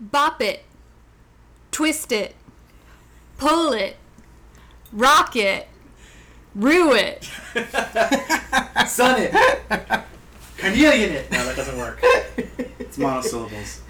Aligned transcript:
Bop 0.00 0.40
it. 0.40 0.64
Twist 1.70 2.12
it. 2.12 2.34
Pull 3.36 3.72
it. 3.72 3.96
Rock 4.92 5.36
it. 5.36 5.68
Rue 6.54 6.94
it. 6.94 7.24
Sun 8.86 9.20
it. 9.20 9.32
Carnelian 10.58 11.12
it. 11.12 11.30
No, 11.30 11.44
that 11.44 11.56
doesn't 11.56 11.78
work. 11.78 12.00
It's 12.78 12.98
monosyllables. 12.98 13.80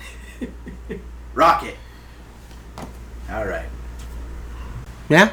Rocket. 1.35 1.77
All 3.31 3.47
right. 3.47 3.67
Yeah. 5.09 5.31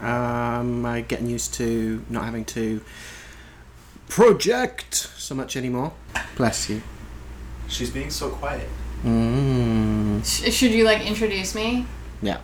Um, 0.00 0.84
I'm 0.84 1.04
getting 1.04 1.28
used 1.28 1.54
to 1.54 2.04
not 2.08 2.24
having 2.24 2.44
to 2.46 2.82
project 4.08 4.94
so 4.94 5.34
much 5.34 5.56
anymore. 5.56 5.92
Bless 6.36 6.68
you. 6.68 6.82
She's 7.68 7.90
being 7.90 8.10
so 8.10 8.30
quiet. 8.30 8.68
Mm. 9.04 10.24
Sh- 10.24 10.52
should 10.52 10.72
you 10.72 10.84
like 10.84 11.06
introduce 11.06 11.54
me? 11.54 11.86
Yeah. 12.20 12.38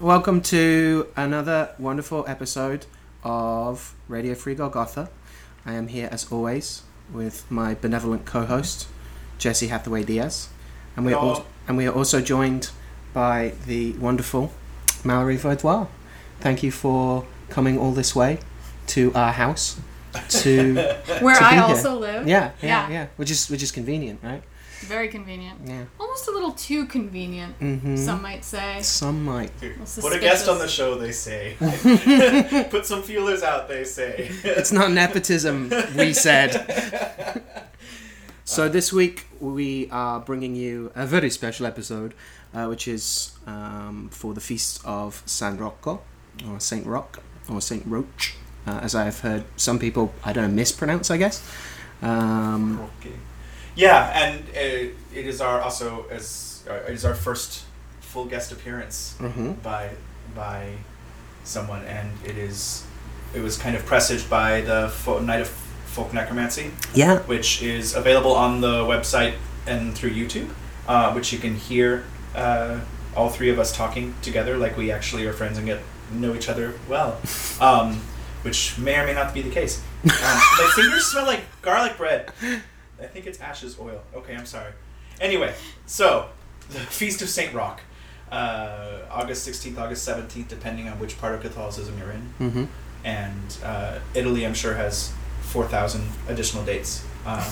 Welcome 0.00 0.40
to 0.42 1.06
another 1.16 1.74
wonderful 1.78 2.24
episode 2.26 2.86
of 3.22 3.94
Radio 4.08 4.34
Free 4.34 4.54
Golgotha. 4.54 5.10
I 5.66 5.74
am 5.74 5.88
here 5.88 6.08
as 6.10 6.30
always 6.32 6.82
with 7.12 7.44
my 7.50 7.74
benevolent 7.74 8.24
co-host 8.24 8.88
Jesse 9.38 9.68
Hathaway 9.68 10.04
Diaz, 10.04 10.48
and 10.96 11.04
we 11.04 11.12
are 11.12 11.22
al- 11.22 11.46
and 11.68 11.76
we 11.76 11.86
are 11.86 11.92
also 11.94 12.20
joined 12.22 12.70
by 13.12 13.52
the 13.66 13.92
wonderful 13.94 14.52
Mallory 15.04 15.36
Vaudois. 15.36 15.86
Thank 16.40 16.62
you 16.62 16.70
for 16.72 17.26
coming 17.50 17.78
all 17.78 17.92
this 17.92 18.16
way 18.16 18.38
to 18.88 19.12
our 19.14 19.32
house 19.32 19.78
to 20.30 20.74
Where 21.20 21.34
To 21.36 21.44
I 21.44 21.50
be 21.50 21.56
here. 21.56 21.64
also 21.64 21.98
live. 21.98 22.26
yeah 22.26 22.52
yeah 22.62 22.68
Yeah. 22.68 22.88
yeah 22.90 23.06
which 23.16 23.30
is 23.30 23.48
which 23.50 23.62
is 23.62 23.70
convenient 23.70 24.20
right 24.22 24.42
Very 24.80 25.08
convenient. 25.08 25.60
yeah 25.64 25.84
Almost 25.98 26.28
a 26.28 26.30
little 26.30 26.52
too 26.52 26.86
convenient, 26.86 27.58
mm-hmm. 27.60 27.96
some 27.96 28.22
might 28.22 28.44
say. 28.44 28.80
some 28.82 29.24
might 29.24 29.52
Put 29.60 30.12
a 30.12 30.18
guest 30.18 30.48
on 30.48 30.58
the 30.58 30.68
show, 30.68 30.96
they 30.96 31.12
say. 31.12 31.56
Put 32.70 32.86
some 32.86 33.02
feelers 33.02 33.42
out, 33.42 33.68
they 33.68 33.84
say. 33.84 34.30
It's 34.42 34.72
not 34.72 34.90
nepotism, 34.92 35.70
we 35.96 36.12
said. 36.12 37.44
so 38.44 38.68
this 38.68 38.92
week 38.92 39.26
we 39.40 39.88
are 39.90 40.20
bringing 40.20 40.54
you 40.54 40.90
a 40.94 41.06
very 41.06 41.30
special 41.30 41.66
episode, 41.66 42.14
uh, 42.54 42.66
which 42.66 42.88
is 42.88 43.32
um, 43.46 44.08
for 44.10 44.34
the 44.34 44.40
feast 44.40 44.80
of 44.84 45.22
San 45.26 45.56
Rocco, 45.58 46.02
or 46.48 46.58
Saint 46.60 46.86
Roch, 46.86 47.22
or 47.50 47.60
Saint 47.60 47.84
Roch, 47.86 48.32
uh, 48.66 48.80
as 48.82 48.94
I 48.94 49.04
have 49.04 49.20
heard 49.20 49.44
some 49.56 49.78
people, 49.78 50.12
I 50.24 50.32
don't 50.32 50.48
know, 50.48 50.54
mispronounce, 50.54 51.10
I 51.10 51.16
guess. 51.18 51.42
Um, 52.02 52.80
Okay. 53.00 53.14
Yeah, 53.74 54.10
and 54.14 54.40
uh, 54.50 54.92
it 55.14 55.26
is 55.26 55.40
our 55.40 55.60
also 55.60 56.06
as 56.10 56.64
uh, 56.68 56.74
it 56.88 56.94
is 56.94 57.04
our 57.04 57.14
first 57.14 57.64
full 58.00 58.24
guest 58.24 58.52
appearance 58.52 59.16
mhm. 59.18 59.62
by 59.62 59.90
by 60.34 60.72
someone, 61.44 61.84
and 61.84 62.10
it 62.24 62.36
is 62.36 62.84
it 63.34 63.40
was 63.40 63.56
kind 63.56 63.76
of 63.76 63.86
presaged 63.86 64.28
by 64.28 64.60
the 64.62 64.88
Fo- 64.88 65.20
Night 65.20 65.40
of 65.40 65.48
Folk 65.48 66.12
Necromancy, 66.12 66.70
Yeah, 66.94 67.20
which 67.20 67.62
is 67.62 67.94
available 67.94 68.34
on 68.34 68.60
the 68.60 68.84
website 68.84 69.34
and 69.66 69.94
through 69.94 70.10
YouTube, 70.10 70.50
uh, 70.88 71.12
which 71.12 71.32
you 71.32 71.38
can 71.38 71.54
hear 71.54 72.04
uh, 72.34 72.80
all 73.16 73.28
three 73.28 73.50
of 73.50 73.58
us 73.58 73.74
talking 73.74 74.14
together 74.22 74.56
like 74.56 74.76
we 74.76 74.90
actually 74.90 75.26
are 75.26 75.32
friends 75.32 75.58
and 75.58 75.66
get 75.66 75.80
know 76.12 76.34
each 76.34 76.48
other 76.48 76.74
well, 76.88 77.20
um, 77.60 78.00
which 78.42 78.78
may 78.78 78.98
or 78.98 79.06
may 79.06 79.14
not 79.14 79.32
be 79.32 79.42
the 79.42 79.50
case. 79.50 79.82
Um, 80.04 80.10
my 80.12 80.72
fingers 80.74 81.06
smell 81.06 81.26
like 81.26 81.42
garlic 81.62 81.96
bread. 81.96 82.32
I 83.02 83.06
think 83.06 83.26
it's 83.26 83.40
ashes 83.40 83.78
oil. 83.80 84.00
Okay, 84.14 84.34
I'm 84.34 84.46
sorry. 84.46 84.72
Anyway, 85.20 85.54
so 85.86 86.28
the 86.70 86.78
Feast 86.80 87.22
of 87.22 87.28
Saint 87.28 87.54
Roch, 87.54 87.80
uh, 88.30 88.98
August 89.10 89.48
16th, 89.48 89.78
August 89.78 90.08
17th, 90.08 90.48
depending 90.48 90.88
on 90.88 90.98
which 90.98 91.18
part 91.20 91.34
of 91.34 91.40
Catholicism 91.40 91.98
you're 91.98 92.10
in 92.12 92.20
hmm 92.52 92.64
and 93.02 93.56
uh, 93.64 93.98
Italy, 94.14 94.44
I'm 94.44 94.52
sure, 94.52 94.74
has 94.74 95.10
4,000 95.40 96.02
additional 96.28 96.62
dates. 96.66 97.02
Um, 97.24 97.42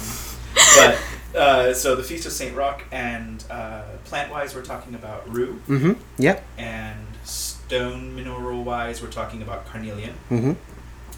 but 0.76 0.98
uh, 1.34 1.72
so 1.72 1.96
the 1.96 2.02
Feast 2.02 2.26
of 2.26 2.32
Saint 2.32 2.54
Roch, 2.54 2.84
and 2.92 3.42
uh, 3.50 3.80
plant 4.04 4.30
wise, 4.30 4.54
we're 4.54 4.60
talking 4.62 4.94
about 4.94 5.26
rue, 5.32 5.54
hmm 5.66 5.92
Yep. 6.18 6.44
and 6.58 6.98
stone 7.24 8.14
mineral 8.14 8.62
wise, 8.62 9.00
we're 9.00 9.08
talking 9.10 9.40
about 9.40 9.64
carnelian. 9.66 10.12
hmm 10.28 10.52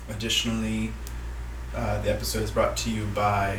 Additionally, 0.09 0.93
uh, 1.75 2.01
the 2.03 2.13
episode 2.13 2.43
is 2.43 2.51
brought 2.53 2.77
to 2.79 2.91
you 2.91 3.07
by 3.07 3.59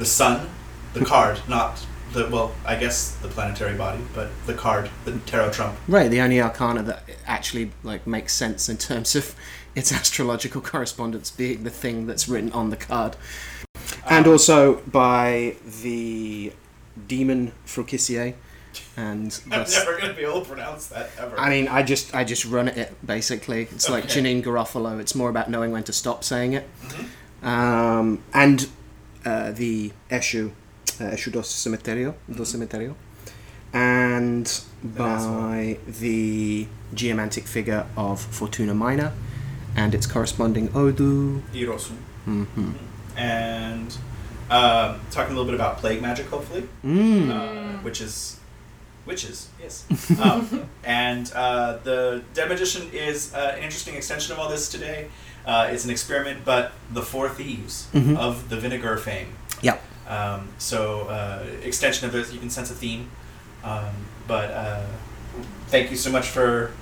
the 0.00 0.06
sun, 0.06 0.48
the 0.94 1.04
card, 1.04 1.38
not 1.46 1.86
the, 2.14 2.26
well, 2.28 2.52
I 2.66 2.74
guess 2.74 3.12
the 3.22 3.28
planetary 3.28 3.76
body, 3.76 4.00
but 4.14 4.30
the 4.46 4.54
card, 4.54 4.90
the 5.04 5.12
tarot 5.26 5.52
trump. 5.52 5.76
Right, 5.86 6.10
the 6.10 6.20
only 6.22 6.40
arcana 6.40 6.82
that 6.84 7.04
actually 7.26 7.70
like 7.84 8.06
makes 8.06 8.32
sense 8.32 8.68
in 8.68 8.78
terms 8.78 9.14
of 9.14 9.36
its 9.76 9.92
astrological 9.92 10.60
correspondence 10.62 11.30
being 11.30 11.62
the 11.62 11.70
thing 11.70 12.06
that's 12.08 12.28
written 12.28 12.50
on 12.52 12.70
the 12.70 12.76
card. 12.76 13.14
And 14.08 14.26
Um, 14.26 14.32
also 14.32 14.76
by 14.86 15.54
the 15.82 16.52
demon 17.06 17.52
Frucissier 17.66 18.34
and 18.96 19.40
I'm 19.52 19.70
never 19.70 19.96
going 19.98 20.08
to 20.08 20.14
be 20.14 20.22
able 20.24 20.40
to 20.40 20.48
pronounce 20.48 20.86
that 20.88 21.10
ever. 21.18 21.38
I 21.38 21.48
mean 21.50 21.68
I 21.68 21.82
just 21.84 22.14
I 22.14 22.24
just 22.24 22.44
run 22.44 22.68
at 22.68 22.76
it 22.78 23.06
basically. 23.06 23.62
It's 23.70 23.88
like 23.88 24.04
Okay. 24.06 24.20
Janeane 24.20 24.42
Garofalo, 24.42 24.98
it's 24.98 25.14
more 25.14 25.30
about 25.30 25.48
knowing 25.50 25.70
when 25.72 25.84
to 25.84 25.92
stop 25.92 26.24
saying 26.24 26.54
it. 26.54 26.66
Mhm. 26.88 27.46
Um, 27.46 28.22
and 28.34 28.68
uh, 29.24 29.50
the 29.52 29.92
Eshu 30.10 30.50
uh, 31.00 31.04
Eshu 31.04 31.32
dos 31.32 31.48
Cemeterio, 31.48 32.14
dos 32.32 32.52
Cemeterio. 32.54 32.94
And 33.72 34.60
by 34.82 35.78
the 35.86 36.66
geomantic 36.94 37.46
figure 37.46 37.86
of 37.96 38.20
Fortuna 38.20 38.74
Minor 38.74 39.12
and 39.76 39.94
its 39.94 40.06
corresponding 40.06 40.68
Odu. 40.74 41.40
Hirosu. 41.54 41.92
Mm-hmm. 42.26 42.72
and 43.16 43.96
um, 44.50 45.00
talking 45.10 45.32
a 45.34 45.36
little 45.38 45.44
bit 45.44 45.54
about 45.54 45.78
plague 45.78 46.02
magic, 46.02 46.26
hopefully, 46.26 46.68
Mm. 46.84 47.30
uh, 47.30 47.78
which 47.82 48.00
is 48.00 48.38
witches, 49.06 49.48
yes. 49.62 49.84
um, 50.20 50.68
and 50.84 51.32
uh, 51.34 51.78
the 51.84 52.22
Dead 52.34 52.48
Magician 52.48 52.90
is 52.92 53.32
uh, 53.34 53.54
an 53.56 53.62
interesting 53.62 53.94
extension 53.94 54.32
of 54.32 54.38
all 54.40 54.48
this 54.50 54.68
today. 54.68 55.08
Uh, 55.46 55.68
it's 55.70 55.84
an 55.84 55.90
experiment, 55.90 56.44
but 56.44 56.72
the 56.92 57.02
Four 57.02 57.28
Thieves 57.28 57.86
Mhm. 57.94 58.16
of 58.16 58.48
the 58.48 58.56
vinegar 58.56 58.96
fame. 58.96 59.34
Yep. 59.62 59.82
Um, 60.08 60.48
so 60.58 61.02
uh, 61.08 61.44
extension 61.62 62.06
of 62.06 62.12
this, 62.12 62.32
you 62.32 62.38
can 62.38 62.50
sense 62.50 62.70
a 62.70 62.74
theme. 62.74 63.10
Um, 63.64 63.90
but 64.26 64.50
uh, 64.50 64.86
thank 65.68 65.90
you 65.90 65.96
so 65.96 66.10
much 66.10 66.26
for 66.28 66.72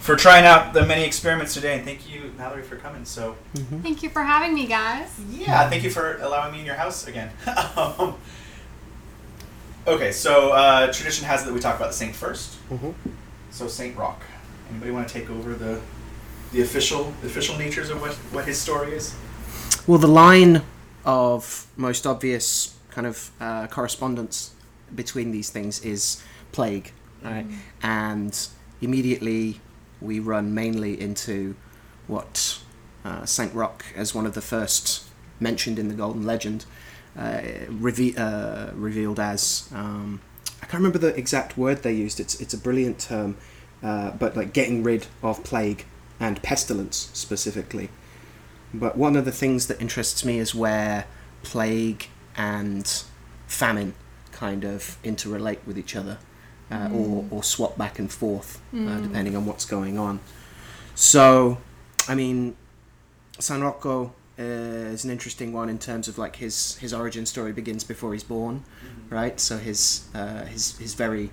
for 0.00 0.16
trying 0.16 0.44
out 0.44 0.72
the 0.72 0.84
many 0.84 1.04
experiments 1.04 1.54
today, 1.54 1.76
and 1.76 1.84
thank 1.84 2.12
you, 2.12 2.32
Mallory, 2.36 2.62
for 2.64 2.74
coming. 2.74 3.04
So. 3.04 3.36
Mm-hmm. 3.54 3.80
Thank 3.82 4.02
you 4.02 4.10
for 4.10 4.22
having 4.24 4.52
me, 4.52 4.66
guys. 4.66 5.08
Yeah, 5.30 5.68
thank 5.70 5.84
you 5.84 5.90
for 5.90 6.16
allowing 6.18 6.52
me 6.52 6.58
in 6.58 6.66
your 6.66 6.74
house 6.74 7.06
again. 7.06 7.30
um, 7.76 8.16
okay, 9.86 10.10
so 10.10 10.50
uh, 10.50 10.92
tradition 10.92 11.24
has 11.26 11.42
it 11.42 11.46
that 11.46 11.52
we 11.54 11.60
talk 11.60 11.76
about 11.76 11.88
the 11.90 11.96
saint 11.96 12.16
first. 12.16 12.56
Mm-hmm. 12.68 12.90
So 13.52 13.68
Saint 13.68 13.96
Roch. 13.96 14.20
Anybody 14.70 14.90
want 14.90 15.06
to 15.06 15.14
take 15.14 15.30
over 15.30 15.54
the 15.54 15.80
the 16.52 16.60
official 16.60 17.12
the 17.20 17.26
official 17.26 17.56
natures 17.56 17.90
of 17.90 18.00
what 18.00 18.14
what 18.32 18.44
his 18.44 18.58
story 18.58 18.92
is? 18.92 19.14
Well, 19.86 19.98
the 19.98 20.08
line 20.08 20.62
of 21.04 21.66
most 21.76 22.06
obvious 22.06 22.76
kind 22.90 23.06
of 23.06 23.30
uh, 23.40 23.66
correspondence 23.66 24.52
between 24.94 25.32
these 25.32 25.50
things 25.50 25.80
is 25.84 26.22
plague, 26.52 26.92
right? 27.22 27.46
And 27.82 28.48
immediately 28.80 29.60
we 30.00 30.20
run 30.20 30.54
mainly 30.54 31.00
into 31.00 31.56
what 32.06 32.58
uh, 33.04 33.24
Saint 33.24 33.54
Roch, 33.54 33.84
as 33.96 34.14
one 34.14 34.26
of 34.26 34.34
the 34.34 34.42
first 34.42 35.04
mentioned 35.40 35.78
in 35.78 35.88
the 35.88 35.94
Golden 35.94 36.24
Legend, 36.24 36.64
uh, 37.18 37.40
reve- 37.68 38.18
uh, 38.18 38.70
revealed 38.74 39.18
as 39.18 39.68
um, 39.74 40.20
I 40.62 40.66
can't 40.66 40.74
remember 40.74 40.98
the 40.98 41.14
exact 41.16 41.58
word 41.58 41.82
they 41.82 41.92
used. 41.92 42.20
It's 42.20 42.40
it's 42.40 42.54
a 42.54 42.58
brilliant 42.58 43.00
term, 43.00 43.36
uh, 43.82 44.12
but 44.12 44.36
like 44.36 44.52
getting 44.52 44.82
rid 44.82 45.06
of 45.22 45.42
plague 45.42 45.86
and 46.22 46.40
pestilence 46.42 47.10
specifically. 47.12 47.90
But 48.72 48.96
one 48.96 49.16
of 49.16 49.24
the 49.26 49.32
things 49.32 49.66
that 49.66 49.80
interests 49.80 50.24
me 50.24 50.38
is 50.38 50.54
where 50.54 51.04
plague 51.42 52.08
and 52.36 52.86
famine 53.46 53.94
kind 54.30 54.64
of 54.64 54.96
interrelate 55.02 55.58
with 55.66 55.76
each 55.76 55.94
other, 55.94 56.18
uh, 56.70 56.88
or 56.94 57.26
or 57.30 57.42
swap 57.42 57.76
back 57.76 57.98
and 57.98 58.10
forth 58.10 58.62
uh, 58.72 59.00
depending 59.00 59.36
on 59.36 59.44
what's 59.44 59.66
going 59.66 59.98
on. 59.98 60.20
So, 60.94 61.58
I 62.08 62.14
mean, 62.14 62.56
San 63.38 63.60
Rocco 63.60 64.12
uh, 64.38 64.42
is 64.94 65.04
an 65.04 65.10
interesting 65.10 65.52
one 65.52 65.68
in 65.68 65.78
terms 65.78 66.08
of 66.08 66.16
like 66.16 66.36
his 66.36 66.76
his 66.76 66.94
origin 66.94 67.26
story 67.26 67.52
begins 67.52 67.84
before 67.84 68.12
he's 68.12 68.24
born, 68.24 68.62
right? 69.10 69.38
So 69.40 69.58
his 69.58 70.06
uh, 70.14 70.44
his 70.44 70.78
his 70.78 70.94
very 70.94 71.30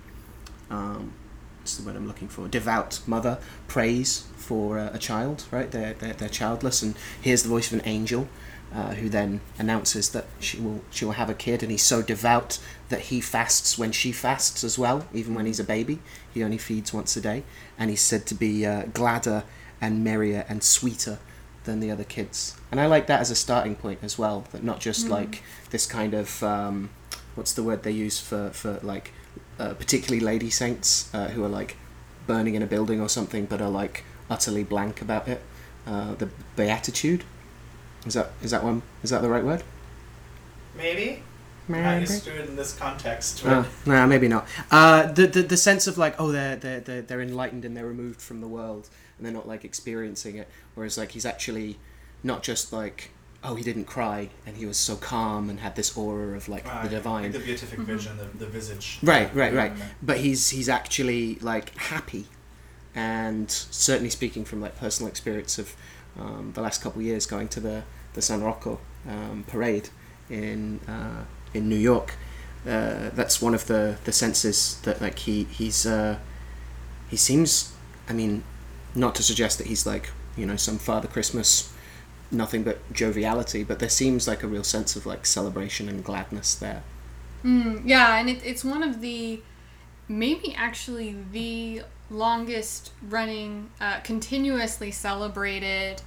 um, 0.68 1.12
what's 1.60 1.76
the 1.76 1.86
word 1.86 1.96
I'm 1.96 2.06
looking 2.06 2.28
for? 2.28 2.48
Devout 2.48 3.00
mother 3.06 3.38
prays 3.68 4.26
for 4.36 4.78
uh, 4.78 4.90
a 4.92 4.98
child, 4.98 5.44
right? 5.50 5.70
They're, 5.70 5.94
they're 5.94 6.14
they're 6.14 6.28
childless, 6.28 6.82
and 6.82 6.96
hears 7.20 7.42
the 7.42 7.48
voice 7.48 7.72
of 7.72 7.78
an 7.78 7.86
angel, 7.86 8.28
uh, 8.74 8.94
who 8.94 9.08
then 9.08 9.40
announces 9.58 10.10
that 10.10 10.26
she 10.38 10.58
will 10.60 10.82
she 10.90 11.04
will 11.04 11.12
have 11.12 11.30
a 11.30 11.34
kid, 11.34 11.62
and 11.62 11.70
he's 11.70 11.82
so 11.82 12.02
devout 12.02 12.58
that 12.88 13.00
he 13.02 13.20
fasts 13.20 13.78
when 13.78 13.92
she 13.92 14.12
fasts 14.12 14.64
as 14.64 14.78
well, 14.78 15.06
even 15.12 15.34
when 15.34 15.46
he's 15.46 15.60
a 15.60 15.64
baby. 15.64 16.00
He 16.32 16.42
only 16.42 16.58
feeds 16.58 16.92
once 16.92 17.16
a 17.16 17.20
day, 17.20 17.44
and 17.78 17.90
he's 17.90 18.02
said 18.02 18.26
to 18.26 18.34
be 18.34 18.64
uh, 18.66 18.84
gladder 18.94 19.44
and 19.80 20.04
merrier 20.04 20.44
and 20.48 20.62
sweeter 20.62 21.18
than 21.64 21.80
the 21.80 21.90
other 21.90 22.04
kids. 22.04 22.56
And 22.70 22.80
I 22.80 22.86
like 22.86 23.06
that 23.06 23.20
as 23.20 23.30
a 23.30 23.34
starting 23.34 23.76
point 23.76 24.00
as 24.02 24.18
well. 24.18 24.44
That 24.52 24.64
not 24.64 24.80
just 24.80 25.08
like 25.08 25.42
this 25.70 25.86
kind 25.86 26.14
of 26.14 26.42
um, 26.42 26.90
what's 27.34 27.52
the 27.52 27.62
word 27.62 27.82
they 27.82 27.92
use 27.92 28.18
for 28.18 28.50
for 28.50 28.80
like 28.82 29.12
uh, 29.60 29.74
particularly 29.74 30.20
lady 30.32 30.50
saints 30.50 31.12
uh, 31.14 31.28
who 31.28 31.44
are 31.44 31.48
like 31.48 31.76
burning 32.26 32.54
in 32.54 32.62
a 32.62 32.66
building 32.66 33.00
or 33.00 33.08
something, 33.08 33.44
but 33.46 33.60
are 33.60 33.70
like 33.70 34.04
utterly 34.28 34.64
blank 34.64 35.00
about 35.02 35.28
it. 35.28 35.40
Uh, 35.86 36.14
the 36.14 36.28
beatitude 36.56 37.22
is 38.06 38.14
that 38.14 38.30
is 38.42 38.50
that 38.50 38.62
one 38.64 38.82
is 39.02 39.10
that 39.10 39.22
the 39.22 39.28
right 39.28 39.44
word? 39.44 39.62
Maybe. 40.76 41.22
I'm 41.68 42.00
used 42.00 42.24
to 42.24 42.36
it 42.42 42.48
in 42.48 42.56
this 42.56 42.72
context. 42.76 43.42
but- 43.44 43.52
Oh, 43.52 43.68
no, 43.86 44.06
maybe 44.06 44.26
not. 44.28 44.48
Uh, 44.70 45.10
the, 45.12 45.26
the 45.26 45.42
the 45.42 45.56
sense 45.56 45.86
of 45.86 45.98
like, 45.98 46.14
oh, 46.20 46.32
they're, 46.32 46.56
they're 46.56 46.80
they're 46.80 47.02
they're 47.02 47.20
enlightened 47.22 47.64
and 47.64 47.76
they're 47.76 47.86
removed 47.86 48.20
from 48.20 48.40
the 48.40 48.48
world, 48.48 48.88
and 49.16 49.24
they're 49.26 49.32
not 49.40 49.46
like 49.46 49.64
experiencing 49.64 50.36
it. 50.36 50.48
Whereas 50.74 50.98
like 50.98 51.12
he's 51.12 51.26
actually 51.26 51.78
not 52.24 52.42
just 52.42 52.72
like, 52.72 53.10
oh, 53.42 53.54
he 53.54 53.62
didn't 53.62 53.86
cry 53.86 54.28
and 54.46 54.56
he 54.56 54.66
was 54.66 54.76
so 54.76 54.96
calm 54.96 55.48
and 55.50 55.60
had 55.60 55.74
this 55.76 55.96
aura 55.96 56.36
of 56.36 56.48
like 56.48 56.64
Ah, 56.66 56.82
the 56.82 56.88
yeah, 56.90 56.96
divine. 56.96 57.32
The 57.32 57.38
beatific 57.38 57.78
vision, 57.80 58.16
the, 58.18 58.24
the 58.38 58.46
visage. 58.46 58.98
Right, 59.02 59.34
right, 59.34 59.52
right. 59.54 59.72
But 60.02 60.18
he's 60.18 60.50
he's 60.50 60.68
actually 60.68 61.36
like 61.36 61.76
happy, 61.76 62.26
and 62.94 63.50
certainly 63.50 64.10
speaking 64.10 64.44
from 64.44 64.60
like 64.60 64.76
personal 64.78 65.08
experience 65.08 65.58
of 65.58 65.74
um, 66.18 66.52
the 66.54 66.60
last 66.60 66.82
couple 66.82 67.00
of 67.00 67.06
years 67.06 67.26
going 67.26 67.48
to 67.48 67.60
the 67.60 67.82
the 68.14 68.22
San 68.22 68.42
Rocco 68.42 68.78
um, 69.08 69.44
parade 69.46 69.88
in 70.28 70.80
uh, 70.88 71.24
in 71.54 71.68
New 71.68 71.78
York. 71.78 72.14
Uh, 72.66 73.08
that's 73.14 73.40
one 73.40 73.54
of 73.54 73.66
the 73.66 73.96
the 74.04 74.12
senses 74.12 74.80
that 74.82 75.00
like 75.00 75.18
he 75.20 75.44
he's 75.44 75.86
uh, 75.86 76.18
he 77.08 77.16
seems. 77.16 77.72
I 78.08 78.12
mean, 78.12 78.42
not 78.94 79.14
to 79.14 79.22
suggest 79.22 79.58
that 79.58 79.68
he's 79.68 79.86
like 79.86 80.10
you 80.36 80.44
know 80.44 80.56
some 80.56 80.78
Father 80.78 81.08
Christmas, 81.08 81.72
nothing 82.30 82.62
but 82.62 82.92
joviality, 82.92 83.64
but 83.64 83.78
there 83.78 83.88
seems 83.88 84.28
like 84.28 84.42
a 84.42 84.46
real 84.46 84.64
sense 84.64 84.96
of 84.96 85.06
like 85.06 85.26
celebration 85.26 85.88
and 85.88 86.04
gladness 86.04 86.54
there. 86.54 86.82
Mm, 87.44 87.82
yeah, 87.84 88.18
and 88.18 88.28
it, 88.28 88.40
it's 88.44 88.64
one 88.64 88.82
of 88.82 89.00
the, 89.00 89.40
maybe 90.08 90.54
actually 90.54 91.16
the 91.32 91.82
longest 92.10 92.92
running, 93.08 93.70
uh, 93.80 94.00
continuously 94.00 94.90
celebrated 94.90 96.02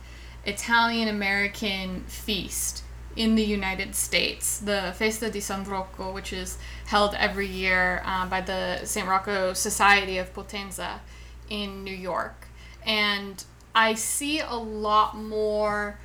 Italian 0.46 1.08
American 1.08 2.04
feast 2.08 2.84
in 3.16 3.36
the 3.36 3.44
United 3.44 3.96
States, 3.96 4.60
the 4.60 4.94
Festa 4.96 5.30
di 5.30 5.40
San 5.40 5.64
Rocco, 5.64 6.12
which 6.12 6.34
is 6.34 6.58
held 6.88 7.14
every 7.16 7.48
year 7.48 8.02
uh, 8.06 8.28
by 8.28 8.42
the 8.42 8.84
St. 8.86 9.08
Rocco 9.08 9.54
Society 9.54 10.18
of 10.18 10.34
Potenza 10.34 11.00
in 11.50 11.84
New 11.84 11.96
York. 11.96 12.48
And 12.86 13.44
I 13.76 13.94
see 13.94 14.40
a 14.40 14.56
lot 14.56 15.16
more 15.16 16.00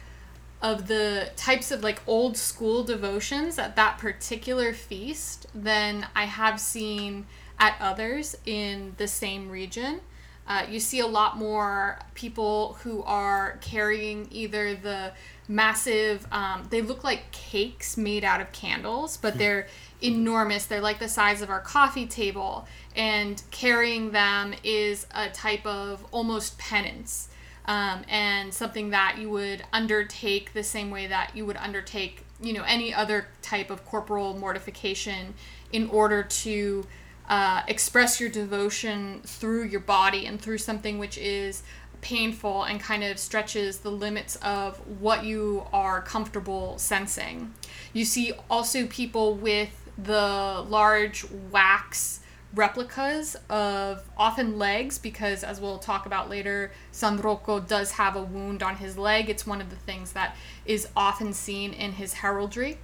of 0.61 0.89
the 0.89 1.31
types 1.37 1.71
of 1.71 1.83
like 1.83 2.01
old 2.07 2.37
school 2.37 2.83
devotions 2.83 3.59
at 3.59 3.77
that 3.77 3.99
particular 3.99 4.73
feast 4.73 5.47
than 5.55 6.07
I 6.17 6.25
have 6.25 6.59
seen 6.59 7.27
at 7.59 7.77
others 7.81 8.37
in 8.45 8.95
the 8.99 9.09
same 9.09 9.49
region. 9.49 10.01
Uh, 10.47 10.65
you 10.69 10.81
see 10.81 11.01
a 11.01 11.07
lot 11.07 11.37
more 11.37 11.99
people 12.15 12.79
who 12.83 13.03
are 13.03 13.59
carrying 13.61 14.27
either 14.31 14.75
the 14.75 15.13
massive, 15.47 16.27
um, 16.33 16.67
they 16.71 16.81
look 16.81 17.05
like 17.05 17.31
cakes 17.33 17.99
made 17.99 18.25
out 18.25 18.41
of 18.41 18.51
candles, 18.51 19.19
but 19.19 19.37
they're 19.37 19.67
enormous. 20.03 20.65
They're 20.65 20.81
like 20.81 21.01
the 21.01 21.09
size 21.09 21.43
of 21.43 21.51
our 21.51 21.61
coffee 21.61 22.07
table. 22.07 22.67
And 22.97 23.43
carrying 23.51 24.11
them 24.11 24.55
is 24.65 25.07
a 25.15 25.29
type 25.29 25.67
of 25.67 26.05
almost 26.13 26.59
penance 26.59 27.29
um, 27.69 28.03
and 28.09 28.53
something 28.53 28.91
that 28.91 29.19
you 29.19 29.29
would 29.29 29.63
undertake 29.75 30.55
the 30.55 30.65
same 30.65 30.91
way 30.91 31.07
that 31.07 31.33
you 31.35 31.45
would 31.45 31.59
undertake, 31.59 32.25
you 32.41 32.55
know, 32.55 32.65
any 32.67 32.93
other 32.95 33.29
type 33.43 33.71
of 33.71 33.85
corporal 33.85 34.37
mortification 34.37 35.35
in 35.71 35.89
order 35.91 36.23
to 36.23 36.87
uh, 37.29 37.63
express 37.69 38.19
your 38.19 38.31
devotion 38.31 39.21
through 39.23 39.65
your 39.65 39.81
body 39.81 40.25
and 40.25 40.41
through 40.41 40.57
something 40.57 40.99
which 40.99 41.19
is 41.19 41.63
painful 42.01 42.63
and 42.63 42.81
kind 42.81 43.05
of 43.05 43.19
stretches 43.19 43.81
the 43.81 43.91
limits 43.91 44.37
of 44.37 44.79
what 45.01 45.25
you 45.25 45.67
are 45.71 46.01
comfortable 46.01 46.79
sensing. 46.79 47.53
You 47.93 48.07
see 48.07 48.33
also 48.49 48.87
people 48.87 49.35
with 49.35 49.69
the 49.99 50.65
large 50.69 51.27
wax 51.51 52.21
replicas 52.55 53.37
of 53.51 54.03
often 54.17 54.59
legs 54.59 54.99
because 54.99 55.45
as 55.45 55.61
we'll 55.61 55.79
talk 55.79 56.07
about 56.07 56.31
later 56.31 56.73
San 56.93 57.19
Rocco 57.19 57.61
does 57.61 57.93
have 57.93 58.17
a 58.17 58.23
wound 58.23 58.63
on 58.63 58.77
his 58.77 58.97
leg 58.97 59.29
it's 59.29 59.47
one 59.47 59.61
of 59.61 59.71
the 59.71 59.77
things 59.77 60.13
that 60.13 60.35
is 60.65 60.89
often 60.97 61.33
seen 61.33 61.73
in 61.73 61.93
his 61.93 62.15
heraldry 62.15 62.79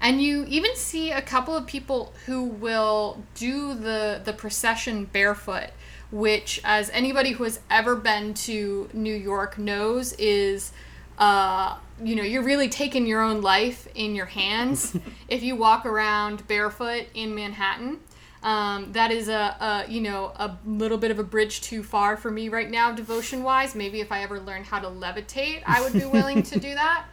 and 0.00 0.22
you 0.22 0.44
even 0.48 0.76
see 0.76 1.10
a 1.10 1.22
couple 1.22 1.56
of 1.56 1.66
people 1.66 2.12
who 2.26 2.44
will 2.44 3.22
do 3.34 3.74
the 3.74 4.20
the 4.22 4.34
procession 4.34 5.06
barefoot 5.06 5.70
which 6.10 6.60
as 6.62 6.90
anybody 6.90 7.32
who 7.32 7.44
has 7.44 7.60
ever 7.70 7.96
been 7.96 8.34
to 8.34 8.88
New 8.92 9.14
York 9.14 9.58
knows 9.58 10.12
is 10.14 10.72
uh, 11.18 11.76
you 12.02 12.14
know, 12.14 12.22
you're 12.22 12.42
really 12.42 12.68
taking 12.68 13.06
your 13.06 13.22
own 13.22 13.40
life 13.40 13.88
in 13.94 14.14
your 14.14 14.26
hands 14.26 14.96
if 15.28 15.42
you 15.42 15.56
walk 15.56 15.86
around 15.86 16.46
barefoot 16.46 17.06
in 17.14 17.34
Manhattan. 17.34 17.98
Um, 18.46 18.92
that 18.92 19.10
is 19.10 19.28
a, 19.28 19.56
a, 19.58 19.90
you 19.90 20.00
know, 20.00 20.32
a 20.36 20.56
little 20.64 20.98
bit 20.98 21.10
of 21.10 21.18
a 21.18 21.24
bridge 21.24 21.62
too 21.62 21.82
far 21.82 22.16
for 22.16 22.30
me 22.30 22.48
right 22.48 22.70
now, 22.70 22.92
devotion 22.92 23.42
wise. 23.42 23.74
Maybe 23.74 24.00
if 24.00 24.12
I 24.12 24.22
ever 24.22 24.38
learn 24.38 24.62
how 24.62 24.78
to 24.78 24.86
levitate, 24.86 25.64
I 25.66 25.82
would 25.82 25.92
be 25.92 26.04
willing 26.04 26.44
to 26.44 26.60
do 26.60 26.72
that. 26.74 27.06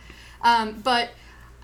Um, 0.44 0.80
but 0.84 1.10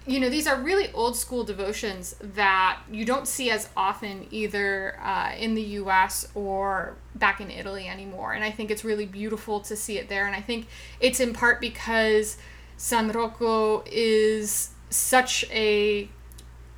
you 0.08 0.20
know, 0.20 0.28
these 0.28 0.48
are 0.48 0.60
really 0.60 0.92
old 0.94 1.16
school 1.16 1.44
devotions 1.44 2.16
that 2.20 2.80
you 2.92 3.06
don't 3.06 3.28
see 3.28 3.52
as 3.52 3.70
often 3.78 4.26
either 4.32 5.00
uh, 5.04 5.34
in 5.38 5.54
the 5.54 5.62
US 5.62 6.28
or 6.34 6.96
back 7.14 7.40
in 7.40 7.52
Italy 7.52 7.88
anymore. 7.88 8.34
And 8.34 8.44
I 8.44 8.50
think 8.50 8.72
it's 8.72 8.84
really 8.84 9.06
beautiful 9.06 9.60
to 9.60 9.76
see 9.76 10.00
it 10.00 10.10
there. 10.10 10.26
And 10.26 10.36
I 10.36 10.42
think 10.42 10.66
it's 11.00 11.20
in 11.20 11.32
part 11.32 11.62
because 11.62 12.38
San 12.76 13.12
Rocco 13.12 13.84
is 13.86 14.72
such 14.90 15.46
a, 15.52 16.10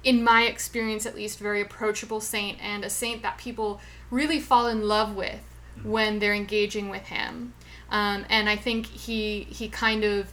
in 0.04 0.24
my 0.24 0.44
experience 0.44 1.06
at 1.06 1.16
least, 1.16 1.40
very 1.40 1.62
approachable 1.62 2.22
saint 2.22 2.60
and 2.62 2.84
a 2.84 2.90
saint 2.90 3.22
that 3.22 3.38
people 3.38 3.80
really 4.10 4.40
fall 4.40 4.68
in 4.68 4.88
love 4.88 5.16
with 5.16 5.42
when 5.84 6.20
they're 6.20 6.34
engaging 6.34 6.90
with 6.90 7.04
him. 7.04 7.54
Um, 7.90 8.26
and 8.30 8.50
I 8.50 8.56
think 8.56 8.86
he 8.88 9.44
he 9.50 9.68
kind 9.68 10.04
of 10.04 10.32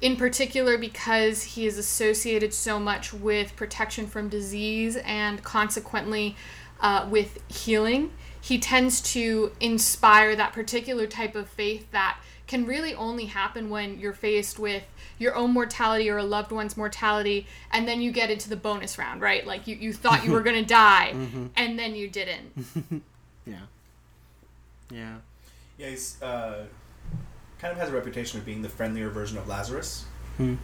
in 0.00 0.16
particular 0.16 0.78
because 0.78 1.42
he 1.42 1.66
is 1.66 1.76
associated 1.76 2.54
so 2.54 2.78
much 2.78 3.12
with 3.12 3.56
protection 3.56 4.06
from 4.06 4.28
disease 4.28 4.96
and 5.04 5.42
consequently 5.42 6.36
uh, 6.80 7.06
with 7.10 7.38
healing. 7.50 8.12
He 8.40 8.58
tends 8.58 9.00
to 9.12 9.52
inspire 9.58 10.36
that 10.36 10.52
particular 10.52 11.06
type 11.06 11.34
of 11.34 11.48
faith 11.48 11.90
that 11.90 12.18
can 12.46 12.64
really 12.64 12.94
only 12.94 13.26
happen 13.26 13.68
when 13.68 13.98
you're 13.98 14.12
faced 14.12 14.58
with 14.58 14.84
your 15.18 15.34
own 15.36 15.52
mortality 15.52 16.08
or 16.10 16.18
a 16.18 16.24
loved 16.24 16.52
one's 16.52 16.76
mortality, 16.76 17.46
and 17.72 17.86
then 17.88 18.00
you 18.00 18.12
get 18.12 18.30
into 18.30 18.48
the 18.48 18.56
bonus 18.56 18.98
round, 18.98 19.20
right? 19.20 19.46
Like 19.46 19.66
you, 19.66 19.76
you 19.76 19.92
thought 19.92 20.24
you 20.24 20.32
were 20.32 20.40
going 20.42 20.56
to 20.62 20.64
die, 20.68 21.14
and 21.56 21.78
then 21.78 21.94
you 21.94 22.08
didn't. 22.08 23.02
Yeah. 23.46 23.60
Yeah. 24.90 25.14
Yeah, 25.78 25.88
he's 25.88 26.20
uh, 26.22 26.64
kind 27.58 27.72
of 27.72 27.78
has 27.78 27.88
a 27.88 27.92
reputation 27.92 28.38
of 28.38 28.44
being 28.44 28.60
the 28.60 28.68
friendlier 28.68 29.08
version 29.08 29.38
of 29.38 29.48
Lazarus. 29.48 30.04
Hmm. 30.36 30.56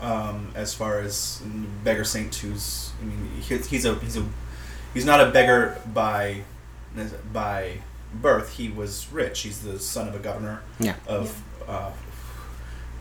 Um, 0.00 0.50
as 0.56 0.74
far 0.74 0.98
as 0.98 1.40
beggar 1.84 2.02
saint 2.04 2.34
who's, 2.34 2.90
I 3.00 3.04
mean, 3.04 3.28
he, 3.40 3.56
he's 3.58 3.84
a 3.84 3.94
he's 3.96 4.16
a 4.16 4.26
he's 4.92 5.04
not 5.04 5.20
a 5.20 5.30
beggar 5.30 5.80
by 5.94 6.42
by 7.32 7.78
birth. 8.12 8.54
He 8.56 8.68
was 8.68 9.06
rich. 9.12 9.42
He's 9.42 9.60
the 9.62 9.78
son 9.78 10.08
of 10.08 10.14
a 10.16 10.18
governor 10.18 10.62
Yeah. 10.80 10.96
of. 11.06 11.40
Uh, 11.68 11.92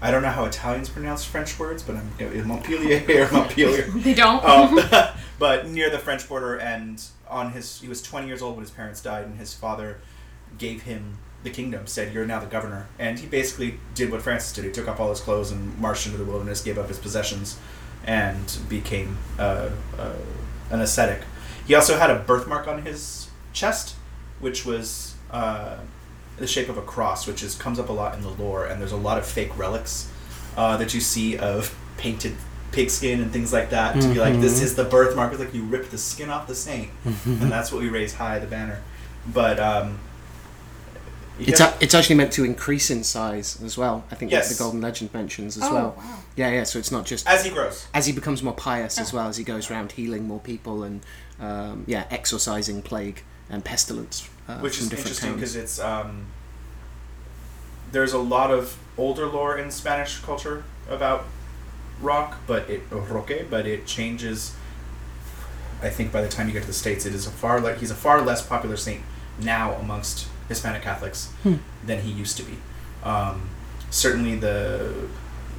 I 0.01 0.09
don't 0.09 0.23
know 0.23 0.29
how 0.29 0.45
Italians 0.45 0.89
pronounce 0.89 1.23
French 1.23 1.59
words, 1.59 1.83
but 1.83 1.95
I'm 1.95 2.11
in 2.19 2.47
Montpellier 2.47 3.03
or 3.27 3.31
Montpellier. 3.31 3.87
They 3.95 4.15
don't. 4.15 4.43
um, 4.43 4.79
but 5.39 5.67
near 5.67 5.89
the 5.89 5.99
French 5.99 6.27
border, 6.27 6.55
and 6.57 7.01
on 7.29 7.51
his, 7.51 7.79
he 7.79 7.87
was 7.87 8.01
20 8.01 8.27
years 8.27 8.41
old 8.41 8.55
when 8.55 8.63
his 8.63 8.71
parents 8.71 9.01
died, 9.01 9.25
and 9.25 9.37
his 9.37 9.53
father 9.53 9.99
gave 10.57 10.83
him 10.83 11.19
the 11.43 11.51
kingdom, 11.51 11.85
said, 11.87 12.13
"You're 12.13 12.25
now 12.25 12.39
the 12.39 12.47
governor," 12.47 12.87
and 12.97 13.19
he 13.19 13.27
basically 13.27 13.79
did 13.93 14.11
what 14.11 14.21
Francis 14.21 14.53
did. 14.53 14.65
He 14.65 14.71
took 14.71 14.87
off 14.87 14.99
all 14.99 15.09
his 15.09 15.19
clothes 15.19 15.51
and 15.51 15.77
marched 15.79 16.05
into 16.07 16.17
the 16.17 16.25
wilderness, 16.25 16.61
gave 16.63 16.77
up 16.79 16.87
his 16.87 16.97
possessions, 16.99 17.57
and 18.03 18.57
became 18.69 19.17
uh, 19.37 19.69
uh, 19.97 20.13
an 20.71 20.81
ascetic. 20.81 21.21
He 21.67 21.75
also 21.75 21.97
had 21.97 22.09
a 22.09 22.19
birthmark 22.19 22.67
on 22.67 22.81
his 22.83 23.29
chest, 23.53 23.95
which 24.39 24.65
was 24.65 25.15
uh, 25.29 25.77
the 26.37 26.47
shape 26.47 26.69
of 26.69 26.77
a 26.77 26.81
cross, 26.81 27.27
which 27.27 27.43
is 27.43 27.55
comes 27.55 27.77
up 27.79 27.89
a 27.89 27.93
lot 27.93 28.15
in 28.15 28.21
the 28.21 28.29
lore, 28.29 28.65
and 28.65 28.81
there's 28.81 28.91
a 28.91 28.97
lot 28.97 29.17
of 29.17 29.25
fake 29.25 29.55
relics 29.57 30.09
uh, 30.57 30.77
that 30.77 30.93
you 30.93 30.99
see 31.01 31.37
of 31.37 31.75
painted 31.97 32.35
pigskin 32.71 33.21
and 33.21 33.31
things 33.31 33.51
like 33.53 33.69
that 33.69 33.99
to 34.01 34.07
be 34.13 34.19
like 34.19 34.39
this 34.39 34.59
Mhm. 34.59 34.63
is 34.63 34.75
the 34.75 34.85
birthmark. 34.85 35.31
It's 35.33 35.41
like 35.41 35.53
you 35.53 35.63
rip 35.63 35.89
the 35.89 35.97
skin 35.97 36.29
off 36.29 36.47
the 36.47 36.55
saint, 36.55 36.89
and 37.25 37.51
that's 37.51 37.71
what 37.71 37.81
we 37.81 37.89
raise 37.89 38.13
high 38.13 38.39
the 38.39 38.47
banner. 38.47 38.79
But 39.33 39.59
um, 39.59 39.99
It's, 41.39 41.59
get- 41.59 41.75
a, 41.81 41.83
it's 41.83 41.93
actually 41.93 42.15
meant 42.17 42.31
to 42.33 42.43
increase 42.43 42.89
in 42.89 43.03
size 43.03 43.59
as 43.63 43.77
well. 43.77 44.03
I 44.11 44.15
think 44.15 44.31
Yes. 44.31 44.49
the 44.49 44.55
Golden 44.61 44.79
Legend 44.81 45.13
mentions 45.13 45.57
as 45.57 45.63
oh, 45.63 45.73
well. 45.73 45.95
wow. 45.97 46.17
Yeah, 46.35 46.49
yeah. 46.49 46.63
So 46.63 46.79
it's 46.79 46.91
not 46.91 47.05
just 47.05 47.27
as 47.27 47.43
he 47.43 47.49
grows. 47.51 47.87
as 47.93 48.05
he 48.05 48.13
becomes 48.13 48.41
more 48.43 48.53
pious 48.53 48.97
as 48.99 49.11
well 49.11 49.27
as 49.27 49.37
he 49.37 49.43
goes 49.43 49.69
around 49.71 49.93
healing 49.93 50.27
more 50.27 50.39
people 50.39 50.83
and 50.83 51.01
um, 51.39 51.83
yeah, 51.87 52.05
exorcising 52.11 52.81
plague 52.83 53.23
and 53.49 53.65
pestilence 53.65 54.29
uh, 54.47 54.57
which 54.59 54.79
is 54.79 54.89
different 54.89 55.07
interesting 55.07 55.33
because 55.35 55.55
it's 55.55 55.79
um, 55.79 56.25
there's 57.91 58.13
a 58.13 58.17
lot 58.19 58.51
of 58.51 58.77
older 58.97 59.25
lore 59.27 59.57
in 59.57 59.71
Spanish 59.71 60.19
culture 60.19 60.63
about 60.89 61.25
rock, 62.01 62.39
but 62.47 62.69
it 62.69 62.81
roque, 62.89 63.49
but 63.49 63.65
it 63.67 63.85
changes. 63.85 64.55
I 65.81 65.89
think 65.89 66.11
by 66.11 66.21
the 66.21 66.29
time 66.29 66.47
you 66.47 66.53
get 66.53 66.61
to 66.61 66.67
the 66.67 66.73
states, 66.73 67.05
it 67.05 67.13
is 67.15 67.25
a 67.27 67.31
far 67.31 67.59
like 67.59 67.77
he's 67.79 67.91
a 67.91 67.95
far 67.95 68.21
less 68.21 68.41
popular 68.45 68.77
saint 68.77 69.01
now 69.39 69.73
amongst 69.73 70.27
Hispanic 70.47 70.81
Catholics 70.83 71.27
Hmm. 71.43 71.55
than 71.85 72.01
he 72.01 72.11
used 72.11 72.37
to 72.37 72.43
be. 72.43 72.57
Um, 73.03 73.49
certainly, 73.89 74.35
the 74.35 74.93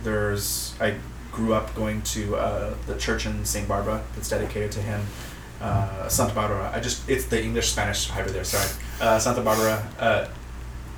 there's 0.04 0.74
I 0.80 0.94
grew 1.32 1.54
up 1.54 1.74
going 1.74 2.02
to 2.02 2.36
uh, 2.36 2.74
the 2.86 2.96
church 2.96 3.24
in 3.26 3.44
Saint 3.44 3.66
Barbara 3.66 4.02
that's 4.14 4.28
dedicated 4.28 4.70
to 4.72 4.80
him. 4.80 5.06
Uh, 5.62 6.08
Santa 6.08 6.34
Barbara. 6.34 6.70
I 6.74 6.80
just 6.80 7.08
it's 7.08 7.26
the 7.26 7.42
English 7.42 7.70
Spanish 7.70 8.08
hybrid 8.08 8.34
there. 8.34 8.44
Sorry, 8.44 8.68
uh, 9.00 9.18
Santa 9.18 9.42
Barbara, 9.42 9.86
uh, 9.98 10.26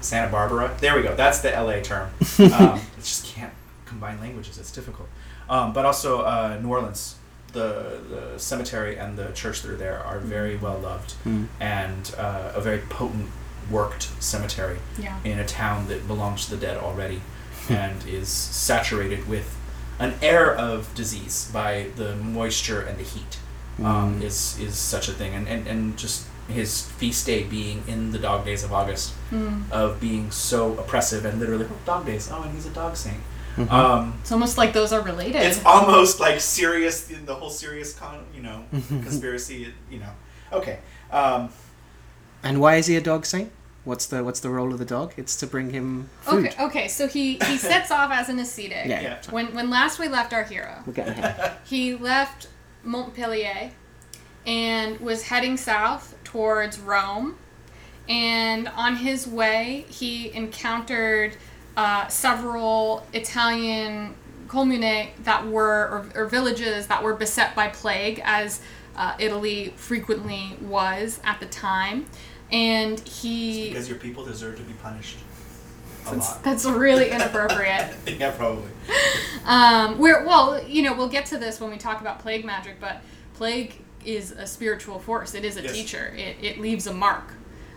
Santa 0.01 0.31
Barbara. 0.31 0.75
There 0.81 0.97
we 0.97 1.03
go. 1.03 1.15
That's 1.15 1.41
the 1.41 1.51
LA 1.51 1.81
term. 1.81 2.11
Um, 2.39 2.79
it 2.79 3.03
just 3.03 3.27
can't 3.27 3.53
combine 3.85 4.19
languages. 4.21 4.59
It's 4.59 4.73
difficult. 4.73 5.09
Um, 5.49 5.73
but 5.73 5.85
also 5.85 6.23
uh, 6.23 6.59
New 6.63 6.71
Orleans, 6.71 7.17
the 7.53 8.01
the 8.09 8.39
cemetery 8.39 8.97
and 8.99 9.17
the 9.19 9.31
church 9.33 9.63
that 9.63 9.71
are 9.71 9.77
there 9.77 9.99
are 10.03 10.19
very 10.19 10.57
well 10.57 10.79
loved 10.79 11.13
Hmm. 11.25 11.45
and 11.61 12.15
uh, 12.19 12.53
a 12.55 12.61
very 12.61 12.79
potent 12.89 13.29
worked 13.71 14.09
cemetery 14.23 14.79
Yeah. 14.99 15.17
in 15.25 15.39
a 15.39 15.45
town 15.47 15.89
that 15.89 16.07
belongs 16.07 16.45
to 16.47 16.51
the 16.57 16.67
dead 16.67 16.77
already 16.79 17.21
and 17.71 18.05
is 18.07 18.29
saturated 18.29 19.27
with 19.29 19.57
an 19.99 20.15
air 20.21 20.55
of 20.55 20.95
disease 20.95 21.49
by 21.53 21.87
the 21.97 22.15
moisture 22.17 22.81
and 22.83 22.99
the 22.99 23.05
heat 23.05 23.39
um, 23.83 24.21
Mm. 24.21 24.23
is 24.23 24.59
is 24.61 24.77
such 24.77 25.09
a 25.09 25.13
thing 25.13 25.35
and, 25.35 25.49
and, 25.49 25.67
and 25.67 25.97
just 25.97 26.27
his 26.49 26.83
feast 27.01 27.27
day 27.27 27.43
being 27.43 27.83
in 27.89 28.13
the 28.13 28.19
dog 28.19 28.45
days 28.45 28.63
of 28.65 28.73
August 28.73 29.15
Mm. 29.33 29.71
of 29.73 29.99
being 30.01 30.31
so 30.31 30.75
oppressive 30.79 31.25
and 31.25 31.41
literally 31.41 31.67
oh, 31.69 31.77
dog 31.87 32.07
days 32.07 32.31
oh 32.31 32.43
and 32.43 32.53
he's 32.55 32.67
a 32.67 32.71
dog 32.71 32.97
saint 32.97 33.21
Mhm. 33.57 33.71
um, 33.73 34.15
It's 34.21 34.33
almost 34.33 34.59
like 34.59 34.73
those 34.73 34.93
are 34.93 35.01
related. 35.01 35.43
it's 35.43 35.65
almost 35.65 36.21
like 36.21 36.41
Sirius 36.41 37.11
in 37.11 37.25
the 37.27 37.35
whole 37.35 37.51
Sirius 37.51 37.95
con 37.95 38.25
you 38.35 38.43
know 38.43 38.65
conspiracy 39.03 39.73
you 39.91 39.99
know 39.99 40.13
okay 40.53 40.79
um, 41.11 41.49
and 42.43 42.61
why 42.61 42.77
is 42.77 42.87
he 42.87 42.97
a 42.97 43.01
dog 43.01 43.25
saint? 43.27 43.51
What's 43.85 44.07
the 44.07 44.23
what's 44.25 44.41
the 44.41 44.49
role 44.51 44.73
of 44.73 44.79
the 44.79 44.85
dog? 44.85 45.13
It's 45.17 45.37
to 45.37 45.47
bring 45.47 45.71
him 45.71 46.09
food. 46.23 46.47
okay, 46.47 46.65
okay. 46.65 46.89
So 46.89 47.07
he 47.07 47.39
he 47.49 47.57
sets 47.71 47.91
off 47.91 48.11
as 48.11 48.29
an 48.29 48.39
ascetic. 48.39 48.87
Yeah, 48.87 49.01
Yeah. 49.01 49.03
yeah. 49.03 49.31
When 49.31 49.55
when 49.55 49.69
last 49.71 49.99
we 49.99 50.09
left 50.09 50.33
our 50.33 50.43
hero, 50.45 50.83
We're 50.87 51.03
ahead. 51.05 51.53
he 51.65 51.95
left 51.95 52.49
Montpellier 52.85 53.73
and 54.47 55.01
was 55.01 55.25
heading 55.25 55.57
south 55.57 56.15
towards 56.25 56.79
Rome. 56.79 57.39
And 58.09 58.69
on 58.69 58.97
his 58.97 59.27
way, 59.27 59.87
he 59.89 60.33
encountered 60.33 61.37
uh, 61.77 62.09
several 62.09 63.07
Italian 63.13 64.15
comune 64.49 65.09
that 65.23 65.47
were, 65.47 66.07
or, 66.15 66.23
or 66.23 66.27
villages 66.27 66.87
that 66.89 67.03
were 67.03 67.15
beset 67.15 67.55
by 67.55 67.69
plague, 67.69 68.21
as 68.25 68.61
uh, 68.97 69.15
Italy 69.19 69.73
frequently 69.77 70.57
was 70.61 71.21
at 71.25 71.41
the 71.41 71.47
time. 71.47 72.07
And 72.53 73.01
he. 73.01 73.69
because 73.69 73.89
your 73.89 73.99
people 73.99 74.25
deserve 74.25 74.57
to 74.59 74.63
be 74.63 74.75
punished 74.75 75.17
a 76.07 76.11
That's, 76.15 76.31
lot 76.31 76.43
that's 76.43 76.65
really 76.65 77.11
inappropriate. 77.11 77.95
yeah 78.19 78.31
probably 78.31 78.65
Um, 79.45 79.99
we're 79.99 80.25
well, 80.27 80.63
you 80.67 80.83
know, 80.83 80.95
we'll 80.95 81.09
get 81.09 81.27
to 81.27 81.39
this 81.39 81.61
when 81.61 81.71
we 81.71 81.77
talk 81.79 82.01
about 82.01 82.19
plague 82.21 82.45
magic, 82.45 82.81
but 82.81 83.03
plague 83.35 83.75
is 84.05 84.31
a 84.33 84.47
spiritual 84.47 84.99
force. 84.99 85.35
It 85.35 85.45
is 85.45 85.57
a 85.57 85.63
Yes. 85.63 85.73
teacher. 85.73 86.15
It, 86.17 86.37
it 86.43 86.61
leaves 86.61 86.87
a 86.87 86.93
mark, 86.95 87.33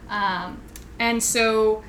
um, 0.09 0.59
and 0.99 1.21
so 1.21 1.83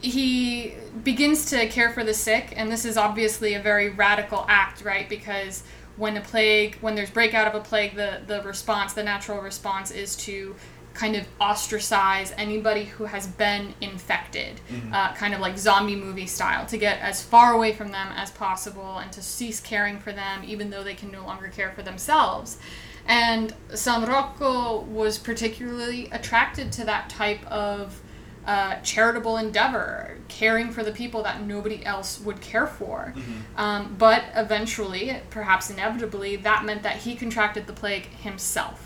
he 0.00 0.74
begins 1.04 1.46
to 1.50 1.68
care 1.68 1.90
for 1.90 2.02
the 2.04 2.14
sick, 2.14 2.52
and 2.56 2.70
this 2.70 2.84
is 2.84 2.96
obviously 2.96 3.54
a 3.54 3.60
very 3.60 3.88
radical 3.90 4.44
act, 4.48 4.82
right? 4.84 5.08
Because 5.08 5.62
when 5.96 6.16
a 6.16 6.20
plague, 6.20 6.76
when 6.80 6.94
there's 6.94 7.10
breakout 7.10 7.46
of 7.46 7.54
a 7.54 7.60
plague, 7.64 7.94
the 7.94 8.20
the 8.26 8.42
response, 8.42 8.92
the 8.94 9.02
natural 9.04 9.40
response, 9.40 9.90
is 9.90 10.16
to 10.16 10.54
kind 10.94 11.16
of 11.16 11.26
ostracize 11.40 12.32
anybody 12.36 12.84
who 12.84 13.04
has 13.04 13.26
been 13.26 13.74
infected, 13.80 14.60
uh, 14.92 15.12
kind 15.14 15.34
of 15.34 15.40
like 15.40 15.58
zombie 15.58 15.96
movie 15.96 16.26
style, 16.26 16.66
to 16.66 16.76
get 16.76 17.00
as 17.00 17.22
far 17.22 17.54
away 17.54 17.72
from 17.72 17.90
them 17.90 18.08
as 18.14 18.30
possible 18.30 18.98
and 18.98 19.10
to 19.12 19.22
cease 19.22 19.60
caring 19.60 19.98
for 19.98 20.12
them, 20.12 20.42
even 20.44 20.70
though 20.70 20.84
they 20.84 20.94
can 20.94 21.10
no 21.10 21.24
longer 21.24 21.48
care 21.48 21.72
for 21.72 21.82
themselves. 21.82 22.58
And 23.06 23.54
San 23.74 24.04
Rocco 24.04 24.80
was 24.82 25.18
particularly 25.18 26.08
attracted 26.12 26.70
to 26.72 26.84
that 26.84 27.08
type 27.08 27.44
of 27.46 28.00
uh, 28.46 28.76
charitable 28.82 29.36
endeavor, 29.36 30.18
caring 30.28 30.70
for 30.72 30.82
the 30.82 30.92
people 30.92 31.22
that 31.22 31.42
nobody 31.42 31.84
else 31.86 32.20
would 32.20 32.40
care 32.40 32.66
for. 32.66 33.14
Um, 33.56 33.94
but 33.98 34.24
eventually, 34.34 35.16
perhaps 35.30 35.70
inevitably, 35.70 36.36
that 36.36 36.64
meant 36.64 36.82
that 36.82 36.96
he 36.98 37.14
contracted 37.14 37.66
the 37.66 37.72
plague 37.72 38.06
himself. 38.06 38.81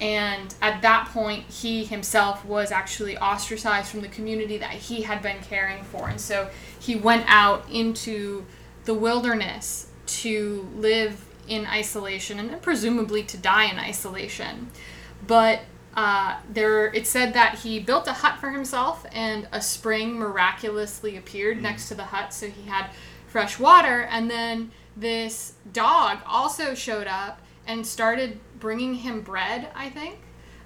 And 0.00 0.54
at 0.60 0.82
that 0.82 1.08
point, 1.12 1.44
he 1.48 1.84
himself 1.84 2.44
was 2.44 2.72
actually 2.72 3.16
ostracized 3.16 3.88
from 3.88 4.00
the 4.00 4.08
community 4.08 4.58
that 4.58 4.72
he 4.72 5.02
had 5.02 5.22
been 5.22 5.40
caring 5.40 5.84
for. 5.84 6.08
And 6.08 6.20
so 6.20 6.50
he 6.78 6.96
went 6.96 7.24
out 7.28 7.64
into 7.70 8.44
the 8.84 8.94
wilderness 8.94 9.88
to 10.06 10.68
live 10.76 11.24
in 11.46 11.66
isolation 11.66 12.38
and 12.38 12.50
then 12.50 12.60
presumably 12.60 13.22
to 13.22 13.36
die 13.36 13.64
in 13.64 13.78
isolation. 13.78 14.70
But 15.26 15.60
uh, 15.96 16.38
there, 16.50 16.92
it 16.92 17.06
said 17.06 17.34
that 17.34 17.60
he 17.60 17.78
built 17.78 18.08
a 18.08 18.12
hut 18.12 18.40
for 18.40 18.50
himself, 18.50 19.06
and 19.12 19.46
a 19.52 19.62
spring 19.62 20.18
miraculously 20.18 21.16
appeared 21.16 21.62
next 21.62 21.88
to 21.88 21.94
the 21.94 22.04
hut, 22.04 22.34
so 22.34 22.48
he 22.48 22.68
had 22.68 22.90
fresh 23.28 23.60
water. 23.60 24.02
And 24.02 24.28
then 24.28 24.72
this 24.96 25.54
dog 25.72 26.18
also 26.26 26.74
showed 26.74 27.06
up 27.06 27.40
and 27.66 27.86
started 27.86 28.40
bringing 28.64 28.94
him 28.94 29.20
bread. 29.20 29.68
I 29.76 29.90
think. 29.90 30.16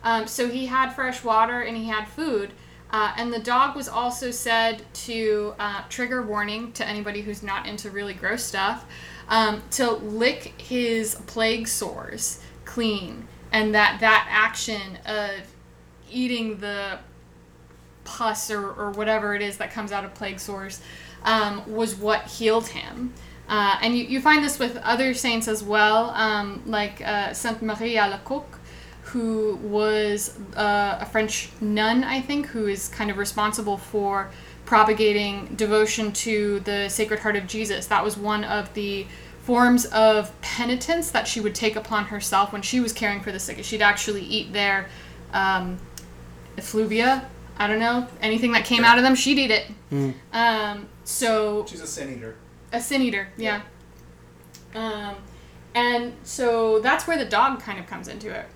Um, 0.05 0.28
so 0.28 0.49
he 0.49 0.67
had 0.67 0.93
fresh 0.93 1.25
water 1.25 1.62
and 1.62 1.76
he 1.76 1.88
had 1.88 2.07
food. 2.07 2.52
Uh, 2.90 3.12
and 3.19 3.33
the 3.33 3.40
dog 3.40 3.76
was 3.76 3.88
also 3.88 4.31
said 4.31 4.83
to 4.95 5.52
uh, 5.59 5.83
trigger 5.88 6.23
warning 6.23 6.73
to 6.73 6.87
anybody 6.87 7.21
who's 7.21 7.43
not 7.43 7.67
into 7.67 7.90
really 7.90 8.14
gross 8.14 8.45
stuff 8.45 8.87
um, 9.28 9.62
to 9.73 9.90
lick 9.90 10.55
his 10.57 11.17
plague 11.26 11.67
sores 11.67 12.40
clean, 12.64 13.26
and 13.52 13.75
that 13.75 13.99
that 14.00 14.26
action 14.31 14.97
of 15.05 15.40
eating 16.11 16.59
the 16.59 16.99
pus 18.05 18.50
or, 18.50 18.71
or 18.71 18.90
whatever 18.93 19.35
it 19.35 19.43
is 19.43 19.59
that 19.59 19.71
comes 19.71 19.93
out 19.93 20.05
of 20.05 20.14
plague 20.14 20.40
sores 20.40 20.81
um, 21.25 21.62
was 21.71 21.95
what 21.95 22.26
healed 22.26 22.69
him. 22.69 23.12
Uh, 23.49 23.78
and 23.81 23.97
you, 23.97 24.05
you 24.05 24.21
find 24.21 24.45
this 24.45 24.59
with 24.59 24.76
other 24.78 25.14
saints 25.14 25.49
as 25.49 25.64
well, 25.64 26.11
um, 26.11 26.62
like 26.67 27.00
uh, 27.00 27.33
Sainte 27.33 27.62
Marie 27.62 27.95
Alacoque, 27.95 28.59
who 29.02 29.57
was 29.57 30.38
uh, 30.55 30.99
a 31.00 31.07
French 31.07 31.49
nun, 31.61 32.05
I 32.05 32.21
think, 32.21 32.47
who 32.47 32.67
is 32.67 32.88
kind 32.88 33.11
of 33.11 33.17
responsible 33.17 33.78
for 33.78 34.31
propagating 34.67 35.47
devotion 35.55 36.12
to 36.12 36.61
the 36.61 36.90
Sacred 36.90 37.21
Heart 37.21 37.37
of 37.37 37.47
Jesus. 37.47 37.87
That 37.87 38.05
was 38.05 38.19
one 38.19 38.45
of 38.45 38.73
the 38.75 39.07
forms 39.43 39.87
of 39.87 40.38
penitence 40.43 41.11
that 41.12 41.26
she 41.26 41.40
would 41.40 41.55
take 41.55 41.75
upon 41.75 42.05
herself 42.05 42.52
when 42.52 42.61
she 42.61 42.81
was 42.81 42.93
caring 42.93 43.23
for 43.23 43.33
the 43.33 43.38
sick. 43.38 43.64
She'd 43.64 43.81
actually 43.81 44.21
eat 44.21 44.52
their 44.52 44.90
um, 45.33 45.78
effluvia. 46.59 47.26
I 47.57 47.67
don't 47.67 47.78
know 47.78 48.07
anything 48.21 48.52
that 48.52 48.67
came 48.67 48.85
out 48.85 48.99
of 48.99 49.05
them. 49.05 49.14
She'd 49.14 49.38
eat 49.38 49.50
it. 49.50 49.67
Um, 50.35 50.87
so 51.05 51.64
she's 51.67 51.81
a 51.81 51.87
sin 51.87 52.14
eater 52.14 52.37
a 52.72 52.80
sin 52.80 53.02
eater, 53.02 53.28
yeah. 53.37 53.62
Um, 54.75 55.16
and 55.75 56.14
so 56.22 56.80
that's 56.80 57.06
where 57.06 57.18
the 57.18 57.25
dog 57.25 57.60
kind 57.60 57.78
of 57.78 57.87
comes 57.87 58.08
into 58.08 58.30
it. 58.30 58.46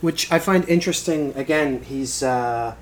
Which 0.00 0.30
I 0.30 0.38
find 0.38 0.68
interesting. 0.68 1.32
Again, 1.34 1.82
he's 1.82 2.22
uh, 2.22 2.74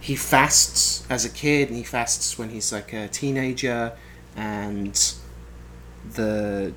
he 0.00 0.14
fasts 0.14 1.06
as 1.10 1.24
a 1.24 1.30
kid, 1.30 1.68
and 1.68 1.76
he 1.76 1.82
fasts 1.82 2.38
when 2.38 2.50
he's 2.50 2.72
like 2.72 2.92
a 2.92 3.08
teenager, 3.08 3.92
and 4.36 5.14
the 6.14 6.74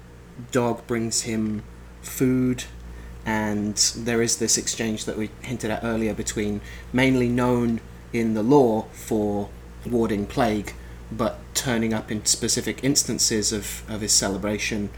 dog 0.51 0.88
brings 0.88 1.22
him 1.22 1.63
food, 2.01 2.63
and 3.25 3.75
there 3.98 4.22
is 4.22 4.38
this 4.38 4.58
exchange 4.58 5.06
that 5.06 5.18
we 5.18 5.29
hinted 5.41 5.70
at 5.70 5.84
earlier 5.84 6.13
between 6.13 6.62
mainly 6.94 7.27
known 7.27 7.82
in 8.13 8.34
the 8.34 8.41
law 8.41 8.84
for 8.94 9.50
warding 9.86 10.26
plague, 10.26 10.74
but 11.12 11.40
turning 11.54 11.94
up 11.94 12.12
in 12.12 12.26
specific 12.26 12.84
instances 12.84 13.52
of, 13.52 13.84
of 13.90 14.02
his 14.02 14.14
celebration 14.14 14.90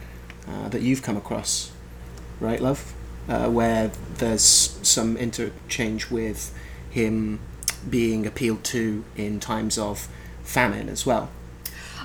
uh, 0.47 0.69
that 0.69 0.81
you've 0.81 1.01
come 1.01 1.17
across, 1.17 1.71
right, 2.39 2.59
love? 2.59 2.93
Uh, 3.29 3.49
where 3.49 3.91
there's 4.17 4.43
some 4.43 5.15
interchange 5.15 6.09
with 6.09 6.53
him 6.89 7.39
being 7.89 8.25
appealed 8.25 8.63
to 8.63 9.03
in 9.15 9.39
times 9.39 9.77
of 9.77 10.07
famine 10.43 10.89
as 10.89 11.05
well. 11.05 11.29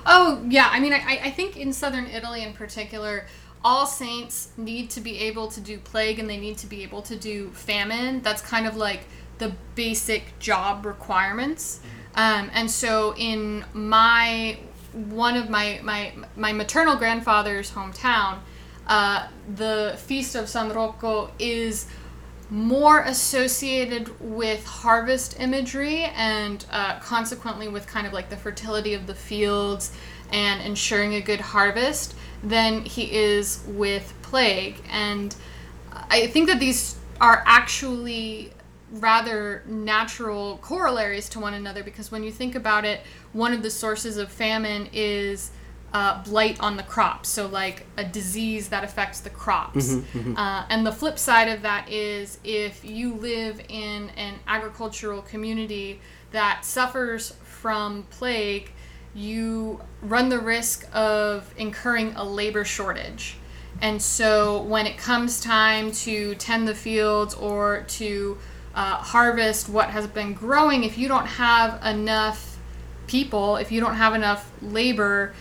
Oh 0.05 0.45
yeah, 0.49 0.69
I 0.71 0.79
mean, 0.79 0.93
I, 0.93 1.21
I 1.25 1.31
think 1.31 1.57
in 1.57 1.73
southern 1.73 2.07
Italy 2.07 2.43
in 2.43 2.53
particular, 2.53 3.27
all 3.65 3.87
saints 3.87 4.51
need 4.57 4.91
to 4.91 5.01
be 5.01 5.19
able 5.19 5.49
to 5.49 5.61
do 5.61 5.79
plague 5.79 6.21
and 6.21 6.31
they 6.31 6.37
need 6.37 6.59
to 6.59 6.67
be 6.67 6.85
able 6.85 7.03
to 7.03 7.17
do 7.17 7.51
famine. 7.51 8.23
That's 8.23 8.41
kind 8.41 8.67
of 8.67 8.77
like 8.77 9.01
the 9.39 9.53
basic 9.75 10.39
job 10.39 10.87
requirements. 10.87 11.81
Um, 12.17 12.51
and 12.55 12.71
so 12.71 13.15
in 13.17 13.65
my 13.75 14.59
one 14.93 15.37
of 15.37 15.51
my 15.51 15.81
my 15.83 16.13
my 16.37 16.53
maternal 16.53 16.97
grandfather's 16.97 17.71
hometown, 17.71 18.39
uh, 18.87 19.29
the 19.55 19.95
feast 19.99 20.35
of 20.35 20.49
San 20.49 20.71
Rocco 20.71 21.31
is 21.39 21.87
more 22.49 23.01
associated 23.01 24.09
with 24.21 24.65
harvest 24.65 25.39
imagery 25.41 26.05
and 26.05 26.65
uh, 26.71 26.99
consequently 27.01 27.67
with 27.69 27.87
kind 27.87 28.07
of 28.07 28.13
like 28.13 28.31
the 28.31 28.37
fertility 28.37 28.95
of 28.95 29.07
the 29.07 29.15
fields 29.15 29.93
and 30.33 30.63
ensuring 30.63 31.15
a 31.15 31.21
good 31.21 31.41
harvest 31.41 32.15
than 32.43 32.85
he 32.85 33.13
is 33.13 33.65
with 33.67 34.15
plague. 34.23 34.77
And 34.91 35.35
I 36.09 36.29
think 36.29 36.49
that 36.49 36.61
these 36.61 36.97
are 37.21 37.43
actually 37.47 38.53
rather 38.91 39.63
natural 39.67 40.59
corollaries 40.59 41.29
to 41.31 41.41
one 41.41 41.55
another 41.55 41.83
because 41.83 42.13
when 42.13 42.23
you 42.23 42.31
think 42.31 42.55
about 42.55 42.85
it, 42.85 43.01
one 43.33 43.53
of 43.53 43.63
the 43.63 43.71
sources 43.71 44.17
of 44.17 44.31
famine 44.31 44.89
is 44.93 45.51
uh, 45.93 46.23
blight 46.25 46.61
on 46.61 46.77
the 46.77 46.83
crops, 46.83 47.29
so 47.29 47.47
like 47.47 47.87
a 47.97 48.05
disease 48.05 48.69
that 48.69 48.85
affects 48.85 49.21
the 49.21 49.31
crops. 49.31 49.95
Mm-hmm, 49.95 50.19
mm-hmm. 50.19 50.37
Uh, 50.37 50.65
and 50.69 50.87
the 50.87 50.93
flip 50.93 51.19
side 51.19 51.49
of 51.49 51.63
that 51.63 51.89
is 51.91 52.39
if 52.45 52.85
you 52.85 53.15
live 53.15 53.61
in 53.69 54.11
an 54.11 54.35
agricultural 54.47 55.23
community 55.23 56.01
that 56.33 56.65
suffers 56.65 57.33
from 57.45 58.03
plague, 58.11 58.73
you 59.15 59.81
run 60.03 60.29
the 60.29 60.39
risk 60.39 60.87
of 60.93 61.53
incurring 61.57 62.13
a 62.17 62.25
labor 62.25 62.65
shortage. 62.65 63.39
And 63.81 64.01
so 64.01 64.63
when 64.63 64.87
it 64.87 64.99
comes 64.99 65.41
time 65.41 65.93
to 65.93 66.35
tend 66.35 66.69
the 66.69 66.75
fields 66.75 67.35
or 67.35 67.85
to 67.89 68.39
uh, 68.77 68.97
harvest 68.97 69.69
what 69.69 69.91
has 69.91 70.07
been 70.07 70.35
growing, 70.35 70.85
if 70.85 70.99
you 70.99 71.09
don't 71.09 71.27
have 71.27 71.83
enough 71.85 72.59
people, 73.07 73.57
if 73.57 73.73
you 73.73 73.81
don't 73.81 73.95
have 73.95 74.15
enough 74.15 74.53
labor, 74.61 75.35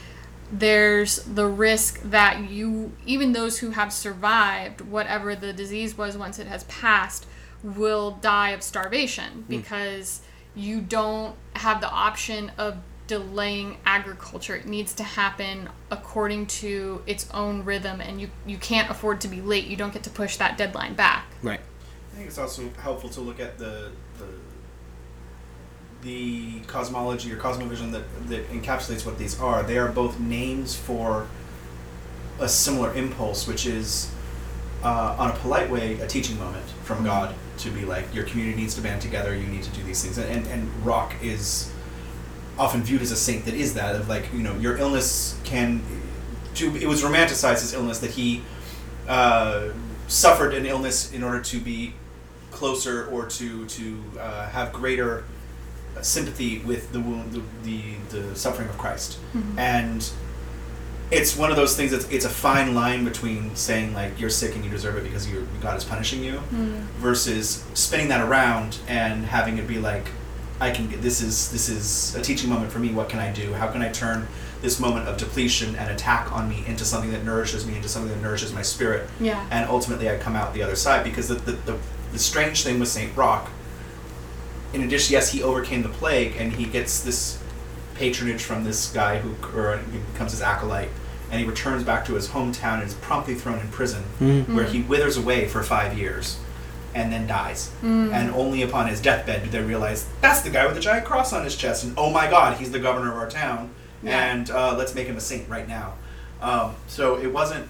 there's 0.51 1.17
the 1.23 1.45
risk 1.45 2.01
that 2.03 2.49
you, 2.49 2.93
even 3.05 3.33
those 3.33 3.59
who 3.59 3.71
have 3.71 3.91
survived 3.91 4.81
whatever 4.81 5.35
the 5.35 5.51
disease 5.51 5.97
was 5.97 6.17
once 6.17 6.39
it 6.39 6.47
has 6.47 6.63
passed, 6.65 7.27
will 7.61 8.11
die 8.11 8.51
of 8.51 8.63
starvation 8.63 9.43
because 9.49 10.21
you 10.55 10.79
don't 10.79 11.35
have 11.55 11.81
the 11.81 11.89
option 11.89 12.51
of 12.57 12.77
delaying 13.07 13.77
agriculture. 13.85 14.55
It 14.55 14.65
needs 14.65 14.93
to 14.93 15.03
happen 15.03 15.69
according 15.91 16.45
to 16.47 17.01
its 17.05 17.29
own 17.31 17.65
rhythm, 17.65 17.99
and 17.99 18.21
you, 18.21 18.29
you 18.45 18.57
can't 18.57 18.89
afford 18.89 19.19
to 19.21 19.27
be 19.27 19.41
late. 19.41 19.65
You 19.65 19.75
don't 19.75 19.93
get 19.93 20.03
to 20.03 20.09
push 20.09 20.37
that 20.37 20.57
deadline 20.57 20.93
back. 20.93 21.25
Right. 21.41 21.59
I 22.15 22.17
think 22.17 22.29
it's 22.29 22.37
also 22.37 22.69
helpful 22.81 23.09
to 23.09 23.19
look 23.19 23.41
at 23.41 23.57
the 23.57 23.91
the, 24.17 24.27
the 26.01 26.59
cosmology 26.61 27.29
or 27.29 27.35
cosmovision 27.35 27.91
that, 27.91 28.29
that 28.29 28.49
encapsulates 28.51 29.05
what 29.05 29.17
these 29.17 29.37
are. 29.37 29.63
They 29.63 29.77
are 29.77 29.89
both 29.89 30.17
names 30.17 30.77
for 30.77 31.27
a 32.39 32.47
similar 32.47 32.93
impulse, 32.93 33.47
which 33.47 33.65
is, 33.65 34.09
uh, 34.81 35.17
on 35.19 35.31
a 35.31 35.33
polite 35.33 35.69
way, 35.69 35.99
a 35.99 36.07
teaching 36.07 36.39
moment 36.39 36.63
from 36.85 37.03
God 37.03 37.35
to 37.57 37.69
be 37.69 37.83
like, 37.83 38.15
your 38.15 38.23
community 38.23 38.61
needs 38.61 38.75
to 38.75 38.81
band 38.81 39.01
together, 39.01 39.35
you 39.35 39.47
need 39.47 39.63
to 39.63 39.71
do 39.71 39.83
these 39.83 40.01
things. 40.01 40.17
And, 40.17 40.29
and, 40.29 40.47
and 40.47 40.85
Rock 40.85 41.15
is 41.21 41.69
often 42.57 42.81
viewed 42.81 43.01
as 43.01 43.11
a 43.11 43.17
saint 43.17 43.43
that 43.43 43.55
is 43.55 43.73
that, 43.73 43.93
of 43.93 44.07
like, 44.07 44.31
you 44.31 44.39
know, 44.39 44.57
your 44.57 44.77
illness 44.77 45.37
can. 45.43 45.81
To, 46.55 46.73
it 46.77 46.87
was 46.87 47.03
romanticized, 47.03 47.55
as 47.55 47.73
illness, 47.73 47.99
that 47.99 48.11
he 48.11 48.41
uh, 49.05 49.71
suffered 50.07 50.53
an 50.53 50.65
illness 50.65 51.11
in 51.11 51.21
order 51.21 51.41
to 51.41 51.59
be 51.59 51.93
closer 52.55 53.05
or 53.07 53.25
to 53.27 53.65
to 53.65 53.97
uh, 54.19 54.49
have 54.49 54.71
greater 54.73 55.23
sympathy 56.01 56.59
with 56.59 56.91
the 56.91 56.99
wound, 56.99 57.31
the, 57.31 57.41
the, 57.63 58.19
the 58.19 58.35
suffering 58.35 58.67
of 58.69 58.77
Christ, 58.77 59.17
and 59.57 60.09
it's 61.11 61.37
one 61.37 61.51
of 61.51 61.55
those 61.57 61.75
things. 61.77 61.91
That's 61.91 62.09
it's 62.09 62.25
a 62.25 62.29
fine 62.29 62.73
line 62.73 63.03
between 63.05 63.55
saying 63.55 63.93
like 63.93 64.19
you're 64.19 64.29
sick 64.31 64.55
and 64.55 64.65
you 64.65 64.71
deserve 64.71 64.97
it 64.97 65.03
because 65.03 65.29
you 65.29 65.47
God 65.61 65.77
is 65.77 65.83
punishing 65.83 66.23
you, 66.23 66.39
versus 66.97 67.63
spinning 67.73 68.07
that 68.09 68.21
around 68.27 68.79
and 68.87 69.25
having 69.25 69.57
it 69.57 69.67
be 69.67 69.77
like, 69.77 70.07
I 70.59 70.71
can 70.71 70.89
get 70.89 71.01
this 71.01 71.21
is 71.21 71.51
this 71.51 71.69
is 71.69 72.15
a 72.15 72.21
teaching 72.21 72.49
moment 72.49 72.71
for 72.71 72.79
me. 72.79 72.91
What 72.91 73.09
can 73.09 73.19
I 73.19 73.31
do? 73.31 73.53
How 73.53 73.67
can 73.71 73.81
I 73.81 73.89
turn 73.89 74.27
this 74.61 74.79
moment 74.79 75.07
of 75.07 75.17
depletion 75.17 75.75
and 75.75 75.91
attack 75.91 76.31
on 76.31 76.49
me 76.49 76.63
into 76.65 76.83
something 76.85 77.11
that 77.11 77.23
nourishes 77.23 77.67
me, 77.67 77.75
into 77.75 77.87
something 77.87 78.11
that 78.11 78.21
nourishes 78.21 78.51
my 78.51 78.63
spirit? 78.63 79.07
Yeah. 79.19 79.45
and 79.51 79.69
ultimately 79.69 80.09
I 80.09 80.17
come 80.17 80.35
out 80.35 80.53
the 80.53 80.63
other 80.63 80.75
side 80.75 81.03
because 81.03 81.27
the, 81.27 81.35
the, 81.35 81.51
the, 81.51 81.77
the 82.15 82.19
strange 82.19 82.63
thing 82.63 82.79
with 82.79 82.87
Saint 82.87 83.15
Rock, 83.17 83.49
in 84.73 84.81
addition, 84.83 85.13
yes, 85.13 85.31
he 85.31 85.43
overcame 85.43 85.83
the 85.83 85.89
plague 85.89 86.35
and 86.37 86.53
he 86.53 86.65
gets 86.65 87.01
this 87.03 87.41
patronage 87.95 88.41
from 88.41 88.63
this 88.63 88.91
guy 88.91 89.19
who 89.19 89.35
or 89.57 89.77
he 89.91 89.99
becomes 90.13 90.31
his 90.31 90.41
acolyte, 90.41 90.89
and 91.29 91.39
he 91.41 91.45
returns 91.47 91.83
back 91.83 92.05
to 92.05 92.13
his 92.13 92.29
hometown 92.29 92.75
and 92.79 92.83
is 92.83 92.93
promptly 92.95 93.35
thrown 93.35 93.59
in 93.59 93.67
prison, 93.67 94.03
where 94.55 94.65
he 94.65 94.81
withers 94.81 95.17
away 95.17 95.47
for 95.47 95.61
five 95.63 95.97
years, 95.97 96.39
and 96.93 97.11
then 97.11 97.27
dies. 97.27 97.71
And 97.83 98.31
only 98.31 98.61
upon 98.61 98.87
his 98.87 99.01
deathbed 99.01 99.43
do 99.43 99.49
they 99.49 99.61
realize 99.61 100.07
that's 100.21 100.41
the 100.41 100.49
guy 100.49 100.65
with 100.65 100.75
the 100.75 100.81
giant 100.81 101.05
cross 101.05 101.33
on 101.33 101.43
his 101.43 101.55
chest, 101.55 101.83
and 101.83 101.93
oh 101.97 102.09
my 102.09 102.29
God, 102.29 102.57
he's 102.57 102.71
the 102.71 102.79
governor 102.79 103.11
of 103.11 103.17
our 103.17 103.29
town, 103.29 103.71
Yeah. 104.03 104.33
and 104.33 104.49
uh, 104.51 104.75
let's 104.77 104.95
make 104.95 105.07
him 105.07 105.17
a 105.17 105.21
saint 105.21 105.47
right 105.49 105.67
now. 105.67 105.93
Um, 106.41 106.75
so 106.87 107.17
it 107.17 107.31
wasn't 107.31 107.67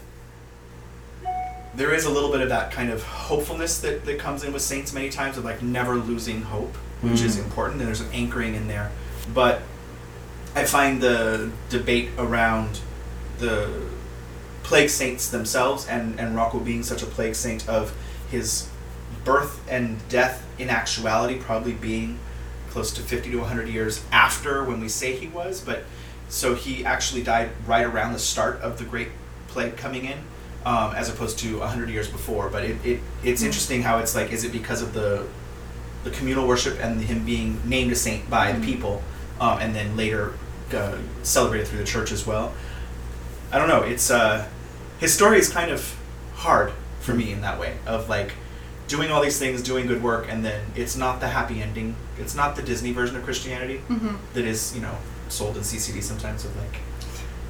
there 1.76 1.94
is 1.94 2.06
a 2.06 2.10
little 2.10 2.32
bit 2.32 2.42
of 2.42 2.50
that 2.50 2.72
kind 2.72 2.90
of 2.90 3.04
hopefulness 3.04 3.80
that, 3.80 4.06
that 4.06 4.20
comes 4.20 4.44
in 4.44 4.54
with 4.54 4.62
saints 4.62 4.94
many 4.94 5.10
times 5.10 5.38
of 5.38 5.44
like 5.44 5.62
never 5.62 5.96
losing 5.96 6.42
hope 6.42 6.76
which 7.02 7.22
is 7.22 7.38
mm. 7.38 7.44
important 7.44 7.80
and 7.80 7.88
there's 7.88 8.02
an 8.02 8.12
anchoring 8.14 8.56
in 8.56 8.68
there. 8.68 8.92
But 9.34 9.62
i 10.56 10.64
find 10.64 11.02
the 11.02 11.52
debate 11.70 12.10
around 12.18 12.80
the 13.40 13.88
plague 14.64 14.90
saints 14.90 15.30
themselves 15.30 15.86
and, 15.88 16.20
and 16.20 16.36
rocco 16.36 16.60
being 16.60 16.82
such 16.82 17.04
a 17.04 17.06
plague 17.06 17.36
saint 17.36 17.68
of 17.68 17.94
his 18.32 18.70
birth 19.26 19.62
and 19.70 20.08
death 20.08 20.48
in 20.58 20.70
actuality 20.70 21.38
probably 21.38 21.74
being 21.74 22.18
close 22.70 22.94
to 22.94 23.02
50 23.02 23.32
to 23.32 23.38
100 23.40 23.68
years 23.68 24.04
after 24.12 24.64
when 24.64 24.80
we 24.80 24.88
say 24.88 25.16
he 25.16 25.28
was 25.28 25.60
but 25.60 25.84
so 26.30 26.56
he 26.56 26.86
actually 26.86 27.22
died 27.22 27.50
right 27.68 27.86
around 27.86 28.14
the 28.14 28.20
start 28.20 28.60
of 28.62 28.80
the 28.80 28.86
great 28.86 29.10
plague 29.50 29.76
coming 29.76 30.06
in 30.06 30.20
um, 30.66 30.96
as 30.96 31.10
opposed 31.10 31.38
to 31.40 31.60
100 31.60 31.90
years 31.90 32.08
before 32.10 32.50
but 32.50 32.64
it, 32.64 32.76
it 32.86 33.00
it's 33.24 33.42
interesting 33.44 33.82
how 33.84 33.98
it's 34.00 34.16
like 34.16 34.32
is 34.32 34.44
it 34.44 34.52
because 34.52 34.82
of 34.82 34.94
the 34.94 35.26
the 36.04 36.12
communal 36.12 36.48
worship 36.48 36.78
and 36.82 37.02
him 37.02 37.26
being 37.26 37.60
named 37.66 37.92
a 37.92 37.96
saint 37.96 38.30
by 38.30 38.52
the 38.52 38.64
people 38.66 39.02
um, 39.40 39.60
and 39.60 39.76
then 39.76 39.96
later 39.98 40.34
uh, 40.74 40.98
celebrated 41.24 41.68
through 41.68 41.80
the 41.80 41.86
church 41.86 42.12
as 42.12 42.26
well? 42.28 42.54
I 43.52 43.58
don't 43.60 43.68
know 43.68 43.82
it's 43.84 44.10
uh, 44.12 44.48
his 45.00 45.14
story 45.14 45.38
is 45.40 45.50
kind 45.50 45.72
of 45.72 45.96
hard 46.36 46.74
for 47.00 47.14
me 47.14 47.32
in 47.32 47.42
that 47.42 47.60
way 47.60 47.78
of 47.86 48.10
like 48.10 48.34
doing 48.88 49.12
all 49.12 49.22
these 49.22 49.40
things 49.40 49.62
doing 49.64 49.88
good 49.88 50.02
work 50.04 50.28
and 50.30 50.44
then 50.46 50.66
it's 50.76 50.96
not 50.96 51.20
the 51.20 51.28
happy 51.28 51.62
ending. 51.62 51.96
It's 52.20 52.36
not 52.36 52.56
the 52.56 52.62
disney 52.62 52.92
version 52.92 53.16
of 53.18 53.24
christianity 53.24 53.82
Mm-hmm. 53.90 54.16
that 54.34 54.46
is 54.46 54.74
you 54.76 54.82
know 54.82 54.96
sold 55.28 55.58
in 55.58 55.64
ccd 55.64 56.02
sometimes 56.04 56.46
of 56.46 56.56
like 56.56 56.80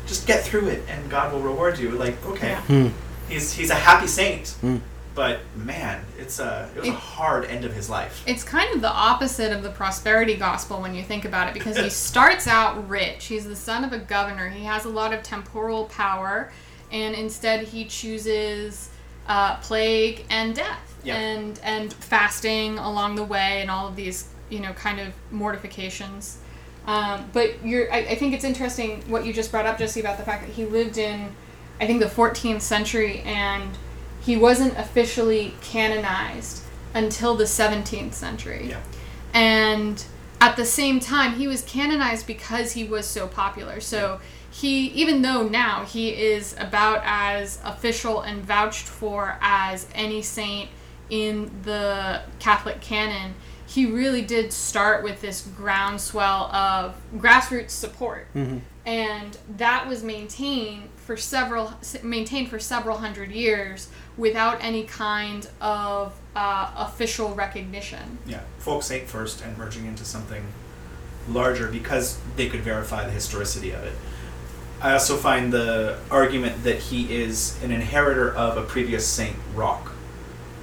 just 0.06 0.28
get 0.28 0.44
through 0.44 0.68
it 0.68 0.84
and 0.88 1.10
god 1.10 1.32
will 1.34 1.40
reward 1.42 1.78
you 1.80 1.92
like 1.92 2.16
okay 2.26 2.50
Yeah. 2.50 2.62
Hmm. 2.62 2.88
he's 3.28 3.52
he's 3.54 3.70
a 3.70 3.76
happy 3.76 4.08
saint 4.08 4.50
Hmm. 4.62 4.78
but 5.16 5.40
man 5.56 6.04
it's 6.20 6.40
a 6.40 6.70
it 6.76 6.80
was 6.82 6.90
a 6.90 6.94
hard 6.94 7.46
end 7.46 7.66
of 7.66 7.74
his 7.74 7.90
life 7.90 8.24
It's 8.28 8.44
kind 8.44 8.74
of 8.76 8.82
the 8.82 8.92
opposite 8.92 9.52
of 9.52 9.64
the 9.64 9.70
prosperity 9.72 10.36
gospel 10.36 10.82
when 10.82 10.94
you 10.96 11.04
think 11.04 11.26
about 11.26 11.48
it 11.48 11.54
because 11.54 11.78
he 11.78 11.90
starts 12.10 12.48
out 12.48 12.88
rich. 12.90 13.26
He's 13.26 13.46
the 13.46 13.56
son 13.56 13.84
of 13.84 13.94
a 13.94 14.00
governor. 14.00 14.50
He 14.50 14.64
has 14.66 14.86
a 14.86 14.90
lot 14.90 15.14
of 15.14 15.24
temporal 15.24 15.86
power, 15.86 16.52
and 16.92 17.16
instead 17.16 17.64
he 17.68 17.86
chooses 17.86 18.90
uh, 19.28 19.56
plague 19.58 20.26
and 20.30 20.54
death 20.56 20.96
Yeah. 21.04 21.16
and 21.18 21.60
and 21.64 21.94
fasting 21.94 22.78
along 22.78 23.16
the 23.16 23.24
way 23.24 23.62
and 23.62 23.72
all 23.72 23.88
of 23.88 23.96
these 23.96 24.28
you 24.50 24.60
know 24.60 24.74
kind 24.74 25.00
of 25.00 25.14
mortifications. 25.32 26.38
Um, 26.88 27.30
but 27.34 27.66
you're, 27.66 27.92
I, 27.92 27.98
I 27.98 28.16
think 28.16 28.34
it's 28.34 28.44
interesting 28.44 29.02
what 29.08 29.26
you 29.26 29.34
just 29.34 29.52
brought 29.52 29.66
up, 29.66 29.78
Jesse, 29.78 30.00
about 30.00 30.18
the 30.18 30.24
fact 30.24 30.46
that 30.46 30.54
he 30.54 30.66
lived 30.66 30.98
in, 30.98 31.36
I 31.82 31.88
think, 31.88 32.00
the 32.00 32.08
14th 32.08 32.62
century, 32.62 33.22
and 33.22 33.78
he 34.22 34.38
wasn't 34.38 34.78
officially 34.78 35.54
canonized 35.62 36.64
until 36.94 37.36
the 37.36 37.46
17th 37.46 38.14
century. 38.14 38.68
Yeah. 38.70 38.82
And 39.34 40.04
at 40.40 40.56
the 40.56 40.66
same 40.66 41.00
time, 41.00 41.34
he 41.34 41.48
was 41.48 41.62
canonized 41.64 42.28
because 42.28 42.74
he 42.74 42.84
was 42.84 43.06
so 43.06 43.28
popular. 43.28 43.80
So 43.82 44.20
he, 44.50 44.88
even 44.90 45.22
though 45.22 45.48
now 45.48 45.86
he 45.86 46.10
is 46.10 46.56
about 46.58 47.02
as 47.04 47.60
official 47.66 48.22
and 48.22 48.42
vouched 48.42 48.88
for 48.88 49.38
as 49.42 49.88
any 49.94 50.22
saint 50.22 50.70
in 51.10 51.52
the 51.64 52.22
Catholic 52.40 52.80
canon, 52.80 53.34
he 53.68 53.86
really 53.86 54.22
did 54.22 54.54
start 54.54 55.04
with 55.04 55.22
this 55.22 55.42
groundswell 55.58 56.46
of 56.54 56.96
grassroots 57.18 57.72
support. 57.72 58.28
And 58.86 59.38
that 59.58 59.88
was 59.88 60.04
maintained 60.04 60.90
for 60.98 61.18
several 61.18 61.74
maintained 62.04 62.50
for 62.50 62.60
several 62.60 62.98
hundred 62.98 63.32
years 63.32 63.90
without 64.18 64.64
any 64.64 64.84
kind 64.84 65.48
of 65.62 66.16
uh, 66.36 66.72
official 66.78 67.34
recognition. 67.34 68.18
Yeah, 68.26 68.42
folk 68.60 68.84
saint 68.84 69.08
first 69.08 69.44
and 69.44 69.58
merging 69.58 69.86
into 69.86 70.06
something 70.06 70.44
larger 71.28 71.68
because 71.68 72.20
they 72.36 72.48
could 72.50 72.62
verify 72.62 73.06
the 73.06 73.12
historicity 73.12 73.72
of 73.72 73.84
it. 73.84 73.94
I 74.82 74.94
also 74.94 75.18
find 75.18 75.52
the 75.52 75.98
argument 76.12 76.64
that 76.64 76.78
he 76.78 77.16
is 77.16 77.62
an 77.64 77.72
inheritor 77.72 78.34
of 78.36 78.58
a 78.58 78.62
previous 78.62 79.08
Saint 79.08 79.36
Roch 79.54 79.92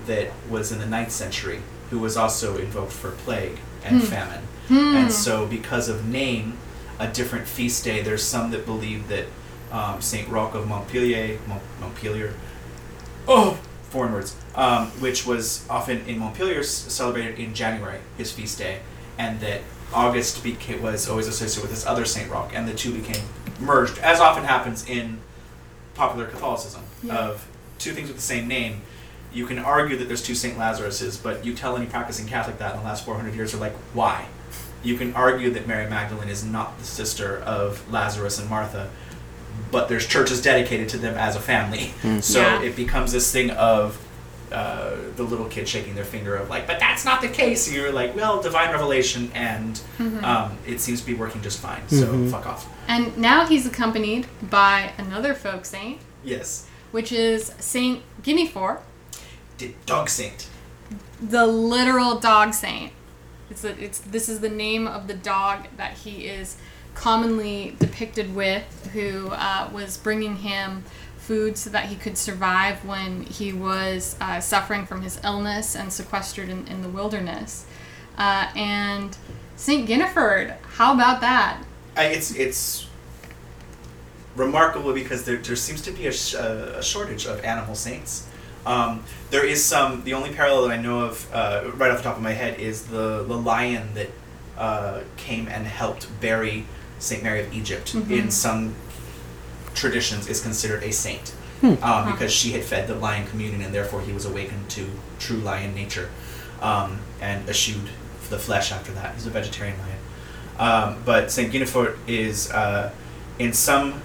that 0.06 0.30
was 0.48 0.70
in 0.70 0.78
the 0.78 0.84
9th 0.84 1.10
century, 1.10 1.60
who 1.92 1.98
was 1.98 2.16
also 2.16 2.56
invoked 2.56 2.90
for 2.90 3.10
plague 3.10 3.58
and 3.84 4.02
famine. 4.02 4.40
And 4.70 5.12
so, 5.12 5.46
because 5.46 5.90
of 5.90 6.06
name, 6.08 6.56
a 6.98 7.06
different 7.06 7.46
feast 7.46 7.84
day, 7.84 8.00
there's 8.00 8.22
some 8.24 8.50
that 8.52 8.64
believe 8.64 9.08
that 9.08 9.26
um, 9.70 10.00
Saint 10.00 10.26
Roch 10.28 10.54
of 10.54 10.66
Montpellier, 10.66 11.38
Mont- 11.46 11.60
Montpellier, 11.80 12.32
oh, 13.28 13.58
foreign 13.90 14.12
words, 14.14 14.34
um, 14.54 14.86
which 15.02 15.26
was 15.26 15.66
often 15.68 16.06
in 16.06 16.18
Montpellier 16.18 16.62
celebrated 16.62 17.38
in 17.38 17.52
January, 17.52 17.98
his 18.16 18.32
feast 18.32 18.56
day, 18.56 18.78
and 19.18 19.38
that 19.40 19.60
August 19.92 20.42
was 20.80 21.06
always 21.10 21.26
associated 21.26 21.60
with 21.62 21.70
this 21.70 21.84
other 21.84 22.06
Saint 22.06 22.30
Roch, 22.30 22.52
and 22.54 22.66
the 22.66 22.72
two 22.72 22.94
became 22.94 23.22
merged, 23.60 23.98
as 23.98 24.20
often 24.20 24.44
happens 24.44 24.88
in 24.88 25.18
popular 25.94 26.26
Catholicism, 26.26 26.80
Yeah. 27.02 27.18
of 27.18 27.46
two 27.78 27.92
things 27.92 28.08
with 28.08 28.16
the 28.16 28.22
same 28.22 28.48
name. 28.48 28.80
You 29.32 29.46
can 29.46 29.58
argue 29.58 29.96
that 29.96 30.08
there's 30.08 30.22
two 30.22 30.34
Saint 30.34 30.58
Lazaruses, 30.58 31.22
but 31.22 31.44
you 31.44 31.54
tell 31.54 31.76
any 31.76 31.86
practicing 31.86 32.26
Catholic 32.26 32.58
that 32.58 32.74
in 32.74 32.80
the 32.80 32.84
last 32.86 33.04
400 33.04 33.34
years, 33.34 33.52
they're 33.52 33.60
like, 33.60 33.74
why? 33.94 34.26
You 34.82 34.96
can 34.98 35.14
argue 35.14 35.50
that 35.50 35.66
Mary 35.66 35.88
Magdalene 35.88 36.28
is 36.28 36.44
not 36.44 36.78
the 36.78 36.84
sister 36.84 37.38
of 37.38 37.90
Lazarus 37.90 38.38
and 38.38 38.50
Martha, 38.50 38.90
but 39.70 39.88
there's 39.88 40.06
churches 40.06 40.42
dedicated 40.42 40.88
to 40.90 40.98
them 40.98 41.14
as 41.16 41.36
a 41.36 41.40
family. 41.40 41.92
So 42.20 42.40
Yeah. 42.40 42.62
it 42.62 42.76
becomes 42.76 43.12
this 43.12 43.30
thing 43.32 43.50
of 43.52 43.98
uh, 44.50 44.96
the 45.16 45.22
little 45.22 45.46
kid 45.46 45.66
shaking 45.66 45.94
their 45.94 46.04
finger 46.04 46.36
of 46.36 46.50
like, 46.50 46.66
but 46.66 46.78
that's 46.78 47.06
not 47.06 47.22
the 47.22 47.28
case. 47.28 47.66
And 47.68 47.74
you're 47.76 47.90
like, 47.90 48.14
well, 48.14 48.42
divine 48.42 48.70
revelation, 48.70 49.30
and 49.34 49.80
um, 50.22 50.58
it 50.66 50.78
seems 50.78 51.00
to 51.00 51.06
be 51.06 51.14
working 51.14 51.40
just 51.40 51.58
fine. 51.60 51.88
So 51.88 52.28
fuck 52.28 52.44
off. 52.46 52.68
And 52.86 53.16
now 53.16 53.46
he's 53.46 53.66
accompanied 53.66 54.26
by 54.50 54.92
another 54.98 55.32
folk 55.32 55.64
saint, 55.64 56.00
Yes, 56.22 56.66
which 56.90 57.12
is 57.12 57.54
Saint 57.60 58.02
Guinefort, 58.22 58.80
D- 59.58 59.74
dog 59.86 60.08
saint. 60.08 60.48
the 61.20 61.46
literal 61.46 62.18
dog 62.18 62.54
saint. 62.54 62.92
It's, 63.50 63.64
a, 63.64 63.82
it's 63.82 63.98
this 63.98 64.28
is 64.28 64.40
the 64.40 64.48
name 64.48 64.86
of 64.88 65.06
the 65.08 65.14
dog 65.14 65.66
that 65.76 65.92
he 65.98 66.26
is 66.26 66.56
commonly 66.94 67.76
depicted 67.78 68.34
with, 68.34 68.90
who 68.92 69.28
uh, 69.28 69.68
was 69.72 69.96
bringing 69.96 70.36
him 70.36 70.84
food 71.16 71.56
so 71.56 71.70
that 71.70 71.86
he 71.86 71.96
could 71.96 72.18
survive 72.18 72.84
when 72.84 73.22
he 73.22 73.52
was 73.52 74.16
uh, 74.20 74.40
suffering 74.40 74.84
from 74.86 75.02
his 75.02 75.20
illness 75.22 75.76
and 75.76 75.92
sequestered 75.92 76.48
in, 76.48 76.66
in 76.66 76.82
the 76.82 76.88
wilderness. 76.88 77.64
Uh, 78.18 78.50
and 78.56 79.16
Saint 79.56 79.88
Guinefort, 79.88 80.56
how 80.62 80.92
about 80.94 81.20
that? 81.20 81.62
I, 81.96 82.06
it's 82.06 82.34
it's 82.34 82.88
remarkable 84.34 84.92
because 84.94 85.24
there, 85.24 85.36
there 85.36 85.56
seems 85.56 85.82
to 85.82 85.92
be 85.92 86.06
a, 86.06 86.12
sh- 86.12 86.34
a 86.34 86.82
shortage 86.82 87.26
of 87.26 87.44
animal 87.44 87.74
saints. 87.74 88.26
Um, 88.64 89.02
there 89.30 89.44
is 89.44 89.64
some. 89.64 90.04
The 90.04 90.14
only 90.14 90.32
parallel 90.32 90.68
that 90.68 90.78
I 90.78 90.82
know 90.82 91.00
of, 91.00 91.32
uh, 91.32 91.70
right 91.74 91.90
off 91.90 91.98
the 91.98 92.04
top 92.04 92.16
of 92.16 92.22
my 92.22 92.32
head, 92.32 92.60
is 92.60 92.86
the 92.86 93.24
the 93.26 93.36
lion 93.36 93.94
that 93.94 94.10
uh, 94.56 95.00
came 95.16 95.48
and 95.48 95.66
helped 95.66 96.08
bury 96.20 96.66
Saint 96.98 97.22
Mary 97.22 97.40
of 97.40 97.52
Egypt. 97.52 97.94
In 97.94 98.30
some 98.30 98.74
traditions, 99.74 100.28
is 100.28 100.40
considered 100.40 100.82
a 100.82 100.92
saint 100.92 101.34
um, 101.82 102.12
because 102.12 102.32
she 102.32 102.52
had 102.52 102.62
fed 102.62 102.86
the 102.88 102.94
lion 102.94 103.26
communion, 103.26 103.62
and 103.62 103.74
therefore 103.74 104.00
he 104.00 104.12
was 104.12 104.24
awakened 104.24 104.68
to 104.70 104.86
true 105.18 105.38
lion 105.38 105.74
nature 105.74 106.08
um, 106.60 106.98
and 107.20 107.48
eschewed 107.48 107.88
the 108.30 108.38
flesh 108.38 108.72
after 108.72 108.92
that. 108.92 109.14
He's 109.14 109.26
a 109.26 109.30
vegetarian 109.30 109.76
lion. 109.78 109.98
Um, 110.58 111.02
but 111.04 111.30
Saint 111.30 111.52
Guinefort 111.52 111.96
is 112.06 112.50
uh, 112.50 112.92
in 113.38 113.52
some 113.52 114.02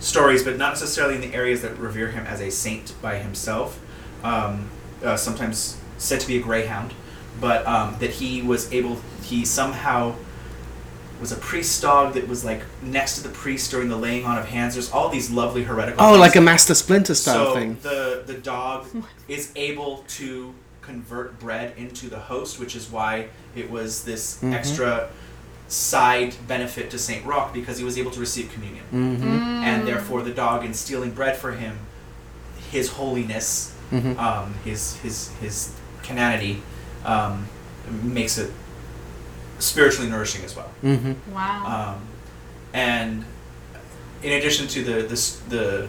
stories, 0.00 0.42
but 0.42 0.58
not 0.58 0.70
necessarily 0.70 1.14
in 1.14 1.20
the 1.20 1.34
areas 1.34 1.62
that 1.62 1.76
revere 1.78 2.10
him 2.10 2.26
as 2.26 2.40
a 2.40 2.50
saint 2.50 2.94
by 3.00 3.18
himself. 3.18 3.80
Um, 4.24 4.68
uh, 5.04 5.16
sometimes 5.16 5.76
said 5.98 6.20
to 6.20 6.26
be 6.26 6.36
a 6.38 6.40
greyhound, 6.42 6.92
but 7.40 7.66
um, 7.66 7.96
that 8.00 8.10
he 8.10 8.42
was 8.42 8.72
able, 8.72 8.98
he 9.22 9.44
somehow 9.44 10.14
was 11.20 11.32
a 11.32 11.36
priest 11.36 11.80
dog 11.80 12.14
that 12.14 12.26
was 12.28 12.44
like 12.44 12.62
next 12.82 13.16
to 13.16 13.22
the 13.22 13.28
priest 13.30 13.70
during 13.70 13.88
the 13.88 13.96
laying 13.96 14.24
on 14.26 14.36
of 14.38 14.46
hands. 14.46 14.74
There's 14.74 14.90
all 14.90 15.08
these 15.08 15.30
lovely 15.30 15.62
heretical. 15.64 16.02
Oh, 16.02 16.10
things. 16.10 16.20
like 16.20 16.36
a 16.36 16.40
Master 16.40 16.74
Splinter 16.74 17.14
style 17.14 17.46
so 17.46 17.54
thing. 17.54 17.78
the 17.82 18.22
the 18.26 18.34
dog 18.34 18.86
is 19.28 19.52
able 19.56 20.04
to 20.08 20.52
convert 20.82 21.38
bread 21.38 21.72
into 21.76 22.08
the 22.08 22.18
host, 22.18 22.58
which 22.60 22.74
is 22.76 22.90
why 22.90 23.28
it 23.54 23.70
was 23.70 24.04
this 24.04 24.38
Mhm. 24.42 24.52
extra 24.54 25.08
side 25.68 26.34
benefit 26.46 26.90
to 26.90 26.98
Saint 26.98 27.24
Roch 27.26 27.52
because 27.52 27.76
he 27.78 27.84
was 27.84 27.98
able 27.98 28.10
to 28.12 28.20
receive 28.20 28.52
communion, 28.52 28.84
Mm-hmm. 28.92 29.24
and 29.64 29.86
therefore 29.86 30.22
the 30.22 30.30
dog 30.32 30.64
in 30.64 30.74
stealing 30.74 31.10
bread 31.12 31.36
for 31.36 31.52
him, 31.52 31.78
his 32.70 32.90
holiness, 32.90 33.72
Mm-hmm. 33.90 34.18
um, 34.18 34.54
his 34.64 34.96
his 34.96 35.30
his 35.40 35.72
canonity, 36.02 36.62
um, 37.04 37.46
makes 38.02 38.36
it 38.38 38.50
spiritually 39.58 40.10
nourishing 40.10 40.44
as 40.44 40.56
well. 40.56 40.70
Mm-hmm. 40.82 41.32
Wow. 41.32 41.96
Um, 41.96 42.06
and 42.74 43.24
in 44.22 44.32
addition 44.32 44.66
to 44.68 44.82
the, 44.84 44.92
the 45.02 45.36
the 45.48 45.88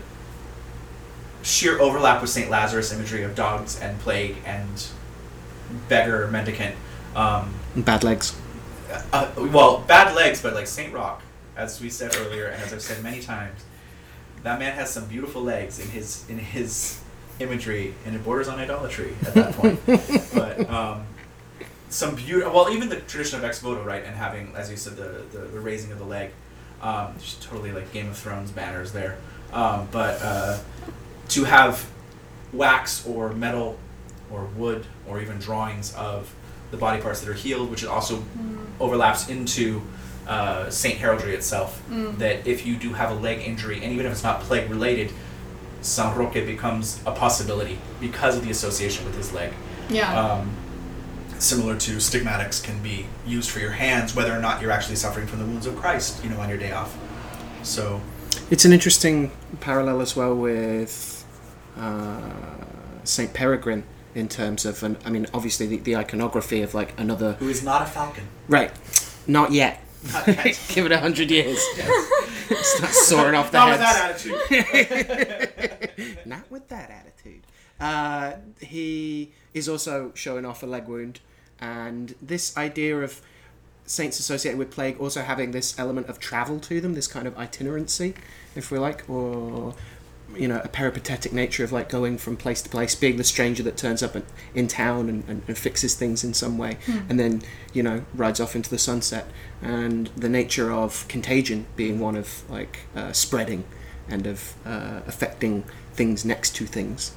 sheer 1.41 1.79
overlap 1.79 2.21
with 2.21 2.29
Saint 2.29 2.49
Lazarus 2.49 2.93
imagery 2.93 3.23
of 3.23 3.35
dogs 3.35 3.79
and 3.79 3.99
plague 3.99 4.35
and 4.45 4.87
beggar 5.89 6.27
mendicant, 6.27 6.75
um, 7.15 7.53
Bad 7.75 8.03
legs. 8.03 8.35
uh, 9.11 9.29
well, 9.37 9.79
bad 9.87 10.15
legs, 10.15 10.41
but 10.41 10.53
like 10.53 10.67
Saint 10.67 10.93
Roch, 10.93 11.21
as 11.55 11.81
we 11.81 11.89
said 11.89 12.15
earlier, 12.17 12.45
and 12.47 12.61
as 12.63 12.73
I've 12.73 12.81
said 12.81 13.03
many 13.03 13.21
times, 13.21 13.63
that 14.43 14.59
man 14.59 14.73
has 14.73 14.89
some 14.91 15.05
beautiful 15.07 15.41
legs 15.41 15.79
in 15.79 15.89
his 15.89 16.23
in 16.29 16.37
his 16.39 16.99
imagery, 17.39 17.93
and 18.05 18.15
it 18.15 18.23
borders 18.23 18.47
on 18.47 18.59
idolatry 18.59 19.13
at 19.25 19.33
that 19.33 19.53
point. 19.53 19.79
but 20.33 20.69
um, 20.69 21.05
some 21.89 22.15
beautiful, 22.15 22.53
well, 22.53 22.69
even 22.69 22.89
the 22.89 22.97
tradition 23.01 23.37
of 23.39 23.45
ex 23.45 23.59
voto, 23.59 23.83
right, 23.83 24.03
and 24.03 24.15
having, 24.15 24.55
as 24.55 24.69
you 24.69 24.77
said, 24.77 24.95
the 24.95 25.23
the, 25.31 25.39
the 25.39 25.59
raising 25.59 25.91
of 25.91 25.99
the 25.99 26.05
leg, 26.05 26.31
um, 26.81 27.13
just 27.19 27.41
totally 27.41 27.71
like 27.71 27.91
Game 27.93 28.09
of 28.09 28.17
Thrones 28.17 28.51
banners 28.51 28.91
there. 28.91 29.17
Um, 29.53 29.87
but 29.91 30.21
uh, 30.21 30.59
to 31.29 31.43
have 31.45 31.89
wax 32.53 33.05
or 33.07 33.33
metal 33.33 33.77
or 34.31 34.45
wood 34.55 34.85
or 35.07 35.21
even 35.21 35.37
drawings 35.39 35.93
of 35.95 36.33
the 36.71 36.77
body 36.77 37.01
parts 37.01 37.21
that 37.21 37.29
are 37.29 37.33
healed, 37.33 37.69
which 37.69 37.83
it 37.83 37.87
also 37.87 38.23
overlaps 38.79 39.29
into 39.29 39.81
uh, 40.27 40.69
Saint 40.69 40.97
heraldry 40.97 41.33
itself. 41.33 41.81
That 42.17 42.45
if 42.45 42.65
you 42.65 42.75
do 42.75 42.93
have 42.93 43.11
a 43.11 43.15
leg 43.15 43.39
injury, 43.47 43.81
and 43.81 43.93
even 43.93 44.05
if 44.05 44.11
it's 44.11 44.23
not 44.23 44.41
plague 44.41 44.69
related, 44.69 45.11
San 45.87 46.15
Roque 46.17 46.33
becomes 46.33 46.99
a 47.05 47.11
possibility 47.11 47.79
because 48.01 48.35
of 48.37 48.43
the 48.43 48.51
association 48.51 49.05
with 49.05 49.15
his 49.15 49.31
leg. 49.33 49.53
yeah. 49.89 50.19
Um, 50.19 50.51
similar 51.39 51.77
to 51.77 51.97
stigmatics 51.97 52.61
can 52.63 52.81
be 52.81 53.05
used 53.25 53.51
for 53.51 53.59
your 53.59 53.71
hands, 53.71 54.15
whether 54.15 54.33
or 54.35 54.39
not 54.39 54.59
you're 54.61 54.71
actually 54.71 54.95
suffering 54.95 55.27
from 55.27 55.37
the 55.39 55.45
wounds 55.45 55.67
of 55.67 55.75
Christ, 55.75 56.23
you 56.23 56.29
know, 56.31 56.39
on 56.39 56.49
your 56.49 56.57
day 56.57 56.71
off. 56.71 56.97
So, 57.63 58.01
It's 58.49 58.65
an 58.65 58.73
interesting 58.73 59.31
parallel 59.59 60.01
as 60.01 60.15
well 60.15 60.33
with 60.35 61.23
uh, 61.77 62.31
Saint 63.03 63.33
Peregrine 63.33 63.83
in 64.15 64.27
terms 64.27 64.65
of, 64.65 64.81
an, 64.81 64.97
I 65.05 65.11
mean, 65.11 65.27
obviously 65.31 65.67
the, 65.67 65.77
the 65.77 65.95
iconography 65.95 66.63
of 66.63 66.73
like 66.73 66.99
another. 66.99 67.33
who 67.33 67.49
is 67.49 67.63
not 67.63 67.83
a 67.83 67.85
falcon? 67.85 68.23
Right, 68.47 68.71
not 69.27 69.51
yet. 69.51 69.79
Not. 70.11 70.25
Give 70.69 70.85
it 70.85 70.91
a 70.91 70.99
hundred 70.99 71.31
years. 71.31 71.59
Start 72.61 72.93
soaring 72.93 73.35
off 73.35 73.51
the 73.51 73.57
not 73.57 73.69
with 73.71 73.79
heads. 73.79 74.23
that 74.23 75.49
attitude. 75.79 76.25
Not 76.25 76.49
with 76.51 76.67
that 76.69 76.89
attitude. 76.89 77.41
Uh, 77.79 78.33
he 78.59 79.31
is 79.53 79.67
also 79.69 80.11
showing 80.15 80.45
off 80.45 80.63
a 80.63 80.65
leg 80.65 80.87
wound, 80.87 81.19
and 81.59 82.15
this 82.21 82.55
idea 82.57 82.99
of 83.01 83.21
saints 83.85 84.19
associated 84.19 84.57
with 84.59 84.69
plague 84.71 84.99
also 84.99 85.21
having 85.21 85.51
this 85.51 85.77
element 85.79 86.07
of 86.07 86.19
travel 86.19 86.59
to 86.59 86.81
them, 86.81 86.93
this 86.93 87.07
kind 87.07 87.27
of 87.27 87.37
itinerancy, 87.37 88.13
if 88.55 88.71
we 88.71 88.77
like, 88.77 89.09
or 89.09 89.73
you 90.35 90.47
know 90.47 90.61
a 90.63 90.67
peripatetic 90.67 91.33
nature 91.33 91.63
of 91.63 91.71
like 91.71 91.89
going 91.89 92.17
from 92.17 92.37
place 92.37 92.61
to 92.61 92.69
place 92.69 92.95
being 92.95 93.17
the 93.17 93.23
stranger 93.23 93.63
that 93.63 93.77
turns 93.77 94.03
up 94.03 94.15
in, 94.15 94.23
in 94.53 94.67
town 94.67 95.09
and, 95.09 95.23
and, 95.27 95.41
and 95.47 95.57
fixes 95.57 95.95
things 95.95 96.23
in 96.23 96.33
some 96.33 96.57
way 96.57 96.77
and 97.09 97.19
then 97.19 97.41
you 97.73 97.81
know 97.81 98.03
rides 98.13 98.39
off 98.39 98.55
into 98.55 98.69
the 98.69 98.77
sunset. 98.77 99.27
And 99.61 100.07
the 100.15 100.29
nature 100.29 100.71
of 100.71 101.07
contagion 101.07 101.65
being 101.75 101.99
one 101.99 102.15
of 102.15 102.49
like 102.49 102.79
uh, 102.95 103.11
spreading 103.11 103.63
and 104.09 104.27
of 104.27 104.53
uh, 104.65 105.01
affecting 105.07 105.63
things 105.93 106.23
next 106.23 106.55
to 106.57 106.65
things. 106.65 107.13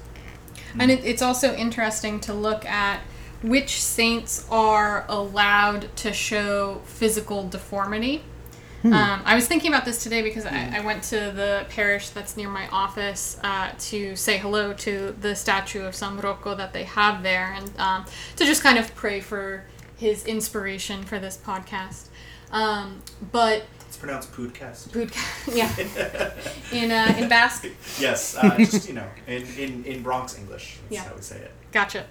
And 0.78 0.90
it, 0.90 1.04
it's 1.04 1.22
also 1.22 1.54
interesting 1.54 2.20
to 2.20 2.32
look 2.32 2.64
at 2.64 3.00
which 3.42 3.82
saints 3.82 4.46
are 4.50 5.04
allowed 5.08 5.94
to 5.96 6.12
show 6.12 6.82
physical 6.84 7.48
deformity. 7.48 8.22
Um, 8.82 8.92
I 9.26 9.34
was 9.34 9.46
thinking 9.46 9.70
about 9.72 9.84
this 9.84 10.02
today 10.02 10.22
because 10.22 10.46
I, 10.46 10.72
I 10.76 10.80
went 10.80 11.02
to 11.04 11.16
the 11.16 11.66
parish 11.68 12.10
that's 12.10 12.36
near 12.36 12.48
my 12.48 12.66
office 12.68 13.38
uh, 13.44 13.72
to 13.78 14.16
say 14.16 14.38
hello 14.38 14.72
to 14.72 15.14
the 15.20 15.36
statue 15.36 15.82
of 15.84 15.94
San 15.94 16.16
Rocco 16.18 16.54
that 16.54 16.72
they 16.72 16.84
have 16.84 17.22
there 17.22 17.52
and 17.56 17.70
um, 17.78 18.06
to 18.36 18.44
just 18.46 18.62
kind 18.62 18.78
of 18.78 18.94
pray 18.94 19.20
for 19.20 19.64
his 19.98 20.24
inspiration 20.24 21.02
for 21.02 21.18
this 21.18 21.36
podcast. 21.36 22.08
Um, 22.52 23.02
but 23.30 23.64
It's 23.86 23.98
pronounced 23.98 24.32
podcast. 24.32 24.88
Budka- 24.88 25.54
yeah, 25.54 25.70
in 26.84 26.90
uh, 26.90 27.14
in 27.22 27.28
Basque, 27.28 27.66
Yes, 28.00 28.34
uh, 28.36 28.56
just 28.56 28.88
you 28.88 28.94
know, 28.94 29.06
in, 29.26 29.42
in, 29.58 29.84
in 29.84 30.02
Bronx 30.02 30.38
English. 30.38 30.78
That's 30.88 30.92
Yeah. 30.92 31.08
how 31.08 31.14
we 31.16 31.20
say 31.22 31.36
it. 31.36 31.52
Gotcha. 31.70 32.06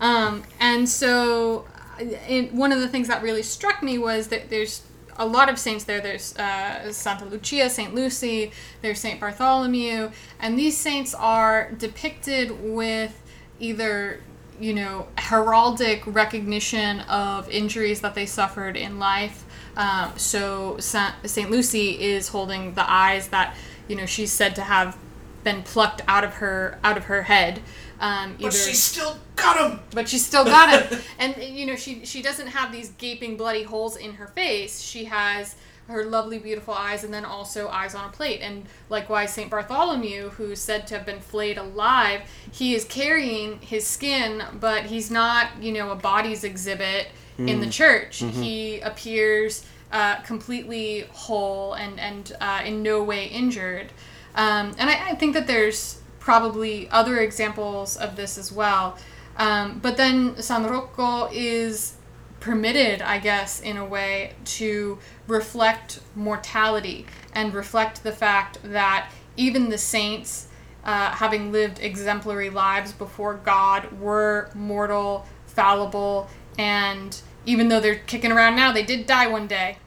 Um, 0.00 0.44
and 0.60 0.88
so, 0.88 1.66
uh, 2.00 2.04
it, 2.28 2.52
one 2.54 2.70
of 2.70 2.80
the 2.80 2.88
things 2.88 3.08
that 3.08 3.22
really 3.22 3.42
struck 3.42 3.82
me 3.82 3.98
was 3.98 4.28
that 4.28 4.50
there's 4.50 4.82
a 5.18 5.26
lot 5.26 5.48
of 5.48 5.58
saints 5.58 5.84
there. 5.84 6.00
There's 6.00 6.36
uh, 6.36 6.92
Santa 6.92 7.24
Lucia, 7.24 7.70
Saint 7.70 7.94
Lucy, 7.94 8.52
there's 8.82 9.00
Saint 9.00 9.20
Bartholomew, 9.20 10.10
and 10.40 10.58
these 10.58 10.76
saints 10.76 11.14
are 11.14 11.70
depicted 11.72 12.50
with 12.62 13.22
either 13.58 14.20
you 14.58 14.72
know 14.72 15.06
heraldic 15.16 16.02
recognition 16.06 17.00
of 17.00 17.48
injuries 17.50 18.00
that 18.00 18.14
they 18.14 18.26
suffered 18.26 18.76
in 18.76 18.98
life. 18.98 19.44
Um, 19.76 20.12
so 20.16 20.78
Saint 20.78 21.50
Lucy 21.50 22.02
is 22.02 22.28
holding 22.28 22.74
the 22.74 22.90
eyes 22.90 23.28
that 23.28 23.54
you 23.88 23.96
know 23.96 24.06
she's 24.06 24.32
said 24.32 24.54
to 24.56 24.62
have 24.62 24.96
been 25.44 25.62
plucked 25.62 26.02
out 26.08 26.24
of 26.24 26.34
her 26.34 26.78
out 26.82 26.96
of 26.96 27.04
her 27.04 27.22
head. 27.22 27.60
Um, 28.00 28.36
But 28.40 28.52
she 28.52 28.74
still 28.74 29.16
got 29.36 29.70
him! 29.70 29.80
but 29.92 30.08
she 30.08 30.18
still 30.18 30.44
got 30.44 30.82
him. 30.82 31.00
and 31.18 31.36
you 31.42 31.66
know, 31.66 31.76
she 31.76 32.04
she 32.04 32.22
doesn't 32.22 32.48
have 32.48 32.72
these 32.72 32.90
gaping 32.98 33.36
bloody 33.36 33.62
holes 33.62 33.96
in 33.96 34.14
her 34.14 34.26
face. 34.28 34.80
She 34.80 35.04
has 35.06 35.56
her 35.88 36.04
lovely, 36.04 36.38
beautiful 36.38 36.74
eyes, 36.74 37.04
and 37.04 37.14
then 37.14 37.24
also 37.24 37.68
eyes 37.68 37.94
on 37.94 38.08
a 38.08 38.12
plate. 38.12 38.40
And 38.42 38.64
likewise, 38.90 39.32
Saint 39.32 39.50
Bartholomew, 39.50 40.30
who's 40.30 40.60
said 40.60 40.86
to 40.88 40.96
have 40.96 41.06
been 41.06 41.20
flayed 41.20 41.58
alive, 41.58 42.22
he 42.50 42.74
is 42.74 42.84
carrying 42.84 43.60
his 43.60 43.86
skin, 43.86 44.42
but 44.58 44.86
he's 44.86 45.12
not, 45.12 45.62
you 45.62 45.70
know, 45.72 45.90
a 45.92 45.94
bodies 45.94 46.42
exhibit 46.42 47.08
in 47.38 47.60
the 47.60 47.68
church. 47.70 48.18
He 48.18 48.80
appears 48.80 49.64
uh, 49.92 50.16
completely 50.22 51.06
whole 51.12 51.74
and 51.74 52.00
and 52.00 52.32
uh, 52.40 52.62
in 52.64 52.82
no 52.82 53.02
way 53.04 53.26
injured. 53.26 53.92
Um, 54.34 54.74
and 54.78 54.90
I, 54.90 55.10
I 55.10 55.14
think 55.14 55.34
that 55.34 55.46
there's 55.46 56.00
probably 56.26 56.88
other 56.90 57.18
examples 57.18 57.96
of 57.96 58.16
this 58.16 58.36
as 58.36 58.50
well. 58.50 58.98
Um, 59.36 59.78
but 59.78 59.96
then 59.96 60.42
San 60.42 60.64
Rocco 60.64 61.28
is 61.32 61.94
permitted, 62.40 63.00
I 63.00 63.18
guess, 63.20 63.60
in 63.60 63.76
a 63.76 63.84
way, 63.84 64.32
to 64.56 64.98
reflect 65.28 66.00
mortality 66.16 67.06
and 67.32 67.54
reflect 67.54 68.02
the 68.02 68.10
fact 68.10 68.58
that 68.64 69.08
even 69.36 69.68
the 69.68 69.78
saints, 69.78 70.48
uh, 70.82 71.12
having 71.12 71.52
lived 71.52 71.78
exemplary 71.78 72.50
lives 72.50 72.90
before 72.92 73.34
God, 73.34 74.00
were 74.00 74.50
mortal, 74.52 75.26
fallible, 75.46 76.28
and 76.58 77.22
even 77.44 77.68
though 77.68 77.78
they're 77.78 78.00
kicking 78.00 78.32
around 78.32 78.56
now, 78.56 78.72
they 78.72 78.82
did 78.82 79.06
die 79.06 79.28
one 79.28 79.46
day. 79.46 79.78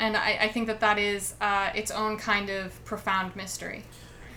And 0.00 0.16
I, 0.16 0.38
I 0.40 0.48
think 0.48 0.66
that 0.66 0.80
that 0.80 0.98
is 0.98 1.34
uh, 1.40 1.70
its 1.76 1.92
own 1.92 2.16
kind 2.16 2.50
of 2.50 2.84
profound 2.84 3.36
mystery. 3.36 3.84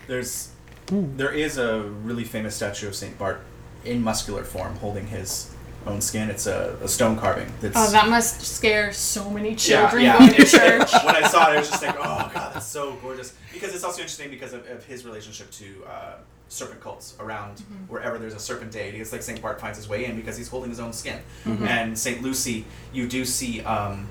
There's, 0.06 0.52
there 0.86 1.32
is 1.32 1.58
a 1.58 1.80
really 1.80 2.24
famous 2.24 2.54
statue 2.54 2.88
of 2.88 2.94
Saint 2.94 3.18
Bart 3.18 3.40
in 3.84 4.02
muscular 4.02 4.44
form, 4.44 4.76
holding 4.76 5.06
his 5.06 5.52
own 5.86 6.00
skin. 6.00 6.30
It's 6.30 6.46
a, 6.46 6.76
a 6.82 6.88
stone 6.88 7.16
carving. 7.16 7.52
That's 7.60 7.76
Oh, 7.76 7.90
that 7.92 8.08
must 8.08 8.40
scare 8.40 8.92
so 8.92 9.30
many 9.30 9.50
yeah, 9.50 9.56
children 9.56 10.02
yeah. 10.04 10.18
going 10.18 10.34
to 10.34 10.44
church. 10.44 10.92
when 11.04 11.14
I 11.16 11.26
saw 11.28 11.50
it, 11.50 11.54
I 11.54 11.58
was 11.58 11.68
just 11.70 11.82
like, 11.82 11.96
oh 11.96 12.30
god, 12.34 12.54
that's 12.54 12.66
so 12.66 12.94
gorgeous. 13.02 13.34
Because 13.52 13.74
it's 13.74 13.84
also 13.84 14.00
interesting 14.00 14.30
because 14.30 14.52
of, 14.52 14.66
of 14.68 14.84
his 14.84 15.04
relationship 15.04 15.50
to 15.52 15.84
uh, 15.88 16.14
serpent 16.48 16.80
cults 16.80 17.16
around 17.20 17.60
wherever 17.88 18.18
there's 18.18 18.34
a 18.34 18.38
serpent 18.38 18.70
deity. 18.72 19.00
It's 19.00 19.12
like 19.12 19.22
Saint 19.22 19.40
Bart 19.40 19.60
finds 19.60 19.78
his 19.78 19.88
way 19.88 20.04
in 20.04 20.16
because 20.16 20.36
he's 20.36 20.48
holding 20.48 20.70
his 20.70 20.80
own 20.80 20.92
skin. 20.92 21.18
And 21.44 21.98
Saint 21.98 22.22
Lucy, 22.22 22.64
you 22.92 23.06
do 23.08 23.24
see 23.24 23.62
um, 23.62 24.06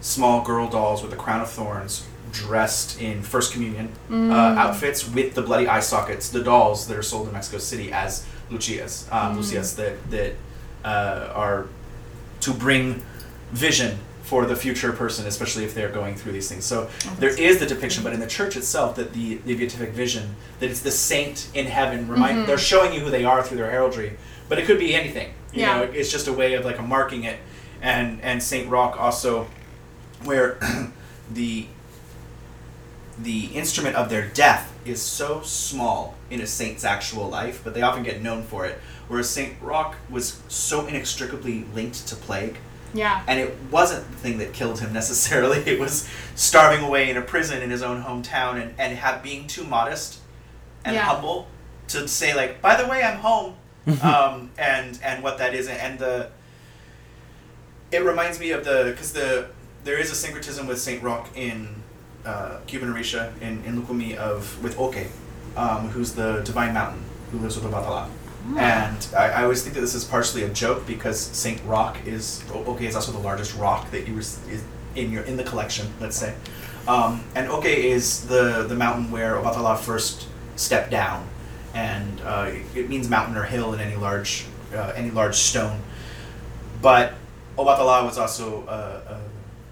small 0.00 0.44
girl 0.44 0.68
dolls 0.68 1.02
with 1.02 1.12
a 1.12 1.16
crown 1.16 1.40
of 1.40 1.50
thorns 1.50 2.06
dressed 2.32 3.00
in 3.00 3.22
First 3.22 3.52
Communion 3.52 3.90
uh, 4.10 4.32
outfits 4.34 5.08
with 5.08 5.34
the 5.34 5.42
bloody 5.42 5.66
eye 5.66 5.80
sockets, 5.80 6.28
the 6.28 6.42
dolls 6.44 6.86
that 6.88 6.96
are 6.96 7.02
sold 7.02 7.26
in 7.26 7.32
Mexico 7.32 7.58
City 7.58 7.90
as 7.92 8.24
Lucias, 8.50 9.08
um, 9.10 9.36
Lucias 9.36 9.74
that 9.74 10.10
that 10.10 10.34
uh, 10.84 11.32
are 11.34 11.66
to 12.40 12.52
bring 12.52 13.02
vision 13.52 13.98
for 14.22 14.44
the 14.44 14.54
future 14.54 14.92
person, 14.92 15.26
especially 15.26 15.64
if 15.64 15.74
they're 15.74 15.88
going 15.90 16.14
through 16.14 16.32
these 16.32 16.48
things. 16.50 16.64
So 16.66 16.90
there 17.18 17.30
is 17.30 17.58
the 17.58 17.66
depiction, 17.66 18.04
but 18.04 18.12
in 18.12 18.20
the 18.20 18.26
church 18.26 18.56
itself, 18.56 18.94
that 18.96 19.14
the, 19.14 19.36
the 19.46 19.54
beatific 19.54 19.90
vision, 19.90 20.36
that 20.60 20.68
it's 20.70 20.80
the 20.80 20.90
saint 20.90 21.48
in 21.54 21.64
heaven, 21.64 22.06
remind 22.08 22.46
they're 22.46 22.58
showing 22.58 22.92
you 22.92 23.00
who 23.00 23.10
they 23.10 23.24
are 23.24 23.42
through 23.42 23.56
their 23.56 23.70
heraldry, 23.70 24.18
but 24.50 24.58
it 24.58 24.66
could 24.66 24.78
be 24.78 24.94
anything. 24.94 25.32
You 25.54 25.62
Yeah. 25.62 25.78
know, 25.78 25.82
it's 25.84 26.12
just 26.12 26.28
a 26.28 26.32
way 26.34 26.52
of 26.54 26.64
like 26.66 26.78
marking 26.86 27.24
it. 27.24 27.38
And 27.80 28.20
and 28.22 28.42
Saint 28.42 28.68
Rock 28.68 29.00
also, 29.00 29.46
where 30.24 30.58
the 31.32 31.66
the 33.20 33.46
instrument 33.46 33.96
of 33.96 34.10
their 34.10 34.28
death 34.28 34.72
is 34.84 35.02
so 35.02 35.42
small 35.42 36.14
in 36.30 36.40
a 36.40 36.46
saint's 36.46 36.84
actual 36.84 37.28
life, 37.28 37.62
but 37.64 37.74
they 37.74 37.82
often 37.82 38.04
get 38.04 38.22
known 38.22 38.44
for 38.44 38.64
it. 38.64 38.78
Whereas 39.08 39.28
Saint 39.28 39.60
Rock 39.60 39.96
was 40.08 40.40
so 40.48 40.86
inextricably 40.86 41.64
linked 41.74 42.06
to 42.08 42.14
plague, 42.14 42.58
Yeah. 42.94 43.22
and 43.26 43.40
it 43.40 43.56
wasn't 43.72 44.08
the 44.10 44.16
thing 44.18 44.38
that 44.38 44.52
killed 44.52 44.78
him 44.78 44.92
necessarily. 45.00 45.58
It 45.58 45.80
was 45.80 46.08
starving 46.36 46.84
away 46.84 47.10
in 47.10 47.16
a 47.16 47.22
prison 47.22 47.60
in 47.60 47.70
his 47.70 47.82
own 47.82 48.04
hometown 48.04 48.60
and, 48.62 48.72
and 48.78 48.96
have, 48.96 49.20
being 49.22 49.48
too 49.48 49.64
modest 49.64 50.20
and 50.84 50.94
Yeah. 50.94 51.02
humble 51.02 51.48
to 51.88 52.06
say 52.06 52.34
like, 52.36 52.62
by 52.62 52.80
the 52.80 52.86
way, 52.86 53.02
I'm 53.02 53.18
home, 53.18 53.54
um, 54.02 54.50
and 54.58 54.96
and 55.02 55.22
what 55.24 55.38
that 55.38 55.54
is, 55.54 55.66
and 55.66 55.98
the. 55.98 56.30
It 57.90 58.04
reminds 58.04 58.38
me 58.38 58.50
of 58.50 58.64
the 58.64 58.84
because 58.90 59.12
the 59.14 59.48
there 59.88 59.98
is 59.98 60.10
a 60.10 60.14
syncretism 60.14 60.66
with 60.66 60.78
Saint 60.78 61.02
Roch 61.02 61.26
in 61.34 61.66
uh, 62.26 62.58
Cuban 62.66 62.92
Orisha 62.92 63.32
in 63.40 63.64
in 63.64 63.80
Lukumi 63.80 64.16
of 64.16 64.62
with 64.62 64.78
Oke, 64.78 65.06
um, 65.56 65.88
who's 65.88 66.12
the 66.12 66.42
divine 66.44 66.74
mountain 66.74 67.02
who 67.32 67.38
lives 67.38 67.56
with 67.56 67.64
Obatala. 67.64 68.10
And 68.58 69.08
I, 69.16 69.28
I 69.30 69.42
always 69.44 69.62
think 69.62 69.74
that 69.76 69.80
this 69.80 69.94
is 69.94 70.04
partially 70.04 70.42
a 70.42 70.50
joke 70.50 70.86
because 70.86 71.18
Saint 71.18 71.62
Rock 71.64 71.96
is 72.06 72.44
Oke 72.52 72.82
is 72.82 72.94
also 72.96 73.12
the 73.12 73.18
largest 73.30 73.56
rock 73.56 73.90
that 73.90 74.06
you 74.06 74.12
res- 74.12 74.46
is 74.48 74.62
in 74.94 75.10
your 75.10 75.22
in 75.22 75.38
the 75.38 75.44
collection. 75.44 75.86
Let's 76.00 76.16
say, 76.16 76.34
um, 76.86 77.24
and 77.34 77.48
Oke 77.48 77.64
is 77.64 78.26
the 78.26 78.66
the 78.68 78.74
mountain 78.74 79.10
where 79.10 79.36
Obatala 79.36 79.78
first 79.78 80.28
stepped 80.56 80.90
down, 80.90 81.26
and 81.72 82.20
uh, 82.20 82.50
it, 82.50 82.80
it 82.80 82.88
means 82.90 83.08
mountain 83.08 83.38
or 83.38 83.44
hill 83.44 83.72
in 83.72 83.80
any 83.80 83.96
large 83.96 84.44
uh, 84.74 84.92
any 84.94 85.10
large 85.10 85.36
stone. 85.36 85.80
But 86.82 87.14
Obatala 87.56 88.04
was 88.04 88.18
also 88.18 88.64
a, 88.68 89.14
a, 89.14 89.20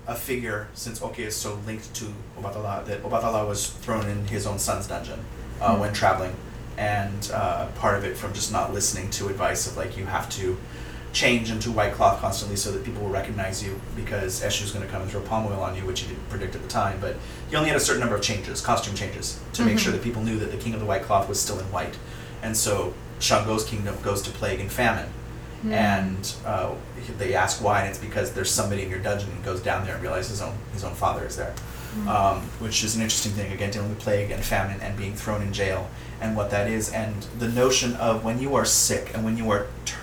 a 0.07 0.15
figure 0.15 0.69
since 0.75 1.03
Oke 1.03 1.19
is 1.19 1.35
so 1.35 1.59
linked 1.67 1.93
to 1.95 2.07
Obatala 2.39 2.85
that 2.87 3.03
Obatala 3.03 3.47
was 3.47 3.71
thrown 3.71 4.07
in 4.07 4.27
his 4.27 4.47
own 4.47 4.59
son's 4.59 4.87
dungeon 4.87 5.21
uh, 5.61 5.77
when 5.77 5.93
traveling, 5.93 6.35
and 6.77 7.31
uh, 7.33 7.67
part 7.77 7.97
of 7.99 8.05
it 8.05 8.17
from 8.17 8.33
just 8.33 8.53
not 8.53 8.73
listening 8.73 9.11
to 9.11 9.29
advice 9.29 9.67
of 9.67 9.77
like 9.77 9.97
you 9.97 10.07
have 10.07 10.29
to 10.31 10.57
change 11.13 11.51
into 11.51 11.73
white 11.73 11.95
cloth 11.95 12.21
constantly 12.21 12.57
so 12.57 12.71
that 12.71 12.85
people 12.85 13.03
will 13.03 13.09
recognize 13.09 13.65
you 13.65 13.81
because 13.97 14.43
Eshu's 14.43 14.71
going 14.71 14.85
to 14.85 14.93
come 14.93 15.01
and 15.01 15.11
throw 15.11 15.23
palm 15.23 15.47
oil 15.47 15.63
on 15.63 15.75
you, 15.75 15.83
which 15.87 16.01
he 16.01 16.09
didn't 16.09 16.29
predict 16.29 16.55
at 16.55 16.63
the 16.63 16.69
time. 16.69 16.99
But 17.01 17.17
he 17.49 17.57
only 17.57 17.69
had 17.69 17.77
a 17.77 17.81
certain 17.81 18.01
number 18.01 18.17
of 18.17 18.23
changes, 18.23 18.61
costume 18.61 18.95
changes, 18.95 19.41
to 19.55 19.65
make 19.65 19.79
sure 19.79 19.93
that 19.93 20.03
people 20.03 20.23
knew 20.23 20.39
that 20.39 20.51
the 20.51 20.59
king 20.59 20.75
of 20.75 20.81
the 20.81 20.87
white 20.87 21.03
cloth 21.03 21.27
was 21.27 21.41
still 21.41 21.59
in 21.59 21.65
white. 21.73 21.97
And 22.43 22.55
so 22.55 22.93
Shango's 23.19 23.65
kingdom 23.65 23.97
goes 24.03 24.21
to 24.23 24.31
plague 24.31 24.61
and 24.61 24.71
famine. 24.71 25.09
And 25.65 26.33
uh, 26.45 26.75
they 27.19 27.35
ask 27.35 27.63
why, 27.63 27.81
and 27.81 27.89
it's 27.91 27.99
because 27.99 28.33
there's 28.33 28.51
somebody 28.51 28.83
in 28.83 28.91
your 28.91 29.01
dungeon 29.01 29.31
and 29.31 29.45
goes 29.45 29.61
down 29.61 29.85
there 29.85 29.95
and 29.95 30.03
realizes 30.03 30.31
his 30.33 30.43
own 30.43 30.55
his 30.73 30.85
own 30.85 30.95
father 30.95 31.27
is 31.27 31.37
there, 31.37 31.55
um, 32.07 32.41
which 32.61 32.85
is 32.85 32.95
an 32.95 33.03
interesting 33.03 33.33
thing. 33.33 33.53
Again, 33.53 33.71
dealing 33.73 33.89
with 33.89 33.99
plague 33.99 34.31
and 34.31 34.45
famine 34.45 34.81
and 34.81 34.97
being 34.97 35.15
thrown 35.15 35.43
in 35.43 35.53
jail 35.53 35.89
and 36.21 36.37
what 36.37 36.51
that 36.51 36.69
is, 36.71 36.93
and 36.93 37.15
the 37.39 37.49
notion 37.49 37.95
of 37.97 38.25
when 38.25 38.39
you 38.41 38.55
are 38.55 38.65
sick 38.65 39.11
and 39.15 39.25
when 39.25 39.37
you 39.37 39.51
are 39.51 39.67
ter- 39.85 39.99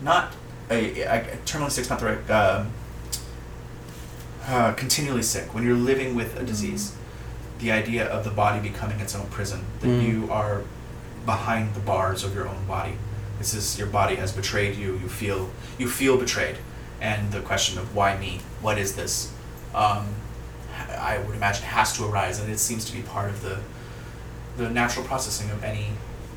not 0.00 0.32
a, 0.70 1.00
a, 1.02 1.32
a 1.32 1.36
terminally 1.44 1.70
sick, 1.70 1.88
not 1.90 1.98
the 1.98 2.06
right. 2.06 2.30
Um, 2.30 2.72
uh, 4.46 4.72
continually 4.74 5.22
sick 5.22 5.54
when 5.54 5.64
you're 5.64 5.74
living 5.74 6.14
with 6.14 6.38
a 6.38 6.44
disease, 6.44 6.94
the 7.58 7.72
idea 7.72 8.06
of 8.06 8.24
the 8.24 8.30
body 8.30 8.60
becoming 8.60 9.00
its 9.00 9.14
own 9.16 9.26
prison, 9.28 9.64
that 9.80 9.88
Mm. 9.88 10.06
you 10.06 10.30
are 10.30 10.62
behind 11.24 11.74
the 11.74 11.80
bars 11.80 12.22
of 12.24 12.34
your 12.34 12.46
own 12.46 12.66
body. 12.66 12.96
This 13.44 13.52
is 13.52 13.78
your 13.78 13.88
body 13.88 14.14
has 14.14 14.32
betrayed 14.32 14.74
you. 14.74 14.94
You 14.94 15.08
feel 15.08 15.50
you 15.76 15.86
feel 15.86 16.16
betrayed, 16.16 16.56
and 16.98 17.30
the 17.30 17.40
question 17.40 17.78
of 17.78 17.94
why 17.94 18.16
me? 18.16 18.40
What 18.62 18.78
is 18.78 18.96
this? 18.96 19.30
Um, 19.74 20.14
I 20.72 21.18
would 21.18 21.36
imagine 21.36 21.64
has 21.64 21.92
to 21.98 22.06
arise, 22.06 22.40
and 22.40 22.50
it 22.50 22.58
seems 22.58 22.86
to 22.86 22.96
be 22.96 23.02
part 23.02 23.28
of 23.28 23.42
the 23.42 23.58
the 24.56 24.70
natural 24.70 25.04
processing 25.04 25.50
of 25.50 25.62
any 25.62 25.88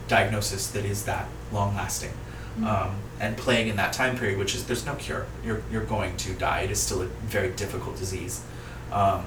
diagnosis 0.10 0.68
that 0.72 0.84
is 0.84 1.06
that 1.06 1.30
long 1.54 1.76
lasting. 1.76 2.12
Um, 2.58 2.98
and 3.20 3.38
playing 3.38 3.68
in 3.70 3.78
that 3.78 3.94
time 3.94 4.18
period, 4.18 4.38
which 4.38 4.54
is 4.54 4.66
there's 4.66 4.86
no 4.86 4.96
cure. 4.96 5.28
You're 5.46 5.62
you're 5.72 5.86
going 5.86 6.18
to 6.18 6.34
die. 6.34 6.62
It 6.62 6.72
is 6.72 6.82
still 6.82 7.04
a 7.04 7.06
very 7.06 7.52
difficult 7.52 7.96
disease. 7.96 8.44
Um, 8.92 9.24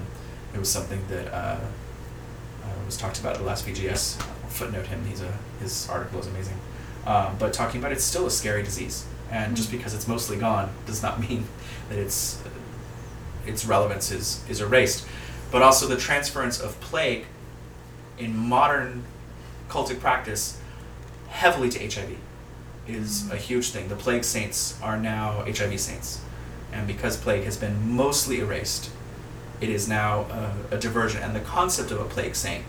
it 0.53 0.59
was 0.59 0.69
something 0.69 1.01
that 1.09 1.33
uh, 1.33 1.61
uh, 2.63 2.85
was 2.85 2.99
talked 2.99 3.21
about 3.21 3.37
at 3.37 3.39
the 3.39 3.47
last 3.47 3.67
VGS. 3.67 4.21
I'll 4.21 4.51
footnote 4.51 4.89
him. 4.89 5.03
He's 5.07 5.23
a 5.23 5.33
his 5.61 5.89
article 5.89 6.21
is 6.21 6.27
amazing. 6.27 6.59
Um, 7.07 7.37
but 7.39 7.53
talking 7.53 7.81
about 7.81 7.93
it's 7.93 8.05
still 8.05 8.27
a 8.27 8.31
scary 8.31 8.63
disease, 8.63 9.07
and 9.31 9.57
just 9.57 9.71
because 9.71 9.95
it's 9.95 10.07
mostly 10.07 10.37
gone 10.37 10.71
does 10.87 11.03
not 11.03 11.21
mean 11.29 11.47
that 11.89 11.99
it's 11.99 12.43
its 13.47 13.65
relevance 13.65 14.11
is 14.11 14.45
is 14.49 14.61
erased. 14.61 15.07
But 15.51 15.63
also 15.63 15.87
the 15.87 15.97
transference 15.97 16.61
of 16.61 16.79
plague 16.81 17.27
in 18.19 18.37
modern 18.37 19.05
cultic 19.69 20.01
practice 20.01 20.61
heavily 21.29 21.69
to 21.71 21.79
HIV 21.79 22.17
is 22.87 23.31
a 23.31 23.37
huge 23.37 23.71
thing. 23.71 23.89
The 23.89 23.97
plague 23.97 24.25
saints 24.25 24.79
are 24.83 24.97
now 24.97 25.45
HIV 25.45 25.81
saints, 25.81 26.21
and 26.73 26.87
because 26.87 27.17
plague 27.17 27.45
has 27.45 27.57
been 27.57 27.91
mostly 27.91 28.41
erased, 28.41 28.91
it 29.61 29.69
is 29.69 29.89
now 29.89 30.53
a, 30.71 30.77
a 30.77 30.79
diversion. 30.79 31.23
And 31.23 31.35
the 31.35 31.41
concept 31.41 31.91
of 31.91 32.01
a 32.01 32.05
plague 32.05 32.37
saint 32.37 32.65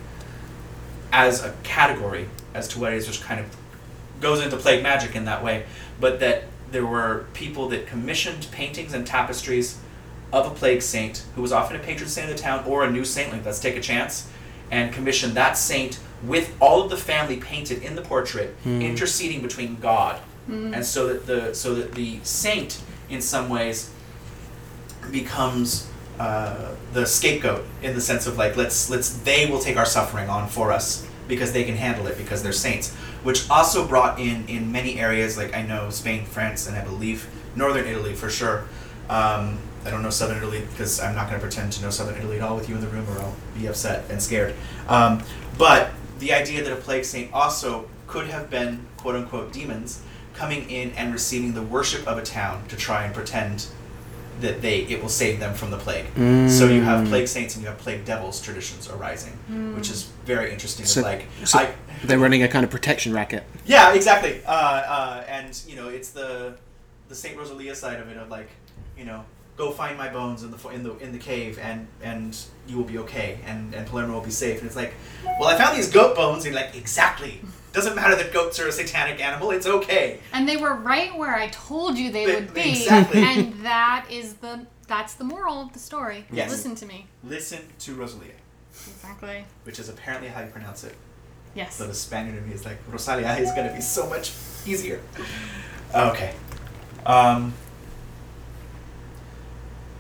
as 1.12 1.44
a 1.44 1.54
category 1.64 2.28
as 2.54 2.68
to 2.70 2.80
what 2.80 2.94
is, 2.94 3.08
which 3.08 3.22
kind 3.22 3.40
of 3.40 3.56
goes 4.22 4.42
into 4.42 4.56
plague 4.58 4.82
magic 4.84 5.16
in 5.16 5.26
that 5.26 5.44
way, 5.44 5.66
but 6.00 6.20
that 6.20 6.44
there 6.72 6.86
were 6.86 7.26
people 7.34 7.68
that 7.70 7.86
commissioned 7.88 8.48
paintings 8.52 8.94
and 8.94 9.06
tapestries 9.06 9.80
of 10.32 10.50
a 10.50 10.56
plague 10.56 10.82
saint 10.82 11.26
who 11.36 11.42
was 11.42 11.52
often 11.52 11.76
a 11.76 11.80
patron 11.80 12.08
saint 12.08 12.30
of 12.30 12.38
the 12.38 12.42
town 12.42 12.64
or 12.66 12.86
a 12.86 12.92
new 12.92 13.04
saint, 13.04 13.34
like 13.34 13.44
let's 13.46 13.60
take 13.60 13.76
a 13.76 13.82
chance, 13.82 14.30
and 14.70 14.94
commissioned 14.94 15.34
that 15.34 15.58
saint 15.58 16.00
with 16.24 16.56
all 16.62 16.82
of 16.82 16.90
the 16.90 16.96
family 16.98 17.38
painted 17.38 17.82
in 17.84 17.96
the 17.96 18.02
portrait, 18.02 18.56
interceding 18.82 19.42
between 19.42 19.76
God, 19.78 20.22
and 20.74 20.86
so 20.86 21.08
that 21.08 21.26
the 21.26 21.54
so 21.54 21.76
that 21.76 21.94
the 21.94 22.20
saint 22.24 22.82
in 23.10 23.22
some 23.22 23.50
ways 23.50 23.92
becomes 25.12 25.90
uh, 26.20 26.76
the 26.94 27.06
scapegoat 27.06 27.66
in 27.82 27.96
the 27.96 28.02
sense 28.02 28.28
of 28.28 28.38
like 28.38 28.56
let's 28.56 28.90
let's 28.90 29.18
they 29.20 29.50
will 29.50 29.60
take 29.60 29.78
our 29.78 29.86
suffering 29.86 30.30
on 30.30 30.48
for 30.48 30.72
us 30.72 31.08
because 31.28 31.52
they 31.54 31.64
can 31.64 31.76
handle 31.76 32.08
it 32.08 32.18
because 32.18 32.44
they're 32.44 32.52
saints 32.54 32.96
which 33.24 33.50
also 33.50 33.88
brought 33.88 34.20
in 34.20 34.46
in 34.48 34.72
many 34.72 35.00
areas 35.00 35.38
like 35.38 35.56
i 35.56 35.62
know 35.62 35.90
spain 35.90 36.26
france 36.26 36.68
and 36.68 36.78
i 36.78 36.84
believe 36.84 37.30
northern 37.56 37.86
italy 37.86 38.14
for 38.14 38.30
sure. 38.30 38.66
Um, 39.10 39.58
i 39.86 39.90
don't 39.90 40.04
know 40.04 40.10
southern 40.10 40.38
italy 40.38 40.64
because 40.72 41.00
i'm 41.00 41.16
not 41.16 41.28
going 41.28 41.40
to 41.40 41.46
pretend 41.46 41.72
to 41.74 41.82
know 41.82 41.90
southern 41.90 42.16
italy 42.18 42.38
at 42.38 42.42
all 42.44 42.56
with 42.56 42.70
you 42.70 42.76
in 42.76 42.82
the 42.82 42.88
room 42.88 43.08
or 43.10 43.20
i'll 43.20 43.36
be 43.58 43.68
upset 43.68 44.10
and 44.10 44.22
scared. 44.22 44.54
Um, 44.88 45.24
but 45.58 45.92
the 46.20 46.34
idea 46.34 46.64
that 46.64 46.72
a 46.72 46.76
plague 46.76 47.06
saint 47.06 47.34
also 47.34 47.90
could 48.08 48.28
have 48.28 48.50
been 48.50 48.86
quote 48.98 49.16
unquote 49.16 49.52
demons 49.52 50.02
coming 50.34 50.70
in 50.70 50.92
and 50.92 51.12
receiving 51.14 51.54
the 51.54 51.62
worship 51.62 52.08
of 52.08 52.18
a 52.18 52.24
town 52.24 52.66
to 52.68 52.76
try 52.76 53.04
and 53.04 53.14
pretend 53.14 53.68
that 54.42 54.62
they 54.62 54.80
it 54.82 55.02
will 55.02 55.10
save 55.10 55.40
them 55.40 55.54
from 55.54 55.72
the 55.72 55.78
plague. 55.78 56.06
So 56.50 56.68
you 56.68 56.82
have 56.82 57.08
plague 57.08 57.28
saints 57.28 57.56
and 57.56 57.64
you 57.64 57.70
have 57.70 57.78
plague 57.80 58.06
devils 58.06 58.42
traditions 58.42 58.90
arising, 58.90 59.34
which 59.76 59.90
is 59.90 60.04
very 60.26 60.52
interesting. 60.52 60.86
So- 60.86 61.02
like 61.02 61.26
so- 61.46 61.60
I, 61.60 61.74
They're 62.04 62.20
running 62.20 62.44
a 62.44 62.48
kind 62.48 62.64
of 62.66 62.72
protection 62.72 63.14
racket. 63.14 63.44
yeah, 63.66 63.94
exactly. 63.94 64.42
Uh, 64.46 64.52
uh, 64.52 65.24
and 65.28 65.62
you 65.68 65.76
know, 65.76 65.88
it's 65.90 66.10
the 66.10 66.56
the 67.10 67.16
Saint 67.16 67.38
Rosalia 67.38 67.76
side 67.76 68.00
of 68.00 68.08
it 68.10 68.18
of 68.18 68.30
like, 68.30 68.50
you 68.98 69.06
know, 69.06 69.24
go 69.58 69.70
find 69.72 69.98
my 69.98 70.10
bones 70.10 70.44
in 70.44 70.50
the 70.52 70.70
in 70.70 70.82
the 70.84 70.98
in 70.98 71.12
the 71.12 71.20
cave, 71.20 71.60
and 71.60 71.88
and 72.02 72.38
you 72.68 72.78
will 72.78 72.86
be 72.94 72.98
okay, 73.00 73.38
and 73.46 73.76
and 73.76 73.86
Palermo 73.86 74.14
will 74.14 74.22
be 74.26 74.32
safe. 74.32 74.58
And 74.60 74.68
it's 74.68 74.76
like, 74.76 74.94
well, 75.40 75.50
I 75.50 75.56
found 75.58 75.78
these 75.78 75.90
goat 75.92 76.16
bones, 76.16 76.46
and 76.46 76.54
you're 76.54 76.64
like, 76.64 76.76
exactly. 76.76 77.42
Doesn't 77.74 77.96
matter 77.96 78.16
that 78.18 78.34
goats 78.34 78.60
are 78.60 78.68
a 78.68 78.72
satanic 78.72 79.24
animal. 79.24 79.52
It's 79.52 79.66
okay. 79.66 80.20
And 80.34 80.48
they 80.48 80.58
were 80.58 80.74
right 80.74 81.16
where 81.18 81.34
I 81.36 81.48
told 81.50 81.98
you 81.98 82.12
they 82.12 82.26
They- 82.26 82.36
would 82.36 82.54
be. 82.54 82.72
exactly. 82.72 83.24
And 83.26 83.66
that 83.66 84.06
is 84.10 84.34
the 84.36 84.66
that's 84.88 85.14
the 85.14 85.24
moral 85.24 85.62
of 85.62 85.72
the 85.72 85.80
story. 85.80 86.26
Yes. 86.32 86.50
Listen 86.52 86.76
to 86.76 86.86
me. 86.86 87.08
Listen 87.24 87.60
to 87.80 87.96
Rosalia, 87.96 88.34
Exactly. 88.74 89.46
which 89.64 89.80
is 89.80 89.88
apparently 89.88 90.28
how 90.28 90.42
you 90.42 90.48
pronounce 90.50 90.84
it. 90.84 90.96
Yes. 91.56 91.76
So 91.76 91.88
the 91.88 91.94
Spaniard 91.94 92.38
in 92.38 92.48
me 92.50 92.54
is 92.54 92.66
like 92.66 92.78
Rosalia 92.90 93.36
is 93.38 93.52
going 93.54 93.68
to 93.70 93.74
be 93.74 93.80
so 93.82 94.08
much 94.10 94.34
easier. 94.66 95.00
Okay. 95.96 96.34
Um, 97.06 97.54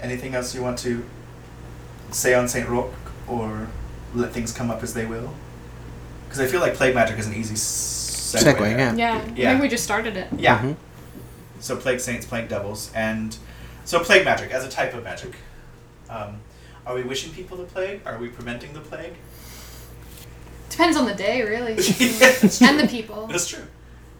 anything 0.02 0.36
else 0.36 0.54
you 0.56 0.62
want 0.62 0.78
to 0.80 1.06
say 2.12 2.34
on 2.34 2.48
Saint 2.50 2.68
Roch, 2.68 2.94
or 3.28 3.68
let 4.14 4.34
things 4.34 4.52
come 4.52 4.70
up 4.70 4.84
as 4.84 4.94
they 4.94 5.06
will? 5.06 5.34
Because 6.32 6.48
I 6.48 6.48
feel 6.50 6.62
like 6.62 6.76
plague 6.76 6.96
magic 6.96 7.20
is 7.20 7.28
an 7.28 7.34
easy 7.34 7.56
s- 7.56 8.34
segue. 8.34 8.54
Segue, 8.54 8.60
there. 8.60 8.78
yeah. 8.78 8.94
yeah. 8.96 9.26
Yeah. 9.36 9.52
Maybe 9.54 9.64
we 9.64 9.68
just 9.68 9.84
started 9.84 10.16
it. 10.16 10.28
Yeah. 10.38 10.60
Mhm. 10.60 10.76
So 11.60 11.76
plague 11.76 12.00
saints, 12.00 12.26
plague 12.26 12.48
devils, 12.48 12.90
and 12.96 13.36
so 13.84 14.00
plague 14.00 14.24
magic 14.24 14.52
as 14.52 14.64
a 14.64 14.70
type 14.70 14.94
of 14.94 15.04
magic. 15.04 15.36
Um, 16.10 16.38
are 16.86 16.96
we 16.96 17.04
wishing 17.04 17.34
people 17.34 17.58
the 17.58 17.66
plague? 17.66 18.00
Are 18.06 18.18
we 18.18 18.30
preventing 18.30 18.72
the 18.74 18.80
plague? 18.80 19.16
Depends 20.70 20.96
on 20.96 21.06
the 21.06 21.14
day, 21.14 21.42
really. 21.42 21.74
Yeah, 22.00 22.70
and 22.70 22.80
the 22.80 22.88
people. 22.90 23.28
That's 23.28 23.48
true. 23.48 23.66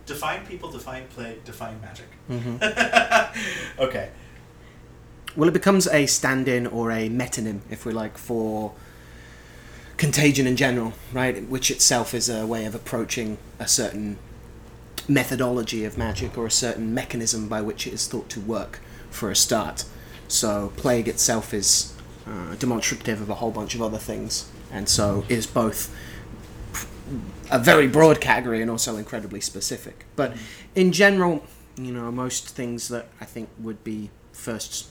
Define 0.06 0.46
people, 0.46 0.70
define 0.70 1.08
plague, 1.16 1.46
define 1.46 1.80
magic. 1.80 2.08
Mm-hmm. 2.30 3.80
okay. 3.80 4.10
Well, 5.38 5.48
it 5.48 5.54
becomes 5.54 5.88
a 5.88 6.06
stand-in 6.08 6.68
or 6.68 6.92
a 6.92 7.08
metonym, 7.08 7.62
if 7.70 7.86
we 7.86 7.94
like, 7.94 8.18
for 8.18 8.74
contagion 10.02 10.48
in 10.48 10.56
general, 10.56 10.94
right? 11.14 11.48
Which 11.48 11.70
itself 11.70 12.16
is 12.16 12.28
a 12.28 12.44
way 12.48 12.66
of 12.66 12.74
approaching 12.74 13.38
a 13.60 13.68
certain 13.68 14.18
methodology 15.08 15.86
of 15.86 15.96
magic 15.96 16.40
or 16.40 16.48
a 16.48 16.52
certain 16.52 16.92
mechanism 16.92 17.48
by 17.48 17.62
which 17.62 17.86
it 17.86 17.94
is 17.94 18.08
thought 18.08 18.28
to 18.30 18.40
work 18.40 18.80
for 19.12 19.30
a 19.30 19.36
start. 19.36 19.86
So, 20.28 20.74
plague 20.76 21.08
itself 21.08 21.54
is 21.54 21.94
uh, 22.26 22.56
demonstrative 22.56 23.22
of 23.22 23.30
a 23.30 23.36
whole 23.36 23.52
bunch 23.52 23.76
of 23.76 23.82
other 23.84 24.00
things, 24.00 24.50
and 24.72 24.90
so 24.90 25.24
is 25.30 25.46
both 25.46 25.96
a 27.52 27.60
very 27.60 27.88
broad 27.88 28.20
category 28.20 28.60
and 28.60 28.72
also 28.72 28.98
incredibly 28.98 29.40
specific. 29.40 30.06
But 30.16 30.36
in 30.74 30.94
general, 30.94 31.46
you 31.78 31.92
know, 31.92 32.12
most 32.12 32.50
things 32.50 32.88
that 32.88 33.08
I 33.20 33.26
think 33.26 33.50
would 33.60 33.84
be 33.84 34.10
first 34.34 34.88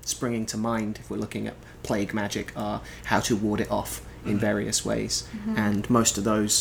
springing 0.00 0.46
to 0.46 0.56
mind 0.56 0.98
if 0.98 1.10
we're 1.10 1.18
looking 1.18 1.46
at 1.46 1.56
plague 1.88 2.12
magic 2.22 2.46
are 2.54 2.80
how 3.10 3.20
to 3.28 3.34
ward 3.44 3.60
it 3.64 3.70
off 3.70 3.92
in 4.30 4.36
various 4.38 4.84
ways. 4.84 5.26
And 5.56 5.88
most 5.88 6.18
of 6.18 6.24
those, 6.24 6.54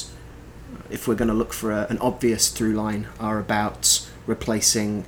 if 0.90 1.02
we're 1.08 1.20
going 1.22 1.34
to 1.36 1.40
look 1.42 1.54
for 1.62 1.70
a, 1.80 1.82
an 1.90 1.98
obvious 2.00 2.44
through 2.56 2.74
line, 2.86 3.04
are 3.20 3.38
about 3.40 4.08
replacing 4.26 5.06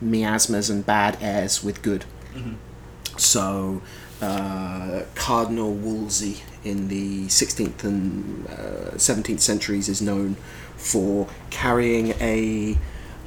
miasmas 0.00 0.66
and 0.72 0.84
bad 0.84 1.16
airs 1.20 1.64
with 1.66 1.80
good. 1.82 2.04
Mhm. 2.36 2.56
So, 3.16 3.80
uh, 4.20 5.02
Cardinal 5.14 5.72
Wolsey 5.72 6.36
in 6.62 6.88
the 6.88 7.28
16th 7.28 7.84
and 7.84 8.46
uh, 8.48 8.96
17th 8.98 9.40
centuries 9.40 9.88
is 9.88 10.00
known 10.02 10.36
for 10.76 11.26
carrying 11.50 12.06
a 12.20 12.76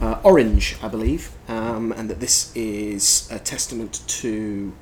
uh, 0.01 0.19
orange, 0.23 0.75
I 0.83 0.87
believe, 0.95 1.31
um, 1.47 1.91
and 1.97 2.09
that 2.11 2.19
this 2.19 2.51
is 2.55 3.27
a 3.31 3.39
testament 3.39 4.01
to 4.21 4.73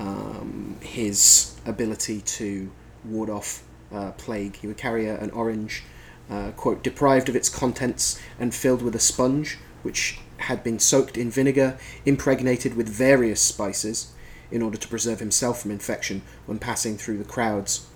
um, 0.00 0.76
his 0.80 1.54
ability 1.66 2.22
to 2.22 2.70
ward 3.04 3.30
off 3.30 3.62
uh, 3.92 4.12
plague. 4.12 4.56
He 4.56 4.66
would 4.66 4.78
carry 4.78 5.06
a, 5.06 5.18
an 5.20 5.30
orange, 5.30 5.84
uh, 6.28 6.50
quote, 6.52 6.82
deprived 6.82 7.28
of 7.28 7.36
its 7.36 7.48
contents 7.48 8.20
and 8.38 8.54
filled 8.54 8.82
with 8.82 8.94
a 8.96 9.00
sponge, 9.00 9.58
which 9.82 10.18
had 10.38 10.64
been 10.64 10.78
soaked 10.78 11.16
in 11.18 11.30
vinegar, 11.30 11.78
impregnated 12.06 12.74
with 12.74 12.88
various 12.88 13.40
spices, 13.40 14.12
in 14.50 14.62
order 14.62 14.76
to 14.76 14.88
preserve 14.88 15.20
himself 15.20 15.62
from 15.62 15.70
infection 15.70 16.22
when 16.46 16.58
passing 16.58 16.96
through 16.96 17.18
the 17.18 17.24
crowds, 17.24 17.86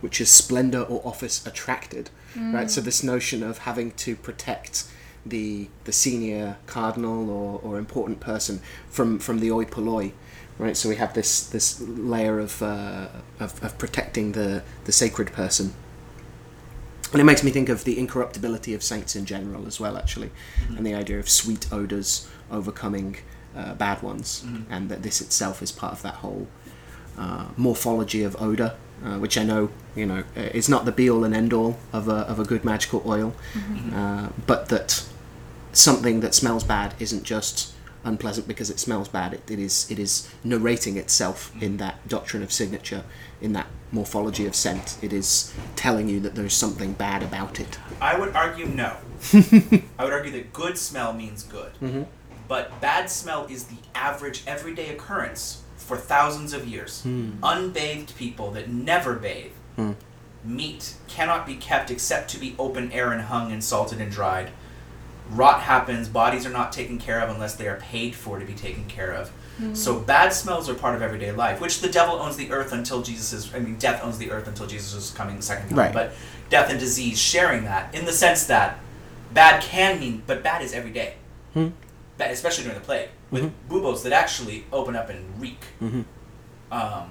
which 0.00 0.18
his 0.18 0.30
splendor 0.30 0.82
or 0.82 1.00
office 1.06 1.46
attracted. 1.46 2.10
Right. 2.36 2.70
So 2.70 2.80
this 2.80 3.02
notion 3.02 3.42
of 3.42 3.58
having 3.58 3.92
to 3.92 4.16
protect 4.16 4.84
the 5.24 5.68
the 5.84 5.92
senior 5.92 6.56
cardinal 6.66 7.30
or, 7.30 7.60
or 7.62 7.78
important 7.78 8.20
person 8.20 8.60
from 8.88 9.18
from 9.18 9.38
the 9.38 9.50
oi 9.52 9.64
polloi, 9.64 10.12
right? 10.58 10.76
So 10.76 10.88
we 10.88 10.96
have 10.96 11.12
this 11.14 11.40
this 11.46 11.80
layer 11.80 12.38
of, 12.38 12.62
uh, 12.62 13.08
of 13.40 13.62
of 13.64 13.78
protecting 13.78 14.32
the 14.32 14.62
the 14.84 14.92
sacred 14.92 15.32
person, 15.32 15.72
and 17.12 17.20
it 17.20 17.24
makes 17.24 17.42
me 17.42 17.50
think 17.50 17.68
of 17.68 17.84
the 17.84 17.98
incorruptibility 17.98 18.74
of 18.74 18.82
saints 18.82 19.14
in 19.16 19.24
general 19.26 19.66
as 19.66 19.78
well, 19.80 19.96
actually, 19.96 20.30
and 20.76 20.86
the 20.86 20.94
idea 20.94 21.18
of 21.18 21.28
sweet 21.28 21.66
odors 21.72 22.26
overcoming 22.50 23.16
uh, 23.56 23.74
bad 23.74 24.02
ones, 24.02 24.42
Mhm. 24.46 24.64
and 24.70 24.88
that 24.88 25.02
this 25.02 25.20
itself 25.20 25.62
is 25.62 25.72
part 25.72 25.92
of 25.92 26.02
that 26.02 26.14
whole 26.14 26.46
uh, 27.18 27.44
morphology 27.58 28.22
of 28.24 28.34
odor 28.40 28.72
uh, 29.04 29.18
which 29.18 29.36
I 29.36 29.42
know 29.44 29.68
you 29.94 30.06
know 30.06 30.22
is 30.36 30.68
not 30.68 30.84
the 30.86 30.92
be 30.92 31.10
all 31.10 31.24
and 31.24 31.34
end 31.34 31.52
all 31.52 31.76
of 31.92 32.08
a 32.08 32.18
of 32.30 32.38
a 32.38 32.44
good 32.44 32.64
magical 32.64 33.02
oil, 33.04 33.34
uh, 33.94 34.28
but 34.46 34.68
that 34.68 35.04
something 35.72 36.20
that 36.20 36.34
smells 36.34 36.64
bad 36.64 36.94
isn't 36.98 37.24
just 37.24 37.71
unpleasant 38.04 38.48
because 38.48 38.70
it 38.70 38.78
smells 38.78 39.08
bad. 39.08 39.34
It, 39.34 39.50
it 39.50 39.58
is 39.58 39.90
it 39.90 39.98
is 39.98 40.28
narrating 40.44 40.96
itself 40.96 41.52
in 41.60 41.76
that 41.78 42.06
doctrine 42.08 42.42
of 42.42 42.52
signature, 42.52 43.04
in 43.40 43.52
that 43.52 43.66
morphology 43.90 44.46
of 44.46 44.54
scent. 44.54 44.98
It 45.02 45.12
is 45.12 45.52
telling 45.76 46.08
you 46.08 46.20
that 46.20 46.34
there's 46.34 46.54
something 46.54 46.92
bad 46.92 47.22
about 47.22 47.60
it. 47.60 47.78
I 48.00 48.18
would 48.18 48.34
argue 48.34 48.66
no. 48.66 48.96
I 49.98 50.04
would 50.04 50.12
argue 50.12 50.32
that 50.32 50.52
good 50.52 50.78
smell 50.78 51.12
means 51.12 51.42
good. 51.42 51.72
Mm-hmm. 51.82 52.02
But 52.48 52.80
bad 52.80 53.08
smell 53.08 53.46
is 53.46 53.64
the 53.64 53.78
average 53.94 54.42
everyday 54.46 54.90
occurrence 54.90 55.62
for 55.76 55.96
thousands 55.96 56.52
of 56.52 56.66
years. 56.66 57.02
Hmm. 57.02 57.32
Unbathed 57.42 58.14
people 58.16 58.50
that 58.52 58.68
never 58.68 59.14
bathe. 59.14 59.52
Meat 60.44 60.94
cannot 61.06 61.46
be 61.46 61.54
kept 61.54 61.90
except 61.90 62.28
to 62.30 62.38
be 62.38 62.54
open 62.58 62.90
air 62.92 63.12
and 63.12 63.22
hung 63.22 63.52
and 63.52 63.62
salted 63.62 64.00
and 64.00 64.10
dried. 64.10 64.50
Rot 65.32 65.60
happens, 65.62 66.08
bodies 66.08 66.44
are 66.46 66.50
not 66.50 66.72
taken 66.72 66.98
care 66.98 67.20
of 67.20 67.30
unless 67.30 67.54
they 67.54 67.66
are 67.68 67.76
paid 67.76 68.14
for 68.14 68.38
to 68.38 68.44
be 68.44 68.54
taken 68.54 68.84
care 68.86 69.12
of. 69.12 69.30
So 69.74 69.98
bad 70.00 70.32
smells 70.32 70.68
are 70.68 70.74
part 70.74 70.96
of 70.96 71.02
everyday 71.02 71.30
life, 71.30 71.60
which 71.60 71.80
the 71.82 71.88
devil 71.88 72.14
owns 72.16 72.36
the 72.36 72.50
earth 72.50 72.72
until 72.72 73.00
Jesus 73.00 73.32
is 73.32 73.54
I 73.54 73.60
mean 73.60 73.76
death 73.76 74.02
owns 74.02 74.18
the 74.18 74.32
earth 74.32 74.48
until 74.48 74.66
Jesus 74.66 74.92
is 74.94 75.10
coming 75.16 75.36
the 75.36 75.42
second 75.42 75.68
time. 75.68 75.78
Right. 75.78 75.92
But 75.92 76.14
death 76.50 76.68
and 76.68 76.80
disease 76.80 77.18
sharing 77.18 77.64
that 77.64 77.94
in 77.94 78.04
the 78.04 78.12
sense 78.12 78.46
that 78.46 78.78
bad 79.32 79.62
can 79.62 80.00
mean 80.00 80.22
but 80.26 80.42
bad 80.42 80.62
is 80.62 80.72
every 80.72 80.90
day. 80.90 81.14
Hmm. 81.54 81.68
Bad, 82.18 82.32
especially 82.32 82.64
during 82.64 82.78
the 82.78 82.84
plague. 82.84 83.10
With 83.30 83.52
buboes 83.68 84.02
that 84.02 84.12
actually 84.12 84.64
open 84.72 84.96
up 84.96 85.08
and 85.10 85.40
reek. 85.40 85.60
Mhm. 85.80 86.04
Um, 86.72 87.10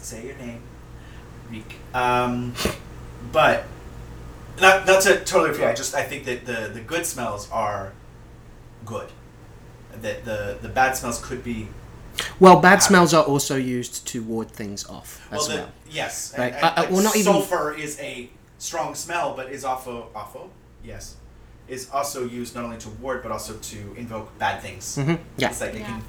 say 0.00 0.26
your 0.26 0.36
name. 0.36 0.60
Reek. 1.50 1.74
Um, 1.94 2.54
but 3.32 3.64
not 4.60 4.86
not 4.86 5.02
to 5.02 5.24
totally 5.24 5.50
agree. 5.50 5.64
I 5.64 5.74
just 5.74 5.94
I 5.94 6.02
think 6.02 6.24
that 6.24 6.46
the 6.46 6.70
the 6.72 6.80
good 6.80 7.06
smells 7.06 7.48
are 7.50 7.92
good. 8.84 9.08
That 10.02 10.24
the 10.24 10.58
the 10.60 10.68
bad 10.68 10.96
smells 10.96 11.20
could 11.20 11.42
be 11.44 11.68
Well, 12.38 12.60
bad 12.60 12.82
smells 12.82 13.14
are 13.14 13.24
also 13.24 13.56
used 13.56 14.06
to 14.08 14.22
ward 14.22 14.50
things 14.50 14.86
off 14.88 15.20
as 15.30 15.48
well. 15.48 15.56
well. 15.58 15.68
Yes. 15.90 16.34
Right. 16.36 16.52
And, 16.54 16.64
Uh, 16.64 16.66
uh, 16.76 16.80
like 16.82 16.90
well, 16.90 17.02
not 17.02 17.16
even- 17.16 17.32
sulfur 17.32 17.72
is 17.72 17.98
a 18.00 18.30
strong 18.58 18.94
smell, 18.94 19.34
but 19.34 19.50
is 19.50 19.64
also 19.64 20.08
awful. 20.14 20.50
Yes. 20.84 21.16
Is 21.68 21.88
also 21.92 22.24
used 22.24 22.54
not 22.54 22.64
only 22.64 22.78
to 22.78 22.88
ward 23.02 23.22
but 23.22 23.30
also 23.32 23.54
to 23.54 23.78
invoke 23.96 24.36
bad 24.38 24.60
things. 24.62 24.96
Mhm. 24.96 25.18
Yeah. 25.36 25.50
It's 25.50 25.60
like 25.60 25.74
it 25.74 25.80
Yeah. 25.80 25.86
can, 25.86 26.02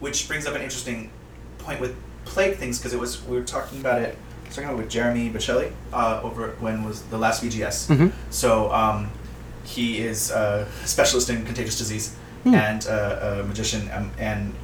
which 0.00 0.26
brings 0.28 0.46
up 0.46 0.54
an 0.54 0.62
interesting 0.62 1.10
point 1.58 1.80
with 1.80 1.94
plague 2.24 2.56
things 2.58 2.78
because 2.78 2.92
it 2.92 3.00
was 3.00 3.22
we 3.22 3.36
were 3.38 3.44
talking 3.44 3.80
about 3.80 4.02
it. 4.02 4.16
I 4.44 4.46
was 4.48 4.56
talking 4.56 4.76
with 4.76 4.88
Jeremy 4.90 5.30
Bocelli 5.30 5.72
uh, 5.92 6.20
over 6.22 6.48
when 6.60 6.84
was 6.84 7.02
the 7.02 7.18
last 7.18 7.42
VGS. 7.42 7.88
Mhm. 7.88 8.12
So 8.30 8.72
um, 8.72 9.10
he 9.64 9.98
is 9.98 10.30
a 10.30 10.66
specialist 10.84 11.30
in 11.30 11.44
contagious 11.44 11.78
disease 11.78 12.14
Hmm. 12.44 12.54
and 12.54 12.86
uh, 12.86 13.40
a 13.40 13.42
magician 13.44 13.90
um, 13.90 14.10
and 14.18 14.54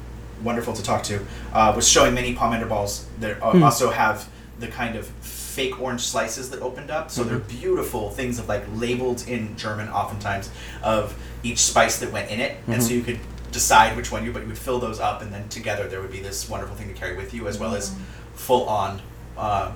wonderful 0.43 0.73
to 0.73 0.83
talk 0.83 1.01
to. 1.03 1.19
Uh, 1.51 1.73
was 1.75 1.89
showing 1.89 2.13
many 2.13 2.35
pomander 2.35 2.69
balls 2.69 3.05
that 3.19 3.41
uh, 3.41 3.51
Hmm. 3.51 3.63
also 3.63 3.89
have 3.89 4.27
the 4.59 4.67
kind 4.67 4.95
of 4.95 5.07
fake 5.21 5.81
orange 5.81 6.01
slices 6.01 6.51
that 6.51 6.61
opened 6.61 6.91
up. 6.91 7.09
So 7.09 7.23
they're 7.23 7.39
Mm-hmm. 7.39 7.59
beautiful 7.59 8.11
things 8.11 8.37
of 8.39 8.47
like 8.47 8.63
labeled 8.75 9.23
in 9.27 9.57
German, 9.57 9.89
oftentimes 9.89 10.49
of 10.83 11.15
each 11.43 11.57
spice 11.57 11.97
that 11.99 12.11
went 12.11 12.29
in 12.29 12.39
it, 12.39 12.57
and 12.67 12.81
so 12.83 12.89
Mhm. 12.89 12.95
you 12.97 13.01
could 13.01 13.19
decide 13.51 13.97
which 13.97 14.11
one 14.11 14.23
you. 14.23 14.31
But 14.31 14.43
you 14.43 14.47
would 14.49 14.57
fill 14.59 14.79
those 14.79 14.99
up, 14.99 15.21
and 15.23 15.33
then 15.33 15.49
together 15.49 15.87
there 15.87 15.99
would 16.01 16.11
be 16.11 16.21
this 16.21 16.47
wonderful 16.47 16.75
thing 16.77 16.87
to 16.87 16.93
carry 16.93 17.17
with 17.17 17.33
you, 17.33 17.47
as 17.47 17.57
well 17.57 17.73
as 17.75 17.91
full 18.35 18.69
on 18.69 19.01
uh, 19.37 19.71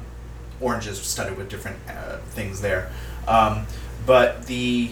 oranges 0.62 1.02
studded 1.02 1.38
with 1.38 1.50
different 1.50 1.78
uh, 1.88 2.18
things 2.18 2.62
there. 2.62 2.92
Um, 3.28 3.66
but 4.06 4.46
the 4.46 4.92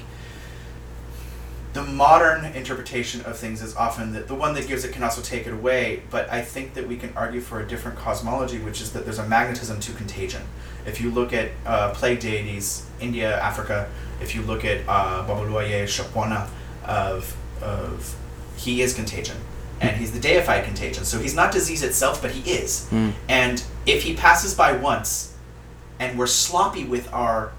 the 1.74 1.84
modern 1.84 2.45
interpretation 2.53 3.22
of 3.22 3.36
things 3.36 3.59
is 3.64 3.76
often 3.76 4.14
that 4.14 4.28
the 4.28 4.36
one 4.36 4.53
that 4.53 4.68
gives 4.68 4.86
it 4.86 4.93
can 4.93 5.01
also 5.01 5.22
take 5.24 5.47
it 5.47 5.53
away. 5.53 6.03
But 6.11 6.32
I 6.32 6.41
think 6.43 6.76
that 6.76 6.88
we 6.88 6.97
can 6.97 7.11
argue 7.16 7.41
for 7.41 7.61
a 7.61 7.68
different 7.68 7.97
cosmology, 7.97 8.59
which 8.59 8.80
is 8.80 8.93
that 8.93 9.05
there's 9.05 9.18
a 9.18 9.28
magnetism 9.28 9.80
to 9.80 9.91
contagion. 9.93 10.43
If 10.86 11.01
you 11.01 11.09
look 11.09 11.34
at 11.34 11.49
uh, 11.66 11.91
plague 11.93 12.20
deities, 12.20 12.86
India, 12.99 13.39
Africa, 13.39 13.89
if 14.22 14.36
you 14.36 14.43
look 14.43 14.64
at 14.64 14.82
uh, 14.88 15.26
Babaluaye 15.28 15.86
Shapwana, 15.86 16.47
of 16.86 17.36
of 17.61 18.16
he 18.57 18.82
is 18.82 18.93
contagion, 18.93 19.38
and 19.84 19.98
he's 19.98 20.12
the 20.12 20.20
deified 20.20 20.64
contagion. 20.64 21.04
So 21.04 21.20
he's 21.20 21.36
not 21.36 21.52
disease 21.52 21.84
itself, 21.84 22.22
but 22.22 22.32
he 22.32 22.50
is. 22.50 22.88
Mm. 22.90 23.14
And 23.28 23.64
if 23.86 24.04
he 24.04 24.16
passes 24.16 24.54
by 24.56 24.72
once, 24.74 25.36
and 26.00 26.18
we're 26.18 26.28
sloppy 26.28 26.86
with 26.86 27.12
our 27.14 27.52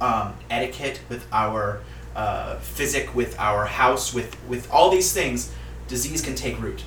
um, 0.00 0.34
etiquette, 0.50 1.00
with 1.08 1.26
our 1.32 1.80
uh, 2.14 2.56
physic, 2.58 3.14
with 3.14 3.38
our 3.38 3.64
house, 3.64 4.12
with 4.12 4.36
with 4.48 4.70
all 4.70 4.90
these 4.90 5.12
things, 5.12 5.52
disease 5.88 6.22
can 6.22 6.34
take 6.34 6.60
root. 6.60 6.84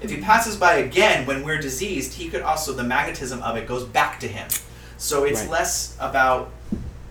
If 0.00 0.10
he 0.10 0.16
passes 0.20 0.56
by 0.56 0.74
again 0.76 1.26
when 1.26 1.44
we're 1.44 1.60
diseased, 1.60 2.14
he 2.14 2.28
could 2.28 2.42
also 2.42 2.72
the 2.72 2.82
magnetism 2.82 3.40
of 3.42 3.56
it 3.56 3.68
goes 3.68 3.84
back 3.84 4.18
to 4.20 4.28
him. 4.28 4.48
So 4.96 5.24
it's 5.24 5.40
Right. 5.42 5.50
less 5.50 5.96
about 6.00 6.50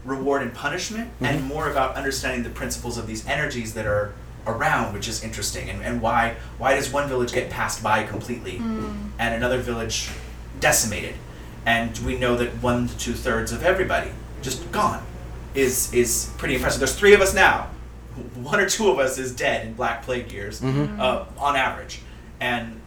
reward 0.06 0.42
and 0.42 0.54
punishment 0.54 1.12
and 1.22 1.44
more 1.46 1.70
about 1.70 1.96
understanding 1.96 2.44
the 2.44 2.50
principles 2.50 2.98
of 2.98 3.08
these 3.08 3.26
energies 3.28 3.74
that 3.74 3.86
are 3.86 4.14
around, 4.58 4.94
which 4.94 5.08
is 5.08 5.24
interesting. 5.24 5.70
And, 5.70 5.82
and 5.84 6.02
why 6.02 6.36
why 6.58 6.76
does 6.76 6.92
one 6.92 7.08
village 7.10 7.32
get 7.34 7.50
passed 7.50 7.82
by 7.84 8.04
completely 8.04 8.58
and 8.58 9.34
another 9.36 9.60
village 9.60 10.10
decimated? 10.60 11.16
And 11.66 11.98
we 12.00 12.18
know 12.18 12.36
that 12.38 12.50
one 12.64 12.88
to 12.88 12.98
two 12.98 13.14
thirds 13.14 13.52
of 13.52 13.64
everybody 13.64 14.12
just 14.42 14.72
gone 14.72 15.04
is 15.54 15.94
is 15.94 16.32
pretty 16.38 16.56
impressive. 16.56 16.80
There's 16.80 16.96
three 16.96 17.14
of 17.14 17.22
us 17.22 17.34
now. 17.34 17.70
One 18.36 18.60
or 18.60 18.68
two 18.68 18.90
of 18.90 19.00
us 19.00 19.18
is 19.18 19.34
dead 19.36 19.66
in 19.66 19.74
Black 19.74 20.04
Plague 20.04 20.32
years, 20.32 20.60
Mhm. 20.62 21.00
uh, 21.00 21.24
on 21.38 21.56
average. 21.56 22.02
And 22.42 22.80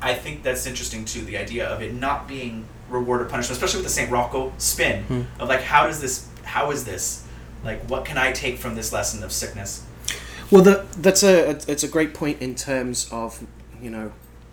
I 0.00 0.14
think 0.14 0.42
that's 0.42 0.66
interesting 0.66 1.04
too. 1.04 1.20
The 1.22 1.36
idea 1.38 1.66
of 1.68 1.82
it 1.82 1.94
not 1.94 2.26
being 2.26 2.64
reward 2.88 3.20
or 3.22 3.24
punishment, 3.26 3.52
especially 3.56 3.78
with 3.78 3.86
the 3.86 3.92
Saint 3.92 4.10
Rocco 4.10 4.52
spin 4.58 5.04
Hmm. 5.04 5.22
of 5.40 5.48
like, 5.48 5.62
how 5.62 5.86
does 5.86 6.00
this? 6.00 6.26
How 6.44 6.70
is 6.72 6.84
this? 6.84 7.22
Like, 7.64 7.84
what 7.88 8.04
can 8.04 8.18
I 8.18 8.32
take 8.32 8.58
from 8.58 8.74
this 8.74 8.92
lesson 8.92 9.22
of 9.22 9.30
sickness? 9.32 9.82
Well, 10.52 10.62
the, 10.62 10.84
that's 10.98 11.22
a 11.22 11.48
it's 11.66 11.82
a 11.82 11.88
great 11.88 12.12
point 12.12 12.42
in 12.42 12.54
terms 12.54 13.08
of 13.10 13.46
you 13.80 13.88
know, 13.88 14.12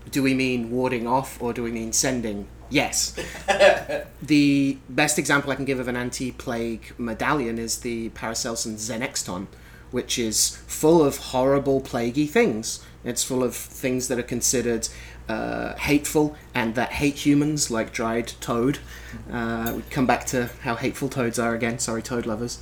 do 0.10 0.24
we 0.24 0.34
mean 0.34 0.72
warding 0.72 1.06
off 1.06 1.42
or 1.42 1.52
do 1.52 1.62
we 1.62 1.72
mean 1.72 1.92
sending? 1.92 2.48
Yes. 2.70 3.20
the 4.22 4.78
best 4.88 5.20
example 5.20 5.52
I 5.52 5.56
can 5.56 5.66
give 5.66 5.78
of 5.78 5.90
an 5.90 5.98
anti-plague 5.98 6.94
medallion 6.98 7.60
is 7.60 7.80
the 7.80 8.10
Paracelsus 8.10 8.90
Zenexton, 8.90 9.48
which 9.92 10.18
is 10.18 10.56
full 10.68 11.04
of 11.04 11.18
horrible 11.18 11.82
plaguey 11.82 12.28
things. 12.28 12.82
It's 13.04 13.24
full 13.24 13.44
of 13.44 13.54
things 13.54 14.08
that 14.08 14.18
are 14.18 14.24
considered 14.24 14.88
uh, 15.28 15.76
hateful 15.76 16.38
and 16.54 16.76
that 16.76 16.94
hate 16.94 17.26
humans, 17.26 17.70
like 17.70 17.92
dried 17.92 18.32
toad. 18.40 18.80
Uh, 19.30 19.74
we 19.76 19.82
come 19.90 20.06
back 20.06 20.26
to 20.28 20.50
how 20.62 20.76
hateful 20.76 21.10
toads 21.10 21.38
are 21.38 21.54
again. 21.54 21.78
Sorry, 21.78 22.02
toad 22.02 22.26
lovers. 22.26 22.60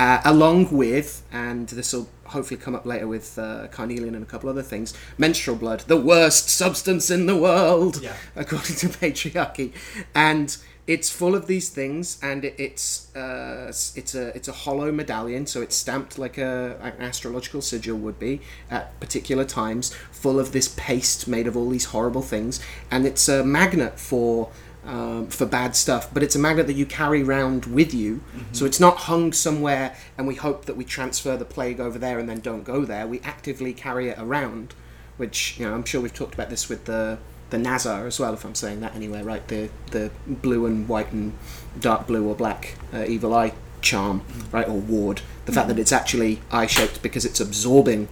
Uh, 0.00 0.18
along 0.24 0.60
with, 0.82 1.22
and 1.30 1.68
this 1.68 1.92
will 1.92 2.08
hopefully 2.24 2.58
come 2.58 2.74
up 2.74 2.86
later 2.86 3.06
with 3.06 3.38
uh, 3.38 3.66
carnelian 3.70 4.14
and 4.14 4.24
a 4.24 4.26
couple 4.26 4.48
other 4.48 4.62
things, 4.62 4.94
menstrual 5.18 5.56
blood, 5.58 5.80
the 5.88 5.96
worst 6.12 6.48
substance 6.48 7.10
in 7.10 7.26
the 7.26 7.36
world, 7.36 8.00
Yeah. 8.00 8.14
according 8.42 8.76
to 8.76 8.86
patriarchy, 8.88 9.72
and 10.14 10.56
it's 10.86 11.10
full 11.10 11.34
of 11.34 11.46
these 11.46 11.68
things, 11.68 12.18
and 12.22 12.46
it, 12.46 12.54
it's 12.56 13.14
uh, 13.14 13.66
it's 13.94 14.14
a 14.14 14.28
it's 14.38 14.48
a 14.48 14.52
hollow 14.64 14.90
medallion, 14.90 15.46
so 15.46 15.60
it's 15.60 15.76
stamped 15.76 16.18
like 16.18 16.38
a 16.38 16.78
an 16.80 16.94
astrological 17.08 17.60
sigil 17.60 17.98
would 17.98 18.18
be 18.18 18.40
at 18.70 18.98
particular 19.00 19.44
times, 19.44 19.92
full 20.10 20.38
of 20.40 20.52
this 20.52 20.68
paste 20.78 21.28
made 21.28 21.46
of 21.46 21.54
all 21.58 21.68
these 21.68 21.86
horrible 21.94 22.22
things, 22.22 22.58
and 22.90 23.04
it's 23.06 23.28
a 23.28 23.44
magnet 23.44 23.94
for 24.00 24.48
um, 24.84 25.26
for 25.26 25.46
bad 25.46 25.76
stuff, 25.76 26.12
but 26.12 26.22
it's 26.22 26.34
a 26.34 26.38
magnet 26.38 26.66
that 26.66 26.74
you 26.74 26.86
carry 26.86 27.22
around 27.22 27.66
with 27.66 27.92
you. 27.92 28.22
So 28.52 28.64
it's 28.64 28.80
not 28.80 28.96
hung 28.96 29.32
somewhere 29.32 29.96
and 30.16 30.26
we 30.26 30.34
hope 30.34 30.64
that 30.64 30.76
we 30.76 30.84
transfer 30.84 31.36
the 31.36 31.44
plague 31.44 31.80
over 31.80 31.98
there 31.98 32.18
and 32.18 32.28
then 32.28 32.40
don't 32.40 32.64
go 32.64 32.84
there. 32.84 33.06
We 33.06 33.20
actively 33.20 33.72
carry 33.72 34.08
it 34.08 34.18
around, 34.18 34.74
which 35.16 35.58
you 35.58 35.66
know 35.66 35.74
I'm 35.74 35.84
sure 35.84 36.00
we've 36.00 36.14
talked 36.14 36.34
about 36.34 36.50
this 36.50 36.68
with 36.68 36.86
the 36.86 37.18
the 37.50 37.58
Nazar 37.58 38.06
as 38.06 38.18
well, 38.18 38.32
if 38.32 38.44
I'm 38.44 38.54
saying 38.54 38.80
that 38.80 38.94
anywhere, 38.94 39.24
right? 39.24 39.46
The 39.48 39.70
the 39.90 40.10
blue 40.26 40.66
and 40.66 40.88
white 40.88 41.12
and 41.12 41.34
dark 41.78 42.06
blue 42.06 42.28
or 42.28 42.34
black 42.34 42.76
uh, 42.94 43.04
evil 43.06 43.34
eye 43.34 43.52
charm, 43.82 44.22
right, 44.52 44.68
or 44.68 44.78
ward. 44.78 45.20
The 45.46 45.52
fact 45.52 45.68
that 45.68 45.78
it's 45.78 45.92
actually 45.92 46.40
eye 46.50 46.66
shaped 46.66 47.02
because 47.02 47.24
it's 47.24 47.40
absorbing 47.40 48.08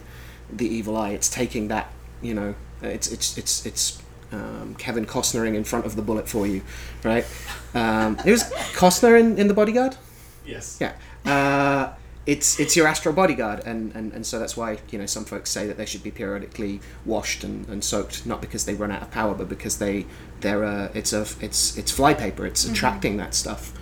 the 0.51 0.67
evil 0.67 0.97
eye. 0.97 1.11
It's 1.11 1.29
taking 1.29 1.67
that, 1.69 1.91
you 2.21 2.33
know, 2.33 2.55
it's 2.81 3.07
it's 3.07 3.37
it's 3.37 3.65
it's 3.65 4.01
um, 4.31 4.75
Kevin 4.77 5.05
Costnering 5.05 5.55
in 5.55 5.63
front 5.63 5.85
of 5.85 5.95
the 5.95 6.01
bullet 6.01 6.27
for 6.27 6.45
you, 6.45 6.61
right? 7.03 7.25
Um, 7.73 8.17
it 8.25 8.31
was 8.31 8.43
Costner 8.73 9.19
in, 9.19 9.37
in 9.37 9.47
the 9.47 9.53
Bodyguard. 9.53 9.97
Yes. 10.45 10.79
Yeah. 10.79 10.93
Uh, 11.25 11.93
it's 12.25 12.59
it's 12.59 12.75
your 12.75 12.87
astral 12.87 13.15
bodyguard, 13.15 13.61
and, 13.65 13.95
and, 13.95 14.13
and 14.13 14.23
so 14.25 14.37
that's 14.37 14.55
why 14.55 14.77
you 14.91 14.99
know 14.99 15.07
some 15.07 15.25
folks 15.25 15.49
say 15.49 15.65
that 15.65 15.77
they 15.77 15.85
should 15.85 16.03
be 16.03 16.11
periodically 16.11 16.79
washed 17.03 17.43
and, 17.43 17.67
and 17.67 17.83
soaked, 17.83 18.25
not 18.25 18.39
because 18.39 18.65
they 18.65 18.75
run 18.75 18.91
out 18.91 19.01
of 19.01 19.09
power, 19.09 19.33
but 19.33 19.49
because 19.49 19.79
they 19.79 20.05
they're 20.41 20.63
uh, 20.63 20.91
it's 20.93 21.11
a 21.11 21.21
it's 21.41 21.75
it's 21.75 21.91
flypaper, 21.91 22.45
it's 22.45 22.65
attracting 22.65 23.17
that 23.17 23.33
stuff, 23.33 23.73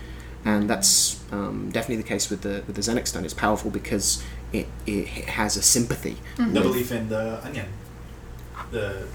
and 0.46 0.70
that's 0.70 1.22
um, 1.30 1.68
definitely 1.70 1.96
the 1.96 2.08
case 2.08 2.30
with 2.30 2.40
the 2.40 2.62
with 2.66 2.76
the 2.76 2.80
Zenexton. 2.82 3.22
It's 3.24 3.34
powerful 3.34 3.70
because 3.70 4.24
it, 4.52 4.66
it 4.86 5.06
has 5.06 5.58
a 5.58 5.62
sympathy. 5.62 6.16
the 6.38 6.60
belief 6.60 6.90
in 6.90 7.10
the 7.10 7.44
onion. 7.44 7.66
The 8.70 9.06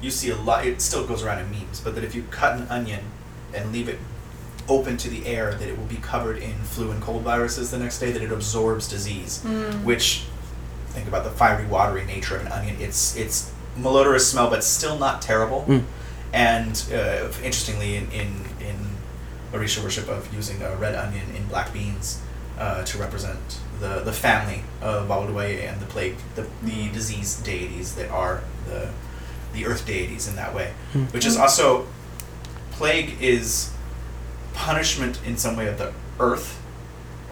you 0.00 0.10
see 0.10 0.30
a 0.30 0.36
lot. 0.36 0.66
It 0.66 0.80
still 0.80 1.06
goes 1.06 1.22
around 1.22 1.40
in 1.40 1.50
memes, 1.50 1.80
but 1.80 1.94
that 1.94 2.04
if 2.04 2.14
you 2.14 2.24
cut 2.30 2.58
an 2.58 2.68
onion 2.68 3.00
and 3.54 3.72
leave 3.72 3.88
it 3.88 3.98
open 4.68 4.96
to 4.98 5.08
the 5.08 5.26
air, 5.26 5.54
that 5.54 5.68
it 5.68 5.78
will 5.78 5.86
be 5.86 5.96
covered 5.96 6.38
in 6.38 6.54
flu 6.64 6.90
and 6.90 7.00
cold 7.00 7.22
viruses 7.22 7.70
the 7.70 7.78
next 7.78 7.98
day. 7.98 8.10
That 8.12 8.22
it 8.22 8.32
absorbs 8.32 8.88
disease, 8.88 9.42
which 9.84 10.24
think 10.88 11.08
about 11.08 11.24
the 11.24 11.30
fiery, 11.30 11.66
watery 11.66 12.04
nature 12.04 12.36
of 12.36 12.46
an 12.46 12.52
onion. 12.52 12.76
It's 12.80 13.16
it's 13.16 13.52
malodorous 13.78 14.30
smell, 14.30 14.50
but 14.50 14.64
still 14.64 14.98
not 14.98 15.22
terrible. 15.22 15.64
Mm. 15.68 15.84
And 16.32 16.84
uh, 16.92 17.28
interestingly, 17.42 17.96
in 17.96 18.10
in 18.10 18.44
in 18.60 18.76
Orisha 19.52 19.82
worship 19.82 20.08
of 20.08 20.32
using 20.34 20.62
a 20.62 20.74
red 20.76 20.94
onion 20.94 21.34
in 21.34 21.46
black 21.46 21.72
beans 21.72 22.20
uh, 22.58 22.84
to 22.84 22.98
represent 22.98 23.60
the, 23.80 24.00
the 24.00 24.12
family 24.12 24.62
of 24.80 25.08
Babaluaye 25.08 25.68
and 25.68 25.80
the 25.80 25.86
plague, 25.86 26.16
the, 26.34 26.46
the 26.62 26.88
disease 26.90 27.36
deities 27.40 27.94
that 27.94 28.10
are 28.10 28.42
the 28.66 28.90
the 29.56 29.66
earth 29.66 29.86
deities 29.86 30.28
in 30.28 30.36
that 30.36 30.54
way. 30.54 30.72
Which 31.10 31.26
is 31.26 31.36
also 31.36 31.86
plague 32.72 33.16
is 33.20 33.72
punishment 34.54 35.20
in 35.26 35.36
some 35.36 35.56
way 35.56 35.66
of 35.66 35.78
the 35.78 35.92
earth, 36.20 36.62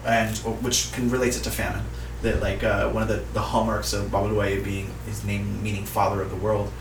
and 0.04 0.36
which 0.62 0.92
can 0.92 1.10
relate 1.10 1.36
it 1.36 1.42
to 1.44 1.50
famine. 1.50 1.84
That 2.22 2.40
like 2.40 2.64
uh, 2.64 2.90
one 2.90 3.02
of 3.02 3.08
the, 3.08 3.22
the 3.34 3.40
hallmarks 3.40 3.92
of 3.92 4.10
Babaluaye 4.10 4.64
being 4.64 4.90
his 5.06 5.24
name 5.24 5.62
meaning 5.62 5.84
father 5.84 6.22
of 6.22 6.30
the 6.30 6.36
world. 6.36 6.72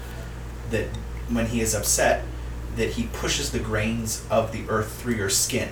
That 0.71 0.87
when 1.29 1.47
he 1.47 1.61
is 1.61 1.75
upset, 1.75 2.23
that 2.75 2.91
he 2.91 3.03
pushes 3.07 3.51
the 3.51 3.59
grains 3.59 4.25
of 4.29 4.51
the 4.51 4.63
earth 4.69 5.01
through 5.01 5.15
your 5.15 5.29
skin. 5.29 5.69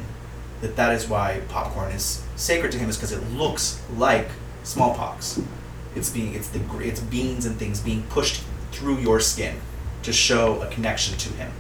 That 0.62 0.76
that 0.76 0.94
is 0.94 1.08
why 1.08 1.42
popcorn 1.50 1.92
is 1.92 2.24
sacred 2.36 2.72
to 2.74 2.78
him 2.78 2.90
is 2.90 2.98
because 2.98 3.12
it 3.12 3.24
looks 3.32 3.82
like 3.96 4.28
smallpox. 4.64 5.42
It's 5.96 6.10
being 6.10 6.34
it's 6.36 6.50
the 6.50 6.62
it's 6.80 7.00
beans 7.00 7.46
and 7.46 7.58
things 7.58 7.80
being 7.80 8.04
pushed 8.04 8.44
through 8.72 8.98
your 9.00 9.20
skin 9.20 9.56
to 10.04 10.14
show 10.14 10.62
a 10.62 10.68
connection 10.68 11.18
to 11.18 11.30
him, 11.34 11.52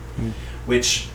which 0.66 1.08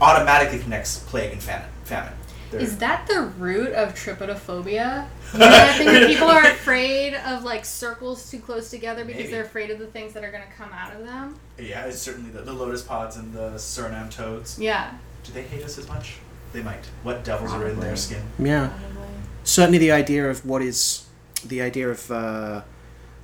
automatically 0.00 0.58
connects 0.58 0.98
plague 0.98 1.32
and 1.32 1.42
famine. 1.42 1.68
Famine. 1.84 2.12
They're- 2.50 2.60
Is 2.60 2.76
that 2.78 3.06
the 3.06 3.22
root 3.38 3.72
of 3.72 3.94
tryptophobia? 3.94 5.06
You 5.34 5.40
know 5.40 5.46
that 5.50 5.78
thing 5.78 5.86
that 5.88 6.06
people 6.06 6.28
are 6.28 6.44
afraid 6.46 7.14
of 7.14 7.42
like 7.42 7.64
circles 7.64 8.30
too 8.30 8.38
close 8.38 8.70
together 8.70 9.04
because 9.04 9.22
Maybe. 9.22 9.32
they're 9.32 9.42
afraid 9.44 9.70
of 9.72 9.80
the 9.80 9.86
things 9.88 10.12
that 10.12 10.22
are 10.22 10.30
going 10.30 10.44
to 10.44 10.52
come 10.56 10.70
out 10.72 10.94
of 10.94 11.04
them? 11.04 11.36
yeah, 11.58 11.86
it's 11.86 11.98
certainly 11.98 12.30
the, 12.30 12.42
the 12.42 12.52
lotus 12.52 12.82
pods 12.82 13.16
and 13.16 13.32
the 13.32 13.50
Suriname 13.56 14.08
toads. 14.10 14.60
Yeah. 14.60 14.92
Do 15.24 15.32
they 15.32 15.42
hate 15.42 15.64
us 15.64 15.76
as 15.76 15.88
much? 15.88 16.18
They 16.52 16.62
might. 16.62 16.84
What 17.02 17.24
devils 17.24 17.52
are 17.52 17.66
in 17.66 17.80
their 17.80 17.96
skin? 17.96 18.22
Yeah. 18.38 18.68
Probably. 18.68 19.08
certainly 19.42 19.78
the 19.78 19.90
idea 19.90 20.30
of 20.30 20.46
what 20.46 20.62
is 20.62 21.04
the 21.44 21.60
idea 21.62 21.88
of 21.90 22.08
uh, 22.12 22.60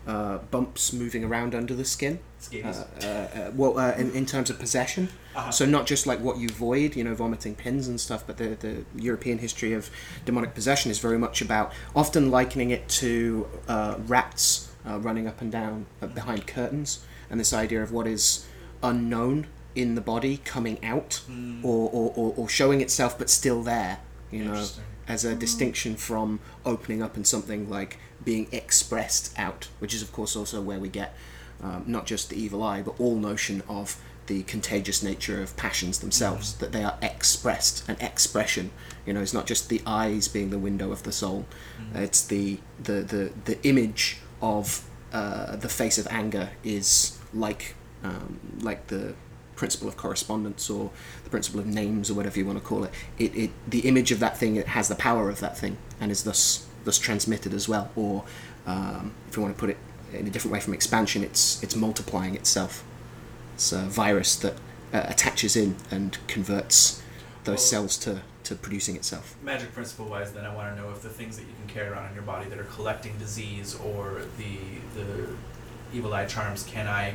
uh, 0.07 0.39
bumps 0.51 0.93
moving 0.93 1.25
around 1.25 1.55
under 1.55 1.75
the 1.75 1.85
skin. 1.85 2.19
Uh, 2.55 2.69
uh, 2.69 3.05
uh, 3.07 3.51
well, 3.55 3.79
uh, 3.79 3.93
in, 3.93 4.11
in 4.13 4.25
terms 4.27 4.49
of 4.51 4.59
possession, 4.59 5.09
Uh-huh. 5.35 5.51
so 5.51 5.67
not 5.67 5.87
just 5.87 6.07
like 6.07 6.21
what 6.21 6.39
you 6.39 6.49
void, 6.49 6.97
you 6.97 7.05
know, 7.05 7.15
vomiting 7.15 7.55
pins 7.55 7.87
and 7.87 8.01
stuff, 8.01 8.25
but 8.27 8.37
the, 8.39 8.57
the 8.61 8.85
European 8.97 9.39
history 9.39 9.75
of 9.75 9.91
demonic 10.25 10.55
possession 10.55 10.91
is 10.91 10.99
very 10.99 11.19
much 11.19 11.43
about 11.43 11.73
often 11.95 12.31
likening 12.31 12.71
it 12.71 12.89
to 12.89 13.47
uh, 13.69 13.97
rats 14.07 14.71
uh, 14.89 14.99
running 14.99 15.27
up 15.29 15.41
and 15.43 15.53
down 15.53 15.85
uh, 16.01 16.07
behind 16.07 16.47
curtains, 16.47 17.05
and 17.29 17.39
this 17.39 17.53
idea 17.53 17.83
of 17.83 17.93
what 17.93 18.07
is 18.07 18.47
unknown 18.83 19.47
in 19.75 19.95
the 19.95 20.01
body 20.01 20.39
coming 20.39 20.83
out 20.85 21.21
Hmm. 21.27 21.65
or, 21.65 21.91
or, 21.93 22.13
or, 22.17 22.35
or 22.37 22.49
showing 22.49 22.81
itself 22.81 23.19
but 23.19 23.29
still 23.31 23.63
there, 23.63 23.99
you 24.33 24.45
know, 24.47 24.67
as 25.07 25.25
a 25.25 25.35
distinction 25.35 25.95
from 25.97 26.41
opening 26.65 27.03
up 27.03 27.17
and 27.17 27.27
something 27.27 27.69
like 27.69 27.99
being 28.25 28.49
expressed 28.53 29.37
out, 29.39 29.69
which 29.79 29.95
is 29.95 30.03
of 30.03 30.13
course 30.13 30.37
also 30.37 30.61
where 30.61 30.79
we 30.79 30.89
get 30.89 31.15
um, 31.63 31.85
not 31.87 32.07
just 32.07 32.31
the 32.31 32.37
evil 32.37 32.63
eye, 32.63 32.83
but 32.83 32.99
all 32.99 33.17
notion 33.17 33.63
of 33.69 34.01
the 34.27 34.43
contagious 34.45 35.03
nature 35.03 35.43
of 35.43 35.57
passions 35.57 35.99
themselves, 35.99 36.55
that 36.55 36.73
they 36.73 36.85
are 36.85 36.97
expressed, 37.03 37.87
an 37.89 37.97
expression. 38.01 38.71
You 39.05 39.13
know, 39.13 39.21
it's 39.21 39.35
not 39.35 39.47
just 39.47 39.69
the 39.69 39.83
eyes 39.85 40.29
being 40.29 40.51
the 40.51 40.59
window 40.59 40.93
of 40.93 41.03
the 41.03 41.13
soul; 41.13 41.47
it's 41.95 42.25
the 42.27 42.59
the 42.83 43.01
the, 43.03 43.33
the 43.45 43.63
image 43.67 44.19
of 44.41 44.89
uh, 45.13 45.57
the 45.57 45.69
face 45.69 45.99
of 45.99 46.07
anger 46.11 46.51
is 46.63 47.19
like 47.35 47.75
um, 48.03 48.39
like 48.61 48.87
the 48.87 49.15
principle 49.57 49.89
of 49.89 49.97
correspondence 49.97 50.71
or 50.71 50.91
the 51.25 51.29
principle 51.29 51.61
of 51.61 51.67
names 51.67 52.11
or 52.11 52.15
whatever 52.15 52.39
you 52.39 52.47
want 52.47 52.59
to 52.59 52.65
call 52.65 52.85
it. 52.85 52.93
It, 53.19 53.35
it 53.37 53.51
the 53.69 53.81
image 53.81 54.11
of 54.13 54.21
that 54.21 54.39
thing 54.39 54.57
it 54.57 54.69
has 54.69 54.89
the 54.89 54.95
power 54.95 55.29
of 55.29 55.41
that 55.41 55.59
thing 55.59 55.77
and 56.01 56.11
is 56.11 56.25
thus 56.25 56.67
thus 56.85 56.99
transmitted 56.99 57.53
as 57.55 57.69
well. 57.69 57.91
Or 57.97 58.25
um, 58.67 59.13
if 59.29 59.37
you 59.37 59.43
want 59.43 59.55
to 59.55 59.61
put 59.61 59.71
it 59.71 59.79
in 60.13 60.27
a 60.27 60.31
different 60.31 60.53
way 60.53 60.61
from 60.61 60.75
expansion, 60.75 61.23
it's 61.23 61.63
it's 61.63 61.77
multiplying 61.77 62.35
itself. 62.35 62.85
It's 63.55 63.73
a 63.73 63.83
virus 63.83 64.37
that 64.37 64.55
uh, 64.93 65.05
attaches 65.09 65.57
in 65.57 65.77
and 65.91 66.19
converts 66.27 67.03
those 67.45 67.57
Well- 67.57 67.59
cells 67.59 67.97
to, 67.99 68.23
to 68.45 68.55
producing 68.55 68.97
itself. 68.97 69.37
Magic 69.43 69.73
principle 69.73 70.07
wise, 70.07 70.33
then 70.33 70.45
I 70.45 70.55
want 70.55 70.75
to 70.75 70.83
know 70.83 70.91
if 70.91 71.03
the 71.03 71.09
things 71.09 71.37
that 71.37 71.43
you 71.43 71.55
can 71.59 71.73
carry 71.75 71.89
around 71.89 72.09
in 72.09 72.15
your 72.15 72.25
body 72.25 72.49
that 72.49 72.59
are 72.59 72.65
collecting 72.65 73.17
disease 73.19 73.75
or 73.75 74.23
the 74.39 74.59
the 74.99 75.29
evil 75.93 76.13
eye 76.15 76.27
charms, 76.27 76.63
can 76.65 76.87
I 76.87 77.15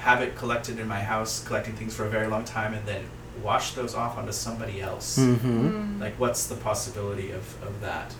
have 0.00 0.20
it 0.20 0.36
collected 0.36 0.78
in 0.78 0.86
my 0.88 1.00
house, 1.00 1.42
collecting 1.44 1.74
things 1.74 1.94
for 1.94 2.04
a 2.04 2.10
very 2.10 2.26
long 2.26 2.44
time, 2.44 2.74
and 2.74 2.84
then 2.86 3.04
wash 3.42 3.72
those 3.72 3.94
off 3.94 4.16
onto 4.18 4.32
somebody 4.32 4.80
else? 4.80 5.18
Mm-hmm. 5.18 6.00
Like, 6.00 6.18
what's 6.20 6.46
the 6.46 6.56
possibility 6.56 7.30
of, 7.30 7.62
of 7.62 7.80
that? 7.80 8.14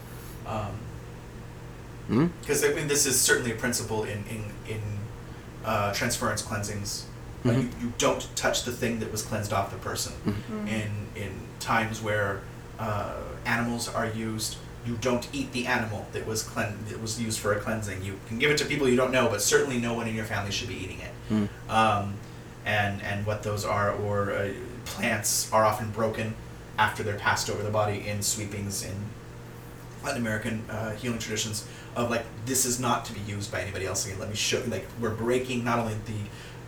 Mm. 2.10 2.30
Because 2.40 2.64
I 2.64 2.68
mean, 2.74 2.86
this 2.88 3.06
is 3.06 3.18
certainly 3.20 3.52
a 3.52 3.54
principle 3.54 4.04
in 4.04 4.24
in 4.28 4.44
in 4.68 4.82
uh, 5.64 5.92
transference 5.94 6.42
cleansings. 6.42 7.06
Like, 7.44 7.56
Mhm. 7.56 7.62
you, 7.62 7.68
you 7.86 7.92
don't 7.98 8.26
touch 8.36 8.64
the 8.64 8.72
thing 8.72 9.00
that 9.00 9.10
was 9.12 9.22
cleansed 9.22 9.52
off 9.52 9.70
the 9.70 9.76
person. 9.78 10.12
Mhm. 10.26 10.68
In 10.68 10.90
in 11.22 11.32
times 11.60 12.00
where 12.02 12.40
uh, 12.78 13.14
animals 13.46 13.88
are 13.88 14.06
used, 14.06 14.56
you 14.84 14.96
don't 15.00 15.26
eat 15.32 15.52
the 15.52 15.66
animal 15.66 16.06
that 16.12 16.26
was 16.26 16.42
clean 16.42 16.76
that 16.88 17.00
was 17.00 17.20
used 17.20 17.38
for 17.38 17.52
a 17.54 17.60
cleansing. 17.60 18.02
You 18.02 18.18
can 18.28 18.38
give 18.38 18.50
it 18.50 18.58
to 18.58 18.64
people 18.66 18.88
you 18.88 18.96
don't 18.96 19.12
know, 19.12 19.28
but 19.28 19.40
certainly 19.40 19.78
no 19.78 19.94
one 19.94 20.06
in 20.08 20.14
your 20.14 20.24
family 20.26 20.50
should 20.52 20.68
be 20.68 20.74
eating 20.84 21.00
it. 21.00 21.12
Mm. 21.30 21.48
Um, 21.70 22.14
and 22.66 23.00
and 23.02 23.24
what 23.26 23.42
those 23.42 23.64
are, 23.64 23.92
or 23.92 24.30
uh, 24.32 24.48
plants 24.84 25.48
are 25.52 25.64
often 25.64 25.90
broken 25.90 26.34
after 26.78 27.02
they're 27.02 27.16
passed 27.18 27.48
over 27.48 27.62
the 27.62 27.70
body 27.70 28.06
in 28.06 28.20
sweepings 28.22 28.82
in 28.84 28.94
Latin 30.04 30.20
American 30.20 30.62
uh, 30.70 30.90
healing 30.92 31.18
traditions 31.18 31.66
of 31.96 32.10
like 32.10 32.24
this 32.46 32.64
is 32.64 32.78
not 32.78 33.04
to 33.06 33.12
be 33.12 33.20
used 33.20 33.50
by 33.50 33.60
anybody 33.62 33.86
else 33.86 34.06
again. 34.06 34.18
Let 34.18 34.28
me 34.28 34.36
show 34.36 34.58
you 34.58 34.66
like 34.66 34.86
we're 35.00 35.14
breaking 35.14 35.64
not 35.64 35.78
only 35.78 35.94
the 36.06 36.12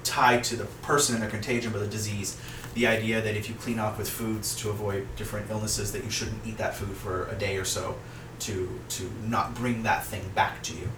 tie 0.05 0.39
to 0.41 0.57
the 0.57 0.65
person 0.83 1.15
and 1.15 1.23
their 1.23 1.31
contagion, 1.31 1.73
but 1.73 1.81
the 1.81 1.87
disease. 1.87 2.39
The 2.75 2.87
idea 2.87 3.21
that 3.23 3.37
if 3.37 3.49
you 3.49 3.55
clean 3.55 3.79
off 3.79 3.97
with 3.99 4.09
foods 4.09 4.55
to 4.57 4.69
avoid 4.71 5.07
different 5.17 5.51
illnesses, 5.51 5.93
that 5.93 6.05
you 6.05 6.11
shouldn't 6.11 6.47
eat 6.47 6.59
that 6.59 6.75
food 6.75 6.95
for 6.95 7.27
a 7.29 7.35
day 7.35 7.57
or 7.57 7.65
so 7.65 7.97
to 8.41 8.81
to 8.91 9.11
not 9.27 9.55
bring 9.55 9.83
that 9.85 10.05
thing 10.05 10.23
back 10.35 10.63
to 10.65 10.75
you. 10.75 10.89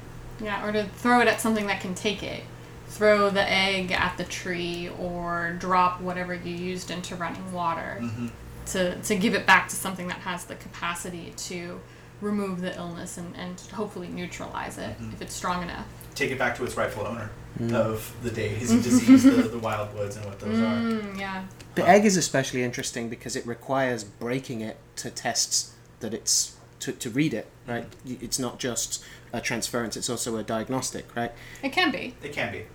Yeah, 0.40 0.64
or 0.66 0.72
to 0.72 0.84
throw 0.84 1.20
it 1.20 1.28
at 1.28 1.40
something 1.40 1.66
that 1.68 1.80
can 1.80 1.94
take 1.94 2.22
it. 2.22 2.42
Throw 2.88 3.28
the 3.30 3.48
egg 3.50 3.92
at 3.92 4.16
the 4.16 4.24
tree 4.24 4.88
or 4.98 5.54
drop 5.58 6.00
whatever 6.00 6.34
you 6.34 6.54
used 6.54 6.90
into 6.90 7.14
running 7.16 7.52
water 7.52 7.98
Mm-hmm. 8.00 8.28
to, 8.66 8.96
to 9.02 9.14
give 9.16 9.34
it 9.34 9.46
back 9.46 9.68
to 9.68 9.76
something 9.76 10.08
that 10.08 10.18
has 10.20 10.44
the 10.44 10.54
capacity 10.54 11.32
to 11.36 11.80
remove 12.20 12.60
the 12.60 12.76
illness 12.76 13.16
and, 13.18 13.34
and 13.36 13.60
hopefully 13.72 14.08
neutralize 14.08 14.78
it 14.78 14.98
Mhm. 15.00 15.12
if 15.14 15.22
it's 15.22 15.34
strong 15.34 15.62
enough. 15.62 15.86
Take 16.14 16.30
it 16.30 16.38
back 16.38 16.56
to 16.56 16.64
its 16.64 16.76
rightful 16.76 17.06
owner 17.06 17.30
Mm. 17.60 17.72
of 17.74 18.12
the 18.22 18.30
days 18.30 18.70
of 18.70 18.82
disease, 18.84 19.24
the, 19.24 19.30
the 19.30 19.58
wild 19.58 19.92
woods, 19.94 20.16
and 20.16 20.24
what 20.26 20.38
those 20.38 20.58
are. 20.60 20.76
Mm, 20.76 21.18
yeah. 21.18 21.44
The 21.74 21.88
egg 21.88 22.04
is 22.04 22.16
especially 22.16 22.62
interesting 22.62 23.08
because 23.08 23.34
it 23.34 23.44
requires 23.46 24.04
breaking 24.04 24.60
it 24.60 24.76
to 24.96 25.10
test 25.10 25.70
that 26.00 26.14
it's 26.14 26.54
to, 26.80 26.92
to 26.92 27.10
read 27.10 27.34
it, 27.34 27.46
right? 27.66 27.86
Y- 28.06 28.18
It's 28.20 28.38
not 28.38 28.60
just 28.60 29.02
a 29.32 29.40
transference; 29.40 29.96
it's 29.96 30.08
also 30.08 30.36
a 30.36 30.44
diagnostic, 30.44 31.06
right? 31.16 31.32
It 31.62 31.72
can 31.72 31.90
be. 31.90 32.14
It 32.22 32.32
can 32.32 32.52
be. 32.52 32.66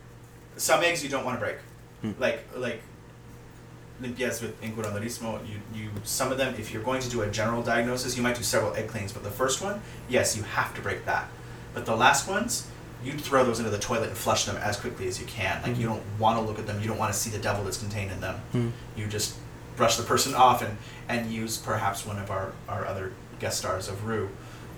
Some 0.57 0.83
eggs 0.83 1.01
you 1.03 1.09
don't 1.09 1.23
want 1.23 1.39
to 1.39 1.45
break. 1.45 1.57
Hmm. 2.01 2.11
Like 2.19 2.43
like 2.57 2.81
yes, 4.17 4.41
with 4.41 4.59
incurandorismo, 4.61 5.39
you 5.47 5.57
you 5.73 5.89
some 6.03 6.31
of 6.31 6.37
them 6.37 6.55
if 6.57 6.71
you're 6.73 6.83
going 6.83 7.01
to 7.01 7.09
do 7.09 7.21
a 7.21 7.27
general 7.29 7.61
diagnosis, 7.63 8.15
you 8.17 8.23
might 8.23 8.35
do 8.35 8.43
several 8.43 8.73
egg 8.75 8.87
cleanings, 8.87 9.11
but 9.13 9.23
the 9.23 9.31
first 9.31 9.61
one, 9.61 9.81
yes, 10.09 10.35
you 10.37 10.43
have 10.43 10.73
to 10.75 10.81
break 10.81 11.05
that. 11.05 11.27
But 11.73 11.85
the 11.85 11.95
last 11.95 12.27
ones, 12.27 12.67
you 13.03 13.13
throw 13.13 13.43
those 13.43 13.59
into 13.59 13.71
the 13.71 13.79
toilet 13.79 14.09
and 14.09 14.17
flush 14.17 14.45
them 14.45 14.57
as 14.57 14.77
quickly 14.77 15.07
as 15.07 15.19
you 15.19 15.25
can. 15.25 15.61
Like 15.63 15.77
you 15.77 15.87
Mhm. 15.87 15.91
don't 15.91 16.03
want 16.19 16.37
to 16.39 16.43
look 16.45 16.59
at 16.59 16.67
them, 16.67 16.79
you 16.81 16.87
don't 16.87 16.97
want 16.97 17.13
to 17.13 17.19
see 17.19 17.29
the 17.29 17.39
devil 17.39 17.63
that's 17.63 17.77
contained 17.77 18.11
in 18.11 18.21
them. 18.21 18.35
Hmm. 18.51 18.69
You 18.95 19.07
just 19.07 19.35
brush 19.75 19.97
the 19.97 20.03
person 20.03 20.35
off 20.35 20.61
and, 20.61 20.77
and 21.09 21.31
use 21.31 21.57
perhaps 21.57 22.05
one 22.05 22.19
of 22.19 22.29
our, 22.29 22.53
our 22.69 22.85
other 22.85 23.11
guest 23.39 23.57
stars 23.57 23.87
of 23.89 24.05
Rue 24.05 24.29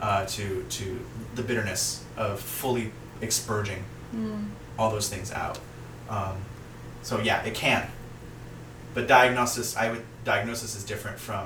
uh, 0.01 0.25
to 0.25 0.63
to 0.69 0.99
the 1.35 1.41
bitterness 1.43 2.03
of 2.17 2.39
fully 2.39 2.91
expurging 3.21 3.79
all 4.79 4.89
those 4.89 5.09
things 5.09 5.31
out. 5.31 5.59
Um, 6.09 6.37
so 7.03 7.19
yeah, 7.19 7.43
it 7.43 7.53
can. 7.55 7.89
But 8.95 9.07
diagnosis, 9.07 9.75
I 9.77 9.91
would 9.91 10.01
diagnosis 10.23 10.75
is 10.75 10.83
different 10.83 11.19
from 11.19 11.45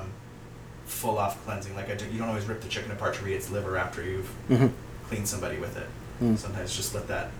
full 0.86 1.18
off 1.18 1.44
cleansing. 1.44 1.74
Like 1.74 1.90
I 1.90 1.94
do, 1.96 2.06
you 2.06 2.18
don't 2.18 2.28
always 2.28 2.46
rip 2.46 2.62
the 2.62 2.68
chicken 2.68 2.90
apart 2.92 3.14
to 3.16 3.24
read 3.24 3.34
its 3.34 3.50
liver 3.50 3.76
after 3.76 4.02
you've 4.02 4.30
Mhm. 4.48 4.72
cleaned 5.08 5.28
somebody 5.28 5.58
with 5.58 5.76
it. 5.76 5.88
Mm. 6.22 6.38
Sometimes 6.38 6.74
just 6.74 6.94
let 6.94 7.06
that, 7.08 7.30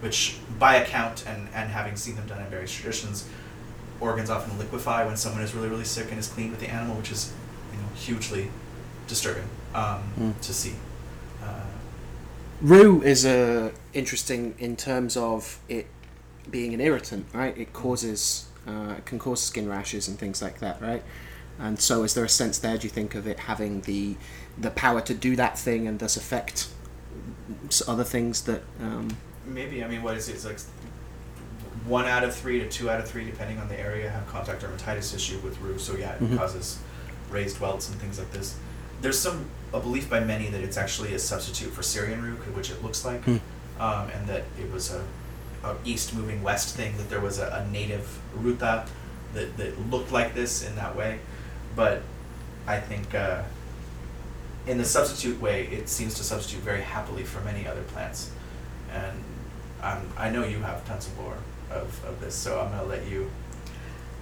which 0.00 0.38
by 0.58 0.76
account 0.76 1.24
and 1.26 1.48
and 1.54 1.70
having 1.70 1.96
seen 1.96 2.16
them 2.16 2.26
done 2.26 2.40
in 2.40 2.46
various 2.48 2.72
traditions, 2.72 3.24
organs 4.00 4.30
often 4.30 4.56
liquefy 4.58 5.04
when 5.04 5.16
someone 5.16 5.42
is 5.42 5.54
really 5.54 5.68
really 5.68 5.84
sick 5.84 6.08
and 6.10 6.18
is 6.18 6.28
cleaned 6.28 6.52
with 6.52 6.60
the 6.60 6.68
animal, 6.68 6.96
which 6.96 7.10
is 7.10 7.32
you 7.72 7.78
know 7.78 7.88
hugely 7.94 8.50
disturbing 9.08 9.48
um, 9.74 10.00
Mm. 10.18 10.40
to 10.40 10.54
see. 10.54 10.74
Uh, 11.42 11.46
Rue 12.62 13.02
is 13.02 13.26
uh, 13.26 13.70
interesting 13.92 14.54
in 14.58 14.76
terms 14.76 15.16
of 15.16 15.58
it 15.68 15.86
being 16.50 16.72
an 16.72 16.80
irritant, 16.80 17.26
right? 17.34 17.56
It 17.58 17.72
causes 17.72 18.46
uh, 18.66 18.96
can 19.04 19.18
cause 19.18 19.42
skin 19.42 19.68
rashes 19.68 20.08
and 20.08 20.18
things 20.18 20.42
like 20.42 20.58
that, 20.60 20.80
right? 20.80 21.02
And 21.58 21.80
so, 21.80 22.02
is 22.02 22.14
there 22.14 22.24
a 22.24 22.28
sense 22.28 22.58
there? 22.58 22.76
Do 22.76 22.84
you 22.84 22.90
think 22.90 23.14
of 23.14 23.26
it 23.26 23.40
having 23.40 23.80
the 23.82 24.16
the 24.58 24.70
power 24.70 25.00
to 25.02 25.14
do 25.14 25.36
that 25.36 25.58
thing 25.58 25.86
and 25.86 25.98
thus 25.98 26.16
affect 26.16 26.68
other 27.86 28.04
things 28.04 28.42
that? 28.42 28.62
Um, 28.80 29.16
Maybe 29.46 29.82
I 29.84 29.88
mean, 29.88 30.02
what 30.02 30.16
is 30.16 30.28
it? 30.28 30.32
It's 30.34 30.44
like 30.44 30.58
one 31.86 32.04
out 32.06 32.24
of 32.24 32.34
three 32.34 32.58
to 32.58 32.68
two 32.68 32.90
out 32.90 33.00
of 33.00 33.08
three, 33.08 33.24
depending 33.24 33.58
on 33.58 33.68
the 33.68 33.78
area, 33.78 34.10
have 34.10 34.26
contact 34.26 34.62
dermatitis 34.62 35.14
issue 35.14 35.38
with 35.38 35.58
rue. 35.60 35.78
So 35.78 35.96
yeah, 35.96 36.14
it 36.14 36.22
Mhm. 36.22 36.36
causes 36.36 36.78
raised 37.30 37.58
welts 37.60 37.88
and 37.88 37.98
things 38.00 38.18
like 38.18 38.32
this. 38.32 38.56
There's 39.00 39.18
some 39.18 39.46
a 39.72 39.80
belief 39.80 40.08
by 40.08 40.20
many 40.20 40.48
that 40.50 40.60
it's 40.62 40.76
actually 40.76 41.14
a 41.14 41.18
substitute 41.18 41.72
for 41.72 41.82
Syrian 41.82 42.22
rue, 42.22 42.36
which 42.54 42.70
it 42.70 42.82
looks 42.82 43.04
like, 43.04 43.22
Hmm. 43.24 43.36
um, 43.80 44.08
and 44.10 44.26
that 44.28 44.44
it 44.58 44.70
was 44.72 44.90
a, 44.90 45.02
east 45.84 46.14
moving 46.14 46.42
west 46.42 46.76
thing. 46.76 46.96
That 46.96 47.10
there 47.10 47.20
was 47.20 47.38
a, 47.38 47.64
a 47.66 47.70
native 47.70 48.18
ruta 48.34 48.86
that 49.34 49.56
that 49.56 49.90
looked 49.90 50.12
like 50.12 50.34
this 50.34 50.66
in 50.66 50.76
that 50.76 50.96
way, 50.96 51.20
but 51.74 52.02
I 52.66 52.80
think. 52.80 53.14
Uh, 53.14 53.42
in 54.66 54.78
the 54.78 54.84
substitute 54.84 55.40
way, 55.40 55.68
it 55.68 55.88
seems 55.88 56.14
to 56.14 56.24
substitute 56.24 56.62
very 56.62 56.80
happily 56.80 57.22
for 57.22 57.40
many 57.42 57.66
other 57.66 57.82
plants. 57.82 58.30
And 58.92 59.22
um, 59.82 60.08
I 60.16 60.30
know 60.30 60.44
you 60.44 60.58
have 60.58 60.84
tons 60.86 61.06
of 61.06 61.18
lore 61.18 61.38
of, 61.70 62.04
of 62.04 62.20
this, 62.20 62.34
so 62.34 62.60
I'm 62.60 62.76
to 62.76 62.84
let 62.84 63.06
you. 63.06 63.30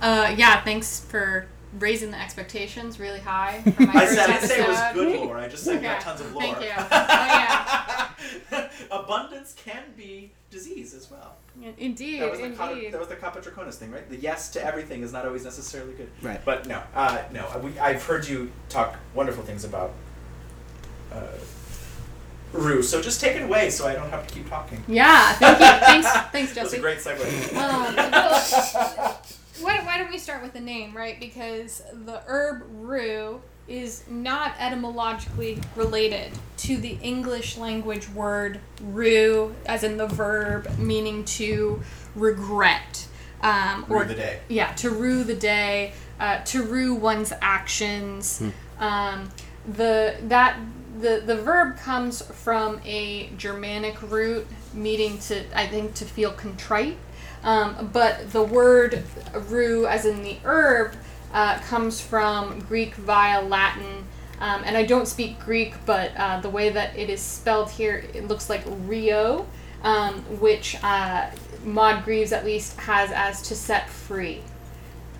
Uh, 0.01 0.35
yeah, 0.37 0.63
thanks 0.63 1.01
for 1.01 1.47
raising 1.79 2.11
the 2.11 2.21
expectations 2.21 2.99
really 3.01 3.21
high 3.21 3.61
for 3.77 3.83
my 3.83 3.93
I 3.93 4.07
first 4.07 4.15
said 4.15 4.31
I 4.31 4.39
say 4.41 4.63
it 4.63 4.69
was 4.69 4.81
good 4.95 5.17
lore, 5.21 5.39
I 5.39 5.49
just 5.49 5.65
said 5.65 5.83
you 5.83 5.89
have 5.89 5.97
Okay, 5.99 6.05
tons 6.05 6.21
of 6.21 6.33
lore. 6.33 6.43
thank 6.55 6.61
you. 6.61 6.71
Oh, 6.77 6.89
yeah. 6.91 8.69
Abundance 8.91 9.55
can 9.57 9.83
be 9.97 10.31
disease 10.51 10.95
as 10.95 11.11
well. 11.11 11.37
Indeed, 11.79 12.21
That 12.21 12.31
was, 12.33 12.41
the 12.41 12.51
Capa, 12.51 12.73
indeed. 12.73 12.93
that 12.93 12.99
was 12.99 13.09
the 13.09 13.17
Kappa 13.17 13.41
Draconis 13.41 13.75
thing, 13.75 13.91
right? 13.93 14.09
The 14.09 14.17
yes 14.17 14.51
to 14.53 14.65
everything 14.65 15.03
is 15.03 15.13
not 15.13 15.25
always 15.25 15.45
necessarily 15.45 15.93
good. 15.95 16.11
Right. 16.21 16.41
But 16.45 16.67
no, 16.67 16.83
uh, 16.95 17.23
no. 17.33 17.47
We, 17.63 17.79
I've 17.79 18.03
heard 18.05 18.27
you 18.27 18.51
talk 18.69 18.97
wonderful 19.15 19.45
things 19.45 19.65
about 19.65 19.93
uh, 21.13 21.21
Rue, 22.53 22.83
so 22.83 23.01
just 23.01 23.21
take 23.21 23.37
it 23.37 23.43
away 23.43 23.71
so 23.71 23.87
I 23.87 23.95
don't 23.95 24.11
have 24.11 24.27
to 24.27 24.35
keep 24.35 24.49
talking. 24.49 24.83
Yeah, 24.89 25.33
thank 25.35 25.59
you. 25.61 25.67
Thanks, 25.67 26.11
thanks, 26.33 26.55
That 26.55 26.65
was 26.65 26.73
a 26.73 26.81
great 26.81 26.99
segue. 26.99 27.57
Um, 27.57 27.97
well, 27.97 29.23
why, 29.61 29.79
why 29.85 29.99
don't 29.99 30.11
we 30.11 30.19
start 30.19 30.43
with 30.43 30.53
the 30.53 30.61
name, 30.61 30.97
right? 30.97 31.19
Because 31.21 31.83
the 31.93 32.23
herb 32.27 32.65
rue 32.71 33.41
is 33.67 34.05
not 34.09 34.53
etymologically 34.59 35.59
related 35.75 36.33
to 36.59 36.77
the 36.77 36.99
English 37.01 37.57
language 37.57 38.09
word 38.11 38.61
rue, 38.83 39.55
as 39.67 39.83
in 39.85 39.97
the 39.97 40.07
verb 40.07 40.69
meaning 40.79 41.25
to 41.25 41.81
regret. 42.15 43.07
Um, 43.43 43.85
Rue 43.89 43.99
or 43.99 44.05
the 44.05 44.15
day. 44.15 44.41
yeah, 44.49 44.73
to 44.75 44.91
rue 44.91 45.23
the 45.25 45.35
day, 45.35 45.93
uh, 46.19 46.39
to 46.45 46.63
rue 46.63 46.95
one's 46.95 47.33
actions. 47.43 48.43
Um, 48.79 49.31
the 49.67 50.17
that 50.25 50.59
the 51.01 51.23
the 51.25 51.37
verb 51.37 51.77
comes 51.79 52.23
from 52.23 52.81
a 52.85 53.31
Germanic 53.37 54.01
root 54.11 54.47
meaning 54.73 55.19
to 55.19 55.43
I 55.59 55.67
think 55.67 55.95
to 55.95 56.05
feel 56.05 56.33
contrite. 56.33 56.97
Um, 57.45 57.91
but 57.93 58.33
the 58.33 58.43
word 58.43 59.05
rue, 59.49 59.87
as 59.87 60.07
in 60.07 60.23
the 60.23 60.39
herb, 60.45 60.97
uh, 61.33 61.59
comes 61.61 62.01
from 62.01 62.61
Greek 62.61 62.95
via 62.95 63.43
Latin. 63.43 64.05
Um, 64.41 64.63
and 64.65 64.77
I 64.77 64.85
don't 64.85 65.07
speak 65.07 65.39
Greek, 65.39 65.75
but 65.87 66.11
uh, 66.17 66.41
the 66.41 66.51
way 66.51 66.71
that 66.71 66.97
it 66.97 67.09
is 67.09 67.21
spelled 67.21 67.71
here, 67.71 68.05
it 68.15 68.27
looks 68.27 68.51
like 68.51 68.63
Rio, 68.87 69.47
um, 69.83 70.23
which 70.41 70.77
uh, 70.83 71.31
Maud 71.65 72.05
Grieve's 72.05 72.33
at 72.33 72.45
least 72.45 72.79
has 72.81 73.13
as 73.13 73.43
to 73.43 73.55
set 73.55 73.89
free 73.89 74.43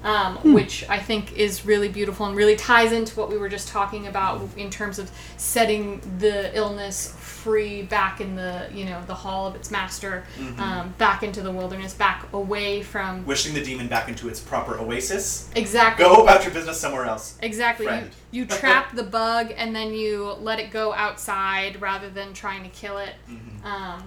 um, 0.05 0.37
which 0.53 0.89
I 0.89 0.99
think 0.99 1.33
is 1.33 1.65
really 1.65 1.89
beautiful 1.89 2.27
and 2.27 2.37
really 2.37 2.57
ties 2.57 2.93
into 2.93 3.19
what 3.19 3.31
we 3.31 3.39
were 3.39 3.49
just 3.49 3.69
talking 3.69 4.07
about 4.07 4.43
in 4.57 4.69
terms 4.71 4.99
of 4.99 5.11
setting 5.39 6.01
the 6.19 6.57
illness 6.57 7.15
free 7.19 7.83
back 7.83 8.21
in 8.21 8.37
the 8.37 8.69
you 8.73 8.85
know 8.85 9.03
the 9.07 9.15
hall 9.15 9.47
of 9.47 9.55
its 9.55 9.71
master, 9.71 10.25
um, 10.59 10.95
back 10.99 11.23
into 11.23 11.41
the 11.41 11.51
wilderness, 11.51 11.95
back 11.95 12.27
away 12.35 12.83
from 12.83 13.25
Wishing 13.25 13.55
the 13.55 13.65
demon 13.65 13.89
back 13.89 14.09
into 14.09 14.29
its 14.29 14.41
proper 14.41 14.79
oasis. 14.79 15.51
exactly 15.57 16.05
Go 16.05 16.23
about 16.23 16.45
your 16.45 16.53
business 16.53 16.79
somewhere 16.79 17.07
else. 17.07 17.39
Exactly. 17.41 17.87
You, 17.87 18.11
you 18.31 18.47
trap 18.61 18.95
the 18.95 19.03
bug 19.03 19.53
and 19.57 19.75
then 19.75 19.95
you 19.95 20.33
let 20.41 20.61
it 20.61 20.71
go 20.71 20.93
outside 20.93 21.81
rather 21.81 22.11
than 22.11 22.35
trying 22.35 22.63
to 22.63 22.71
kill 22.71 22.99
it. 22.99 23.15
Mm-hmm. 23.29 23.67
Um, 23.67 24.03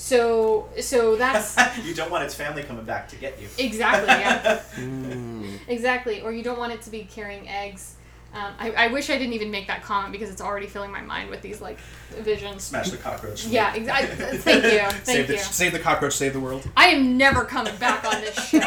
so 0.00 0.66
so 0.80 1.14
that's 1.14 1.58
you 1.84 1.92
don't 1.94 2.10
want 2.10 2.24
its 2.24 2.34
family 2.34 2.62
coming 2.62 2.86
back 2.86 3.06
to 3.06 3.16
get 3.16 3.38
you. 3.38 3.46
exactly 3.58 4.08
yeah. 4.08 4.62
mm, 4.76 5.58
Exactly, 5.68 6.22
or 6.22 6.32
you 6.32 6.42
don't 6.42 6.58
want 6.58 6.72
it 6.72 6.80
to 6.82 6.90
be 6.90 7.04
carrying 7.04 7.46
eggs. 7.46 7.96
Um, 8.32 8.54
I, 8.58 8.70
I 8.72 8.86
wish 8.88 9.10
I 9.10 9.18
didn't 9.18 9.34
even 9.34 9.50
make 9.50 9.66
that 9.66 9.82
comment 9.82 10.10
because 10.12 10.30
it's 10.30 10.40
already 10.40 10.68
filling 10.68 10.90
my 10.90 11.02
mind 11.02 11.28
with 11.28 11.42
these 11.42 11.60
like 11.60 11.78
visions. 12.20 12.62
Smash 12.62 12.90
the 12.90 12.96
cockroach. 12.96 13.44
Yeah, 13.46 13.74
exactly. 13.74 14.38
Thank 14.38 14.64
you, 14.64 14.78
thank 14.78 15.04
save 15.04 15.26
the 15.26 15.34
you. 15.34 15.38
save 15.38 15.72
the 15.72 15.78
cockroach, 15.78 16.14
save 16.14 16.32
the 16.32 16.40
world. 16.40 16.66
I 16.78 16.86
am 16.86 17.18
never 17.18 17.44
coming 17.44 17.76
back 17.76 18.02
on 18.06 18.22
this 18.22 18.48
show. 18.48 18.58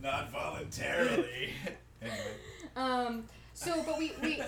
Not 0.00 0.30
voluntarily. 0.30 1.50
anyway. 2.00 2.16
Um, 2.76 3.24
so, 3.52 3.82
but 3.84 3.98
we, 3.98 4.12
we 4.22 4.40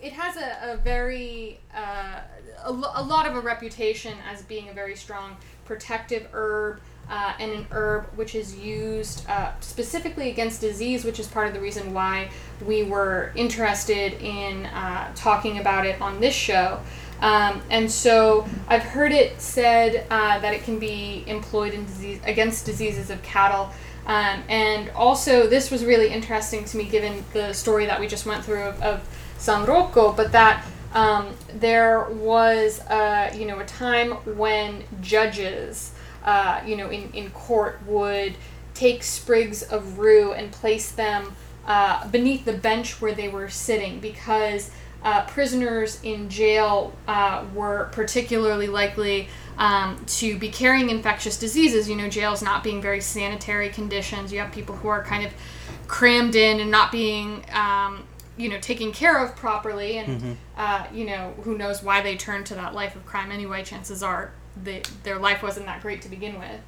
it 0.00 0.12
has 0.12 0.36
a, 0.36 0.72
a 0.72 0.76
very 0.76 1.58
uh, 1.74 2.20
a, 2.64 2.70
a 2.70 3.02
lot 3.02 3.26
of 3.26 3.36
a 3.36 3.40
reputation 3.40 4.16
as 4.30 4.42
being 4.42 4.68
a 4.68 4.72
very 4.72 4.96
strong 4.96 5.36
protective 5.64 6.28
herb 6.32 6.80
uh, 7.08 7.34
and 7.38 7.52
an 7.52 7.66
herb 7.70 8.06
which 8.16 8.34
is 8.34 8.56
used 8.56 9.28
uh, 9.28 9.52
specifically 9.60 10.30
against 10.30 10.60
disease, 10.60 11.04
which 11.04 11.20
is 11.20 11.26
part 11.26 11.46
of 11.46 11.54
the 11.54 11.60
reason 11.60 11.92
why 11.92 12.30
we 12.66 12.82
were 12.82 13.32
interested 13.36 14.14
in 14.22 14.66
uh, 14.66 15.12
talking 15.14 15.58
about 15.58 15.86
it 15.86 16.00
on 16.00 16.20
this 16.20 16.34
show. 16.34 16.80
Um, 17.20 17.62
and 17.70 17.90
so 17.90 18.46
I've 18.68 18.82
heard 18.82 19.12
it 19.12 19.40
said 19.40 20.06
uh, 20.10 20.38
that 20.40 20.52
it 20.52 20.62
can 20.64 20.78
be 20.78 21.24
employed 21.26 21.74
in 21.74 21.84
disease 21.84 22.20
against 22.24 22.66
diseases 22.66 23.10
of 23.10 23.22
cattle. 23.22 23.70
Um, 24.06 24.42
and 24.48 24.90
also, 24.90 25.46
this 25.46 25.70
was 25.70 25.84
really 25.84 26.08
interesting 26.08 26.64
to 26.66 26.76
me 26.76 26.84
given 26.84 27.24
the 27.32 27.52
story 27.54 27.86
that 27.86 27.98
we 27.98 28.06
just 28.06 28.26
went 28.26 28.44
through 28.44 28.62
of, 28.62 28.82
of 28.82 29.08
San 29.44 29.66
Rocco, 29.66 30.10
but 30.10 30.32
that 30.32 30.64
um, 30.94 31.34
there 31.52 32.08
was, 32.08 32.80
uh, 32.80 33.30
you 33.36 33.44
know, 33.44 33.60
a 33.60 33.64
time 33.66 34.12
when 34.38 34.82
judges, 35.02 35.92
uh, 36.24 36.62
you 36.64 36.76
know, 36.76 36.88
in, 36.88 37.12
in 37.12 37.30
court 37.32 37.78
would 37.86 38.34
take 38.72 39.02
sprigs 39.02 39.62
of 39.62 39.98
rue 39.98 40.32
and 40.32 40.50
place 40.50 40.92
them 40.92 41.34
uh, 41.66 42.08
beneath 42.08 42.46
the 42.46 42.54
bench 42.54 43.02
where 43.02 43.12
they 43.12 43.28
were 43.28 43.50
sitting 43.50 44.00
because 44.00 44.70
uh, 45.02 45.26
prisoners 45.26 46.00
in 46.02 46.30
jail 46.30 46.94
uh, 47.06 47.44
were 47.54 47.90
particularly 47.92 48.68
likely 48.68 49.28
um, 49.58 50.02
to 50.06 50.38
be 50.38 50.48
carrying 50.48 50.88
infectious 50.88 51.38
diseases. 51.38 51.86
You 51.86 51.96
know, 51.96 52.08
jails 52.08 52.42
not 52.42 52.64
being 52.64 52.80
very 52.80 53.02
sanitary 53.02 53.68
conditions. 53.68 54.32
You 54.32 54.38
have 54.38 54.52
people 54.52 54.74
who 54.74 54.88
are 54.88 55.04
kind 55.04 55.26
of 55.26 55.34
crammed 55.86 56.34
in 56.34 56.60
and 56.60 56.70
not 56.70 56.90
being, 56.90 57.44
um, 57.52 58.04
you 58.36 58.48
know, 58.48 58.58
taken 58.58 58.92
care 58.92 59.22
of 59.24 59.36
properly. 59.36 59.98
And, 59.98 60.36
uh, 60.56 60.86
you 60.92 61.04
know, 61.04 61.34
who 61.42 61.56
knows 61.56 61.82
why 61.82 62.00
they 62.02 62.16
turned 62.16 62.46
to 62.46 62.54
that 62.54 62.74
life 62.74 62.96
of 62.96 63.06
crime 63.06 63.30
anyway. 63.30 63.62
Chances 63.62 64.02
are 64.02 64.32
they, 64.62 64.82
their 65.02 65.18
life 65.18 65.42
wasn't 65.42 65.66
that 65.66 65.82
great 65.82 66.02
to 66.02 66.08
begin 66.08 66.38
with. 66.38 66.60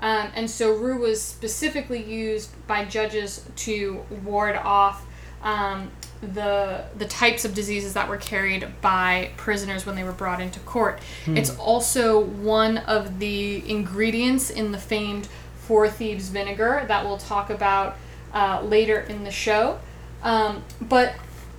Um, 0.00 0.30
and 0.34 0.50
so 0.50 0.72
rue 0.74 0.98
was 0.98 1.22
specifically 1.22 2.02
used 2.02 2.50
by 2.66 2.84
judges 2.84 3.46
to 3.56 4.04
ward 4.24 4.56
off 4.56 5.06
um, 5.42 5.90
the 6.20 6.84
the 6.96 7.04
types 7.06 7.44
of 7.44 7.54
diseases 7.54 7.94
that 7.94 8.08
were 8.08 8.16
carried 8.16 8.66
by 8.80 9.30
prisoners 9.36 9.84
when 9.86 9.94
they 9.94 10.04
were 10.04 10.12
brought 10.12 10.40
into 10.40 10.58
court. 10.60 11.00
It's 11.26 11.56
also 11.58 12.20
one 12.20 12.78
of 12.78 13.18
the 13.18 13.68
ingredients 13.70 14.50
in 14.50 14.72
the 14.72 14.78
famed 14.78 15.28
Four 15.56 15.88
Thieves 15.88 16.28
vinegar 16.28 16.84
that 16.88 17.04
we'll 17.04 17.18
talk 17.18 17.50
about 17.50 17.96
uh, 18.32 18.62
later 18.62 19.00
in 19.00 19.24
the 19.24 19.30
show. 19.30 19.78
Um, 20.24 20.64
but 20.80 21.14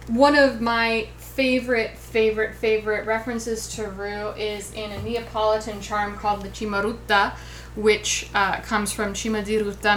one 0.08 0.36
of 0.36 0.60
my 0.60 1.08
favorite, 1.18 1.98
favorite, 1.98 2.56
favorite 2.56 3.06
references 3.06 3.68
to 3.76 3.88
rue 3.88 4.30
is 4.32 4.74
in 4.74 4.92
a 4.92 5.02
Neapolitan 5.02 5.82
charm 5.82 6.18
called 6.18 6.42
the 6.42 6.50
Cimaruta, 6.50 7.36
which 7.76 8.30
uh, 8.34 8.60
comes 8.62 8.92
from 8.92 9.16
Cima 9.16 9.44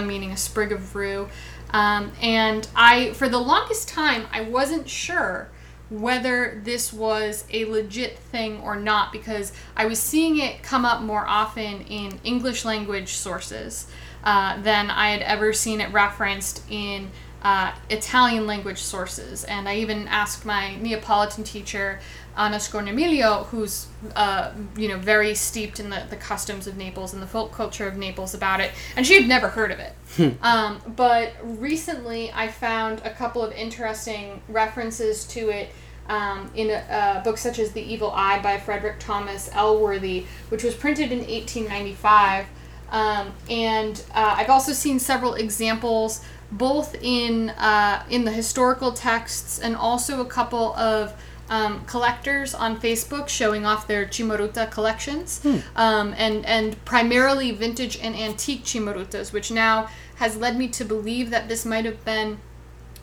meaning 0.05 0.31
a 0.31 0.37
sprig 0.37 0.71
of 0.71 0.95
rue. 0.95 1.27
Um, 1.71 2.11
and 2.21 2.67
I, 2.75 3.13
for 3.13 3.29
the 3.29 3.39
longest 3.39 3.89
time, 3.89 4.27
I 4.31 4.41
wasn't 4.41 4.89
sure 4.89 5.49
whether 5.89 6.61
this 6.63 6.93
was 6.93 7.45
a 7.51 7.65
legit 7.65 8.17
thing 8.17 8.59
or 8.61 8.75
not 8.75 9.11
because 9.11 9.53
I 9.75 9.85
was 9.85 9.99
seeing 9.99 10.39
it 10.39 10.61
come 10.61 10.85
up 10.85 11.01
more 11.01 11.25
often 11.25 11.81
in 11.81 12.19
English 12.23 12.63
language 12.63 13.13
sources 13.13 13.87
uh, 14.23 14.61
than 14.61 14.91
I 14.91 15.09
had 15.11 15.21
ever 15.21 15.53
seen 15.53 15.81
it 15.81 15.91
referenced 15.91 16.63
in 16.69 17.09
uh, 17.41 17.73
Italian 17.89 18.45
language 18.47 18.79
sources. 18.79 19.43
And 19.43 19.69
I 19.69 19.77
even 19.77 20.07
asked 20.07 20.45
my 20.45 20.75
Neapolitan 20.77 21.43
teacher, 21.43 21.99
Anna 22.37 22.57
Scornamiglio, 22.57 23.45
who's 23.47 23.87
uh, 24.15 24.51
you 24.77 24.87
know 24.87 24.97
very 24.97 25.35
steeped 25.35 25.79
in 25.79 25.89
the, 25.89 26.03
the 26.09 26.15
customs 26.15 26.67
of 26.67 26.77
Naples 26.77 27.13
and 27.13 27.21
the 27.21 27.27
folk 27.27 27.51
culture 27.51 27.87
of 27.87 27.97
Naples 27.97 28.33
about 28.33 28.59
it, 28.59 28.71
and 28.95 29.05
she 29.05 29.19
had 29.19 29.27
never 29.27 29.49
heard 29.49 29.71
of 29.71 29.79
it. 29.79 30.37
um, 30.41 30.81
but 30.95 31.33
recently, 31.43 32.31
I 32.31 32.47
found 32.47 33.01
a 33.03 33.09
couple 33.09 33.43
of 33.43 33.51
interesting 33.53 34.41
references 34.47 35.25
to 35.27 35.49
it 35.49 35.69
um, 36.07 36.49
in 36.55 36.69
a, 36.69 37.19
a 37.19 37.21
book 37.23 37.37
such 37.37 37.59
as 37.59 37.71
The 37.71 37.81
Evil 37.81 38.11
Eye 38.11 38.41
by 38.41 38.57
Frederick 38.57 38.99
Thomas 38.99 39.49
Elworthy, 39.49 40.25
which 40.49 40.63
was 40.63 40.75
printed 40.75 41.11
in 41.11 41.19
1895. 41.19 42.47
Um, 42.91 43.31
and 43.49 44.03
uh, 44.15 44.35
I've 44.37 44.49
also 44.49 44.73
seen 44.73 44.97
several 44.99 45.35
examples, 45.35 46.25
both 46.51 46.95
in 47.01 47.49
uh, 47.51 48.03
in 48.09 48.25
the 48.25 48.31
historical 48.31 48.91
texts 48.91 49.59
and 49.59 49.75
also 49.75 50.21
a 50.21 50.25
couple 50.25 50.73
of 50.75 51.13
um, 51.49 51.83
collectors 51.85 52.53
on 52.53 52.79
Facebook 52.79 53.27
showing 53.27 53.65
off 53.65 53.87
their 53.87 54.05
Cimaruta 54.05 54.69
collections, 54.69 55.41
um, 55.75 56.13
and 56.17 56.45
and 56.45 56.83
primarily 56.85 57.51
vintage 57.51 57.97
and 57.97 58.15
antique 58.15 58.63
Cimarutas, 58.63 59.33
which 59.33 59.51
now 59.51 59.89
has 60.15 60.37
led 60.37 60.57
me 60.57 60.67
to 60.69 60.85
believe 60.85 61.29
that 61.31 61.47
this 61.47 61.65
might 61.65 61.85
have 61.85 62.03
been 62.05 62.39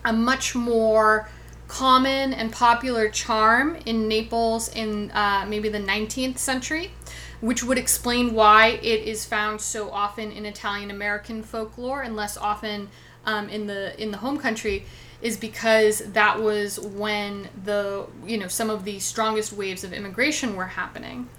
a 0.05 0.13
much 0.13 0.55
more 0.55 1.27
common 1.67 2.33
and 2.33 2.51
popular 2.51 3.09
charm 3.09 3.75
in 3.85 4.07
Naples 4.07 4.69
in 4.69 5.11
uh, 5.11 5.45
maybe 5.47 5.67
the 5.67 5.79
19th 5.79 6.37
century, 6.37 6.91
which 7.41 7.63
would 7.63 7.77
explain 7.77 8.33
why 8.33 8.79
it 8.81 9.01
is 9.05 9.25
found 9.25 9.59
so 9.59 9.91
often 9.91 10.31
in 10.31 10.45
Italian 10.45 10.89
American 10.89 11.43
folklore 11.43 12.01
and 12.01 12.15
less 12.15 12.37
often 12.37 12.89
um, 13.27 13.49
in 13.49 13.67
the 13.67 14.01
in 14.01 14.09
the 14.09 14.17
home 14.17 14.39
country 14.39 14.85
is 15.21 15.37
because 15.37 15.99
that 16.13 16.39
was 16.39 16.79
when 16.79 17.49
the 17.63 18.07
you 18.25 18.37
know 18.37 18.47
some 18.47 18.71
of 18.71 18.83
the 18.85 18.97
strongest 18.99 19.53
waves 19.53 19.83
of 19.83 19.93
immigration 19.93 20.55
were 20.55 20.65
happening. 20.65 21.29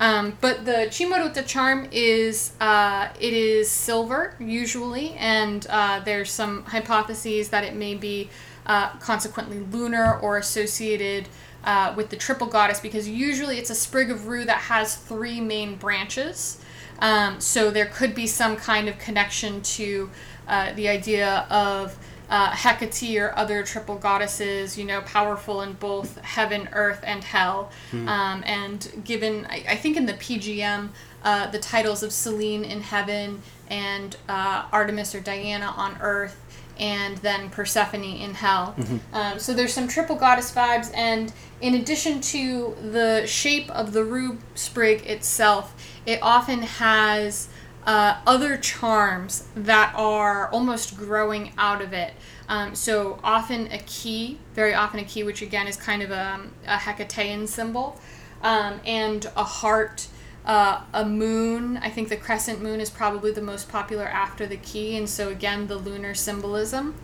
Um, 0.00 0.38
but 0.40 0.64
the 0.64 0.86
Cimaruta 0.90 1.44
charm 1.44 1.88
is 1.90 2.52
uh, 2.60 3.08
it 3.18 3.32
is 3.32 3.68
silver 3.68 4.36
usually, 4.38 5.14
and 5.14 5.66
uh, 5.68 6.00
there's 6.04 6.30
some 6.30 6.64
hypotheses 6.64 7.48
that 7.48 7.64
it 7.64 7.74
may 7.74 7.94
be 7.96 8.30
uh, 8.66 8.90
consequently 8.98 9.58
lunar 9.58 10.20
or 10.20 10.36
associated 10.36 11.28
uh, 11.64 11.92
with 11.96 12.10
the 12.10 12.16
triple 12.16 12.46
goddess 12.46 12.78
because 12.78 13.08
usually 13.08 13.58
it's 13.58 13.70
a 13.70 13.74
sprig 13.74 14.10
of 14.10 14.28
rue 14.28 14.44
that 14.44 14.58
has 14.58 14.94
three 14.94 15.40
main 15.40 15.74
branches. 15.76 16.60
Um, 17.00 17.40
so 17.40 17.70
there 17.70 17.86
could 17.86 18.14
be 18.14 18.26
some 18.26 18.56
kind 18.56 18.88
of 18.88 18.98
connection 18.98 19.62
to 19.62 20.10
uh, 20.48 20.72
the 20.74 20.88
idea 20.88 21.46
of 21.50 21.96
uh, 22.30 22.50
Hecate 22.50 23.18
or 23.18 23.36
other 23.38 23.62
triple 23.62 23.96
goddesses, 23.96 24.76
you 24.76 24.84
know, 24.84 25.00
powerful 25.02 25.62
in 25.62 25.72
both 25.74 26.18
heaven, 26.18 26.68
earth, 26.72 27.00
and 27.04 27.24
hell. 27.24 27.70
Um, 28.08 28.42
and 28.44 29.02
given, 29.04 29.46
I, 29.48 29.64
I 29.70 29.76
think 29.76 29.96
in 29.96 30.06
the 30.06 30.12
PGM, 30.14 30.90
uh, 31.24 31.50
the 31.50 31.58
titles 31.58 32.02
of 32.02 32.12
Selene 32.12 32.64
in 32.64 32.80
heaven 32.82 33.40
and 33.68 34.16
uh, 34.28 34.66
Artemis 34.72 35.14
or 35.14 35.20
Diana 35.20 35.72
on 35.76 35.96
earth, 36.00 36.36
and 36.78 37.16
then 37.18 37.50
Persephone 37.50 38.04
in 38.04 38.34
hell. 38.34 38.74
Um, 39.12 39.38
so 39.38 39.52
there's 39.52 39.72
some 39.72 39.88
triple 39.88 40.16
goddess 40.16 40.52
vibes, 40.52 40.92
and 40.94 41.32
in 41.60 41.74
addition 41.74 42.20
to 42.20 42.76
the 42.92 43.26
shape 43.26 43.68
of 43.70 43.92
the 43.92 44.04
rue 44.04 44.38
sprig 44.54 45.04
itself, 45.06 45.74
it 46.06 46.20
often 46.22 46.62
has 46.62 47.48
uh, 47.86 48.20
other 48.26 48.56
charms 48.56 49.48
that 49.54 49.92
are 49.96 50.48
almost 50.50 50.96
growing 50.96 51.52
out 51.56 51.80
of 51.80 51.92
it. 51.92 52.12
Um, 52.48 52.74
so 52.74 53.18
often 53.22 53.70
a 53.72 53.78
key, 53.78 54.38
very 54.54 54.74
often 54.74 55.00
a 55.00 55.04
key, 55.04 55.22
which 55.22 55.42
again 55.42 55.66
is 55.66 55.76
kind 55.76 56.02
of 56.02 56.10
a, 56.10 56.40
a 56.66 56.76
Hecatean 56.76 57.46
symbol, 57.46 58.00
um, 58.42 58.80
and 58.86 59.26
a 59.36 59.44
heart, 59.44 60.08
uh, 60.46 60.80
a 60.94 61.04
moon. 61.04 61.76
I 61.78 61.90
think 61.90 62.08
the 62.08 62.16
crescent 62.16 62.62
moon 62.62 62.80
is 62.80 62.88
probably 62.88 63.32
the 63.32 63.42
most 63.42 63.68
popular 63.68 64.06
after 64.06 64.46
the 64.46 64.56
key, 64.56 64.96
and 64.96 65.08
so 65.08 65.28
again 65.28 65.66
the 65.66 65.76
lunar 65.76 66.14
symbolism. 66.14 66.94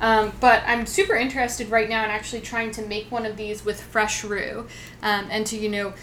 Um, 0.00 0.32
but 0.40 0.62
I'm 0.66 0.84
super 0.86 1.14
interested 1.16 1.70
right 1.70 1.88
now 1.88 2.04
in 2.04 2.10
actually 2.10 2.42
trying 2.42 2.70
to 2.72 2.86
make 2.86 3.10
one 3.10 3.24
of 3.24 3.36
these 3.36 3.64
with 3.64 3.80
fresh 3.80 4.22
rue, 4.22 4.66
um, 5.02 5.28
and 5.30 5.46
to 5.46 5.56
you 5.56 5.68
know 5.70 5.94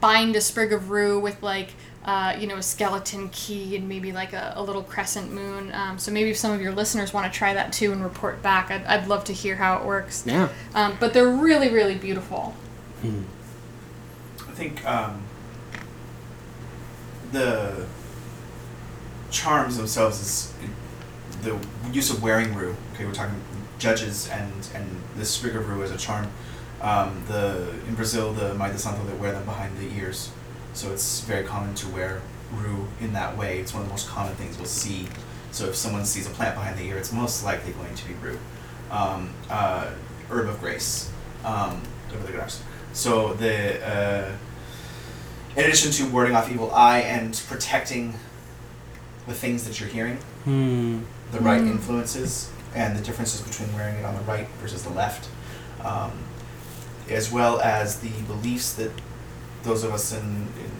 bind 0.00 0.36
a 0.36 0.40
sprig 0.40 0.72
of 0.72 0.90
rue 0.90 1.18
with 1.18 1.42
like 1.42 1.70
uh, 2.08 2.34
you 2.40 2.46
know 2.46 2.56
a 2.56 2.62
skeleton 2.62 3.28
key 3.28 3.76
and 3.76 3.86
maybe 3.86 4.12
like 4.12 4.32
a, 4.32 4.54
a 4.56 4.62
little 4.62 4.82
crescent 4.82 5.30
moon. 5.30 5.70
Um, 5.74 5.98
so 5.98 6.10
maybe 6.10 6.30
if 6.30 6.38
some 6.38 6.52
of 6.52 6.62
your 6.62 6.72
listeners 6.72 7.12
want 7.12 7.30
to 7.30 7.38
try 7.38 7.52
that 7.52 7.70
too 7.70 7.92
and 7.92 8.02
report 8.02 8.40
back, 8.42 8.70
I'd, 8.70 8.82
I'd 8.86 9.06
love 9.08 9.24
to 9.24 9.34
hear 9.34 9.56
how 9.56 9.76
it 9.76 9.84
works. 9.84 10.24
Yeah. 10.26 10.48
Um, 10.74 10.96
but 10.98 11.12
they're 11.12 11.28
really 11.28 11.68
really 11.68 11.96
beautiful. 11.96 12.54
I 13.04 14.52
think 14.52 14.82
um, 14.86 15.22
the 17.30 17.86
charms 19.30 19.76
themselves 19.76 20.18
is 20.18 20.54
the 21.42 21.58
use 21.92 22.10
of 22.10 22.22
wearing 22.22 22.54
rue. 22.54 22.74
Okay, 22.94 23.04
we're 23.04 23.12
talking 23.12 23.38
judges 23.78 24.30
and 24.30 24.66
and 24.74 25.02
the 25.14 25.26
sprig 25.26 25.54
of 25.54 25.68
rue 25.68 25.82
as 25.82 25.90
a 25.90 25.98
charm. 25.98 26.30
Um, 26.80 27.22
the 27.28 27.74
in 27.86 27.96
Brazil, 27.96 28.32
the 28.32 28.54
Mãe 28.54 28.72
de 28.72 28.78
Santo 28.78 29.04
they 29.04 29.12
wear 29.12 29.32
them 29.32 29.44
behind 29.44 29.76
the 29.76 29.94
ears, 29.94 30.30
so 30.78 30.92
it's 30.92 31.20
very 31.22 31.44
common 31.44 31.74
to 31.74 31.88
wear 31.88 32.20
rue 32.54 32.86
in 33.00 33.12
that 33.12 33.36
way. 33.36 33.58
It's 33.58 33.72
one 33.74 33.82
of 33.82 33.88
the 33.88 33.92
most 33.92 34.08
common 34.08 34.34
things 34.36 34.56
we'll 34.56 34.66
see. 34.66 35.06
So 35.50 35.66
if 35.66 35.74
someone 35.74 36.04
sees 36.04 36.26
a 36.26 36.30
plant 36.30 36.54
behind 36.54 36.78
the 36.78 36.84
ear, 36.84 36.96
it's 36.96 37.12
most 37.12 37.44
likely 37.44 37.72
going 37.72 37.94
to 37.94 38.08
be 38.08 38.14
rue. 38.14 38.38
Um, 38.90 39.30
uh, 39.50 39.90
herb 40.30 40.48
of 40.48 40.60
grace, 40.60 41.10
um, 41.44 41.82
herb 42.12 42.24
de 42.26 42.32
grace. 42.32 42.62
So 42.92 43.34
the 43.34 43.86
uh, 43.86 44.32
in 45.56 45.64
addition 45.64 45.90
to 45.92 46.06
warding 46.12 46.36
off 46.36 46.50
evil 46.50 46.70
eye 46.72 47.00
and 47.00 47.34
protecting 47.48 48.14
the 49.26 49.34
things 49.34 49.64
that 49.66 49.80
you're 49.80 49.88
hearing, 49.88 50.18
Hmm. 50.44 51.00
the 51.32 51.40
right 51.40 51.60
Mm. 51.60 51.72
influences 51.72 52.50
and 52.74 52.96
the 52.96 53.02
differences 53.02 53.40
between 53.40 53.74
wearing 53.74 53.96
it 53.96 54.04
on 54.04 54.14
the 54.14 54.20
right 54.22 54.46
versus 54.60 54.82
the 54.84 54.90
left, 54.90 55.28
um, 55.84 56.12
as 57.10 57.32
well 57.32 57.60
as 57.60 57.96
the 57.96 58.10
beliefs 58.28 58.72
that 58.74 58.92
those 59.62 59.84
of 59.84 59.92
us 59.92 60.12
in, 60.12 60.20
in 60.24 60.70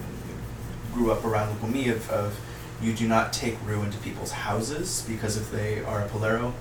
grew 0.94 1.10
up 1.12 1.24
around 1.24 1.54
Lukumi 1.56 1.90
of, 1.92 2.08
of 2.10 2.38
you 2.82 2.92
do 2.92 3.06
not 3.08 3.32
take 3.32 3.56
rue 3.66 3.82
into 3.82 3.98
people's 3.98 4.32
houses 4.32 5.04
because 5.08 5.36
if 5.36 5.50
they 5.50 5.82
are 5.84 6.02
a 6.02 6.08
Palero, 6.08 6.52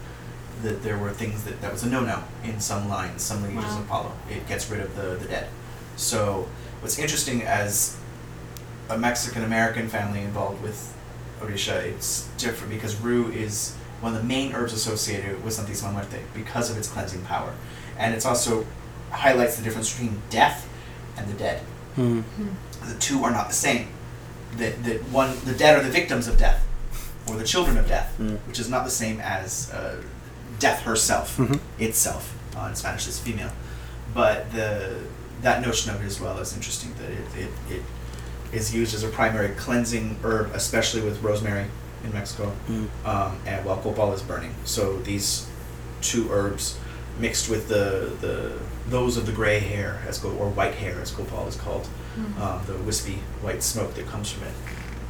that 0.63 0.81
there 0.83 0.97
were 0.97 1.11
things 1.11 1.43
that 1.43 1.61
that 1.61 1.71
was 1.71 1.83
a 1.83 1.89
no-no 1.89 2.23
in 2.43 2.59
some 2.59 2.89
lines, 2.89 3.21
some 3.21 3.43
lineages 3.43 3.65
Wow. 3.75 3.79
of 3.81 3.87
Palo. 3.87 4.11
It 4.29 4.47
gets 4.47 4.69
rid 4.69 4.81
of 4.81 4.95
the, 4.95 5.15
the 5.15 5.27
dead. 5.27 5.47
So 5.95 6.47
what's 6.81 6.97
interesting 6.97 7.43
as 7.43 7.97
a 8.89 8.97
Mexican 8.97 9.43
American 9.43 9.87
family 9.87 10.21
involved 10.21 10.61
with 10.63 10.95
Orisha, 11.41 11.83
it's 11.83 12.27
different 12.37 12.73
because 12.73 12.99
rue 12.99 13.29
is 13.31 13.75
one 14.01 14.15
of 14.15 14.21
the 14.21 14.27
main 14.27 14.53
herbs 14.53 14.73
associated 14.73 15.43
with 15.43 15.55
Santísima 15.57 15.91
Muerte 15.91 16.19
because 16.33 16.69
of 16.71 16.77
its 16.77 16.87
cleansing 16.87 17.21
power. 17.23 17.53
And 17.97 18.13
it's 18.15 18.25
also 18.25 18.65
highlights 19.11 19.57
the 19.57 19.63
difference 19.63 19.91
between 19.91 20.21
death 20.29 20.67
and 21.17 21.27
the 21.27 21.33
dead. 21.33 21.61
Hmm. 21.97 22.21
The 22.87 22.97
two 22.99 23.23
are 23.23 23.31
not 23.31 23.47
the 23.49 23.55
same. 23.55 23.87
The, 24.57 24.69
the 24.83 24.93
one 25.11 25.35
the 25.45 25.53
dead 25.53 25.77
are 25.77 25.83
the 25.83 25.89
victims 25.89 26.27
of 26.27 26.37
death, 26.37 26.63
or 27.27 27.35
the 27.35 27.43
children 27.43 27.77
of 27.77 27.87
death, 27.87 28.15
Mm. 28.19 28.37
which 28.47 28.59
is 28.59 28.69
not 28.69 28.85
the 28.85 28.91
same 28.91 29.19
as 29.19 29.71
uh, 29.71 30.01
death 30.59 30.81
herself, 30.83 31.37
Mhm. 31.37 31.59
itself. 31.79 32.33
Uh, 32.55 32.67
in 32.69 32.75
Spanish, 32.75 33.07
it's 33.07 33.19
female. 33.19 33.51
But 34.13 34.51
the 34.51 34.95
that 35.41 35.61
notion 35.65 35.91
of 35.93 36.01
it 36.01 36.05
as 36.05 36.19
well 36.19 36.37
is 36.39 36.53
interesting. 36.55 36.93
That 36.99 37.11
it, 37.11 37.43
it, 37.45 37.75
it 37.77 37.83
is 38.53 38.73
used 38.73 38.93
as 38.95 39.03
a 39.03 39.09
primary 39.09 39.49
cleansing 39.55 40.17
herb, 40.23 40.51
especially 40.53 41.01
with 41.01 41.21
rosemary 41.23 41.65
in 42.03 42.13
Mexico, 42.13 42.53
Mm. 42.69 42.87
um, 43.05 43.37
and 43.45 43.65
while 43.65 43.77
copal 43.77 44.13
is 44.13 44.21
burning. 44.21 44.53
So 44.65 44.97
these 44.99 45.45
two 46.01 46.29
herbs 46.31 46.77
mixed 47.19 47.49
with 47.49 47.67
the, 47.67 48.11
the 48.21 48.53
those 48.89 49.17
of 49.17 49.25
the 49.25 49.31
gray 49.31 49.59
hair, 49.59 50.01
as 50.07 50.17
go, 50.19 50.29
or 50.31 50.49
white 50.49 50.75
hair, 50.75 50.99
as 51.01 51.11
copal 51.11 51.47
is 51.47 51.55
called, 51.55 51.87
um, 52.39 52.61
the 52.67 52.75
wispy 52.85 53.19
white 53.41 53.61
smoke 53.61 53.93
that 53.95 54.05
comes 54.07 54.31
from 54.31 54.43
it. 54.47 54.53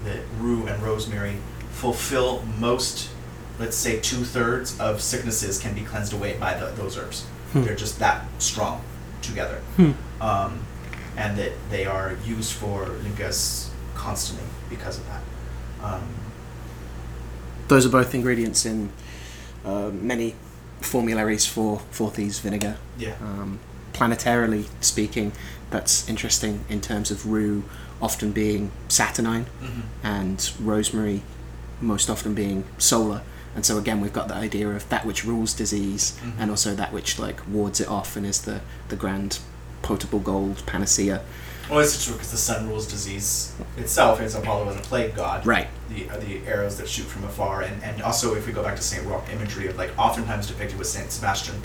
That 0.05 0.21
rue 0.39 0.65
and 0.67 0.81
rosemary 0.81 1.37
fulfill 1.71 2.43
most, 2.59 3.09
let's 3.59 3.75
say, 3.77 3.99
two 3.99 4.23
thirds 4.23 4.79
of 4.79 5.01
sicknesses 5.01 5.59
can 5.59 5.75
be 5.75 5.81
cleansed 5.81 6.13
away 6.13 6.37
by 6.39 6.57
the, 6.57 6.67
those 6.71 6.97
herbs. 6.97 7.23
Hmm. 7.51 7.63
They're 7.63 7.75
just 7.75 7.99
that 7.99 8.25
strong 8.39 8.81
together, 9.21 9.57
Hmm. 9.75 9.91
um, 10.21 10.59
and 11.15 11.37
that 11.37 11.51
they 11.69 11.85
are 11.85 12.17
used 12.25 12.53
for 12.53 12.85
limpias 13.03 13.69
constantly 13.95 14.45
because 14.69 14.97
of 14.97 15.05
that. 15.07 15.21
Um, 15.83 16.01
Those 17.67 17.85
are 17.85 17.89
both 17.89 18.15
ingredients 18.15 18.65
in 18.65 18.89
uh, 19.65 19.91
many 19.93 20.35
formularies 20.81 21.45
for 21.45 21.79
Four 21.91 22.11
Thieves 22.11 22.39
vinegar. 22.39 22.77
yeah. 22.97 23.15
Um, 23.21 23.59
planetarily 23.93 24.65
speaking, 24.79 25.31
that's 25.71 26.07
interesting 26.07 26.63
in 26.69 26.81
terms 26.81 27.09
of 27.11 27.25
rue 27.25 27.63
often 28.01 28.31
being 28.31 28.71
Saturnine 28.87 29.45
hmm 29.59 29.81
and 30.03 30.51
rosemary 30.59 31.23
most 31.81 32.09
often 32.09 32.33
being 32.35 32.63
solar. 32.77 33.21
And 33.55 33.65
so 33.65 33.77
again, 33.79 33.99
we've 34.01 34.13
got 34.13 34.27
the 34.27 34.35
idea 34.35 34.69
of 34.69 34.87
that 34.89 35.03
which 35.05 35.25
rules 35.25 35.53
disease, 35.53 36.13
Mhm. 36.23 36.33
and 36.39 36.51
also 36.51 36.75
that 36.75 36.93
which 36.93 37.17
like 37.17 37.39
wards 37.47 37.79
it 37.81 37.87
off 37.87 38.15
and 38.15 38.25
is 38.25 38.41
the 38.41 38.61
the 38.89 38.95
grand 38.95 39.39
potable 39.81 40.19
gold 40.19 40.63
panacea. 40.67 41.21
Well, 41.69 41.79
it's 41.79 42.03
true 42.05 42.13
because 42.13 42.31
the 42.31 42.37
sun 42.37 42.69
rules 42.69 42.87
disease 42.87 43.53
itself, 43.77 44.21
as 44.21 44.35
Apollo 44.35 44.65
was 44.67 44.75
a 44.77 44.79
plague 44.79 45.15
god. 45.15 45.45
Right. 45.45 45.67
The 45.89 46.09
uh, 46.09 46.17
the 46.17 46.45
arrows 46.47 46.77
that 46.77 46.87
shoot 46.87 47.03
from 47.05 47.23
afar, 47.25 47.61
and, 47.63 47.83
and 47.83 48.01
also 48.01 48.35
if 48.35 48.47
we 48.47 48.53
go 48.53 48.63
back 48.63 48.75
to 48.77 48.81
Saint 48.81 49.05
Roch 49.05 49.27
imagery 49.31 49.67
of 49.67 49.77
like 49.77 49.91
oftentimes 49.99 50.47
depicted 50.47 50.77
with 50.77 50.87
Saint 50.87 51.11
Sebastian 51.11 51.61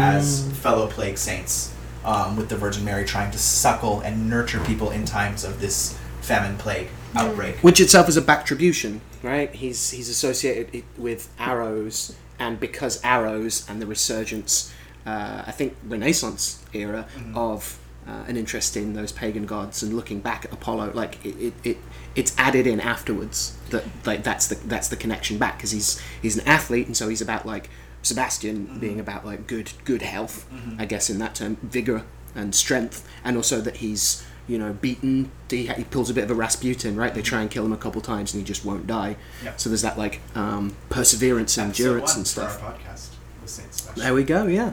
as 0.00 0.50
fellow 0.58 0.88
plague 0.88 1.16
saints, 1.16 1.72
um, 2.04 2.36
with 2.36 2.48
the 2.48 2.56
Virgin 2.56 2.84
Mary 2.84 3.04
trying 3.04 3.30
to 3.30 3.38
suckle 3.38 4.00
and 4.00 4.28
nurture 4.28 4.58
people 4.64 4.90
in 4.90 5.04
times 5.04 5.44
of 5.44 5.60
this 5.60 5.96
famine 6.22 6.56
plague 6.58 6.88
outbreak. 7.14 7.56
which 7.62 7.80
itself 7.80 8.08
is 8.08 8.16
a 8.16 8.22
backtribution, 8.22 9.00
right? 9.22 9.54
He's 9.54 9.90
he's 9.90 10.08
associated 10.08 10.74
it 10.74 10.84
with 10.98 11.28
arrows, 11.38 12.14
and 12.38 12.58
because 12.60 13.00
arrows 13.04 13.64
and 13.68 13.80
the 13.80 13.86
resurgence, 13.86 14.72
uh, 15.06 15.44
I 15.46 15.52
think 15.52 15.76
Renaissance 15.86 16.58
era 16.72 17.06
Mhm. 17.16 17.36
of 17.36 17.78
uh, 18.08 18.24
an 18.28 18.36
interest 18.36 18.76
in 18.76 18.94
those 18.94 19.12
pagan 19.12 19.46
gods 19.46 19.82
and 19.82 19.94
looking 19.94 20.20
back 20.20 20.44
at 20.44 20.52
Apollo, 20.52 20.92
like 20.94 21.24
it, 21.24 21.36
it, 21.40 21.54
it 21.64 21.78
it's 22.16 22.34
added 22.38 22.66
in 22.66 22.80
afterwards 22.80 23.56
that 23.70 23.84
like 24.04 24.22
that's 24.24 24.46
the 24.48 24.54
that's 24.66 24.88
the 24.88 24.96
connection 24.96 25.38
back 25.38 25.56
because 25.58 25.70
he's 25.70 26.00
he's 26.20 26.36
an 26.36 26.46
athlete 26.46 26.86
and 26.86 26.96
so 26.96 27.08
he's 27.08 27.20
about 27.20 27.46
like 27.46 27.68
Sebastian 28.02 28.66
Mhm. 28.66 28.80
being 28.80 29.00
about 29.00 29.24
like 29.26 29.46
good 29.46 29.72
good 29.84 30.02
health, 30.02 30.46
Mhm. 30.52 30.80
I 30.80 30.86
guess 30.86 31.10
in 31.10 31.18
that 31.18 31.34
term, 31.34 31.56
vigor 31.62 32.04
and 32.34 32.54
strength, 32.54 33.06
and 33.24 33.36
also 33.36 33.60
that 33.60 33.76
he's 33.76 34.24
you 34.48 34.58
know 34.58 34.72
beaten. 34.72 35.30
He, 35.50 35.66
he 35.66 35.84
pulls 35.84 36.08
a 36.10 36.14
bit 36.14 36.24
of 36.24 36.30
a 36.30 36.34
Rasputin, 36.34 36.96
right? 36.96 37.14
They 37.14 37.22
try 37.22 37.42
and 37.42 37.50
kill 37.50 37.64
him 37.64 37.72
a 37.72 37.76
couple 37.76 38.00
times 38.00 38.32
and 38.34 38.40
he 38.40 38.44
just 38.46 38.64
won't 38.64 38.86
die. 38.86 39.16
Yeah. 39.44 39.52
So 39.56 39.68
there's 39.68 39.82
that 39.82 39.98
like 39.98 40.20
um, 40.34 40.74
perseverance, 40.88 41.56
and 41.58 41.68
endurance, 41.68 42.10
one 42.12 42.18
and 42.20 42.28
for 42.28 42.40
our 42.42 42.50
stuff. 42.50 42.62
podcast 42.62 43.08
with 43.42 43.50
Saint 43.50 43.74
Sebastian. 43.74 44.02
There 44.02 44.14
we 44.14 44.24
go. 44.24 44.46
Yeah. 44.46 44.72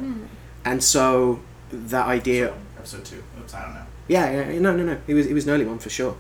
And 0.66 0.84
so 0.84 1.42
that 1.72 2.08
idea. 2.08 2.54
Episode 2.88 3.04
two. 3.04 3.24
Oops, 3.42 3.54
I 3.54 3.66
don't 3.66 3.74
know. 3.74 3.84
Yeah, 4.08 4.32
yeah, 4.50 4.60
no, 4.60 4.74
no, 4.74 4.84
no. 4.86 4.98
It 5.08 5.14
was 5.14 5.28
it 5.28 5.34
was 5.34 5.46
an 5.46 5.54
early 5.54 5.66
one 5.66 5.78
for 5.78 5.90
sure. 5.90 6.16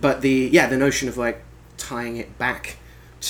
But 0.00 0.20
the 0.20 0.48
yeah, 0.52 0.68
the 0.68 0.76
notion 0.76 1.08
of 1.08 1.16
like 1.16 1.42
tying 1.76 2.18
it 2.18 2.38
back 2.38 2.76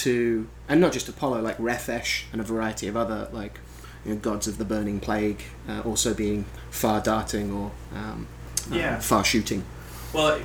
to 0.03 0.47
and 0.68 0.82
not 0.82 0.93
just 0.93 1.09
Apollo, 1.09 1.41
like 1.41 1.57
Resheph 1.57 2.24
and 2.30 2.43
a 2.43 2.45
variety 2.45 2.87
of 2.87 2.95
other 2.95 3.30
like 3.32 3.59
you 4.05 4.12
know, 4.12 4.20
gods 4.20 4.47
of 4.47 4.59
the 4.59 4.66
burning 4.66 5.01
plague, 5.01 5.43
uh, 5.66 5.80
also 5.80 6.12
being 6.12 6.45
far 6.70 7.01
darting 7.01 7.51
or 7.51 7.70
um, 7.95 8.26
uh, 8.70 8.76
Yeah. 8.76 8.99
far 9.01 9.24
shooting. 9.24 9.64
Well, 10.12 10.39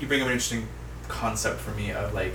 you 0.00 0.08
bring 0.08 0.22
up 0.22 0.26
an 0.26 0.32
interesting 0.32 0.66
concept 1.06 1.60
for 1.60 1.70
me 1.70 1.92
of 1.92 2.12
like, 2.14 2.34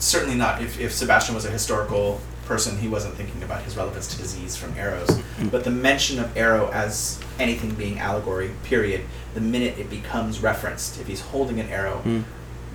certainly 0.00 0.34
not 0.34 0.60
if, 0.60 0.80
if 0.80 0.92
Sebastian 0.92 1.36
was 1.36 1.44
a 1.44 1.50
historical 1.50 2.20
person, 2.44 2.78
he 2.78 2.88
wasn't 2.88 3.14
thinking 3.14 3.42
about 3.42 3.62
his 3.62 3.76
relevance 3.76 4.08
to 4.08 4.16
disease 4.18 4.56
from 4.56 4.76
arrows. 4.76 5.08
But 5.50 5.64
the 5.64 5.70
mention 5.70 6.18
of 6.18 6.36
arrow 6.36 6.70
as 6.72 7.20
anything 7.38 7.74
being 7.74 7.98
allegory, 7.98 8.50
period, 8.64 9.02
the 9.34 9.40
minute 9.40 9.78
it 9.78 9.88
becomes 9.88 10.40
referenced, 10.42 11.00
if 11.00 11.06
he's 11.06 11.20
holding 11.20 11.60
an 11.60 11.68
arrow, 11.68 12.02
Mm. 12.04 12.24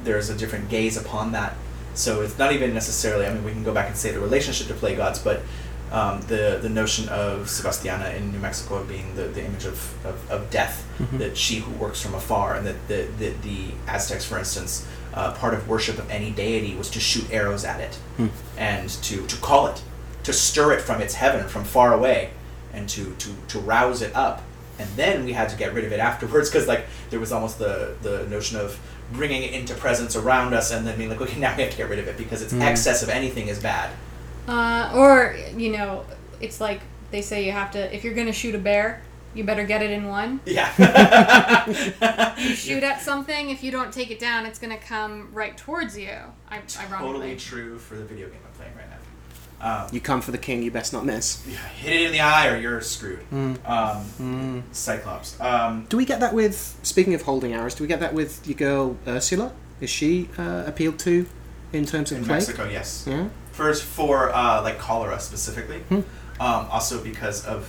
there's 0.03 0.29
a 0.29 0.35
different 0.35 0.69
gaze 0.69 0.97
upon 0.97 1.31
that. 1.33 1.55
So 1.93 2.21
it's 2.21 2.37
not 2.37 2.51
even 2.53 2.73
necessarily. 2.73 3.25
I 3.25 3.33
mean, 3.33 3.43
we 3.43 3.51
can 3.51 3.63
go 3.63 3.73
back 3.73 3.87
and 3.87 3.97
say 3.97 4.11
the 4.11 4.19
relationship 4.19 4.67
to 4.67 4.73
play 4.73 4.95
gods, 4.95 5.19
but 5.19 5.41
um, 5.91 6.19
the 6.27 6.59
the 6.61 6.67
notion 6.69 7.07
of 7.09 7.49
Sebastiana 7.49 8.09
in 8.09 8.31
New 8.33 8.39
Mexico 8.39 8.83
being 8.83 9.15
the, 9.15 9.23
the 9.23 9.43
image 9.45 9.63
of, 9.65 9.93
of, 10.05 10.31
of 10.31 10.49
death, 10.49 10.85
Mhm. 10.99 11.17
that 11.19 11.37
she 11.37 11.59
who 11.59 11.71
works 11.73 12.01
from 12.01 12.13
afar, 12.13 12.55
and 12.55 12.67
that 12.67 12.75
the, 12.89 13.07
the, 13.19 13.29
the 13.41 13.59
Aztecs, 13.87 14.25
for 14.25 14.37
instance, 14.37 14.85
uh, 15.17 15.33
part 15.33 15.53
of 15.53 15.67
worship 15.67 15.97
of 15.97 16.09
any 16.09 16.29
deity 16.31 16.75
was 16.75 16.89
to 16.91 16.99
shoot 16.99 17.25
arrows 17.31 17.65
at 17.65 17.79
it 17.81 17.95
Hmm. 18.17 18.27
and 18.57 18.89
to, 19.07 19.25
to 19.27 19.35
call 19.37 19.67
it, 19.67 19.81
to 20.23 20.31
stir 20.33 20.73
it 20.73 20.81
from 20.81 21.01
its 21.01 21.15
heaven 21.15 21.47
from 21.47 21.63
far 21.63 21.93
away, 21.93 22.29
and 22.73 22.87
to, 22.89 23.13
to, 23.15 23.29
to 23.47 23.59
rouse 23.59 24.01
it 24.01 24.15
up. 24.15 24.43
And 24.79 24.87
then 24.95 25.25
we 25.25 25.33
had 25.33 25.49
to 25.49 25.57
get 25.57 25.73
rid 25.73 25.85
of 25.85 25.91
it 25.91 25.99
afterwards 25.99 26.49
because 26.49 26.67
like 26.67 26.85
there 27.09 27.19
was 27.19 27.31
almost 27.31 27.57
the, 27.57 27.95
the 28.03 28.27
notion 28.27 28.59
of 28.59 28.79
bringing 29.11 29.41
it 29.43 29.53
into 29.53 29.73
presence 29.73 30.15
around 30.15 30.53
us 30.53 30.71
and 30.71 30.85
then 30.85 30.97
being 30.97 31.09
like, 31.09 31.21
okay, 31.21 31.39
now 31.45 31.55
we 31.55 31.63
have 31.63 31.71
to 31.71 31.77
get 31.77 31.89
rid 31.89 31.99
of 31.99 32.07
it 32.07 32.15
because 32.17 32.41
its 32.43 32.53
Mm. 32.53 32.61
excess 32.61 33.01
of 33.01 33.09
anything 33.09 33.47
is 33.47 33.57
bad. 33.59 33.89
Uh, 34.47 34.91
or 34.95 35.35
you 35.57 35.71
know, 35.71 36.05
it's 36.39 36.61
like 36.61 36.81
they 37.11 37.21
say 37.21 37.43
you 37.45 37.51
have 37.53 37.71
to 37.71 37.95
if 37.95 38.03
you're 38.03 38.13
gonna 38.13 38.31
shoot 38.33 38.53
a 38.55 38.59
bear, 38.59 39.01
you 39.37 39.43
better 39.43 39.65
get 39.65 39.81
it 39.81 39.91
in 39.91 40.07
one. 40.07 40.39
Yeah. 40.45 40.71
You 42.37 42.53
shoot 42.55 42.83
at 42.83 43.01
something, 43.01 43.49
if 43.49 43.63
you 43.63 43.71
don't 43.71 43.91
take 43.93 44.11
it 44.11 44.19
down, 44.19 44.45
it's 44.45 44.59
gonna 44.59 44.77
come 44.77 45.29
right 45.33 45.57
towards 45.57 45.97
you. 45.97 46.09
I, 46.49 46.59
totally 46.67 46.93
ironically. 46.95 47.35
true 47.37 47.77
for 47.79 47.95
the 47.95 48.03
video 48.05 48.27
game 48.27 48.39
I'm 48.45 48.53
playing 48.57 48.73
right 48.75 48.85
now. 48.89 48.93
Um, 49.59 49.89
You 49.91 49.99
come 50.01 50.21
for 50.21 50.31
the 50.31 50.37
king, 50.37 50.61
you 50.63 50.71
best 50.71 50.93
not 50.93 51.05
miss. 51.05 51.43
yeah, 51.47 51.57
hit 51.57 51.93
it 51.93 52.05
in 52.05 52.11
the 52.11 52.19
eye 52.21 52.47
or 52.49 52.57
you're 52.57 52.81
screwed. 52.81 53.19
Mm. 53.31 53.57
Um, 53.69 54.05
Mm. 54.19 54.63
Cyclops. 54.71 55.39
Um, 55.39 55.85
Do 55.89 55.97
we 55.97 56.05
get 56.05 56.19
that 56.19 56.33
with 56.33 56.77
speaking 56.83 57.13
of 57.13 57.23
holding 57.23 57.53
arrows? 57.53 57.73
Do 57.75 57.83
we 57.83 57.87
get 57.87 57.99
that 58.01 58.13
with 58.13 58.45
your 58.47 58.55
girl 58.57 58.97
Ursula? 59.07 59.51
Is 59.81 59.89
she 59.89 60.29
uh, 60.37 60.63
appealed 60.65 60.99
to 60.99 61.25
in 61.73 61.85
terms 61.85 62.11
of 62.11 62.19
in 62.19 62.23
plague? 62.25 62.37
Mexico, 62.39 62.67
yes. 62.69 63.05
Yeah. 63.07 63.29
First 63.51 63.83
for 63.83 64.31
uh, 64.33 64.61
like 64.61 64.77
cholera 64.79 65.19
specifically. 65.19 65.79
Hmm. 65.89 66.01
Um, 66.39 66.67
also 66.69 67.03
because 67.03 67.43
of 67.47 67.67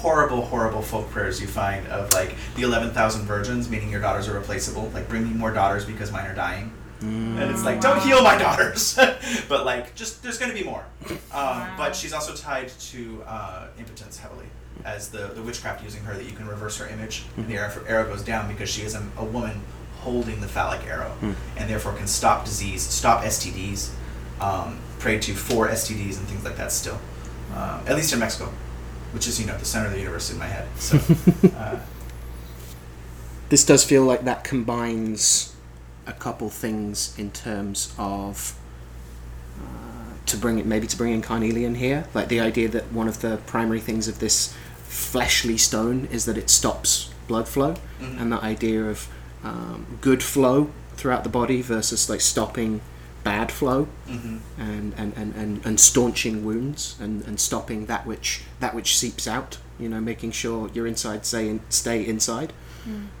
horrible, 0.00 0.42
horrible 0.42 0.82
folk 0.82 1.10
prayers 1.10 1.40
you 1.40 1.46
find 1.46 1.86
of 1.88 2.12
like 2.12 2.34
the 2.56 2.62
eleven 2.62 2.90
thousand 2.90 3.22
virgins, 3.26 3.68
meaning 3.70 3.90
your 3.90 4.00
daughters 4.00 4.28
are 4.28 4.34
replaceable. 4.34 4.90
Like 4.94 5.08
bring 5.08 5.24
me 5.28 5.34
more 5.34 5.52
daughters 5.52 5.84
because 5.84 6.10
mine 6.10 6.26
are 6.26 6.34
dying. 6.34 6.72
Mm. 7.00 7.40
And 7.40 7.50
it's 7.50 7.64
like, 7.64 7.80
don't 7.80 8.00
heal 8.02 8.22
my 8.22 8.36
daughters, 8.36 8.94
but 9.48 9.64
like, 9.64 9.94
just 9.94 10.22
there's 10.22 10.36
going 10.38 10.50
to 10.54 10.56
be 10.56 10.64
more. 10.64 10.84
Um, 11.08 11.16
Wow. 11.32 11.74
But 11.78 11.96
she's 11.96 12.12
also 12.12 12.34
tied 12.34 12.68
to 12.92 13.22
uh, 13.26 13.66
impotence 13.78 14.18
heavily, 14.18 14.44
as 14.84 15.08
the 15.10 15.28
the 15.28 15.40
witchcraft 15.42 15.82
using 15.82 16.02
her 16.04 16.14
that 16.14 16.24
you 16.26 16.32
can 16.32 16.46
reverse 16.46 16.76
her 16.78 16.86
image, 16.88 17.24
and 17.38 17.48
the 17.48 17.56
arrow, 17.56 17.72
arrow 17.88 18.04
goes 18.06 18.22
down 18.22 18.48
because 18.52 18.68
she 18.68 18.82
is 18.82 18.94
a, 18.94 19.02
a 19.16 19.24
woman 19.24 19.62
holding 20.00 20.40
the 20.40 20.48
phallic 20.48 20.86
arrow, 20.86 21.10
Hmm. 21.20 21.32
and 21.56 21.70
therefore 21.70 21.92
can 21.94 22.06
stop 22.06 22.44
disease, 22.44 22.82
stop 22.82 23.22
STDs, 23.24 23.90
um, 24.40 24.78
prayed 24.98 25.22
to 25.22 25.32
for 25.34 25.68
STDs 25.68 26.18
and 26.18 26.26
things 26.28 26.44
like 26.44 26.56
that. 26.56 26.70
Still, 26.70 26.98
um, 27.54 27.80
at 27.86 27.96
least 27.96 28.12
in 28.12 28.18
Mexico, 28.18 28.52
which 29.12 29.26
is 29.26 29.40
you 29.40 29.46
know 29.46 29.56
the 29.58 29.64
center 29.64 29.86
of 29.86 29.92
the 29.92 29.98
universe 29.98 30.30
in 30.30 30.38
my 30.38 30.46
head. 30.46 30.68
So. 30.76 30.98
Uh, 31.56 31.78
This 33.50 33.64
does 33.64 33.84
feel 33.84 34.04
like 34.04 34.22
that 34.24 34.44
combines 34.44 35.54
a 36.06 36.12
couple 36.12 36.48
things 36.50 37.18
in 37.18 37.32
terms 37.32 37.92
of 37.98 38.56
uh, 39.58 40.14
to 40.26 40.36
bring 40.36 40.58
it 40.60 40.66
maybe 40.66 40.86
to 40.86 40.96
bring 40.96 41.12
in 41.12 41.20
carnelian 41.20 41.74
here, 41.74 42.06
like 42.14 42.28
the 42.28 42.38
idea 42.40 42.68
that 42.68 42.92
one 42.92 43.08
of 43.08 43.20
the 43.22 43.38
primary 43.46 43.80
things 43.80 44.06
of 44.06 44.20
this 44.20 44.54
fleshly 44.84 45.58
stone 45.58 46.06
is 46.12 46.24
that 46.26 46.38
it 46.38 46.48
stops 46.48 47.10
blood 47.26 47.48
flow, 47.48 47.74
mhm. 48.00 48.20
and 48.20 48.32
that 48.32 48.42
idea 48.44 48.84
of 48.84 49.08
um, 49.42 49.98
good 50.00 50.22
flow 50.22 50.70
throughout 50.94 51.24
the 51.24 51.30
body 51.30 51.60
versus 51.60 52.08
like 52.08 52.20
stopping 52.20 52.80
bad 53.24 53.52
flow 53.52 53.86
Mhm. 54.08 54.38
and, 54.58 54.94
and, 54.96 55.12
and, 55.16 55.34
and, 55.34 55.66
and 55.66 55.78
staunching 55.80 56.44
wounds 56.44 56.96
and, 57.00 57.22
and 57.26 57.38
stopping 57.38 57.86
that 57.86 58.06
which 58.06 58.42
that 58.60 58.74
which 58.74 58.96
seeps 58.96 59.26
out 59.28 59.58
you 59.78 59.88
know 59.88 60.00
making 60.00 60.30
sure 60.32 60.70
your 60.72 60.86
inside 60.86 61.24
stay, 61.26 61.58
stay 61.68 62.06
inside 62.06 62.52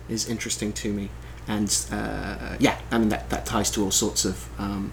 is 0.08 0.28
interesting 0.28 0.72
to 0.72 0.92
me 0.92 1.10
and 1.46 1.86
uh, 1.92 2.56
yeah 2.58 2.76
I 2.90 2.98
mean 2.98 3.10
that, 3.10 3.28
that 3.30 3.44
ties 3.46 3.70
to 3.72 3.84
all 3.84 3.90
sorts 3.90 4.24
of 4.24 4.48
um, 4.58 4.92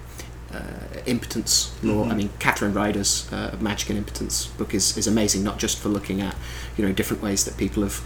uh, 0.52 0.60
impotence 1.06 1.72
law 1.82 2.04
I 2.04 2.08
Mhm. 2.12 2.16
mean 2.16 2.30
Catherine 2.38 2.74
Rider's 2.74 3.26
uh, 3.32 3.56
Magic 3.60 3.88
and 3.90 3.98
Impotence 3.98 4.46
book 4.58 4.74
is, 4.74 4.96
is 4.96 5.06
amazing 5.06 5.42
not 5.42 5.58
just 5.58 5.78
for 5.78 5.88
looking 5.88 6.20
at 6.20 6.34
you 6.76 6.84
know 6.86 6.92
different 6.92 7.22
ways 7.22 7.44
that 7.44 7.56
people 7.56 7.82
have 7.82 8.00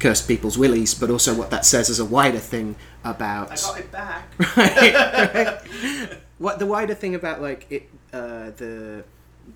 cursed 0.00 0.26
people's 0.28 0.56
willies 0.58 0.92
but 0.94 1.08
also 1.10 1.34
what 1.34 1.50
that 1.50 1.64
says 1.64 1.88
as 1.90 1.98
a 2.00 2.04
wider 2.04 2.38
thing 2.40 2.74
about 3.04 3.50
I 3.52 3.56
got 3.56 3.78
it 3.80 3.90
back. 3.92 4.22
right, 4.56 4.94
right. 5.34 6.18
What 6.38 6.58
the 6.58 6.66
wider 6.66 6.94
thing 6.94 7.14
about 7.14 7.40
like 7.40 7.66
it, 7.70 7.88
uh, 8.12 8.50
the 8.56 9.04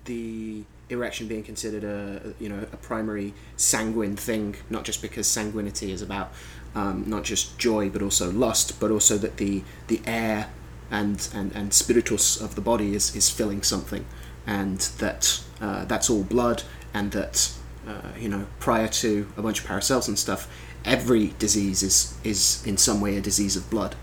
the 0.05 0.63
erection 0.89 1.27
being 1.27 1.43
considered 1.43 1.83
a 1.83 2.33
you 2.39 2.49
know 2.49 2.65
a 2.71 2.77
primary 2.77 3.33
sanguine 3.57 4.15
thing, 4.15 4.55
not 4.69 4.83
just 4.83 5.01
because 5.01 5.27
sanguinity 5.27 5.91
is 5.91 6.01
about 6.01 6.31
um, 6.75 7.03
not 7.07 7.23
just 7.23 7.57
joy 7.57 7.89
but 7.89 8.01
also 8.01 8.31
lust, 8.31 8.79
but 8.79 8.91
also 8.91 9.17
that 9.17 9.37
the 9.37 9.63
the 9.87 10.01
air 10.05 10.49
and 10.89 11.27
and 11.33 11.51
and 11.53 11.73
spiritus 11.73 12.39
of 12.39 12.55
the 12.55 12.61
body 12.61 12.95
is 12.95 13.15
is 13.15 13.29
filling 13.29 13.61
something, 13.61 14.05
and 14.47 14.79
that 14.99 15.41
uh, 15.61 15.85
that's 15.85 16.09
all 16.09 16.23
blood, 16.23 16.63
and 16.93 17.11
that 17.11 17.51
uh, 17.87 18.09
you 18.19 18.29
know, 18.29 18.45
prior 18.59 18.87
to 18.87 19.27
a 19.37 19.41
bunch 19.41 19.61
of 19.61 19.65
Paracels 19.65 20.07
and 20.07 20.19
stuff, 20.19 20.47
every 20.85 21.33
disease 21.39 21.83
is 21.83 22.13
is 22.23 22.65
in 22.65 22.77
some 22.77 23.01
way 23.01 23.17
a 23.17 23.21
disease 23.21 23.55
of 23.55 23.69
blood. 23.69 23.95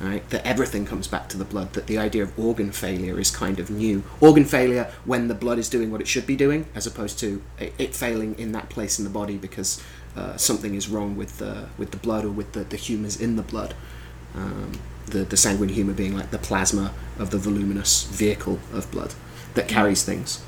Right? 0.00 0.28
That 0.30 0.46
everything 0.46 0.86
comes 0.86 1.06
back 1.06 1.28
to 1.28 1.36
the 1.36 1.44
blood. 1.44 1.74
That 1.74 1.86
the 1.86 1.98
idea 1.98 2.22
of 2.22 2.38
organ 2.38 2.72
failure 2.72 3.20
is 3.20 3.30
kind 3.30 3.58
of 3.58 3.70
new. 3.70 4.02
Organ 4.20 4.46
failure 4.46 4.90
when 5.04 5.28
the 5.28 5.34
blood 5.34 5.58
is 5.58 5.68
doing 5.68 5.90
what 5.90 6.00
it 6.00 6.08
should 6.08 6.26
be 6.26 6.34
doing, 6.34 6.66
as 6.74 6.86
opposed 6.86 7.18
to 7.18 7.42
it, 7.58 7.94
failing 7.94 8.38
in 8.38 8.52
that 8.52 8.70
place 8.70 8.98
in 8.98 9.04
the 9.04 9.10
body 9.10 9.36
because 9.36 9.82
uh, 10.16 10.36
something 10.36 10.74
is 10.74 10.88
wrong 10.88 11.16
with 11.16 11.38
the 11.38 11.68
with 11.76 11.90
the 11.90 11.98
blood 11.98 12.24
or 12.24 12.30
with 12.30 12.52
the, 12.52 12.64
the 12.64 12.76
humours 12.76 13.20
in 13.20 13.36
the 13.36 13.42
blood. 13.42 13.74
Um, 14.34 14.72
the 15.06 15.24
the 15.24 15.36
sanguine 15.36 15.70
humour 15.70 15.92
being 15.92 16.16
like 16.16 16.30
the 16.30 16.38
plasma 16.38 16.94
of 17.18 17.30
the 17.30 17.38
voluminous 17.38 18.04
vehicle 18.04 18.58
of 18.72 18.90
blood 18.90 19.14
that 19.54 19.68
carries 19.68 20.02
things. 20.02 20.42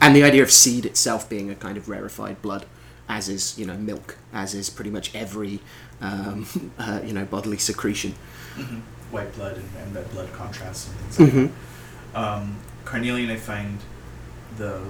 And 0.00 0.16
the 0.16 0.22
idea 0.22 0.42
of 0.42 0.50
seed 0.50 0.86
itself 0.86 1.28
being 1.28 1.50
a 1.50 1.54
kind 1.54 1.76
of 1.76 1.88
rarefied 1.88 2.40
blood, 2.40 2.64
as 3.10 3.28
is 3.28 3.58
you 3.58 3.66
know 3.66 3.76
milk, 3.76 4.16
as 4.32 4.54
is 4.54 4.70
pretty 4.70 4.90
much 4.90 5.14
every 5.14 5.58
um, 6.00 6.46
uh, 6.78 7.00
you 7.04 7.12
know 7.12 7.24
bodily 7.24 7.58
secretion. 7.58 8.14
Mhm. 8.56 8.80
White 9.10 9.32
blood 9.34 9.56
and, 9.56 9.68
and 9.82 9.94
red 9.94 10.08
blood 10.12 10.32
contrasts 10.32 10.86
and 10.88 10.96
things 11.00 11.18
like 11.20 11.32
Mhm. 11.32 11.50
that. 12.12 12.18
Um, 12.22 12.56
Carnelian, 12.84 13.30
I 13.30 13.36
find 13.36 13.78
the 14.56 14.80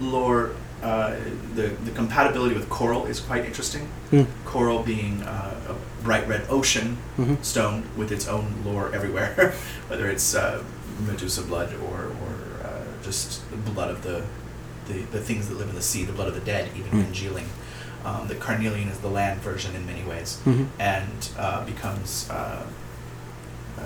lore, 0.00 0.50
uh, 0.82 1.14
the, 1.54 1.68
the 1.84 1.90
compatibility 1.92 2.54
with 2.54 2.68
coral 2.68 3.06
is 3.06 3.20
quite 3.20 3.44
interesting. 3.44 3.88
Mm. 4.12 4.26
Coral 4.44 4.82
being 4.82 5.22
uh, 5.22 5.54
a 5.72 6.04
bright 6.04 6.28
red 6.28 6.42
ocean 6.48 6.98
Mhm. 7.18 7.42
stone 7.44 7.82
with 7.96 8.12
its 8.12 8.26
own 8.28 8.46
lore 8.64 8.94
everywhere, 8.94 9.54
whether 9.88 10.08
it's 10.08 10.34
uh, 10.34 10.62
Medusa 11.06 11.42
blood 11.42 11.72
or, 11.74 11.98
or 12.22 12.34
uh, 12.66 12.84
just 13.02 13.40
the 13.50 13.56
blood 13.72 13.90
of 13.90 14.02
the, 14.02 14.22
the, 14.88 15.00
the 15.12 15.20
things 15.20 15.48
that 15.48 15.56
live 15.58 15.68
in 15.68 15.74
the 15.74 15.82
sea, 15.82 16.04
the 16.04 16.12
blood 16.12 16.28
of 16.28 16.34
the 16.34 16.40
dead, 16.40 16.70
even 16.76 16.90
Mm. 16.90 17.04
congealing. 17.04 17.46
Um, 18.04 18.28
the 18.28 18.36
carnelian 18.36 18.88
is 18.88 18.98
the 18.98 19.08
land 19.08 19.40
version 19.40 19.74
in 19.74 19.84
many 19.84 20.04
ways 20.04 20.38
Mhm. 20.46 20.68
and 20.78 21.28
uh, 21.38 21.64
becomes 21.64 22.28
uh, 22.30 22.62
uh, 23.78 23.82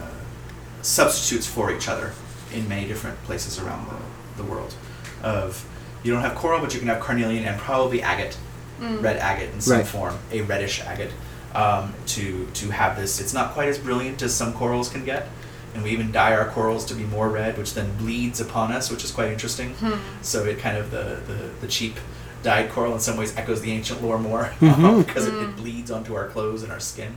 substitutes 0.83 1.47
for 1.47 1.73
each 1.73 1.89
other 1.89 2.13
in 2.53 2.69
many 2.69 2.87
different 2.87 3.23
places 3.25 3.59
around 3.59 3.89
the, 3.89 4.43
the 4.43 4.49
world. 4.49 4.75
Of 5.23 5.65
you 6.03 6.13
don't 6.13 6.23
have 6.23 6.35
coral, 6.35 6.61
but 6.61 6.73
you 6.75 6.81
can 6.81 6.89
have 6.89 7.01
carnelian 7.01 7.45
and 7.45 7.59
probably 7.61 8.03
agate, 8.03 8.37
Mm. 8.81 9.03
red 9.03 9.19
agate 9.19 9.51
in 9.53 9.61
some 9.61 9.77
Right. 9.79 9.87
form, 9.87 10.19
a 10.33 10.41
reddish 10.43 10.81
agate. 10.87 11.13
Um, 11.55 11.93
to 12.07 12.47
to 12.55 12.71
have 12.71 12.97
this, 12.97 13.21
it's 13.21 13.35
not 13.35 13.53
quite 13.55 13.69
as 13.69 13.77
brilliant 13.79 14.23
as 14.23 14.33
some 14.35 14.53
corals 14.55 14.89
can 14.89 15.05
get, 15.05 15.29
and 15.75 15.83
we 15.83 15.91
even 15.91 16.11
dye 16.13 16.35
our 16.35 16.49
corals 16.49 16.85
to 16.87 16.95
be 16.95 17.05
more 17.05 17.29
red, 17.29 17.57
which 17.59 17.75
then 17.75 17.97
bleeds 17.97 18.41
upon 18.41 18.73
us, 18.73 18.91
which 18.91 19.05
is 19.05 19.11
quite 19.11 19.31
interesting. 19.33 19.71
Hmm. 19.75 19.95
So 20.23 20.45
it 20.45 20.59
kind 20.59 20.77
of 20.77 20.91
the, 20.91 21.21
the, 21.27 21.51
the 21.61 21.67
cheap 21.69 21.97
dyed 22.43 22.71
coral 22.71 22.95
in 22.95 23.01
some 23.01 23.17
ways 23.17 23.37
echoes 23.37 23.61
the 23.61 23.71
ancient 23.71 24.03
lore 24.03 24.19
more 24.19 24.45
Mhm. 24.61 25.07
because 25.07 25.27
it, 25.27 25.35
Mm. 25.35 25.51
it 25.51 25.57
bleeds 25.57 25.91
onto 25.91 26.15
our 26.15 26.27
clothes 26.29 26.63
and 26.63 26.73
our 26.73 26.81
skin. 26.81 27.15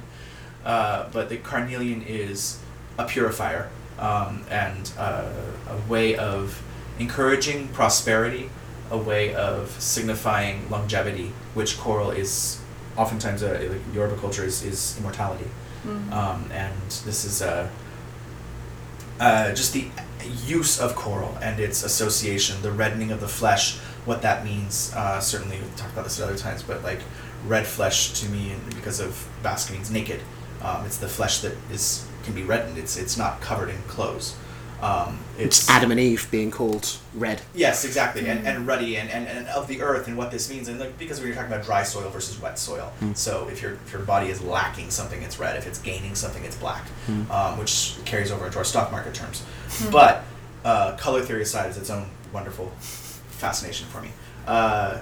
Uh, 0.66 1.06
but 1.12 1.30
the 1.30 1.38
carnelian 1.38 2.02
is 2.04 2.60
a 2.98 3.06
purifier 3.06 3.70
um, 4.00 4.44
and 4.50 4.92
uh, 4.98 5.24
a 5.70 5.90
way 5.90 6.16
of 6.16 6.62
encouraging 7.00 7.68
prosperity, 7.70 8.50
a 8.92 8.98
way 8.98 9.34
of 9.34 9.72
signifying 9.82 10.70
longevity, 10.70 11.32
which 11.54 11.78
coral 11.80 12.12
is 12.12 12.60
oftentimes 12.98 13.42
a 13.42 13.70
like 13.70 13.82
Yoruba 13.96 14.18
culture 14.18 14.44
is, 14.46 14.64
is 14.64 14.96
immortality. 15.00 15.48
Mm. 15.88 16.12
Um, 16.12 16.50
and 16.52 16.74
this 17.06 17.26
is 17.26 17.42
uh, 17.42 17.68
uh, 19.20 19.54
just 19.54 19.74
the 19.74 19.88
use 20.46 20.80
of 20.80 20.96
coral 20.96 21.38
and 21.42 21.60
its 21.60 21.84
association, 21.84 22.62
the 22.62 22.72
reddening 22.72 23.12
of 23.12 23.20
the 23.20 23.28
flesh, 23.28 23.78
what 24.06 24.22
that 24.22 24.44
means. 24.44 24.94
Uh, 24.96 25.20
certainly, 25.20 25.60
we've 25.60 25.76
talked 25.76 25.94
about 25.94 26.06
this 26.06 26.20
at 26.20 26.28
other 26.28 26.38
times, 26.38 26.64
but 26.64 26.84
like 26.84 27.00
red 27.46 27.66
flesh 27.68 28.20
to 28.22 28.30
me, 28.30 28.54
because 28.76 29.00
of 29.00 29.28
Basque 29.42 29.72
means 29.72 29.92
naked. 29.92 30.22
Um, 30.62 30.86
it's 30.86 30.98
the 30.98 31.10
flesh 31.10 31.40
that 31.40 31.56
is 31.72 32.08
can 32.24 32.34
be 32.34 32.44
reddened. 32.44 32.78
It's 32.78 32.98
it's 32.98 33.18
not 33.18 33.42
covered 33.42 33.70
in 33.70 33.82
clothes. 33.84 34.36
Um, 34.84 35.20
It's 35.38 35.70
Adam 35.70 35.92
and 35.92 36.00
Eve 36.00 36.28
being 36.30 36.52
called 36.52 36.98
red. 37.16 37.42
Yes, 37.56 37.86
exactly, 37.86 38.28
and, 38.28 38.46
and 38.46 38.68
ruddy, 38.68 38.98
and, 38.98 39.10
and, 39.10 39.28
and 39.28 39.48
of 39.48 39.68
the 39.68 39.82
earth, 39.82 40.08
and 40.08 40.18
what 40.18 40.30
this 40.30 40.50
means, 40.50 40.68
and 40.68 40.78
like 40.80 40.98
because 41.00 41.22
we 41.22 41.30
were 41.30 41.36
talking 41.36 41.52
about 41.54 41.66
dry 41.66 41.84
soil 41.84 42.10
versus 42.10 42.40
wet 42.42 42.60
soil. 42.60 42.92
Mm. 43.02 43.16
So 43.16 43.48
if 43.50 43.62
your 43.62 43.74
if 43.86 43.94
your 43.94 44.02
body 44.02 44.30
is 44.30 44.42
lacking 44.42 44.90
something, 44.92 45.22
it's 45.24 45.40
red. 45.40 45.56
If 45.56 45.66
it's 45.68 45.80
gaining 45.80 46.16
something, 46.16 46.44
it's 46.44 46.58
black, 46.58 46.86
Mm. 47.08 47.30
um, 47.32 47.58
which 47.60 47.96
carries 48.04 48.30
over 48.32 48.46
into 48.46 48.58
our 48.58 48.66
stock 48.66 48.92
market 48.92 49.14
terms. 49.14 49.44
But 49.90 50.24
uh, 50.66 50.98
color 50.98 51.22
theory 51.22 51.44
aside, 51.44 51.70
is 51.72 51.78
its 51.78 51.90
own 51.90 52.06
wonderful 52.34 52.72
fascination 52.80 53.88
for 53.88 54.02
me. 54.02 54.10
Uh, 54.46 55.00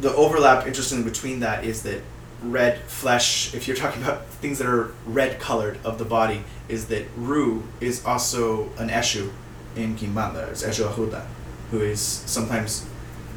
the 0.00 0.14
overlap, 0.14 0.66
interestingly, 0.66 1.04
between 1.04 1.40
that 1.40 1.64
is 1.64 1.82
that 1.82 2.02
red 2.42 2.78
flesh, 2.82 3.54
if 3.54 3.66
you're 3.66 3.76
talking 3.76 4.02
about 4.02 4.26
things 4.26 4.58
that 4.58 4.66
are 4.66 4.92
red 5.06 5.40
colored 5.40 5.78
of 5.84 5.98
the 5.98 6.04
body, 6.04 6.44
is 6.68 6.86
that 6.88 7.06
Ru 7.16 7.64
is 7.80 8.04
also 8.04 8.70
an 8.78 8.88
Eshu 8.88 9.30
in 9.74 9.96
Kimbanda. 9.96 10.48
It's 10.50 10.62
Eshu 10.62 10.90
Arruda, 10.90 11.26
who 11.70 11.80
is 11.80 12.00
sometimes 12.00 12.86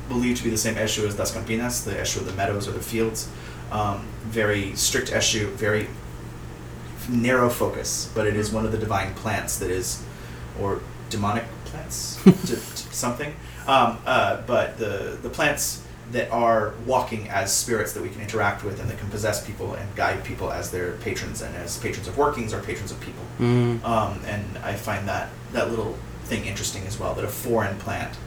believed 0.07 0.37
to 0.37 0.43
be 0.43 0.49
the 0.49 0.57
same 0.57 0.75
Eshu 0.75 1.07
as 1.07 1.15
Das 1.15 1.35
Campinas, 1.35 1.85
the 1.85 1.91
Eshu 1.91 2.17
of 2.17 2.25
the 2.25 2.33
meadows 2.33 2.67
or 2.67 2.71
the 2.71 2.81
fields. 2.81 3.29
Um, 3.71 4.07
very 4.23 4.75
strict 4.75 5.11
Eshu, 5.11 5.47
very 5.51 5.87
narrow 7.07 7.49
focus, 7.49 8.11
but 8.13 8.27
it 8.27 8.35
is 8.35 8.51
one 8.51 8.65
of 8.65 8.71
the 8.71 8.77
divine 8.77 9.13
plants 9.13 9.57
that 9.59 9.69
is, 9.69 10.03
or 10.59 10.81
demonic 11.09 11.45
plants, 11.65 12.19
something. 12.95 13.33
Um, 13.67 13.99
uh, 14.05 14.41
but 14.47 14.77
the 14.77 15.17
the 15.21 15.29
plants 15.29 15.83
that 16.11 16.31
are 16.31 16.73
walking 16.85 17.29
as 17.29 17.53
spirits 17.53 17.93
that 17.93 18.01
we 18.01 18.09
can 18.09 18.21
interact 18.21 18.63
with 18.63 18.79
and 18.79 18.89
that 18.89 18.97
can 18.97 19.09
possess 19.09 19.45
people 19.45 19.75
and 19.75 19.95
guide 19.95 20.23
people 20.23 20.51
as 20.51 20.71
their 20.71 20.93
patrons 20.93 21.41
and 21.41 21.55
as 21.55 21.77
patrons 21.77 22.07
of 22.07 22.17
workings 22.17 22.53
or 22.53 22.61
patrons 22.61 22.91
of 22.91 22.99
people. 22.99 23.23
Mm. 23.39 23.83
Um, 23.83 24.19
and 24.25 24.57
I 24.59 24.73
find 24.73 25.07
that 25.07 25.29
that 25.53 25.69
little 25.69 25.97
thing 26.23 26.45
interesting 26.45 26.85
as 26.87 26.99
well. 26.99 27.13
That 27.13 27.25
a 27.25 27.27
foreign 27.27 27.77
plant 27.77 28.17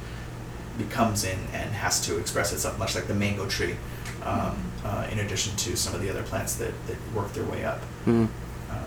becomes 0.78 1.24
in 1.24 1.39
and 1.53 1.70
has 1.72 2.01
to 2.07 2.18
express 2.18 2.53
itself, 2.53 2.78
much 2.78 2.95
like 2.95 3.07
the 3.07 3.14
mango 3.14 3.47
tree. 3.49 3.76
Um, 4.24 4.57
uh, 4.85 5.09
in 5.11 5.18
addition 5.18 5.57
to 5.57 5.76
some 5.76 5.95
of 5.95 6.01
the 6.01 6.09
other 6.11 6.22
plants 6.22 6.55
that, 6.57 6.72
that 6.87 6.97
work 7.14 7.33
their 7.33 7.45
way 7.45 7.64
up. 7.64 7.80
Mm. 8.07 8.28
Um, 8.70 8.85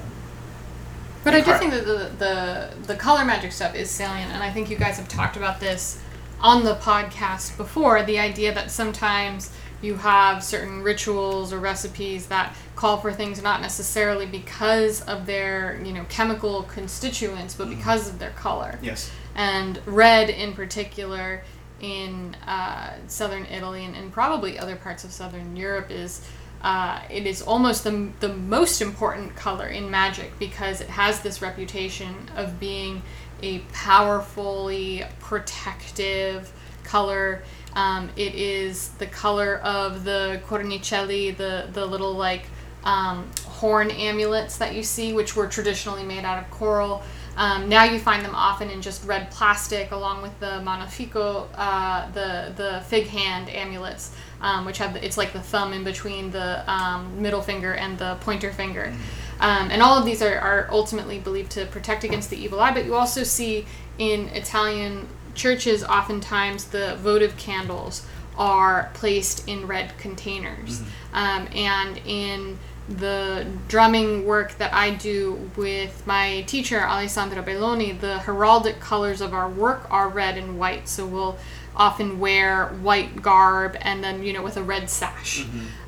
But 1.26 1.34
I 1.34 1.42
do 1.42 1.54
think 1.54 1.72
that 1.72 1.86
the, 1.86 2.12
the 2.18 2.70
the 2.88 2.96
color 2.96 3.26
magic 3.26 3.52
stuff 3.52 3.76
is 3.76 3.90
salient, 3.90 4.32
and 4.32 4.44
I 4.44 4.52
think 4.52 4.70
you 4.70 4.78
guys 4.78 4.98
have 4.98 5.08
talked 5.08 5.38
about 5.38 5.60
this 5.60 6.00
on 6.46 6.64
the 6.64 6.76
podcast 6.76 7.58
before. 7.58 8.04
The 8.04 8.20
idea 8.20 8.54
that 8.54 8.70
sometimes 8.70 9.52
you 9.82 9.96
have 9.96 10.44
certain 10.44 10.84
rituals 10.84 11.52
or 11.52 11.58
recipes 11.58 12.28
that 12.28 12.56
call 12.76 12.98
for 12.98 13.12
things 13.12 13.42
not 13.42 13.62
necessarily 13.62 14.28
because 14.28 15.02
of 15.02 15.26
their 15.26 15.82
you 15.84 15.92
know 15.92 16.06
chemical 16.08 16.62
constituents, 16.64 17.56
but 17.56 17.68
because 17.68 18.08
of 18.08 18.20
their 18.20 18.30
color. 18.32 18.78
yes. 18.84 19.12
And 19.34 19.82
red 19.88 20.30
in 20.30 20.54
particular 20.54 21.44
in 21.82 22.36
uh, 22.48 22.94
southern 23.08 23.46
Italy 23.48 23.84
and, 23.84 23.96
and 23.96 24.12
probably 24.12 24.60
other 24.60 24.76
parts 24.76 25.04
of 25.04 25.12
southern 25.12 25.56
Europe 25.56 25.90
is 25.90 26.22
uh, 26.62 27.02
it 27.10 27.26
is 27.26 27.42
almost 27.42 27.84
the, 27.84 28.12
the 28.20 28.30
most 28.30 28.82
important 28.82 29.36
color 29.36 29.68
in 29.68 29.90
magic 29.90 30.38
because 30.40 30.80
it 30.80 30.90
has 30.90 31.22
this 31.22 31.42
reputation 31.42 32.16
of 32.36 32.60
being 32.60 33.02
a 33.42 33.60
powerfully 33.74 35.04
protective 35.20 36.52
color. 36.84 37.44
Um, 37.74 38.10
it 38.16 38.36
is 38.36 38.90
the 39.00 39.08
color 39.08 39.58
of 39.58 40.04
the 40.04 40.42
cornicelli, 40.48 41.36
the, 41.36 41.68
the 41.74 41.86
little 41.86 42.14
like 42.14 42.46
um, 42.84 43.30
horn 43.46 43.92
amulets 43.92 44.58
that 44.58 44.76
you 44.76 44.84
see, 44.84 45.12
which 45.12 45.36
were 45.36 45.48
traditionally 45.48 46.04
made 46.04 46.24
out 46.24 46.42
of 46.42 46.50
coral. 46.52 47.04
Um, 47.38 47.68
now 47.68 47.84
you 47.84 48.00
find 48.00 48.24
them 48.24 48.34
often 48.34 48.70
in 48.70 48.82
just 48.82 49.04
red 49.06 49.30
plastic, 49.30 49.92
along 49.92 50.22
with 50.22 50.40
the 50.40 50.62
manofico, 50.64 51.48
uh, 51.56 52.10
the 52.12 52.54
the 52.56 52.82
fig 52.88 53.08
hand 53.08 53.50
amulets, 53.50 54.16
um, 54.40 54.64
which 54.66 54.78
have 54.78 54.94
the, 54.94 55.06
it's 55.06 55.18
like 55.18 55.34
the 55.34 55.42
thumb 55.42 55.74
in 55.74 55.84
between 55.84 56.32
the 56.32 56.64
um, 56.72 57.22
middle 57.22 57.42
finger 57.42 57.74
and 57.74 57.98
the 57.98 58.16
pointer 58.22 58.54
finger, 58.54 58.94
um, 59.40 59.70
and 59.72 59.82
all 59.82 59.98
of 59.98 60.06
these 60.06 60.22
are, 60.22 60.38
are 60.38 60.68
ultimately 60.72 61.20
believed 61.20 61.52
to 61.52 61.66
protect 61.66 62.04
against 62.04 62.30
the 62.30 62.38
evil 62.38 62.60
eye. 62.60 62.74
But 62.74 62.86
you 62.86 62.96
also 62.96 63.24
see 63.24 63.66
in 63.98 64.30
Italian 64.30 65.08
churches, 65.34 65.84
oftentimes 65.84 66.66
the 66.66 66.96
votive 66.98 67.38
candles 67.38 68.06
are 68.38 68.92
placed 68.94 69.48
in 69.48 69.66
red 69.68 69.98
containers, 69.98 70.82
um, 71.14 71.48
and 71.54 72.00
in 72.06 72.58
the 72.88 73.48
drumming 73.68 74.26
work 74.26 74.58
that 74.60 74.72
I 74.74 74.92
do 74.92 75.50
with 75.56 76.06
my 76.06 76.42
teacher 76.42 76.82
Alessandra 76.82 77.42
Belloni, 77.42 78.00
the 78.00 78.22
heraldic 78.24 78.80
colors 78.80 79.22
of 79.22 79.34
our 79.34 79.50
work 79.50 79.90
are 79.90 80.08
red 80.08 80.38
and 80.38 80.60
white. 80.60 80.88
So 80.88 81.06
we'll 81.06 81.38
often 81.76 82.20
wear 82.20 82.68
white 82.68 83.22
garb 83.22 83.76
and 83.82 84.04
then 84.04 84.24
you 84.24 84.34
know 84.34 84.44
with 84.44 84.58
a 84.58 84.64
red 84.64 84.90
sash. 84.90 85.46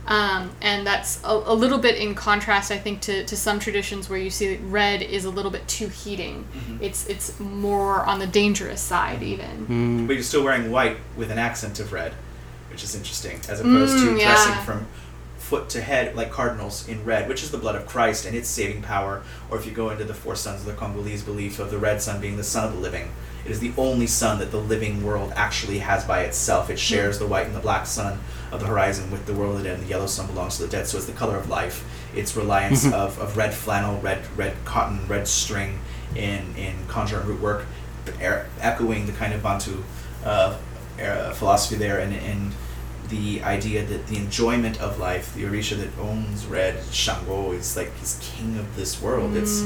Um, 0.08 0.52
and 0.62 0.88
that's 0.88 1.22
a, 1.24 1.32
a 1.32 1.54
little 1.54 1.78
bit 1.80 1.98
in 1.98 2.16
contrast, 2.16 2.72
I 2.72 2.78
think, 2.78 3.02
to, 3.02 3.26
to 3.26 3.36
some 3.36 3.60
traditions 3.60 4.10
where 4.10 4.18
you 4.18 4.30
see 4.30 4.56
that 4.56 4.64
red 4.64 5.02
is 5.02 5.26
a 5.26 5.30
little 5.30 5.52
bit 5.52 5.68
too 5.68 5.90
heating. 5.90 6.46
Mm-hmm. 6.46 6.84
It's 6.84 7.08
it's 7.08 7.38
more 7.40 8.06
on 8.06 8.20
the 8.20 8.28
dangerous 8.28 8.80
side, 8.80 9.22
even. 9.22 10.08
But 10.08 10.14
you're 10.14 10.24
still 10.24 10.44
wearing 10.46 10.72
white 10.72 10.98
with 11.18 11.30
an 11.30 11.38
accent 11.38 11.82
of 11.82 11.92
red, 11.92 12.14
which 12.70 12.84
is 12.84 12.96
interesting, 12.96 13.42
as 13.50 13.60
opposed 13.60 13.98
to 14.00 14.12
Mm, 14.12 14.20
dressing 14.22 14.64
from 14.64 14.88
foot 15.38 15.70
to 15.70 15.82
head 15.82 16.16
like 16.16 16.32
cardinals 16.32 16.88
in 16.88 17.04
red, 17.06 17.28
which 17.28 17.44
is 17.44 17.52
the 17.52 17.58
blood 17.58 17.76
of 17.76 17.86
Christ 17.86 18.26
and 18.26 18.36
its 18.36 18.50
saving 18.50 18.82
power. 18.82 19.24
Or 19.50 19.58
if 19.58 19.66
you 19.66 19.72
go 19.72 19.90
into 19.90 20.04
the 20.06 20.14
four 20.14 20.36
sons 20.36 20.62
of 20.62 20.68
the 20.68 20.74
Congolese 20.74 21.24
belief 21.24 21.60
of 21.60 21.70
the 21.70 21.78
red 21.78 22.02
sun 22.02 22.22
being 22.22 22.38
the 22.38 22.44
sun 22.44 22.66
of 22.66 22.74
the 22.74 22.80
living, 22.80 23.12
it 23.48 23.52
is 23.52 23.62
the 23.62 23.72
only 23.78 24.08
sun 24.08 24.40
that 24.40 24.52
the 24.52 24.60
living 24.60 25.06
world 25.06 25.32
actually 25.34 25.80
has 25.80 26.04
by 26.04 26.24
itself. 26.24 26.70
It 26.70 26.78
shares 26.78 27.18
the 27.18 27.26
white 27.26 27.46
and 27.46 27.56
the 27.56 27.62
black 27.62 27.86
sun 27.86 28.20
of 28.52 28.60
the 28.60 28.66
horizon 28.66 29.10
with 29.10 29.26
the 29.26 29.34
world 29.34 29.56
of 29.56 29.60
the 29.60 29.70
dead, 29.70 29.76
and 29.76 29.84
the 29.86 29.90
yellow 29.90 30.06
sun 30.06 30.28
belongs 30.28 30.58
to 30.58 30.64
the 30.64 30.68
dead. 30.68 30.86
So 30.86 30.98
it's 30.98 31.08
the 31.08 31.14
color 31.14 31.38
of 31.38 31.48
life. 31.48 31.86
It's 32.14 32.36
reliance 32.36 32.86
of, 32.92 33.18
of 33.20 33.38
red 33.38 33.54
flannel, 33.54 34.02
red 34.02 34.22
red 34.36 34.54
cotton, 34.66 35.08
red 35.08 35.30
string 35.30 35.80
in 36.14 36.56
in 36.58 36.76
conjure 36.90 37.20
and 37.20 37.30
root 37.30 37.40
work, 37.40 37.66
er- 38.22 38.48
echoing 38.60 39.06
the 39.06 39.14
kind 39.14 39.34
of 39.34 39.42
Bantu 39.42 39.82
uh, 40.26 40.58
uh, 41.02 41.34
philosophy 41.34 41.78
there, 41.78 42.00
and 42.00 42.14
and 42.14 42.52
the 43.10 43.42
idea 43.44 43.86
that 43.86 44.08
the 44.08 44.18
enjoyment 44.18 44.82
of 44.82 45.00
life, 45.00 45.34
the 45.34 45.44
Orisha 45.44 45.78
that 45.78 46.02
owns 46.02 46.46
red, 46.46 46.84
Shango, 46.92 47.52
is 47.52 47.76
like 47.76 47.96
he's 47.98 48.20
king 48.22 48.58
of 48.58 48.76
this 48.76 49.02
world. 49.02 49.36
It's 49.36 49.62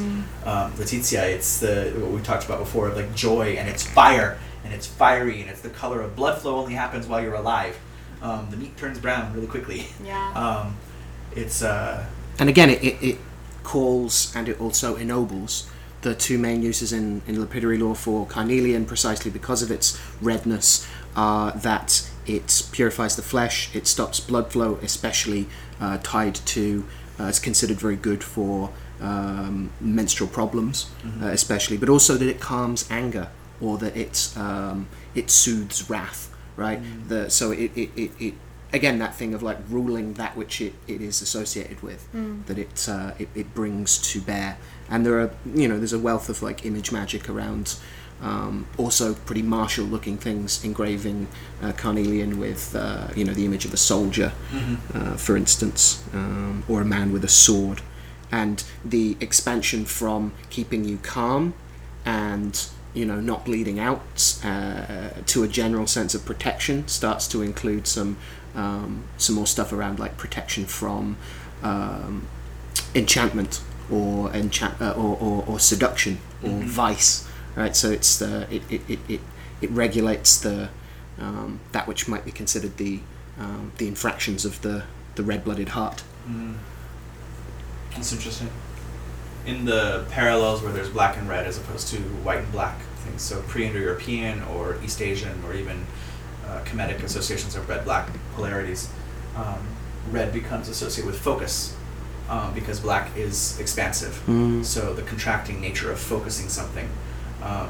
um, 0.45 0.71
Letizia, 0.73 1.23
it's 1.23 1.59
the 1.59 1.93
what 1.97 2.11
we 2.11 2.21
talked 2.21 2.45
about 2.45 2.59
before, 2.59 2.89
like 2.89 3.13
joy, 3.15 3.55
and 3.57 3.67
it's 3.67 3.83
fire, 3.85 4.37
and 4.63 4.73
it's 4.73 4.87
fiery, 4.87 5.41
and 5.41 5.49
it's 5.49 5.61
the 5.61 5.69
color 5.69 6.01
of 6.01 6.15
blood 6.15 6.41
flow 6.41 6.57
only 6.57 6.73
happens 6.73 7.07
while 7.07 7.21
you're 7.21 7.35
alive. 7.35 7.79
Um, 8.21 8.47
the 8.51 8.57
meat 8.57 8.77
turns 8.77 8.99
brown 8.99 9.33
really 9.33 9.47
quickly. 9.47 9.87
Yeah. 10.03 10.31
Um, 10.35 10.77
it's 11.33 11.61
uh, 11.61 12.05
and 12.39 12.49
again, 12.49 12.69
it, 12.69 12.83
it, 12.83 13.03
it 13.03 13.17
calls 13.63 14.35
and 14.35 14.49
it 14.49 14.59
also 14.59 14.95
ennobles 14.95 15.69
the 16.01 16.15
two 16.15 16.37
main 16.37 16.61
uses 16.61 16.91
in, 16.91 17.21
in 17.27 17.39
lapidary 17.39 17.77
law 17.77 17.93
for 17.93 18.25
carnelian 18.25 18.85
precisely 18.85 19.29
because 19.29 19.61
of 19.61 19.69
its 19.69 19.99
redness 20.19 20.87
uh, 21.15 21.51
that 21.51 22.09
it 22.35 22.69
purifies 22.71 23.15
the 23.15 23.21
flesh, 23.21 23.73
it 23.75 23.87
stops 23.87 24.19
blood 24.19 24.51
flow, 24.51 24.79
especially 24.81 25.47
uh, 25.79 25.97
tied 26.03 26.35
to, 26.35 26.85
uh, 27.19 27.25
it's 27.25 27.39
considered 27.39 27.79
very 27.79 27.95
good 27.95 28.23
for 28.23 28.71
um, 29.01 29.71
menstrual 29.79 30.29
problems, 30.29 30.89
uh, 31.21 31.27
especially, 31.27 31.77
but 31.77 31.89
also 31.89 32.15
that 32.15 32.27
it 32.27 32.39
calms 32.39 32.87
anger 32.89 33.29
or 33.59 33.77
that 33.77 33.95
it, 33.97 34.31
um, 34.37 34.87
it 35.15 35.29
soothes 35.29 35.89
wrath, 35.89 36.33
right? 36.55 36.79
The, 37.07 37.29
so 37.29 37.51
it, 37.51 37.71
it, 37.75 37.89
it, 37.95 38.11
it 38.19 38.33
again 38.73 38.99
that 38.99 39.13
thing 39.15 39.33
of 39.33 39.43
like 39.43 39.57
ruling 39.69 40.13
that 40.13 40.37
which 40.37 40.61
it, 40.61 40.73
it 40.87 41.01
is 41.01 41.21
associated 41.21 41.81
with 41.83 42.07
that 42.45 42.57
it, 42.57 42.87
uh, 42.89 43.11
it 43.19 43.27
it 43.35 43.53
brings 43.53 43.97
to 43.97 44.21
bear 44.21 44.57
and 44.91 45.05
there 45.05 45.19
are 45.19 45.31
you 45.55 45.67
know 45.67 45.77
there's 45.77 45.93
a 45.93 45.99
wealth 45.99 46.29
of 46.29 46.43
like 46.43 46.65
image 46.65 46.91
magic 46.91 47.27
around 47.27 47.79
um, 48.21 48.67
also 48.77 49.15
pretty 49.15 49.41
martial 49.41 49.85
looking 49.85 50.17
things 50.17 50.63
engraving 50.63 51.27
uh, 51.63 51.71
carnelian 51.71 52.39
with 52.39 52.75
uh, 52.75 53.07
you 53.15 53.25
know 53.25 53.33
the 53.33 53.45
image 53.45 53.65
of 53.65 53.73
a 53.73 53.77
soldier 53.77 54.31
uh, 54.93 55.15
for 55.15 55.35
instance 55.35 56.03
um, 56.13 56.63
or 56.67 56.81
a 56.81 56.85
man 56.85 57.11
with 57.11 57.23
a 57.23 57.29
sword. 57.29 57.81
And 58.31 58.63
the 58.85 59.17
expansion 59.19 59.83
from 59.85 60.33
keeping 60.49 60.85
you 60.85 60.97
calm 60.99 61.53
and 62.05 62.65
you 62.93 63.05
know 63.05 63.19
not 63.19 63.45
bleeding 63.45 63.79
out 63.79 64.39
uh, 64.43 65.09
to 65.25 65.43
a 65.43 65.47
general 65.47 65.87
sense 65.87 66.13
of 66.13 66.25
protection 66.25 66.87
starts 66.87 67.27
to 67.29 67.41
include 67.41 67.87
some 67.87 68.17
um, 68.55 69.03
some 69.17 69.35
more 69.35 69.47
stuff 69.47 69.73
around 69.73 69.99
like 69.99 70.17
protection 70.17 70.65
from 70.65 71.17
um, 71.63 72.27
enchantment 72.95 73.61
or 73.91 74.31
enchant 74.31 74.81
uh, 74.81 74.91
or, 74.91 75.17
or, 75.17 75.43
or 75.47 75.59
seduction 75.59 76.17
or 76.43 76.49
vice 76.49 77.27
right? 77.55 77.75
So 77.75 77.91
it's 77.91 78.17
the 78.17 78.47
it, 78.53 78.63
it, 78.69 78.81
it, 78.87 78.99
it, 79.07 79.21
it 79.61 79.69
regulates 79.71 80.39
the 80.39 80.69
um, 81.19 81.59
that 81.71 81.87
which 81.87 82.07
might 82.07 82.25
be 82.25 82.31
considered 82.31 82.77
the 82.77 82.99
um, 83.39 83.71
the 83.77 83.87
infractions 83.87 84.45
of 84.45 84.61
the 84.61 84.83
the 85.15 85.23
red-blooded 85.23 85.69
heart. 85.69 86.03
That's 87.91 88.13
interesting. 88.13 88.49
In 89.45 89.65
the 89.65 90.05
parallels 90.09 90.61
where 90.61 90.71
there's 90.71 90.89
black 90.89 91.17
and 91.17 91.27
red 91.27 91.45
as 91.45 91.57
opposed 91.57 91.87
to 91.89 91.97
white 91.97 92.39
and 92.39 92.51
black 92.51 92.79
things, 93.03 93.21
so 93.21 93.41
pre-Indo-European 93.41 94.43
or 94.43 94.77
East 94.83 95.01
Asian 95.01 95.43
or 95.43 95.53
even 95.53 95.85
uh, 96.47 96.61
Kemetic 96.63 97.03
associations 97.03 97.55
of 97.55 97.67
red-black 97.67 98.09
polarities, 98.35 98.89
um, 99.35 99.67
red 100.11 100.31
becomes 100.31 100.69
associated 100.69 101.11
with 101.11 101.19
focus 101.19 101.75
um, 102.33 102.53
because 102.53 102.79
black 102.79 103.05
is 103.17 103.59
expansive. 103.59 104.13
Mm. 104.27 104.63
So 104.65 104.93
the 104.99 105.03
contracting 105.11 105.57
nature 105.67 105.91
of 105.91 105.99
focusing 105.99 106.47
something, 106.49 106.87
um, 107.43 107.69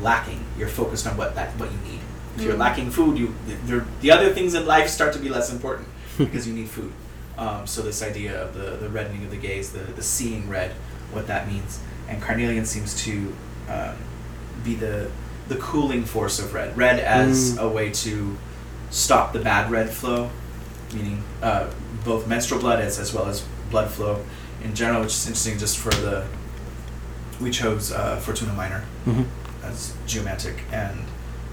lacking, 0.00 0.42
you're 0.58 0.68
focused 0.82 1.06
on 1.06 1.16
what 1.16 1.34
that 1.34 1.50
what 1.60 1.70
you 1.70 1.78
need. 1.90 2.00
If 2.36 2.42
you're 2.42 2.54
Mm. 2.54 2.58
lacking 2.66 2.90
food, 2.90 3.18
you 3.18 3.34
the, 3.66 3.84
the 4.00 4.10
other 4.10 4.30
things 4.36 4.54
in 4.54 4.64
life 4.66 4.88
start 4.88 5.12
to 5.12 5.18
be 5.18 5.28
less 5.28 5.52
important 5.52 5.88
because 6.18 6.46
you 6.48 6.54
need 6.54 6.68
food. 6.68 6.92
Um, 7.38 7.66
so 7.66 7.82
this 7.82 8.02
idea 8.02 8.32
of 8.42 8.54
the, 8.54 8.76
the 8.82 8.88
reddening 8.88 9.24
of 9.24 9.30
the 9.30 9.36
gaze, 9.48 9.70
the, 9.72 9.80
the 9.80 10.02
seeing 10.02 10.48
red, 10.48 10.72
what 11.12 11.26
that 11.26 11.48
means, 11.48 11.80
and 12.08 12.20
carnelian 12.22 12.64
seems 12.66 12.94
to 13.04 13.34
um, 13.68 13.96
be 14.64 14.74
the 14.74 15.10
the 15.48 15.56
cooling 15.56 16.04
force 16.04 16.38
of 16.38 16.54
red. 16.54 16.76
Red 16.76 17.00
as 17.00 17.54
Mm. 17.58 17.62
a 17.62 17.68
way 17.68 17.90
to 18.04 18.36
stop 18.90 19.32
the 19.32 19.40
bad 19.40 19.70
red 19.70 19.90
flow, 19.90 20.30
meaning 20.94 21.22
uh, 21.42 21.66
both 22.04 22.26
menstrual 22.26 22.60
blood 22.60 22.80
as 22.80 22.98
as 22.98 23.12
well 23.14 23.26
as 23.26 23.44
blood 23.70 23.90
flow 23.90 24.24
in 24.64 24.74
general, 24.74 25.00
which 25.02 25.12
is 25.12 25.26
interesting. 25.26 25.58
Just 25.58 25.78
for 25.78 25.90
the 25.90 26.24
we 27.40 27.50
chose 27.50 27.92
uh, 27.92 28.16
Fortuna 28.16 28.52
Minor 28.52 28.84
Mhm. 29.06 29.24
as 29.64 29.92
geomantic, 30.06 30.56
and 30.72 30.98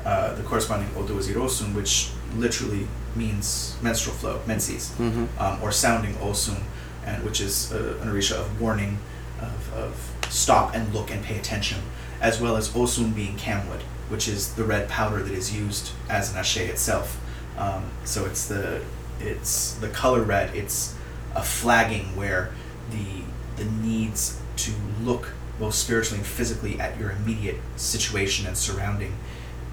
uh, 0.05 0.33
the 0.35 0.43
corresponding 0.43 0.89
Odu 0.97 1.17
is 1.17 1.27
Irosun, 1.27 1.73
which 1.73 2.09
literally 2.35 2.87
means 3.15 3.75
menstrual 3.81 4.15
flow, 4.15 4.39
menses, 4.45 4.91
Mhm. 4.99 5.27
um, 5.39 5.59
or 5.61 5.71
sounding 5.71 6.15
Osun, 6.15 6.59
and 7.05 7.23
which 7.23 7.39
is 7.41 7.71
uh, 7.71 7.95
an 8.01 8.09
orisha 8.09 8.35
of 8.35 8.59
warning, 8.61 8.97
of, 9.41 9.73
of 9.73 9.93
stop 10.29 10.75
and 10.75 10.93
look 10.93 11.09
and 11.09 11.23
pay 11.23 11.37
attention, 11.37 11.77
as 12.21 12.39
well 12.41 12.57
as 12.57 12.69
Osun 12.69 13.15
being 13.15 13.37
camwood, 13.37 13.81
which 14.09 14.27
is 14.27 14.49
the 14.53 14.63
red 14.65 14.89
powder 14.89 15.23
that 15.23 15.33
is 15.33 15.53
used 15.53 15.91
as 16.09 16.31
an 16.31 16.37
ashe 16.37 16.57
itself. 16.57 17.17
Um, 17.57 17.83
so 18.03 18.25
it's 18.25 18.45
the 18.45 18.81
it's 19.19 19.73
the 19.75 19.89
color 19.89 20.21
red. 20.21 20.55
It's 20.55 20.95
a 21.35 21.43
flagging 21.43 22.15
where 22.15 22.51
the 22.91 23.23
the 23.55 23.65
needs 23.65 24.39
to 24.57 24.71
look 25.01 25.31
both 25.59 25.73
spiritually 25.73 26.19
and 26.19 26.27
physically 26.27 26.79
at 26.79 26.99
your 26.99 27.11
immediate 27.11 27.57
situation 27.75 28.45
and 28.45 28.55
surrounding 28.55 29.15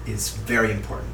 is 0.07 0.29
very 0.29 0.71
important, 0.71 1.11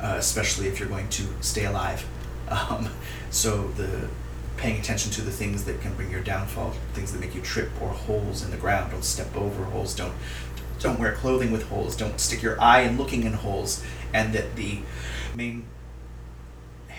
uh, 0.00 0.16
especially 0.18 0.66
if 0.66 0.80
you're 0.80 0.88
going 0.88 1.08
to 1.10 1.24
stay 1.40 1.64
alive. 1.64 2.06
Um, 2.50 2.88
so 3.28 3.68
the 3.76 4.08
paying 4.56 4.80
attention 4.80 5.12
to 5.12 5.20
the 5.20 5.30
things 5.30 5.64
that 5.64 5.82
can 5.82 5.92
bring 5.94 6.10
your 6.10 6.22
downfall, 6.22 6.72
things 6.94 7.12
that 7.12 7.20
make 7.20 7.34
you 7.34 7.42
trip, 7.42 7.70
or 7.78 7.90
holes 7.90 8.42
in 8.42 8.50
the 8.50 8.56
ground. 8.56 8.90
Don't 8.90 9.04
step 9.04 9.36
over 9.36 9.64
holes. 9.64 9.94
Don't 9.94 10.14
don't 10.78 10.98
wear 10.98 11.12
clothing 11.12 11.50
with 11.50 11.68
holes. 11.68 11.94
Don't 11.96 12.18
stick 12.18 12.42
your 12.42 12.60
eye 12.60 12.80
in 12.80 12.96
looking 12.96 13.24
in 13.24 13.34
holes. 13.34 13.84
And 14.14 14.32
that 14.32 14.56
the 14.56 14.78
main 15.34 15.64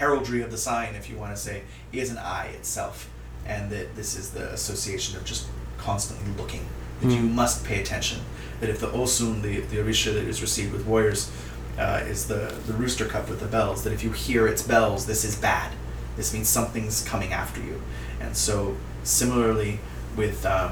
heraldry 0.04 0.42
of 0.42 0.50
the 0.50 0.58
sign, 0.58 0.96
if 0.96 1.10
you 1.10 1.18
want 1.18 1.36
to 1.36 1.40
say, 1.42 1.62
is 1.92 2.10
an 2.10 2.18
eye 2.18 2.48
itself, 2.58 3.10
and 3.46 3.70
that 3.70 3.96
this 3.98 4.16
is 4.18 4.30
the 4.32 4.46
association 4.54 5.18
of 5.18 5.26
just 5.26 5.46
constantly 5.78 6.32
looking. 6.42 6.66
That 7.02 7.12
you 7.12 7.22
Mm. 7.24 7.34
must 7.34 7.64
pay 7.66 7.82
attention. 7.82 8.20
That 8.62 8.70
if 8.70 8.80
the 8.80 8.88
osun, 9.02 9.42
the 9.42 9.60
the 9.72 9.78
orisha 9.78 10.14
that 10.14 10.24
is 10.34 10.42
received 10.42 10.72
with 10.74 10.86
warriors, 10.86 11.30
uh, 11.78 12.02
is 12.14 12.26
the 12.28 12.54
the 12.68 12.74
rooster 12.74 13.06
cup 13.06 13.30
with 13.30 13.40
the 13.40 13.46
bells. 13.58 13.84
That 13.84 13.94
if 13.94 14.02
you 14.04 14.12
hear 14.12 14.48
its 14.48 14.62
bells, 14.62 15.06
this 15.06 15.24
is 15.30 15.36
bad. 15.36 15.70
This 16.18 16.34
means 16.34 16.48
something's 16.50 16.98
coming 17.12 17.32
after 17.34 17.62
you. 17.62 17.82
And 18.22 18.36
so 18.36 18.76
similarly 19.04 19.80
with 20.16 20.46
um, 20.46 20.72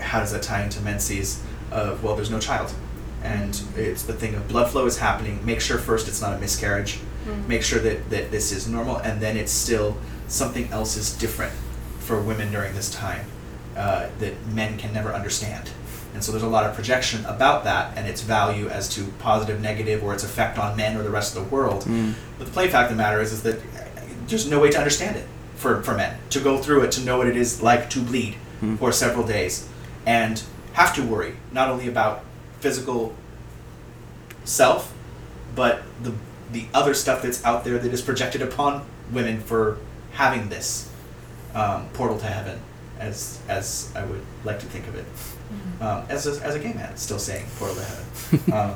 how 0.00 0.18
does 0.20 0.32
that 0.32 0.42
tie 0.42 0.62
into 0.64 0.80
menses 0.80 1.40
of 1.70 2.02
well, 2.02 2.14
there's 2.16 2.30
no 2.30 2.40
child. 2.40 2.72
And 3.22 3.52
it's 3.76 4.02
the 4.02 4.12
thing 4.22 4.34
of 4.34 4.46
blood 4.48 4.68
flow 4.70 4.86
is 4.86 4.98
happening. 4.98 5.38
Make 5.46 5.60
sure 5.60 5.78
first 5.78 6.08
it's 6.08 6.20
not 6.20 6.32
a 6.36 6.38
miscarriage 6.38 6.98
Mm. 7.26 7.48
make 7.48 7.62
sure 7.62 7.78
that, 7.80 8.10
that 8.10 8.30
this 8.30 8.52
is 8.52 8.68
normal 8.68 8.96
and 8.98 9.20
then 9.20 9.36
it's 9.36 9.52
still 9.52 9.96
something 10.28 10.68
else 10.70 10.96
is 10.96 11.16
different 11.16 11.52
for 12.00 12.20
women 12.20 12.50
during 12.52 12.74
this 12.74 12.90
time 12.92 13.24
uh, 13.76 14.08
that 14.18 14.34
men 14.48 14.76
can 14.76 14.92
never 14.92 15.12
understand 15.14 15.70
and 16.12 16.22
so 16.22 16.30
there's 16.32 16.44
a 16.44 16.48
lot 16.48 16.64
of 16.64 16.74
projection 16.74 17.24
about 17.24 17.64
that 17.64 17.96
and 17.96 18.06
its 18.06 18.20
value 18.20 18.68
as 18.68 18.88
to 18.88 19.04
positive 19.18 19.60
negative 19.60 20.04
or 20.04 20.12
its 20.14 20.22
effect 20.22 20.58
on 20.58 20.76
men 20.76 20.96
or 20.96 21.02
the 21.02 21.10
rest 21.10 21.34
of 21.36 21.42
the 21.44 21.48
world 21.54 21.84
Mm. 21.84 22.12
but 22.38 22.44
the 22.46 22.52
plain 22.52 22.68
fact 22.70 22.90
of 22.90 22.96
the 22.96 23.02
matter 23.02 23.20
is, 23.22 23.32
is 23.32 23.42
that 23.42 23.56
uh, 23.56 24.02
there's 24.26 24.48
no 24.48 24.60
way 24.60 24.70
to 24.70 24.78
understand 24.78 25.16
it 25.16 25.26
for, 25.56 25.82
for 25.82 25.94
men 25.94 26.16
to 26.30 26.40
go 26.40 26.58
through 26.58 26.82
it 26.82 26.92
to 26.92 27.00
know 27.04 27.16
what 27.18 27.26
it 27.26 27.36
is 27.36 27.62
like 27.62 27.88
to 27.90 28.00
bleed 28.00 28.36
Mm. 28.62 28.78
for 28.78 28.92
several 28.92 29.26
days 29.26 29.68
and 30.06 30.42
have 30.74 30.94
to 30.94 31.02
worry 31.02 31.34
not 31.52 31.68
only 31.70 31.88
about 31.88 32.22
physical 32.60 33.14
self 34.44 34.92
but 35.54 35.82
the 36.02 36.12
the 36.52 36.66
other 36.74 36.94
stuff 36.94 37.22
that's 37.22 37.44
out 37.44 37.64
there 37.64 37.78
that 37.78 37.92
is 37.92 38.02
projected 38.02 38.42
upon 38.42 38.84
women 39.12 39.40
for 39.40 39.78
having 40.12 40.48
this 40.48 40.90
um, 41.54 41.88
portal 41.94 42.18
to 42.18 42.26
heaven, 42.26 42.60
as 42.98 43.40
as 43.48 43.92
I 43.96 44.04
would 44.04 44.22
like 44.44 44.60
to 44.60 44.66
think 44.66 44.86
of 44.88 44.94
it. 44.96 45.04
Um, 45.80 46.04
as 46.08 46.26
a, 46.26 46.44
as 46.44 46.54
a 46.54 46.58
gay 46.58 46.72
man, 46.72 46.96
still 46.96 47.18
saying 47.18 47.46
portal 47.58 47.76
to 47.76 47.84
heaven, 47.84 48.52
um, 48.52 48.74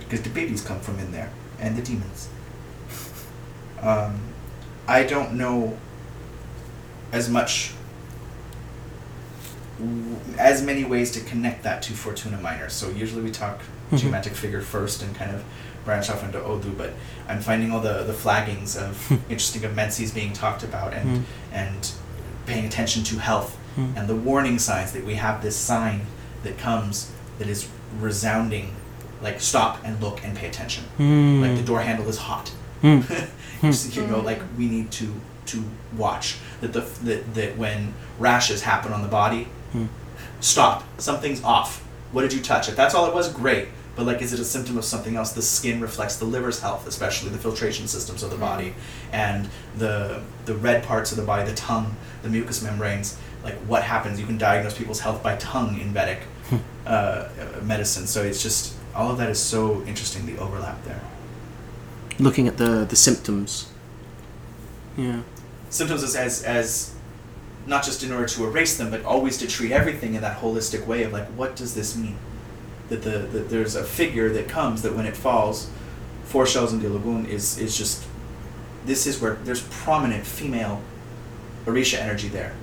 because 0.00 0.22
the 0.22 0.30
babies 0.30 0.62
come 0.62 0.80
from 0.80 0.98
in 0.98 1.12
there 1.12 1.30
and 1.60 1.76
the 1.76 1.82
demons. 1.82 2.28
Um, 3.80 4.20
I 4.86 5.04
don't 5.04 5.34
know 5.34 5.76
as 7.12 7.28
much 7.28 7.72
as 10.38 10.62
many 10.62 10.84
ways 10.84 11.10
to 11.12 11.20
connect 11.20 11.62
that 11.62 11.82
to 11.82 11.92
Fortuna 11.92 12.38
Minor. 12.40 12.68
So 12.68 12.90
usually 12.90 13.22
we 13.22 13.30
talk 13.30 13.60
Mhm. 13.92 13.98
geometric 13.98 14.34
figure 14.34 14.60
first 14.60 15.02
and 15.02 15.14
kind 15.14 15.30
of 15.34 15.44
branch 15.88 16.10
off 16.10 16.22
into 16.22 16.38
Odu, 16.44 16.70
but 16.72 16.90
I'm 17.28 17.40
finding 17.40 17.72
all 17.72 17.80
the, 17.80 18.02
the 18.04 18.12
flaggings 18.12 18.76
of 18.76 19.10
interesting 19.30 19.64
of 19.64 19.74
Menses 19.74 20.12
being 20.12 20.32
talked 20.34 20.62
about 20.62 20.92
and 20.92 21.08
Mm. 21.08 21.22
and 21.52 21.90
paying 22.46 22.66
attention 22.66 23.02
to 23.04 23.14
health 23.18 23.56
Mm. 23.76 23.96
and 23.96 24.08
the 24.08 24.16
warning 24.30 24.58
signs 24.58 24.90
that 24.92 25.04
we 25.10 25.14
have 25.14 25.40
this 25.42 25.56
sign 25.56 26.00
that 26.44 26.58
comes 26.58 27.10
that 27.38 27.48
is 27.48 27.68
resounding 28.00 28.66
like 29.22 29.40
stop 29.40 29.72
and 29.84 29.92
look 30.04 30.16
and 30.24 30.36
pay 30.36 30.46
attention. 30.48 30.84
Mm. 30.98 31.40
Like 31.42 31.56
the 31.60 31.62
door 31.70 31.80
handle 31.80 32.08
is 32.08 32.18
hot. 32.18 32.46
Mm. 32.82 33.00
you, 33.62 33.68
s- 33.70 33.96
you 33.96 34.06
know, 34.06 34.20
like 34.30 34.40
we 34.58 34.66
need 34.76 34.90
to 35.00 35.06
to 35.52 35.58
watch 35.96 36.36
that 36.60 36.72
the 36.76 36.80
that, 37.06 37.20
that 37.34 37.50
when 37.56 37.94
rashes 38.18 38.60
happen 38.62 38.92
on 38.92 39.00
the 39.06 39.12
body, 39.22 39.42
Mm. 39.74 39.88
stop. 40.40 40.76
Something's 40.98 41.42
off. 41.56 41.70
What 42.12 42.22
did 42.24 42.32
you 42.36 42.42
touch? 42.52 42.68
If 42.68 42.76
that's 42.76 42.94
all 42.94 43.06
it 43.10 43.14
was, 43.14 43.26
great. 43.42 43.68
But 43.98 44.06
like, 44.06 44.22
is 44.22 44.32
it 44.32 44.38
a 44.38 44.44
symptom 44.44 44.78
of 44.78 44.84
something 44.84 45.16
else? 45.16 45.32
The 45.32 45.42
skin 45.42 45.80
reflects 45.80 46.18
the 46.18 46.24
liver's 46.24 46.60
health, 46.60 46.86
especially 46.86 47.30
the 47.30 47.38
filtration 47.38 47.88
systems 47.88 48.22
of 48.22 48.30
the 48.30 48.36
body, 48.36 48.74
and 49.10 49.48
the 49.76 50.22
the 50.44 50.54
red 50.54 50.84
parts 50.84 51.10
of 51.10 51.18
the 51.18 51.24
body, 51.24 51.50
the 51.50 51.56
tongue, 51.56 51.96
the 52.22 52.28
mucous 52.28 52.62
membranes. 52.62 53.18
Like, 53.42 53.56
what 53.66 53.82
happens? 53.82 54.20
You 54.20 54.26
can 54.26 54.38
diagnose 54.38 54.78
people's 54.78 55.00
health 55.00 55.20
by 55.20 55.34
tongue 55.38 55.80
in 55.80 55.92
Vedic 55.92 56.20
uh, 56.86 56.88
uh, 56.88 57.28
medicine. 57.64 58.06
So 58.06 58.22
it's 58.22 58.40
just 58.40 58.76
all 58.94 59.10
of 59.10 59.18
that 59.18 59.30
is 59.30 59.40
so 59.40 59.82
interesting. 59.82 60.26
The 60.26 60.38
overlap 60.38 60.84
there. 60.84 61.00
Looking 62.20 62.46
at 62.46 62.56
the 62.56 62.86
the 62.88 62.94
symptoms. 62.94 63.68
Yeah. 64.96 65.22
symptoms 65.70 66.04
as, 66.04 66.14
as 66.14 66.44
as 66.44 66.94
not 67.66 67.82
just 67.82 68.04
in 68.04 68.12
order 68.12 68.28
to 68.28 68.46
erase 68.46 68.78
them, 68.78 68.92
but 68.92 69.04
always 69.04 69.38
to 69.38 69.48
treat 69.48 69.72
everything 69.72 70.14
in 70.14 70.20
that 70.20 70.40
holistic 70.40 70.86
way 70.86 71.02
of 71.02 71.12
like, 71.12 71.26
what 71.30 71.56
does 71.56 71.74
this 71.74 71.96
mean? 71.96 72.16
That 72.88 73.02
the 73.02 73.18
that 73.18 73.50
there's 73.50 73.74
a 73.76 73.84
figure 73.84 74.30
that 74.30 74.48
comes 74.48 74.82
that 74.82 74.94
when 74.94 75.06
it 75.06 75.16
falls, 75.16 75.70
four 76.24 76.46
shells 76.46 76.72
in 76.72 76.80
the 76.80 76.88
lagoon 76.88 77.26
is 77.26 77.58
is 77.58 77.76
just 77.76 78.04
this 78.86 79.06
is 79.06 79.20
where 79.20 79.34
there's 79.44 79.62
prominent 79.62 80.24
female 80.26 80.80
Orisha 81.66 81.98
energy 81.98 82.28
there. 82.28 82.54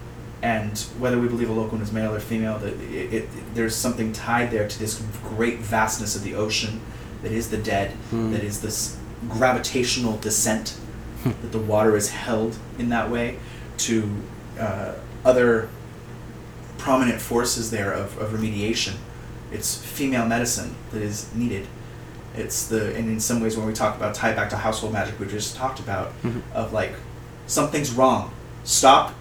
And 0.41 0.77
whether 0.99 1.19
we 1.19 1.27
believe 1.27 1.47
Olokun 1.47 1.81
is 1.81 1.91
male 1.91 2.13
or 2.13 2.19
female, 2.19 2.57
that 2.59 2.73
it, 2.81 3.13
it, 3.13 3.29
there's 3.55 3.75
something 3.75 4.11
tied 4.13 4.51
there 4.51 4.67
to 4.67 4.79
this 4.79 5.01
great 5.23 5.59
vastness 5.59 6.15
of 6.15 6.23
the 6.23 6.35
ocean 6.35 6.81
that 7.23 7.31
is 7.31 7.49
the 7.49 7.57
dead, 7.57 7.95
Mm. 8.11 8.31
that 8.31 8.43
is 8.43 8.61
this 8.61 8.97
gravitational 9.29 10.17
descent 10.17 10.77
that 11.23 11.51
the 11.51 11.57
water 11.59 11.95
is 11.95 12.09
held 12.11 12.57
in 12.77 12.89
that 12.89 13.09
way 13.09 13.37
to 13.77 14.09
uh, 14.59 14.93
other 15.23 15.69
prominent 16.77 17.21
forces 17.21 17.71
there 17.71 17.91
of, 17.91 18.17
of 18.19 18.31
remediation. 18.31 18.95
It's 19.51 19.77
female 19.77 20.25
medicine 20.25 20.75
that 20.91 21.01
is 21.01 21.33
needed. 21.33 21.67
It's 22.35 22.67
the 22.67 22.93
and 22.95 23.07
in 23.09 23.19
some 23.19 23.39
ways 23.41 23.55
when 23.57 23.65
we 23.65 23.73
talk 23.73 23.95
about 23.95 24.13
tie 24.15 24.33
back 24.33 24.49
to 24.49 24.57
household 24.57 24.91
magic 24.93 25.17
we 25.19 25.25
just 25.27 25.55
talked 25.55 25.79
about 25.79 26.11
Mhm. 26.23 26.41
of 26.53 26.73
like 26.73 26.93
something's 27.47 27.91
wrong. 27.91 28.31
Stop 28.63 29.13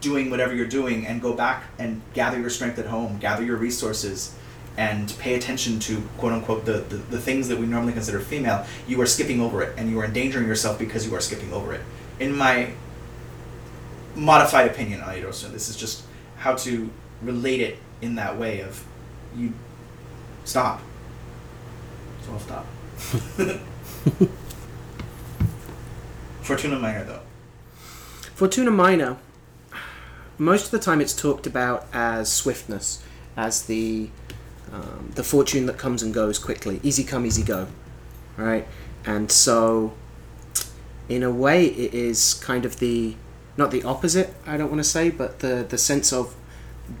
doing 0.00 0.30
whatever 0.30 0.52
you're 0.54 0.66
doing 0.66 1.06
and 1.06 1.22
go 1.22 1.32
back 1.32 1.64
and 1.78 2.00
gather 2.12 2.38
your 2.40 2.50
strength 2.50 2.78
at 2.78 2.86
home, 2.86 3.18
gather 3.18 3.44
your 3.44 3.56
resources, 3.56 4.32
and 4.76 5.14
pay 5.18 5.34
attention 5.34 5.78
to 5.78 6.02
quote 6.18 6.32
unquote 6.32 6.64
the, 6.64 6.78
the, 6.88 6.96
the 6.96 7.20
things 7.20 7.48
that 7.48 7.58
we 7.58 7.66
normally 7.66 7.92
consider 7.92 8.18
female. 8.20 8.66
You 8.88 9.00
are 9.00 9.06
skipping 9.06 9.40
over 9.40 9.62
it 9.62 9.74
and 9.78 9.88
you 9.90 9.98
are 10.00 10.04
endangering 10.04 10.46
yourself 10.46 10.78
because 10.78 11.06
you 11.06 11.14
are 11.14 11.20
skipping 11.20 11.52
over 11.52 11.72
it. 11.72 11.80
In 12.18 12.36
my 12.36 12.72
modified 14.14 14.66
opinion 14.70 15.00
on 15.00 15.14
this 15.20 15.68
is 15.68 15.76
just 15.76 16.02
how 16.36 16.54
to 16.54 16.90
relate 17.22 17.60
it 17.60 17.78
in 18.02 18.16
that 18.16 18.36
way 18.38 18.60
of 18.60 18.84
you 19.36 19.52
stop. 20.44 20.80
So 22.24 22.32
I'll 22.32 22.40
stop. 22.40 22.66
Fortuna 26.42 26.78
Minor 26.78 27.04
though. 27.04 27.20
Fortuna 28.34 28.70
Minor, 28.70 29.16
most 30.38 30.66
of 30.66 30.70
the 30.72 30.78
time 30.78 31.00
it's 31.00 31.14
talked 31.14 31.46
about 31.46 31.86
as 31.92 32.32
swiftness, 32.32 33.02
as 33.36 33.64
the 33.66 34.10
um, 34.72 35.12
the 35.14 35.22
fortune 35.22 35.66
that 35.66 35.76
comes 35.78 36.02
and 36.02 36.14
goes 36.14 36.38
quickly, 36.38 36.80
easy 36.82 37.04
come, 37.04 37.26
easy 37.26 37.42
go, 37.42 37.68
right? 38.36 38.66
And 39.04 39.30
so, 39.30 39.92
in 41.08 41.22
a 41.22 41.30
way, 41.30 41.66
it 41.66 41.92
is 41.92 42.34
kind 42.34 42.64
of 42.64 42.78
the 42.78 43.14
not 43.56 43.70
the 43.70 43.82
opposite. 43.82 44.34
I 44.46 44.56
don't 44.56 44.70
want 44.70 44.80
to 44.80 44.88
say, 44.88 45.10
but 45.10 45.40
the 45.40 45.66
the 45.68 45.78
sense 45.78 46.12
of 46.12 46.34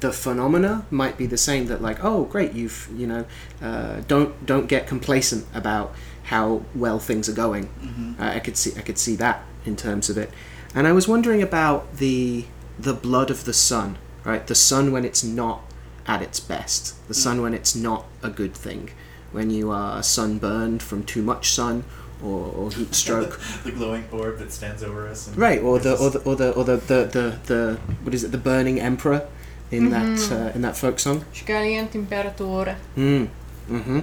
the 0.00 0.12
phenomena 0.12 0.86
might 0.90 1.16
be 1.16 1.26
the 1.26 1.36
same. 1.36 1.66
That 1.66 1.82
like, 1.82 2.02
oh, 2.02 2.24
great, 2.24 2.52
you've 2.52 2.88
you 2.94 3.06
know, 3.06 3.26
uh, 3.60 4.00
don't 4.06 4.44
don't 4.46 4.66
get 4.66 4.86
complacent 4.86 5.46
about 5.54 5.94
how 6.24 6.62
well 6.74 6.98
things 6.98 7.28
are 7.28 7.34
going. 7.34 7.66
Mm-hmm. 7.66 8.22
Uh, 8.22 8.30
I 8.34 8.40
could 8.40 8.56
see 8.56 8.72
I 8.76 8.82
could 8.82 8.98
see 8.98 9.16
that 9.16 9.44
in 9.64 9.76
terms 9.76 10.10
of 10.10 10.18
it, 10.18 10.30
and 10.74 10.86
I 10.86 10.92
was 10.92 11.08
wondering 11.08 11.42
about 11.42 11.96
the 11.96 12.46
the 12.78 12.94
blood 12.94 13.30
of 13.30 13.44
the 13.44 13.52
sun, 13.52 13.98
right? 14.24 14.46
The 14.46 14.54
sun 14.54 14.92
when 14.92 15.04
it's 15.04 15.22
not 15.22 15.62
at 16.06 16.22
its 16.22 16.40
best, 16.40 17.06
the 17.08 17.14
sun 17.14 17.42
when 17.42 17.54
it's 17.54 17.76
not 17.76 18.06
a 18.22 18.30
good 18.30 18.54
thing, 18.54 18.90
when 19.30 19.50
you 19.50 19.70
are 19.70 20.02
sunburned 20.02 20.82
from 20.82 21.04
too 21.04 21.22
much 21.22 21.50
sun 21.50 21.84
or, 22.22 22.52
or 22.52 22.70
heat 22.70 22.94
stroke, 23.02 23.38
the 23.64 23.72
glowing 23.72 24.04
orb 24.10 24.38
that 24.38 24.52
stands 24.52 24.82
over 24.82 25.06
us. 25.08 25.28
And 25.28 25.36
right? 25.36 25.60
Or 25.60 25.78
the 25.78 25.96
or 25.96 26.10
the 26.10 26.18
or 26.20 26.36
the 26.36 26.52
or 26.52 26.64
the, 26.64 26.76
the, 26.76 27.04
the, 27.04 27.38
the 27.46 27.80
what 28.02 28.14
is 28.14 28.24
it? 28.24 28.32
The 28.32 28.38
burning 28.38 28.80
emperor 28.80 29.28
in 29.72 29.90
that 29.90 30.18
uh, 30.30 30.54
in 30.54 30.62
that 30.62 30.76
folk 30.76 30.98
song. 31.00 31.24
Scalient 31.32 31.92
Imperatore. 31.92 32.76
Mm. 32.96 33.28
Mm-hmm. 33.70 34.00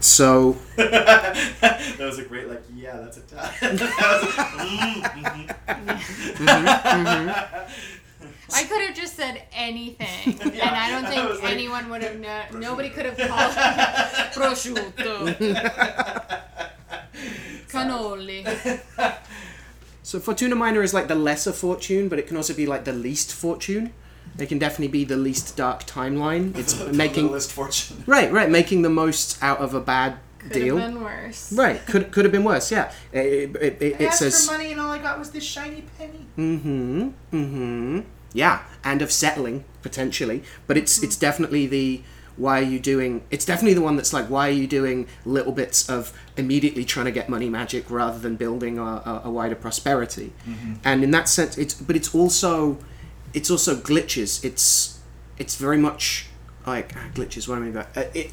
So 0.00 0.56
that 0.76 1.96
was 1.98 2.18
a 2.18 2.24
great 2.24 2.48
like 2.48 2.62
yeah 2.74 2.96
that's 3.02 3.18
a 3.18 3.20
Italian. 3.20 3.76
That 3.82 4.06
was 4.12 4.22
a- 4.22 4.48
mm, 4.64 5.02
mhm. 6.36 7.70
I 8.52 8.64
could 8.64 8.82
have 8.82 8.96
just 8.96 9.14
said 9.14 9.42
anything, 9.52 10.26
Yeah, 10.54 10.66
and 10.68 10.76
I 10.76 10.90
don't 10.90 11.04
I 11.06 11.24
was 11.26 11.38
think 11.38 11.44
like, 11.44 11.52
anyone 11.52 11.88
would 11.90 12.02
have 12.02 12.18
known. 12.18 12.60
Nobody 12.60 12.90
could 12.90 13.06
have 13.06 13.16
called 13.16 13.54
it 13.56 14.32
prosciutto, 14.34 15.14
cannoli. 17.68 18.80
So 20.02 20.18
Fortuna 20.18 20.56
Minor 20.56 20.82
is 20.82 20.92
like 20.92 21.06
the 21.06 21.14
lesser 21.14 21.52
fortune, 21.52 22.08
but 22.08 22.18
it 22.18 22.26
can 22.26 22.36
also 22.36 22.54
be 22.54 22.66
like 22.66 22.84
the 22.84 22.92
least 22.92 23.32
fortune. 23.32 23.92
It 24.40 24.48
can 24.48 24.58
definitely 24.58 24.88
be 24.88 25.04
the 25.04 25.16
least 25.16 25.56
dark 25.56 25.84
timeline. 25.86 26.56
It's 26.60 26.72
The 26.74 26.92
making 26.92 27.24
littlest 27.24 27.52
fortune. 27.52 28.02
right, 28.06 28.30
right, 28.32 28.50
making 28.50 28.82
the 28.82 28.90
most 28.90 29.42
out 29.42 29.58
of 29.58 29.74
a 29.74 29.80
bad 29.80 30.18
Could 30.38 30.52
deal. 30.52 30.76
have 30.78 30.92
been 30.92 31.02
worse. 31.02 31.52
Right, 31.52 31.84
could 31.86 32.10
could 32.12 32.24
have 32.24 32.32
been 32.32 32.44
worse. 32.44 32.70
Yeah, 32.72 32.92
it, 33.12 33.54
it, 33.56 33.56
it, 33.62 33.82
it 33.82 34.00
I 34.00 34.04
asked 34.06 34.18
says. 34.20 34.46
for 34.46 34.52
money 34.52 34.72
and 34.72 34.80
all 34.80 34.90
I 34.90 34.98
got 34.98 35.18
was 35.18 35.30
this 35.30 35.44
shiny 35.44 35.84
penny. 35.98 36.26
Mm-hmm. 36.38 37.08
Mm-hmm. 37.32 38.00
Yeah, 38.32 38.62
and 38.84 39.02
of 39.02 39.10
settling 39.10 39.64
potentially, 39.82 40.42
but 40.66 40.76
it's 40.76 41.02
it's 41.02 41.16
definitely 41.16 41.66
the 41.66 42.02
why 42.36 42.60
are 42.60 42.70
you 42.74 42.78
doing? 42.78 43.22
It's 43.30 43.44
definitely 43.44 43.74
the 43.74 43.82
one 43.82 43.96
that's 43.96 44.12
like 44.12 44.26
why 44.30 44.48
are 44.48 44.52
you 44.62 44.66
doing 44.66 45.06
little 45.24 45.52
bits 45.52 45.90
of 45.90 46.12
immediately 46.36 46.84
trying 46.84 47.06
to 47.06 47.12
get 47.12 47.28
money 47.28 47.48
magic 47.50 47.90
rather 47.90 48.18
than 48.18 48.36
building 48.36 48.78
a, 48.78 48.82
a, 48.84 49.22
a 49.24 49.30
wider 49.30 49.56
prosperity, 49.56 50.32
and 50.84 51.02
in 51.04 51.10
that 51.10 51.28
sense, 51.28 51.58
it's 51.58 51.74
but 51.74 51.96
it's 51.96 52.14
also 52.14 52.78
it's 53.34 53.50
also 53.50 53.76
glitches. 53.76 54.44
It's 54.44 55.00
it's 55.38 55.56
very 55.56 55.78
much 55.78 56.26
like 56.66 56.92
ah, 56.96 57.08
glitches. 57.14 57.48
What 57.48 57.58
I 57.58 57.60
mean 57.60 57.72
by 57.72 57.86
uh, 57.96 58.04
it? 58.14 58.30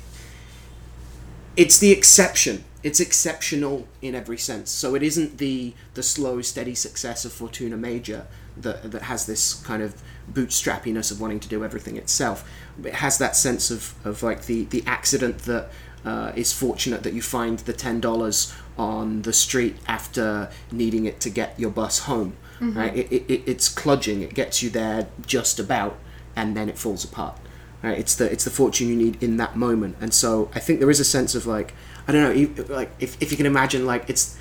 It's 1.56 1.80
the 1.80 1.92
exception. 1.92 2.64
It's 2.84 3.00
exceptional 3.00 3.88
in 4.02 4.14
every 4.14 4.38
sense. 4.38 4.72
So 4.72 4.96
it 4.96 5.04
isn't 5.04 5.38
the 5.38 5.74
the 5.94 6.04
slow, 6.04 6.42
steady 6.42 6.76
success 6.76 7.26
of 7.26 7.32
Fortuna 7.32 7.78
Major 7.78 8.28
that 8.56 8.92
that 8.92 9.04
has 9.04 9.26
this 9.26 9.56
kind 9.64 9.82
of 9.82 10.02
bootstrappiness 10.32 11.12
of 11.12 11.22
wanting 11.22 11.40
to 11.40 11.48
do 11.48 11.64
everything 11.64 11.98
itself. 11.98 12.50
It 12.84 12.96
has 12.96 13.18
that 13.18 13.36
sense 13.36 13.72
of, 13.72 13.94
of 14.06 14.24
like 14.24 14.46
the 14.46 14.66
the 14.66 14.84
accident 14.86 15.40
that 15.40 15.70
uh, 16.06 16.32
is 16.36 16.54
fortunate 16.54 17.04
that 17.04 17.14
you 17.14 17.22
find 17.22 17.60
the 17.60 17.74
ten 17.74 18.00
dollars 18.00 18.54
on 18.78 19.24
the 19.24 19.34
street 19.34 19.76
after 19.88 20.50
needing 20.72 21.06
it 21.06 21.20
to 21.22 21.30
get 21.30 21.60
your 21.60 21.72
bus 21.72 22.00
home. 22.00 22.36
Mm-hmm. 22.60 22.78
Right? 22.78 22.96
It, 22.96 23.12
it, 23.12 23.26
it, 23.28 23.44
it's 23.46 23.74
cludging. 23.74 24.22
It 24.22 24.34
gets 24.34 24.64
you 24.64 24.70
there 24.70 25.08
just 25.26 25.60
about, 25.60 25.98
and 26.36 26.56
then 26.56 26.70
it 26.70 26.78
falls 26.78 27.04
apart. 27.04 27.38
Right? 27.84 27.98
It's 27.98 28.16
the 28.16 28.32
it's 28.32 28.44
the 28.44 28.50
fortune 28.50 28.88
you 28.88 28.96
need 28.96 29.22
in 29.22 29.38
that 29.38 29.56
moment. 29.56 29.98
And 30.02 30.14
so 30.14 30.50
I 30.56 30.60
think 30.60 30.80
there 30.80 30.90
is 30.90 31.00
a 31.00 31.06
sense 31.06 31.36
of 31.36 31.46
like 31.46 31.74
I 32.08 32.12
don't 32.12 32.24
know, 32.24 32.32
you- 32.32 32.66
like 32.70 32.92
if 33.00 33.22
if 33.22 33.32
you 33.32 33.38
can 33.38 33.46
imagine 33.46 33.86
like 33.86 34.10
it's 34.10 34.38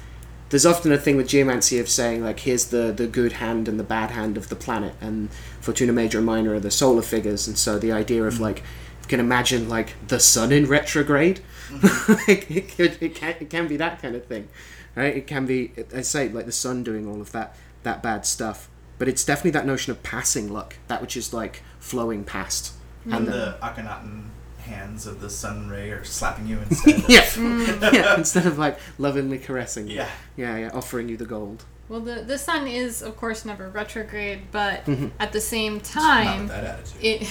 there's 0.48 0.64
often 0.66 0.93
a 0.93 0.98
thing 0.98 1.16
with 1.16 1.28
geomancy 1.28 1.78
of 1.78 1.88
saying 1.88 2.22
like 2.22 2.40
here's 2.40 2.66
the 2.66 2.93
the 2.93 3.06
good 3.06 3.34
hand 3.34 3.68
and 3.68 3.78
the 3.80 3.84
bad 3.84 4.12
hand 4.12 4.36
of 4.36 4.48
the 4.48 4.56
planet, 4.56 4.94
and 5.01 5.30
Fortuna 5.60 5.93
Major 5.93 6.18
and 6.18 6.26
Minor 6.26 6.55
are 6.55 6.60
the 6.60 6.70
solar 6.70 7.02
figures, 7.02 7.47
and 7.48 7.59
so 7.59 7.78
the 7.78 7.93
idea 7.93 8.24
of 8.24 8.34
mm-hmm. 8.34 8.44
like 8.44 8.59
you 9.02 9.09
can 9.09 9.20
imagine 9.20 9.68
like 9.68 9.94
the 10.06 10.20
sun 10.20 10.52
in 10.52 10.66
retrograde, 10.66 11.40
mm-hmm. 11.68 12.12
like, 12.30 12.51
it, 12.51 12.76
could, 12.76 12.97
it 13.01 13.14
can 13.14 13.34
it 13.40 13.51
can 13.51 13.66
be 13.66 13.76
that 13.76 14.01
kind 14.01 14.14
of 14.14 14.24
thing, 14.26 14.48
right? 14.94 15.16
It 15.16 15.26
can 15.26 15.47
be 15.47 15.72
I 15.94 16.02
say 16.02 16.28
like 16.28 16.47
the 16.47 16.52
sun 16.52 16.84
doing 16.84 17.09
all 17.09 17.20
of 17.20 17.32
that 17.32 17.56
that 17.86 18.02
bad 18.02 18.26
stuff, 18.26 18.68
but 18.98 19.08
it's 19.08 19.24
definitely 19.24 19.52
that 19.52 19.66
notion 19.66 19.90
of 19.90 20.02
passing 20.02 20.52
luck, 20.52 20.76
that 20.88 21.00
which 21.00 21.16
is 21.16 21.32
like 21.32 21.62
flowing 21.80 22.22
past, 22.24 22.72
mm. 23.06 23.16
And 23.16 23.26
the 23.26 23.56
Akhenaten 23.62 24.24
hands 24.64 25.06
of 25.06 25.20
the 25.20 25.30
sun 25.30 25.68
ray 25.68 25.90
are 25.92 26.02
slapping 26.04 26.46
you 26.48 26.58
instead. 26.70 26.94
of- 26.96 27.08
yeah, 27.08 27.20
mm. 27.20 27.92
yeah, 27.94 28.16
instead 28.16 28.44
of 28.46 28.58
like 28.58 28.78
lovingly 28.98 29.38
caressing 29.38 29.86
you. 29.88 29.96
Yeah. 29.96 30.08
yeah, 30.36 30.56
yeah, 30.58 30.70
offering 30.74 31.08
you 31.08 31.16
the 31.16 31.24
gold. 31.26 31.64
Well, 31.88 32.00
the 32.00 32.16
the 32.22 32.36
sun 32.36 32.66
is 32.66 33.00
of 33.00 33.16
course 33.16 33.44
never 33.44 33.68
retrograde, 33.68 34.50
but 34.50 34.84
Mm-hmm. 34.86 35.08
at 35.20 35.32
the 35.32 35.40
same 35.40 35.74
Not 35.74 35.84
time, 35.84 36.40
with 36.40 36.48
that 36.50 36.64
attitude. 36.64 37.02
it 37.02 37.26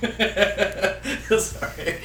Sorry. 1.40 1.98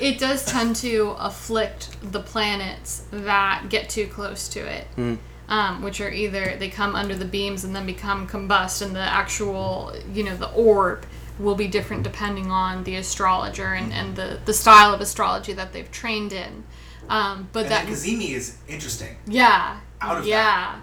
it 0.00 0.18
does 0.18 0.44
tend 0.46 0.76
to 0.76 1.14
afflict 1.18 1.96
the 2.12 2.20
planets 2.20 3.04
that 3.10 3.66
get 3.68 3.88
too 3.90 4.06
close 4.06 4.48
to 4.50 4.60
it. 4.60 4.86
Mm. 4.96 5.18
Um, 5.50 5.82
which 5.82 6.00
are 6.00 6.12
either 6.12 6.56
they 6.60 6.68
come 6.68 6.94
under 6.94 7.16
the 7.16 7.24
beams 7.24 7.64
and 7.64 7.74
then 7.74 7.84
become 7.84 8.28
combust, 8.28 8.82
and 8.82 8.94
the 8.94 9.00
actual, 9.00 9.92
you 10.14 10.22
know, 10.22 10.36
the 10.36 10.48
orb 10.52 11.04
will 11.40 11.56
be 11.56 11.66
different 11.66 12.04
depending 12.04 12.52
on 12.52 12.84
the 12.84 12.94
astrologer 12.94 13.74
and, 13.74 13.92
and 13.92 14.14
the, 14.14 14.38
the 14.44 14.52
style 14.52 14.94
of 14.94 15.00
astrology 15.00 15.52
that 15.54 15.72
they've 15.72 15.90
trained 15.90 16.32
in. 16.32 16.62
Um, 17.08 17.48
but 17.52 17.64
And 17.64 17.72
that 17.72 17.86
that 17.86 17.92
cazimi 17.92 18.30
is 18.30 18.58
interesting. 18.68 19.16
Yeah. 19.26 19.80
Out 20.00 20.18
of 20.18 20.26
yeah. 20.26 20.78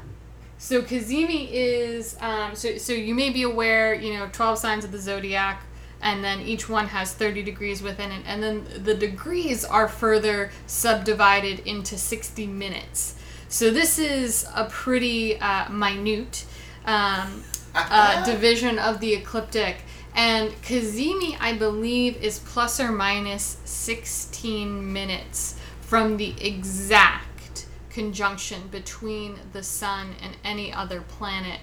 So 0.58 0.82
cazimi 0.82 1.48
is 1.50 2.18
um, 2.20 2.54
so 2.54 2.78
so 2.78 2.92
you 2.92 3.16
may 3.16 3.30
be 3.30 3.44
aware, 3.44 3.94
you 3.94 4.16
know, 4.16 4.28
twelve 4.34 4.58
signs 4.58 4.84
of 4.84 4.92
the 4.92 5.00
zodiac, 5.00 5.64
and 6.02 6.22
then 6.22 6.42
each 6.42 6.68
one 6.68 6.88
has 6.88 7.14
thirty 7.14 7.42
degrees 7.42 7.82
within 7.82 8.12
it, 8.12 8.24
and 8.26 8.44
then 8.44 8.66
the 8.84 8.96
degrees 8.96 9.64
are 9.64 9.88
further 9.88 10.52
subdivided 10.66 11.60
into 11.60 11.98
sixty 11.98 12.48
minutes. 12.48 13.17
So 13.50 13.72
this 13.72 13.98
is 13.98 14.46
a 14.54 14.66
pretty 14.66 15.40
uh, 15.40 15.70
minute 15.70 16.46
um, 16.86 17.44
uh, 17.76 18.26
division 18.26 18.78
of 18.78 19.00
the 19.00 19.14
ecliptic. 19.14 19.78
And 20.16 20.52
cazimi, 20.64 21.38
I 21.40 21.54
believe, 21.54 22.18
is 22.24 22.40
plus 22.40 22.80
or 22.80 22.92
minus 22.92 23.58
16 23.66 24.92
minutes 24.92 25.56
from 25.82 26.18
the 26.18 26.34
exact 26.42 27.68
conjunction 27.90 28.68
between 28.70 29.36
the 29.54 29.64
sun 29.64 30.16
and 30.22 30.36
any 30.44 30.74
other 30.74 31.02
planet. 31.02 31.60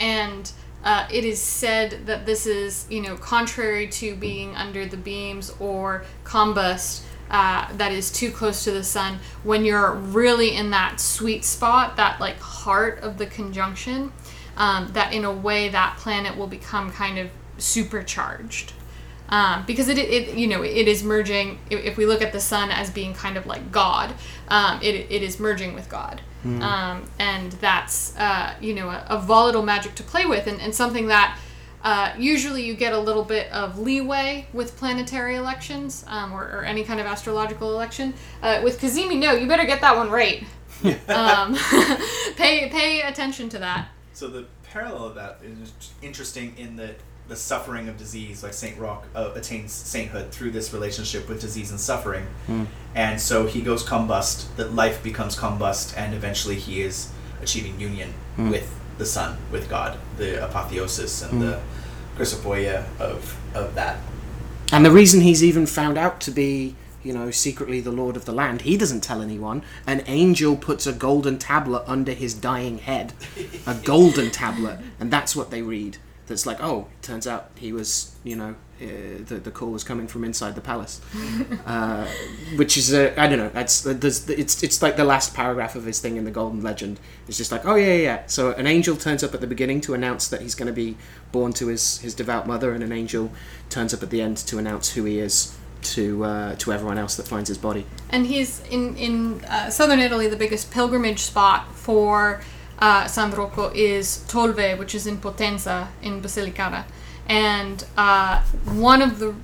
And 0.00 0.50
uh, 0.82 1.06
it 1.12 1.24
is 1.24 1.40
said 1.40 2.06
that 2.06 2.24
this 2.24 2.46
is, 2.46 2.86
you 2.88 3.02
know, 3.02 3.16
contrary 3.16 3.88
to 3.88 4.14
being 4.14 4.56
under 4.56 4.86
the 4.86 4.96
beams 4.96 5.52
or 5.60 6.04
combust, 6.24 7.02
uh, 7.30 7.72
that 7.76 7.92
is 7.92 8.10
too 8.10 8.30
close 8.30 8.64
to 8.64 8.70
the 8.70 8.84
sun, 8.84 9.18
when 9.42 9.64
you're 9.64 9.92
really 9.92 10.54
in 10.54 10.70
that 10.70 11.00
sweet 11.00 11.44
spot, 11.44 11.96
that 11.96 12.20
like 12.20 12.38
heart 12.38 13.00
of 13.00 13.18
the 13.18 13.26
conjunction, 13.26 14.12
um, 14.56 14.90
that 14.92 15.12
in 15.12 15.24
a 15.24 15.32
way 15.32 15.68
that 15.68 15.96
planet 15.98 16.36
will 16.36 16.46
become 16.46 16.90
kind 16.90 17.18
of 17.18 17.30
supercharged. 17.58 18.72
Um, 19.30 19.64
because 19.66 19.88
it, 19.88 19.98
it, 19.98 20.38
you 20.38 20.46
know, 20.46 20.62
it 20.62 20.88
is 20.88 21.04
merging. 21.04 21.58
If, 21.68 21.98
we 21.98 22.06
look 22.06 22.22
at 22.22 22.32
the 22.32 22.40
sun 22.40 22.70
as 22.70 22.88
being 22.88 23.12
kind 23.12 23.36
of 23.36 23.44
like 23.44 23.70
God, 23.70 24.14
um, 24.48 24.80
it, 24.82 24.94
it 24.94 25.22
is 25.22 25.38
merging 25.38 25.74
with 25.74 25.90
God, 25.90 26.22
um, 26.62 27.04
and 27.18 27.52
that's 27.52 28.16
uh, 28.16 28.54
you 28.58 28.72
know 28.72 28.88
a, 28.88 29.04
a 29.10 29.18
volatile 29.18 29.62
magic 29.62 29.94
to 29.96 30.02
play 30.02 30.24
with, 30.24 30.46
and, 30.46 30.58
and 30.62 30.74
something 30.74 31.08
that 31.08 31.38
uh, 31.82 32.12
usually 32.18 32.64
you 32.64 32.74
get 32.74 32.92
a 32.92 32.98
little 32.98 33.24
bit 33.24 33.50
of 33.52 33.78
leeway 33.78 34.46
with 34.52 34.76
planetary 34.76 35.36
elections 35.36 36.04
um, 36.08 36.32
or, 36.32 36.42
or 36.44 36.64
any 36.64 36.84
kind 36.84 37.00
of 37.00 37.06
astrological 37.06 37.72
election. 37.72 38.14
Uh, 38.42 38.60
with 38.64 38.80
cazimi, 38.80 39.18
no, 39.18 39.32
you 39.32 39.46
better 39.46 39.64
get 39.64 39.80
that 39.80 39.96
one 39.96 40.10
right. 40.10 40.44
um, 41.08 41.54
pay 42.36 42.68
pay 42.70 43.02
attention 43.02 43.48
to 43.48 43.58
that. 43.58 43.88
So 44.12 44.28
the 44.28 44.46
parallel 44.64 45.06
of 45.06 45.14
that 45.16 45.40
is 45.42 45.72
interesting 46.02 46.54
in 46.56 46.76
that 46.76 46.96
the 47.28 47.36
suffering 47.36 47.88
of 47.88 47.96
disease, 47.96 48.42
like 48.42 48.54
Saint 48.54 48.78
Roch, 48.78 49.04
uh, 49.14 49.32
attains 49.34 49.72
sainthood 49.72 50.30
through 50.30 50.50
this 50.50 50.72
relationship 50.72 51.28
with 51.28 51.40
disease 51.40 51.70
and 51.70 51.78
suffering, 51.78 52.26
and 52.94 53.20
so 53.20 53.46
he 53.46 53.60
goes 53.60 53.84
combust. 53.84 54.54
That 54.56 54.74
life 54.74 55.02
becomes 55.02 55.36
combust, 55.36 55.96
and 55.96 56.14
eventually 56.14 56.54
he 56.54 56.80
is 56.80 57.10
achieving 57.42 57.78
union 57.78 58.14
with 58.36 58.74
the 58.98 59.06
Son 59.06 59.38
with 59.50 59.68
God, 59.68 59.98
the 60.16 60.44
apotheosis 60.44 61.22
and 61.22 61.40
the 61.40 61.56
hmm. 61.58 62.16
chrysopoia 62.16 62.84
of 62.98 63.38
of 63.54 63.74
that. 63.74 63.98
And 64.70 64.84
the 64.84 64.90
reason 64.90 65.22
he's 65.22 65.42
even 65.42 65.64
found 65.64 65.96
out 65.96 66.20
to 66.22 66.30
be, 66.30 66.76
you 67.02 67.12
know, 67.14 67.30
secretly 67.30 67.80
the 67.80 67.90
lord 67.90 68.16
of 68.16 68.26
the 68.26 68.32
land, 68.32 68.62
he 68.62 68.76
doesn't 68.76 69.00
tell 69.00 69.22
anyone. 69.22 69.62
An 69.86 70.02
angel 70.06 70.56
puts 70.56 70.86
a 70.86 70.92
golden 70.92 71.38
tablet 71.38 71.84
under 71.86 72.12
his 72.12 72.34
dying 72.34 72.78
head. 72.78 73.14
A 73.66 73.74
golden 73.74 74.30
tablet. 74.30 74.80
And 75.00 75.10
that's 75.10 75.34
what 75.34 75.50
they 75.50 75.62
read. 75.62 75.96
That's 76.26 76.44
like, 76.44 76.62
oh, 76.62 76.88
it 76.92 77.02
turns 77.02 77.26
out 77.26 77.50
he 77.56 77.72
was, 77.72 78.14
you 78.24 78.36
know, 78.36 78.56
uh, 78.80 78.86
the, 79.26 79.40
the 79.42 79.50
call 79.50 79.70
was 79.70 79.84
coming 79.84 80.06
from 80.06 80.24
inside 80.24 80.54
the 80.54 80.60
palace. 80.60 81.00
uh, 81.66 82.06
which 82.56 82.76
is, 82.76 82.94
I 82.94 83.28
don't 83.28 83.38
know, 83.38 83.50
it's, 83.54 83.84
it's, 83.86 84.62
it's 84.62 84.82
like 84.82 84.96
the 84.96 85.04
last 85.04 85.34
paragraph 85.34 85.74
of 85.74 85.84
his 85.84 85.98
thing 86.00 86.16
in 86.16 86.24
the 86.24 86.30
Golden 86.30 86.62
Legend. 86.62 87.00
It's 87.26 87.36
just 87.36 87.52
like, 87.52 87.64
oh, 87.64 87.74
yeah, 87.74 87.94
yeah, 87.94 88.02
yeah. 88.02 88.22
So 88.26 88.52
an 88.52 88.66
angel 88.66 88.96
turns 88.96 89.22
up 89.24 89.34
at 89.34 89.40
the 89.40 89.46
beginning 89.46 89.80
to 89.82 89.94
announce 89.94 90.28
that 90.28 90.42
he's 90.42 90.54
going 90.54 90.68
to 90.68 90.72
be 90.72 90.96
born 91.32 91.52
to 91.54 91.66
his, 91.68 91.98
his 91.98 92.14
devout 92.14 92.46
mother, 92.46 92.72
and 92.72 92.82
an 92.82 92.92
angel 92.92 93.32
turns 93.68 93.92
up 93.92 94.02
at 94.02 94.10
the 94.10 94.20
end 94.20 94.36
to 94.38 94.58
announce 94.58 94.92
who 94.92 95.04
he 95.04 95.18
is 95.18 95.56
to 95.80 96.24
uh, 96.24 96.54
to 96.56 96.72
everyone 96.72 96.98
else 96.98 97.16
that 97.16 97.28
finds 97.28 97.48
his 97.48 97.58
body. 97.58 97.86
And 98.10 98.26
he's 98.26 98.60
in 98.68 98.96
in 98.96 99.44
uh, 99.44 99.70
southern 99.70 100.00
Italy. 100.00 100.28
The 100.28 100.36
biggest 100.36 100.70
pilgrimage 100.70 101.20
spot 101.20 101.72
for 101.74 102.40
uh, 102.78 103.06
San 103.06 103.30
Rocco 103.30 103.70
is 103.74 104.24
Tolve, 104.28 104.78
which 104.78 104.94
is 104.94 105.06
in 105.06 105.18
Potenza 105.18 105.88
in 106.02 106.20
Basilicata. 106.20 106.84
And 107.28 107.84
uh, 107.96 108.42
one 108.64 109.02
of 109.02 109.18
the, 109.18 109.34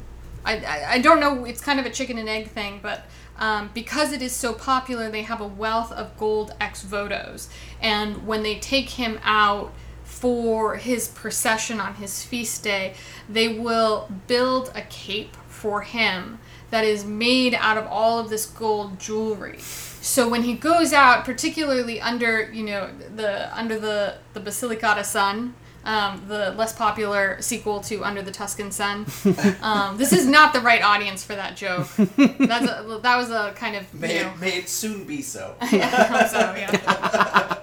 I, 0.44 0.84
I, 0.88 0.98
don't 0.98 1.20
know, 1.20 1.44
it's 1.44 1.60
kind 1.60 1.78
of 1.78 1.86
a 1.86 1.90
chicken 1.90 2.18
and 2.18 2.28
egg 2.28 2.48
thing, 2.48 2.80
but 2.82 3.04
um, 3.38 3.70
because 3.74 4.12
it 4.12 4.22
is 4.22 4.32
so 4.32 4.54
popular, 4.54 5.10
they 5.10 5.22
have 5.22 5.40
a 5.40 5.46
wealth 5.46 5.92
of 5.92 6.16
gold 6.16 6.54
ex 6.60 6.82
votos. 6.82 7.48
And 7.80 8.26
when 8.26 8.42
they 8.42 8.58
take 8.58 8.90
him 8.90 9.18
out 9.22 9.72
for 10.04 10.76
his 10.76 11.08
procession 11.08 11.80
on 11.80 11.94
his 11.94 12.22
feast 12.22 12.62
day, 12.62 12.94
they 13.28 13.58
will 13.58 14.08
build 14.26 14.72
a 14.74 14.82
cape 14.82 15.36
for 15.48 15.82
him 15.82 16.38
that 16.70 16.84
is 16.84 17.04
made 17.04 17.54
out 17.54 17.76
of 17.76 17.86
all 17.86 18.18
of 18.18 18.30
this 18.30 18.46
gold 18.46 18.98
jewelry. 18.98 19.58
So 19.58 20.28
when 20.28 20.42
he 20.42 20.54
goes 20.54 20.92
out, 20.92 21.24
particularly 21.24 22.00
under 22.00 22.52
you 22.52 22.64
know 22.64 22.90
the 23.14 23.56
under 23.56 23.78
the 23.78 24.16
the 24.34 24.40
Basilicata 24.40 25.04
sun, 25.04 25.54
um, 25.84 26.22
the 26.28 26.52
less 26.52 26.72
popular 26.72 27.40
sequel 27.40 27.80
to 27.82 28.04
Under 28.04 28.22
the 28.22 28.30
Tuscan 28.30 28.70
Sun, 28.70 29.06
um, 29.62 29.96
this 29.96 30.12
is 30.12 30.26
not 30.26 30.52
the 30.52 30.60
right 30.60 30.82
audience 30.82 31.24
for 31.24 31.34
that 31.34 31.56
joke. 31.56 31.88
That's 31.96 32.66
a, 32.66 33.00
that 33.02 33.16
was 33.16 33.30
a 33.30 33.52
kind 33.56 33.76
of 33.76 33.86
you 33.92 34.00
May 34.00 34.22
know 34.22 34.30
it, 34.30 34.40
may 34.40 34.58
it 34.58 34.68
soon 34.68 35.04
be 35.04 35.22
so. 35.22 35.54
yeah, 35.72 36.26
so, 36.26 36.54
yeah. 36.56 37.58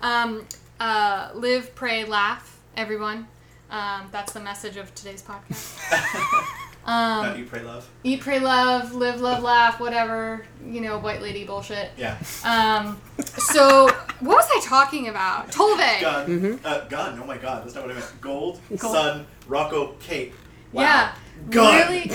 um, 0.00 0.46
uh, 0.80 1.30
live, 1.34 1.74
pray, 1.74 2.04
laugh, 2.04 2.58
everyone. 2.76 3.28
Um, 3.70 4.08
that's 4.12 4.32
the 4.32 4.40
message 4.40 4.76
of 4.76 4.94
today's 4.94 5.22
podcast. 5.22 6.48
Um, 6.86 7.26
Not 7.26 7.38
you 7.38 7.46
pray 7.46 7.62
love. 7.62 7.88
eat, 8.02 8.20
pray, 8.20 8.40
love, 8.40 8.92
live, 8.92 9.20
love, 9.20 9.42
laugh, 9.42 9.80
whatever, 9.80 10.44
you 10.66 10.82
know, 10.82 10.98
white 10.98 11.22
lady 11.22 11.44
bullshit. 11.44 11.90
Yeah. 11.96 12.18
Um, 12.44 13.00
so, 13.24 13.88
what 14.20 14.36
was 14.36 14.48
I 14.54 14.60
talking 14.62 15.08
about? 15.08 15.50
Tolve. 15.50 15.78
Gun. 16.00 16.60
Uh, 16.62 16.84
gun. 16.88 17.18
Oh 17.22 17.26
my 17.26 17.38
god, 17.38 17.64
that's 17.64 17.74
not 17.74 17.84
what 17.84 17.92
I 17.92 17.94
meant. 17.94 18.12
Gold, 18.20 18.60
Gold. 18.68 18.80
sun, 18.94 19.26
Rocco, 19.48 19.94
cape. 20.00 20.34
Wow. 20.72 20.82
Yeah. 20.82 21.14
Gun. 21.50 21.88
Really, 21.88 22.10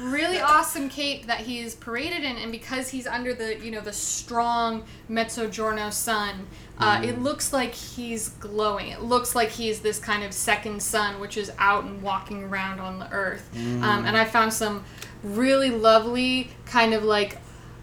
really 0.00 0.40
awesome 0.40 0.88
cape 0.88 1.26
that 1.26 1.40
he's 1.40 1.74
paraded 1.74 2.24
in, 2.24 2.36
and 2.36 2.50
because 2.50 2.88
he's 2.88 3.06
under 3.06 3.34
the 3.34 3.58
you 3.58 3.70
know 3.70 3.80
the 3.80 3.92
strong 3.92 4.84
mezzogiorno 5.10 5.92
sun, 5.92 6.46
uh, 6.78 7.00
it 7.04 7.20
looks 7.20 7.52
like 7.52 7.74
he's 7.74 8.30
glowing. 8.30 8.88
It 8.88 9.02
looks 9.02 9.34
like 9.34 9.50
he's 9.50 9.80
this 9.80 9.98
kind 9.98 10.24
of 10.24 10.32
second 10.32 10.82
sun, 10.82 11.20
which 11.20 11.36
is 11.36 11.52
out 11.58 11.84
and 11.84 12.02
walking 12.02 12.44
around 12.44 12.80
on 12.80 12.98
the 12.98 13.10
earth. 13.12 13.48
Um, 13.82 14.04
and 14.06 14.16
I 14.16 14.24
found 14.24 14.52
some 14.52 14.84
really 15.22 15.70
lovely 15.70 16.50
kind 16.64 16.94
of 16.94 17.04
like 17.04 17.38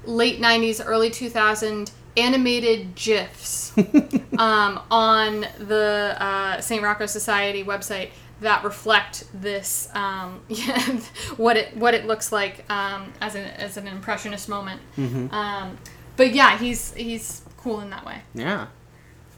late 0.05 0.39
'90s, 0.39 0.81
early 0.85 1.09
2000 1.09 1.91
animated 2.17 2.95
gifs 2.95 3.77
um, 4.39 4.81
on 4.89 5.41
the 5.59 6.15
uh, 6.19 6.59
St. 6.59 6.81
Rocco 6.81 7.05
Society 7.05 7.63
website 7.63 8.09
that 8.41 8.63
reflect 8.63 9.25
this 9.33 9.89
um, 9.93 10.41
what 11.37 11.57
it 11.57 11.75
what 11.75 11.93
it 11.93 12.05
looks 12.05 12.31
like 12.31 12.69
um, 12.71 13.13
as 13.21 13.35
an 13.35 13.45
as 13.45 13.77
an 13.77 13.87
impressionist 13.87 14.47
moment. 14.47 14.81
Um, 15.33 15.77
but 16.15 16.33
yeah, 16.33 16.57
he's 16.57 16.93
he's 16.93 17.41
cool 17.57 17.81
in 17.81 17.89
that 17.91 18.05
way. 18.05 18.21
Yeah. 18.33 18.67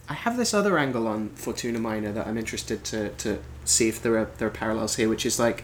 I 0.10 0.14
have 0.14 0.38
this 0.38 0.56
other 0.56 0.80
angle 0.80 1.08
on 1.08 1.30
Fortuna 1.30 1.78
Minor 1.78 2.12
that 2.14 2.26
I'm 2.26 2.38
interested 2.38 2.84
to, 2.86 3.10
to 3.10 3.40
see 3.64 3.90
if 3.90 4.02
there 4.02 4.18
are 4.18 4.30
there 4.40 4.48
are 4.48 4.52
parallels 4.52 4.96
here, 4.96 5.08
which 5.08 5.26
is 5.26 5.40
like 5.40 5.64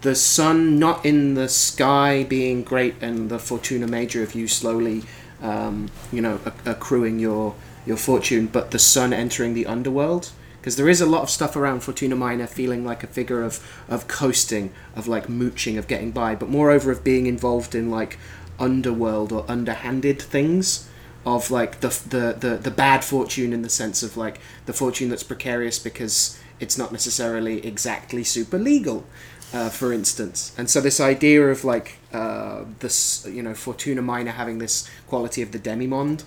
the 0.00 0.16
sun 0.16 0.78
not 0.78 1.06
in 1.06 1.34
the 1.34 1.48
sky 1.48 2.24
being 2.24 2.62
great 2.64 2.96
and 3.00 3.30
the 3.30 3.38
Fortuna 3.38 3.86
Major 3.86 4.22
of 4.24 4.34
you 4.34 4.48
slowly, 4.48 5.04
um, 5.40 5.88
you 6.12 6.20
know, 6.20 6.40
accruing 6.64 7.20
your 7.20 7.54
your 7.86 7.96
fortune, 7.96 8.46
but 8.46 8.72
the 8.72 8.78
sun 8.80 9.12
entering 9.12 9.54
the 9.54 9.66
underworld. 9.66 10.32
Because 10.66 10.74
there 10.74 10.88
is 10.88 11.00
a 11.00 11.06
lot 11.06 11.22
of 11.22 11.30
stuff 11.30 11.54
around 11.54 11.84
Fortuna 11.84 12.16
Minor 12.16 12.48
feeling 12.48 12.84
like 12.84 13.04
a 13.04 13.06
figure 13.06 13.44
of, 13.44 13.64
of 13.88 14.08
coasting, 14.08 14.72
of 14.96 15.06
like 15.06 15.28
mooching, 15.28 15.78
of 15.78 15.86
getting 15.86 16.10
by, 16.10 16.34
but 16.34 16.48
moreover 16.48 16.90
of 16.90 17.04
being 17.04 17.26
involved 17.26 17.72
in 17.72 17.88
like 17.88 18.18
underworld 18.58 19.30
or 19.30 19.48
underhanded 19.48 20.20
things 20.20 20.88
of 21.24 21.52
like 21.52 21.82
the, 21.82 21.90
the 22.08 22.36
the 22.36 22.56
the 22.56 22.70
bad 22.72 23.04
fortune 23.04 23.52
in 23.52 23.62
the 23.62 23.68
sense 23.68 24.02
of 24.02 24.16
like 24.16 24.40
the 24.64 24.72
fortune 24.72 25.08
that's 25.08 25.22
precarious 25.22 25.78
because 25.78 26.36
it's 26.58 26.76
not 26.76 26.90
necessarily 26.90 27.64
exactly 27.64 28.24
super 28.24 28.58
legal 28.58 29.06
uh, 29.54 29.68
for 29.68 29.92
instance. 29.92 30.52
And 30.58 30.68
so 30.68 30.80
this 30.80 30.98
idea 30.98 31.46
of 31.46 31.64
like 31.64 31.98
uh, 32.12 32.64
this 32.80 33.24
you 33.30 33.40
know 33.40 33.54
fortuna 33.54 34.02
minor 34.02 34.32
having 34.32 34.58
this 34.58 34.90
quality 35.06 35.42
of 35.42 35.52
the 35.52 35.60
demimonde 35.60 36.24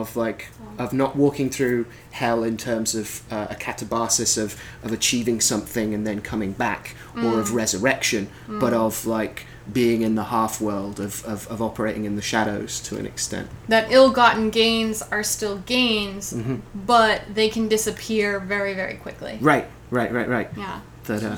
of 0.00 0.16
like 0.16 0.48
of 0.78 0.92
not 0.92 1.16
walking 1.16 1.48
through 1.50 1.86
hell 2.12 2.44
in 2.44 2.56
terms 2.56 2.94
of 2.94 3.22
uh, 3.30 3.46
a 3.50 3.54
catabasis 3.54 4.36
of 4.42 4.60
of 4.82 4.92
achieving 4.92 5.40
something 5.40 5.94
and 5.94 6.06
then 6.06 6.20
coming 6.20 6.52
back 6.52 6.94
or 7.16 7.40
of 7.40 7.54
resurrection 7.54 8.28
but 8.46 8.72
of 8.72 9.06
like 9.06 9.46
being 9.72 10.02
in 10.02 10.14
the 10.14 10.24
half 10.24 10.60
world 10.60 11.00
of, 11.00 11.24
of, 11.24 11.48
of 11.48 11.60
operating 11.60 12.04
in 12.04 12.14
the 12.14 12.22
shadows 12.22 12.78
to 12.80 12.96
an 12.98 13.04
extent 13.06 13.48
That 13.68 13.90
ill-gotten 13.90 14.50
gains 14.50 15.02
are 15.02 15.24
still 15.24 15.58
gains, 15.58 16.32
Mm-hmm. 16.32 16.56
but 16.86 17.22
they 17.34 17.48
can 17.48 17.66
disappear 17.66 18.38
very, 18.38 18.74
very 18.74 18.94
quickly. 18.94 19.38
Right, 19.40 19.66
right, 19.90 20.12
right, 20.12 20.28
right. 20.28 20.50
Yeah. 20.56 20.80
That 21.04 21.22
uh, 21.24 21.36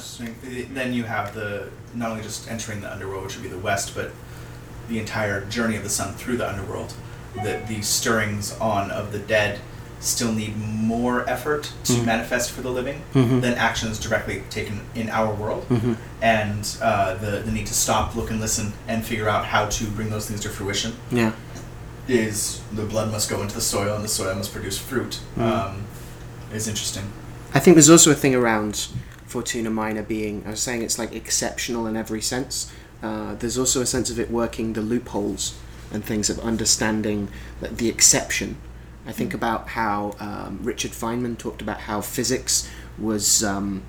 then 0.74 0.92
you 0.92 1.04
have 1.04 1.34
the 1.34 1.70
not 1.94 2.10
only 2.10 2.22
just 2.22 2.50
entering 2.50 2.80
the 2.82 2.92
underworld, 2.92 3.24
which 3.24 3.34
would 3.36 3.42
be 3.44 3.48
the 3.48 3.58
west, 3.58 3.94
but 3.94 4.10
the 4.88 4.98
entire 4.98 5.44
journey 5.46 5.76
of 5.76 5.82
the 5.82 5.88
sun 5.90 6.12
through 6.14 6.36
the 6.36 6.48
underworld. 6.48 6.92
That 7.44 7.68
the 7.68 7.82
stirrings 7.82 8.56
on 8.58 8.90
of 8.90 9.12
the 9.12 9.18
dead 9.18 9.60
still 10.00 10.32
need 10.32 10.56
more 10.56 11.28
effort 11.28 11.72
to 11.84 12.02
manifest 12.02 12.52
for 12.52 12.62
the 12.62 12.70
living 12.70 13.02
than 13.12 13.54
actions 13.54 13.98
directly 13.98 14.42
taken 14.50 14.80
in 14.94 15.08
our 15.10 15.34
world, 15.34 15.66
and 16.22 16.76
uh, 16.80 17.14
the 17.14 17.40
the 17.40 17.50
need 17.50 17.66
to 17.66 17.74
stop, 17.74 18.14
look, 18.14 18.30
and 18.30 18.40
listen, 18.40 18.72
and 18.86 19.04
figure 19.04 19.28
out 19.28 19.44
how 19.44 19.66
to 19.66 19.84
bring 19.86 20.10
those 20.10 20.26
things 20.26 20.40
to 20.40 20.48
fruition 20.48 20.92
yeah, 21.10 21.32
is 22.06 22.60
the 22.72 22.84
blood 22.84 23.10
must 23.10 23.28
go 23.28 23.42
into 23.42 23.54
the 23.54 23.60
soil, 23.60 23.94
and 23.94 24.04
the 24.04 24.08
soil 24.08 24.34
must 24.34 24.52
produce 24.52 24.78
fruit. 24.78 25.20
Um, 25.36 25.84
is 26.52 26.66
interesting. 26.68 27.04
I 27.54 27.60
think 27.60 27.74
there's 27.74 27.90
also 27.90 28.10
a 28.10 28.14
thing 28.14 28.34
around 28.34 28.88
Fortuna 29.26 29.70
Minor 29.70 30.02
being. 30.02 30.44
I 30.46 30.50
was 30.50 30.60
saying 30.60 30.82
it's 30.82 30.98
like 30.98 31.14
exceptional 31.14 31.86
in 31.86 31.96
every 31.96 32.22
sense. 32.22 32.72
Uh, 33.02 33.34
there's 33.34 33.58
also 33.58 33.80
a 33.80 33.86
sense 33.86 34.10
of 34.10 34.18
it 34.18 34.30
working 34.30 34.72
the 34.72 34.80
loopholes 34.80 35.58
and 35.92 36.04
things 36.04 36.30
of 36.30 36.38
understanding 36.40 37.28
the, 37.60 37.68
the 37.68 37.88
exception. 37.88 38.56
I 39.06 39.12
think 39.12 39.32
about 39.32 39.68
how 39.68 40.14
um, 40.20 40.60
Richard 40.62 40.90
Feynman 40.90 41.38
talked 41.38 41.62
about 41.62 41.80
how 41.80 42.00
physics 42.00 42.68
was 42.98 43.42
um, 43.42 43.82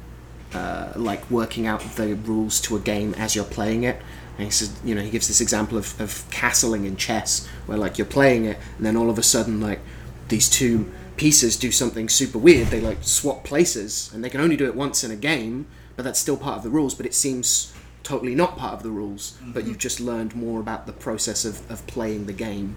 uh, 0.53 0.93
like 0.95 1.29
working 1.29 1.67
out 1.67 1.81
the 1.81 2.15
rules 2.15 2.61
to 2.61 2.75
a 2.75 2.79
game 2.79 3.13
as 3.15 3.35
you're 3.35 3.45
playing 3.45 3.83
it. 3.83 4.01
And 4.37 4.45
he 4.45 4.51
says, 4.51 4.79
you 4.83 4.95
know, 4.95 5.01
he 5.01 5.09
gives 5.09 5.27
this 5.27 5.41
example 5.41 5.77
of, 5.77 5.99
of 5.99 6.09
castling 6.31 6.85
in 6.85 6.95
chess, 6.95 7.45
where 7.65 7.77
like 7.77 7.97
you're 7.97 8.07
playing 8.07 8.45
it, 8.45 8.57
and 8.77 8.85
then 8.85 8.95
all 8.95 9.09
of 9.09 9.17
a 9.17 9.23
sudden, 9.23 9.59
like 9.59 9.81
these 10.29 10.49
two 10.49 10.89
pieces 11.17 11.57
do 11.57 11.71
something 11.71 12.07
super 12.07 12.37
weird. 12.37 12.67
They 12.67 12.79
like 12.79 12.99
swap 13.01 13.43
places, 13.43 14.09
and 14.13 14.23
they 14.23 14.29
can 14.29 14.39
only 14.39 14.55
do 14.55 14.65
it 14.65 14.75
once 14.75 15.03
in 15.03 15.11
a 15.11 15.17
game, 15.17 15.67
but 15.97 16.03
that's 16.03 16.19
still 16.19 16.37
part 16.37 16.55
of 16.55 16.63
the 16.63 16.69
rules. 16.69 16.95
But 16.95 17.05
it 17.05 17.13
seems 17.13 17.73
totally 18.09 18.33
not 18.33 18.57
part 18.57 18.73
of 18.73 18.81
the 18.83 18.89
rules. 18.89 19.37
But 19.39 19.59
mm-hmm. 19.59 19.69
you've 19.69 19.77
just 19.77 19.99
learned 19.99 20.35
more 20.35 20.59
about 20.59 20.87
the 20.87 20.93
process 20.93 21.45
of, 21.45 21.69
of 21.69 21.85
playing 21.85 22.25
the 22.25 22.33
game. 22.33 22.75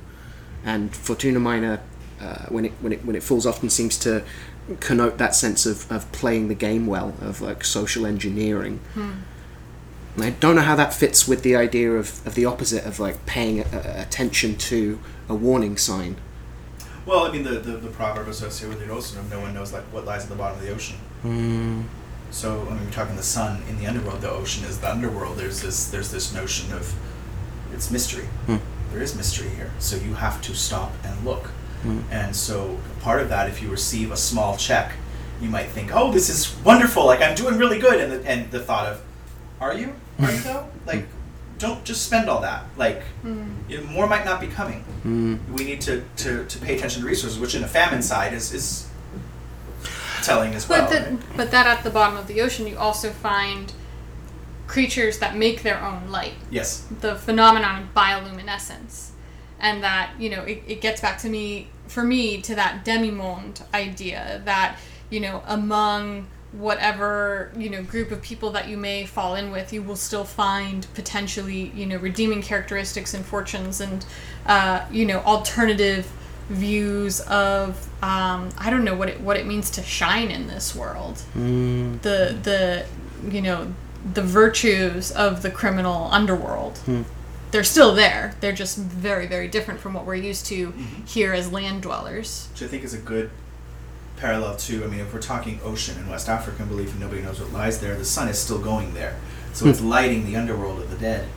And 0.63 0.95
Fortuna 0.95 1.41
Minor, 1.41 1.81
uh, 2.21 2.47
when 2.51 2.67
it 2.67 2.73
when 2.81 2.93
it 2.93 3.05
when 3.05 3.17
it 3.17 3.23
falls 3.23 3.47
often 3.47 3.71
seems 3.71 3.99
to 3.99 4.23
connote 4.79 5.19
that 5.19 5.35
sense 5.35 5.67
of, 5.67 5.91
of 5.91 6.11
playing 6.13 6.49
the 6.49 6.55
game 6.55 6.87
well, 6.87 7.15
of 7.21 7.41
like 7.41 7.65
social 7.65 8.07
engineering. 8.07 8.79
And 8.95 10.25
I 10.25 10.31
don't 10.31 10.55
know 10.55 10.63
how 10.63 10.77
that 10.77 10.93
fits 10.93 11.27
with 11.27 11.43
the 11.43 11.57
idea 11.57 11.91
of, 11.93 12.25
of 12.27 12.35
the 12.35 12.45
opposite 12.45 12.85
of 12.85 13.01
like 13.01 13.25
paying 13.25 13.61
a, 13.61 13.67
a- 13.73 14.03
attention 14.03 14.57
to 14.71 15.01
a 15.29 15.35
warning 15.35 15.79
sign. 15.79 16.17
Well, 17.07 17.25
I 17.27 17.33
mean, 17.33 17.43
the, 17.43 17.59
the, 17.59 17.73
the 17.79 17.89
proverb 17.89 18.29
associated 18.29 18.77
with 18.77 18.87
the 18.87 18.93
ocean 18.93 19.19
of 19.19 19.31
no 19.31 19.41
one 19.41 19.55
knows 19.55 19.73
like 19.73 19.85
what 19.85 20.05
lies 20.05 20.25
at 20.25 20.29
the 20.29 20.37
bottom 20.37 20.59
of 20.59 20.65
the 20.65 20.73
ocean. 20.73 20.99
Hmm. 21.23 21.83
So, 22.33 22.63
I 22.63 22.75
mean, 22.75 22.85
we're 22.87 22.91
talking 22.91 23.15
the 23.15 23.23
sun 23.23 23.63
in 23.69 23.79
the 23.79 23.87
underworld. 23.87 24.23
The 24.23 24.31
ocean 24.31 24.65
is 24.65 24.79
the 24.79 24.91
underworld. 24.91 25.37
There's 25.37 25.61
this 25.61 25.91
there's 25.91 26.11
this 26.11 26.33
notion 26.33 26.73
of 26.73 26.93
it's 27.73 27.91
mystery. 27.91 28.25
Hmm. 28.47 28.57
There 28.91 29.03
is 29.03 29.15
mystery 29.15 29.51
here. 29.51 29.71
So 29.79 29.97
you 29.97 30.15
have 30.15 30.41
to 30.43 30.55
stop 30.55 30.93
and 31.05 31.25
look. 31.25 31.47
Hmm. 31.83 32.01
And 32.11 32.35
so 32.35 32.79
part 33.01 33.21
of 33.21 33.29
that, 33.29 33.49
if 33.49 33.63
you 33.63 33.69
receive 33.69 34.11
a 34.11 34.17
small 34.17 34.57
check, 34.57 34.95
you 35.43 35.51
might 35.51 35.69
think, 35.69 35.91
"Oh, 35.95 36.11
this 36.11 36.31
is 36.31 36.57
wonderful! 36.65 37.05
Like 37.05 37.21
I'm 37.21 37.35
doing 37.35 37.59
really 37.59 37.79
good." 37.79 38.01
And 38.01 38.13
the, 38.13 38.29
and 38.29 38.51
the 38.51 38.61
thought 38.61 38.87
of, 38.87 39.03
"Are 39.61 39.75
you? 39.75 39.93
Are 40.19 40.33
you 40.33 40.41
though? 40.49 40.69
Like, 40.87 41.07
don't 41.59 41.85
just 41.85 42.07
spend 42.07 42.31
all 42.31 42.41
that. 42.41 42.65
Like, 42.79 43.03
hmm. 43.23 43.45
you 43.69 43.79
know, 43.79 43.85
more 43.85 44.07
might 44.07 44.25
not 44.25 44.41
be 44.41 44.47
coming." 44.47 44.85
Hmm. 45.03 45.37
we 45.53 45.65
need 45.65 45.81
to, 45.83 46.05
to, 46.19 46.45
to 46.47 46.59
pay 46.61 46.77
attention 46.77 47.03
to 47.03 47.09
resources, 47.09 47.39
which 47.39 47.57
in 47.57 47.65
a 47.65 47.69
famine 47.69 48.03
side 48.03 48.33
is, 48.33 48.53
is 48.55 48.89
telling 50.23 50.55
as 50.55 50.69
well. 50.69 50.83
But 50.83 50.91
right? 50.91 51.21
that, 51.21 51.37
but 51.37 51.51
that 51.51 51.67
at 51.67 51.85
the 51.85 51.91
bottom 51.91 52.17
of 52.17 52.27
the 52.27 52.41
ocean, 52.41 52.67
you 52.67 52.77
also 52.79 53.11
find 53.11 53.73
creatures 54.67 55.19
that 55.19 55.37
make 55.37 55.63
their 55.63 55.83
own 55.83 56.09
light. 56.09 56.35
Yes. 56.51 56.87
The 57.01 57.17
phenomenon 57.17 57.83
of 57.83 57.95
bioluminescence, 57.95 59.11
and 59.61 59.83
that 59.83 60.13
you 60.19 60.31
know 60.31 60.43
it, 60.43 60.63
it 60.67 60.81
gets 60.81 61.01
back 61.01 61.19
to 61.19 61.29
me 61.29 61.69
for 61.89 62.03
me 62.03 62.41
to 62.43 62.55
that 62.55 62.85
demimonde 62.85 63.63
idea 63.75 64.41
that 64.45 64.79
you 65.11 65.21
know 65.21 65.43
among 65.47 66.27
whatever 66.53 67.51
you 67.57 67.71
know 67.71 67.83
group 67.83 68.11
of 68.11 68.21
people 68.23 68.51
that 68.51 68.69
you 68.69 68.77
may 68.77 69.07
fall 69.07 69.35
in 69.35 69.51
with 69.51 69.73
you 69.73 69.83
will 69.83 69.97
still 69.97 70.25
find 70.25 70.87
potentially 70.95 71.73
you 71.75 71.87
know 71.87 71.97
redeeming 71.97 72.43
characteristics 72.43 73.15
and 73.15 73.25
fortunes 73.25 73.81
and 73.81 74.05
uh, 74.47 74.85
you 74.91 75.07
know 75.07 75.21
alternative 75.21 76.11
views 76.49 77.21
of 77.21 77.89
um, 78.03 78.51
I 78.59 78.71
don't 78.71 78.85
know 78.85 78.95
what 78.95 79.09
it 79.09 79.21
what 79.21 79.37
it 79.37 79.47
means 79.47 79.71
to 79.73 79.83
shine 79.83 80.31
in 80.31 80.47
this 80.47 80.75
world. 80.75 81.23
Mm. 81.35 82.01
The 82.03 82.37
the 82.43 82.87
you 83.31 83.43
know 83.43 83.73
the 84.13 84.23
virtues 84.23 85.13
of 85.13 85.43
the 85.43 85.51
criminal 85.51 86.09
underworld. 86.11 86.79
Hmm. 86.79 87.03
They're 87.53 87.65
still 87.65 87.95
there. 87.95 88.35
They're 88.41 88.53
just 88.53 88.79
very 88.79 89.27
very 89.27 89.49
different 89.49 89.81
from 89.81 89.95
what 89.95 90.07
we're 90.07 90.15
used 90.17 90.47
to 90.47 90.69
mm-hmm. 90.69 91.05
here 91.05 91.33
as 91.33 91.53
land 91.53 91.83
dwellers. 91.83 92.49
Which 92.53 92.63
I 92.63 92.67
think 92.67 92.83
is 92.85 92.95
a 92.95 92.99
good 92.99 93.31
parallel 94.17 94.57
to, 94.57 94.85
I 94.85 94.87
mean, 94.87 95.01
if 95.01 95.13
we're 95.13 95.21
talking 95.21 95.59
ocean 95.65 95.99
in 95.99 96.09
West 96.09 96.29
African 96.29 96.69
belief 96.69 96.93
and 96.93 97.01
nobody 97.01 97.23
knows 97.23 97.41
what 97.41 97.53
lies 97.53 97.81
there, 97.81 97.97
the 97.97 98.05
sun 98.05 98.29
is 98.29 98.39
still 98.39 98.61
going 98.61 98.95
there. 98.95 99.19
So 99.53 99.65
hmm. 99.65 99.71
it's 99.71 99.81
lighting 99.81 100.27
the 100.27 100.37
underworld 100.37 100.81
of 100.81 100.91
the 100.91 100.97
dead 100.97 101.29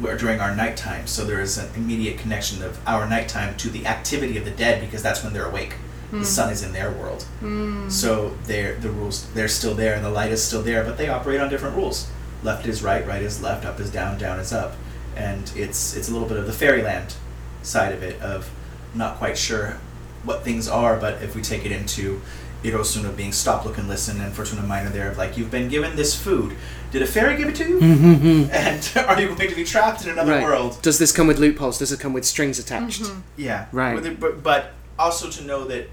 where- 0.00 0.16
during 0.16 0.40
our 0.40 0.54
nighttime. 0.54 1.06
So 1.06 1.24
there 1.24 1.40
is 1.40 1.58
an 1.58 1.68
immediate 1.76 2.18
connection 2.18 2.62
of 2.62 2.78
our 2.86 3.08
nighttime 3.08 3.56
to 3.56 3.70
the 3.70 3.86
activity 3.86 4.36
of 4.36 4.44
the 4.44 4.50
dead 4.50 4.80
because 4.80 5.02
that's 5.02 5.22
when 5.22 5.32
they're 5.32 5.46
awake. 5.46 5.74
The 6.10 6.18
hmm. 6.18 6.24
sun 6.24 6.52
is 6.52 6.62
in 6.62 6.72
their 6.72 6.90
world. 6.90 7.22
Hmm. 7.40 7.88
So 7.88 8.36
they're, 8.44 8.76
the 8.76 8.90
rules, 8.90 9.28
they're 9.32 9.48
still 9.48 9.74
there 9.74 9.94
and 9.94 10.04
the 10.04 10.10
light 10.10 10.30
is 10.30 10.42
still 10.42 10.62
there, 10.62 10.84
but 10.84 10.96
they 10.96 11.08
operate 11.08 11.40
on 11.40 11.48
different 11.48 11.76
rules. 11.76 12.10
Left 12.42 12.66
is 12.66 12.82
right, 12.82 13.06
right 13.06 13.22
is 13.22 13.42
left, 13.42 13.64
up 13.64 13.80
is 13.80 13.90
down, 13.90 14.18
down 14.18 14.38
is 14.38 14.52
up. 14.52 14.76
And 15.16 15.50
it's, 15.56 15.96
it's 15.96 16.08
a 16.08 16.12
little 16.12 16.28
bit 16.28 16.36
of 16.36 16.46
the 16.46 16.52
fairyland 16.52 17.14
side 17.62 17.92
of 17.92 18.02
it 18.02 18.20
of 18.20 18.50
not 18.94 19.16
quite 19.16 19.38
sure 19.38 19.78
what 20.24 20.42
things 20.42 20.68
are, 20.68 20.96
but 20.96 21.22
if 21.22 21.34
we 21.34 21.42
take 21.42 21.64
it 21.64 21.72
into 21.72 22.20
Irosuna 22.64 23.14
being 23.16 23.32
stop, 23.32 23.64
look, 23.64 23.78
and 23.78 23.86
listen, 23.86 24.20
and 24.20 24.32
Fortuna 24.32 24.62
Minor 24.62 24.90
there 24.90 25.10
of 25.10 25.18
like, 25.18 25.36
you've 25.36 25.50
been 25.50 25.68
given 25.68 25.94
this 25.96 26.20
food. 26.20 26.56
Did 26.90 27.02
a 27.02 27.06
fairy 27.06 27.36
give 27.36 27.48
it 27.48 27.54
to 27.56 27.68
you? 27.68 27.80
and 28.52 28.92
are 29.06 29.20
you 29.20 29.28
going 29.34 29.50
to 29.50 29.54
be 29.54 29.64
trapped 29.64 30.04
in 30.04 30.10
another 30.10 30.32
Right. 30.32 30.42
world? 30.42 30.80
Does 30.80 30.98
this 30.98 31.12
come 31.12 31.26
with 31.26 31.38
loopholes? 31.38 31.78
Does 31.78 31.92
it 31.92 32.00
come 32.00 32.12
with 32.12 32.24
strings 32.24 32.58
attached? 32.58 33.10
Yeah. 33.36 33.66
Right. 33.70 34.02
But, 34.02 34.18
but, 34.20 34.42
but 34.42 34.72
also 34.98 35.28
to 35.30 35.44
know 35.44 35.64
that 35.66 35.88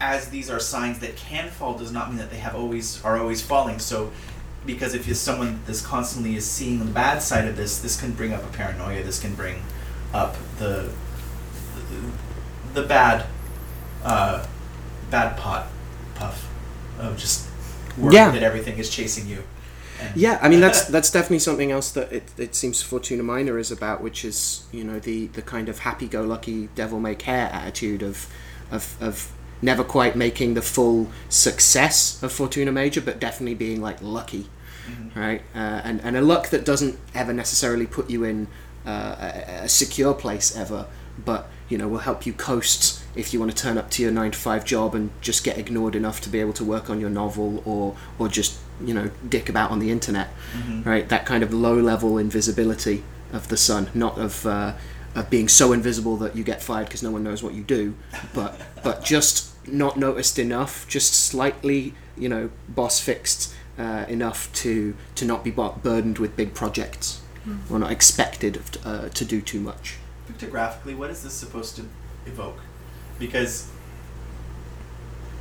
as 0.00 0.28
these 0.28 0.50
are 0.50 0.60
signs 0.60 0.98
that 1.00 1.16
can 1.16 1.48
fall 1.48 1.76
does 1.76 1.90
not 1.90 2.10
mean 2.10 2.18
that 2.18 2.30
they 2.30 2.36
have 2.36 2.54
always 2.54 3.02
are 3.04 3.18
always 3.18 3.40
falling. 3.42 3.78
So 3.78 4.12
because 4.66 4.94
if 4.94 5.06
you're 5.06 5.14
someone 5.14 5.60
that's 5.66 5.80
constantly 5.80 6.36
is 6.36 6.44
seeing 6.48 6.78
the 6.78 6.84
bad 6.84 7.22
side 7.22 7.46
of 7.48 7.56
this, 7.56 7.78
this 7.78 7.98
can 7.98 8.12
bring 8.12 8.32
up 8.32 8.44
a 8.44 8.48
paranoia. 8.48 9.02
This 9.02 9.18
can 9.18 9.34
bring 9.34 9.62
up 10.12 10.36
the 10.58 10.90
the, 11.90 12.80
the 12.82 12.86
bad 12.86 13.26
uh, 14.04 14.46
bad 15.10 15.36
pot 15.36 15.66
puff 16.14 16.48
of 16.98 17.16
just 17.18 17.46
worry 17.98 18.14
Yeah. 18.14 18.30
that 18.30 18.42
everything 18.42 18.78
is 18.78 18.88
chasing 18.90 19.26
you. 19.28 19.42
And- 20.00 20.16
Yeah, 20.16 20.38
I 20.42 20.48
mean 20.48 20.60
that's 20.60 20.84
that's 20.94 21.10
definitely 21.10 21.38
something 21.40 21.70
else 21.70 21.90
that 21.92 22.12
it, 22.12 22.24
it 22.38 22.54
seems 22.54 22.82
Fortuna 22.82 23.22
Minor 23.22 23.58
is 23.58 23.70
about, 23.70 24.00
which 24.02 24.24
is 24.24 24.64
you 24.72 24.84
know 24.84 24.98
the 24.98 25.26
the 25.28 25.42
kind 25.42 25.68
of 25.68 25.80
happy-go-lucky 25.80 26.68
devil 26.74 27.00
may 27.00 27.14
care 27.14 27.48
attitude 27.52 28.02
of 28.02 28.26
of 28.70 28.96
of 29.00 29.30
never 29.62 29.82
quite 29.84 30.14
making 30.16 30.52
the 30.54 30.62
full 30.62 31.08
success 31.30 32.22
of 32.22 32.30
Fortuna 32.32 32.70
Major, 32.72 33.00
but 33.00 33.18
definitely 33.18 33.54
being 33.54 33.80
like 33.80 33.96
lucky, 34.02 34.46
right? 35.14 35.40
Uh, 35.54 35.80
and 35.84 36.00
and 36.02 36.16
a 36.16 36.20
luck 36.20 36.48
that 36.48 36.64
doesn't 36.64 36.98
ever 37.14 37.32
necessarily 37.32 37.86
put 37.86 38.10
you 38.10 38.24
in 38.24 38.48
uh, 38.86 39.16
a, 39.18 39.64
a 39.64 39.68
secure 39.68 40.12
place 40.12 40.54
ever, 40.56 40.86
but 41.24 41.48
you 41.70 41.78
know 41.78 41.88
will 41.88 42.00
help 42.10 42.26
you 42.26 42.32
coast 42.34 43.02
if 43.16 43.32
you 43.32 43.40
want 43.40 43.54
to 43.54 43.56
turn 43.56 43.78
up 43.78 43.90
to 43.90 44.02
your 44.02 44.10
nine 44.12 44.30
to 44.30 44.38
five 44.38 44.64
job 44.64 44.94
and 44.94 45.10
just 45.20 45.44
get 45.44 45.58
ignored 45.58 45.94
enough 45.96 46.20
to 46.20 46.28
be 46.28 46.40
able 46.40 46.52
to 46.52 46.64
work 46.64 46.90
on 46.90 47.00
your 47.00 47.10
novel 47.10 47.62
or 47.64 47.96
or 48.18 48.28
just 48.28 48.58
you 48.80 48.92
know 48.92 49.10
dick 49.28 49.48
about 49.48 49.70
on 49.70 49.78
the 49.78 49.90
internet 49.90 50.28
right? 50.84 51.08
That 51.08 51.26
kind 51.26 51.42
of 51.42 51.52
low 51.52 51.74
level 51.74 52.18
invisibility 52.18 53.02
of 53.32 53.48
the 53.48 53.56
sun 53.56 53.90
not 53.94 54.18
of 54.18 54.46
uh, 54.46 54.74
of 55.14 55.30
being 55.30 55.48
so 55.48 55.72
invisible 55.72 56.16
that 56.18 56.36
you 56.36 56.44
get 56.44 56.62
fired 56.62 56.86
because 56.86 57.02
no 57.02 57.10
one 57.10 57.24
knows 57.24 57.42
what 57.42 57.54
you 57.54 57.62
do 57.62 57.94
but 58.34 58.60
but 58.82 59.02
just 59.02 59.52
not 59.66 59.96
noticed 59.96 60.38
enough 60.38 60.86
just 60.88 61.12
slightly 61.14 61.94
you 62.16 62.28
know 62.28 62.50
boss 62.68 63.00
fixed 63.00 63.54
uh, 63.78 64.04
enough 64.08 64.52
to 64.52 64.94
to 65.14 65.24
not 65.24 65.42
be 65.42 65.50
burdened 65.50 66.18
with 66.18 66.36
big 66.36 66.54
projects 66.54 67.22
or 67.70 67.78
not 67.78 67.90
expected 67.90 68.60
uh, 68.84 69.08
to 69.10 69.24
do 69.24 69.40
too 69.40 69.60
much. 69.60 69.96
Pictographically, 70.26 70.94
what 70.94 71.10
is 71.10 71.22
this 71.22 71.32
supposed 71.32 71.76
to 71.76 71.88
evoke? 72.26 72.58
Because 73.18 73.68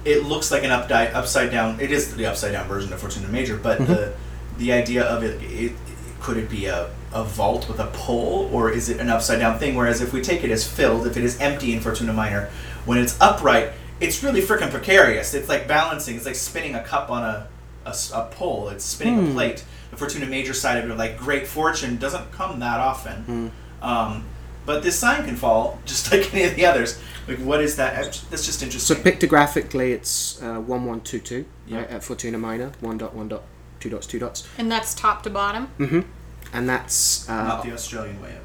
it 0.06 0.24
looks 0.24 0.52
like 0.52 0.64
an 0.64 0.72
upside 0.72 1.14
upside 1.14 1.52
down. 1.52 1.80
It 1.80 1.92
is 1.92 2.16
the 2.16 2.26
upside 2.28 2.54
down 2.54 2.68
version 2.68 2.94
of 2.94 3.00
Fortuna 3.00 3.28
Major, 3.28 3.58
but 3.58 3.80
the 3.80 3.84
mm-hmm. 3.84 4.58
the 4.60 4.72
idea 4.72 5.04
of 5.04 5.24
it, 5.24 5.42
it, 5.42 5.74
could 6.22 6.38
it 6.38 6.50
be 6.50 6.68
a, 6.68 6.90
a 7.12 7.24
vault 7.24 7.68
with 7.68 7.80
a 7.80 7.88
pole, 7.88 8.50
or 8.54 8.72
is 8.72 8.90
it 8.90 9.00
an 9.00 9.10
upside 9.10 9.40
down 9.40 9.60
thing? 9.60 9.76
Whereas 9.76 10.02
if 10.02 10.14
we 10.14 10.22
take 10.22 10.44
it 10.44 10.52
as 10.52 10.66
filled, 10.66 11.08
if 11.08 11.18
it 11.18 11.24
is 11.24 11.40
empty 11.40 11.74
in 11.74 11.82
Fortuna 11.82 12.14
Minor, 12.14 12.50
when 12.86 13.00
it's 13.00 13.20
upright, 13.20 13.74
it's 14.00 14.24
really 14.24 14.42
freaking 14.42 14.70
precarious. 14.70 15.34
It's 15.34 15.50
like 15.50 15.68
balancing. 15.68 16.16
It's 16.16 16.26
like 16.26 16.36
spinning 16.36 16.76
a 16.76 16.84
cup 16.84 17.10
on 17.10 17.24
a 17.24 17.48
a 17.86 18.28
pole. 18.32 18.70
It's 18.70 18.86
spinning 18.86 19.20
a 19.20 19.24
hmm. 19.24 19.34
plate. 19.34 19.66
The 19.92 19.98
Fortuna 19.98 20.26
Major 20.26 20.54
side 20.54 20.84
of 20.84 20.90
it, 20.90 20.96
like 20.96 21.18
great 21.18 21.48
fortune, 21.48 21.98
doesn't 21.98 22.32
come 22.32 22.60
that 22.60 22.80
often. 22.80 23.24
Hmm. 23.24 23.48
Um, 23.82 24.26
but 24.66 24.84
this 24.84 24.98
sign 24.98 25.26
can 25.26 25.36
fall 25.36 25.80
just 25.86 26.12
like 26.12 26.34
any 26.34 26.44
of 26.44 26.56
the 26.56 26.66
others. 26.66 27.00
Like, 27.28 27.40
what 27.40 27.62
is 27.62 27.76
that? 27.78 27.96
That's 28.30 28.46
just 28.46 28.62
interesting. 28.62 28.96
So 28.96 29.02
pictographically, 29.02 29.92
it's 29.94 30.42
uh, 30.44 30.60
one 30.60 30.86
one 30.86 31.02
two 31.02 31.20
two 31.20 31.46
Yeah. 31.68 31.80
right, 31.80 31.90
at 31.90 32.04
Fortuna 32.04 32.38
Minor, 32.38 32.72
one 32.82 32.98
dot 32.98 33.16
one 33.16 33.28
dot 33.28 33.44
two 33.80 33.90
dots 33.90 34.06
two 34.08 34.20
dots, 34.20 34.48
And 34.58 34.72
that's 34.72 34.94
top 34.94 35.24
to 35.24 35.30
bottom. 35.30 35.70
Mm-hmm. 35.80 36.02
And 36.54 36.70
that's 36.70 37.28
uh, 37.30 37.44
Not 37.44 37.64
the 37.64 37.74
Australian 37.74 38.22
way 38.22 38.30
of 38.38 38.44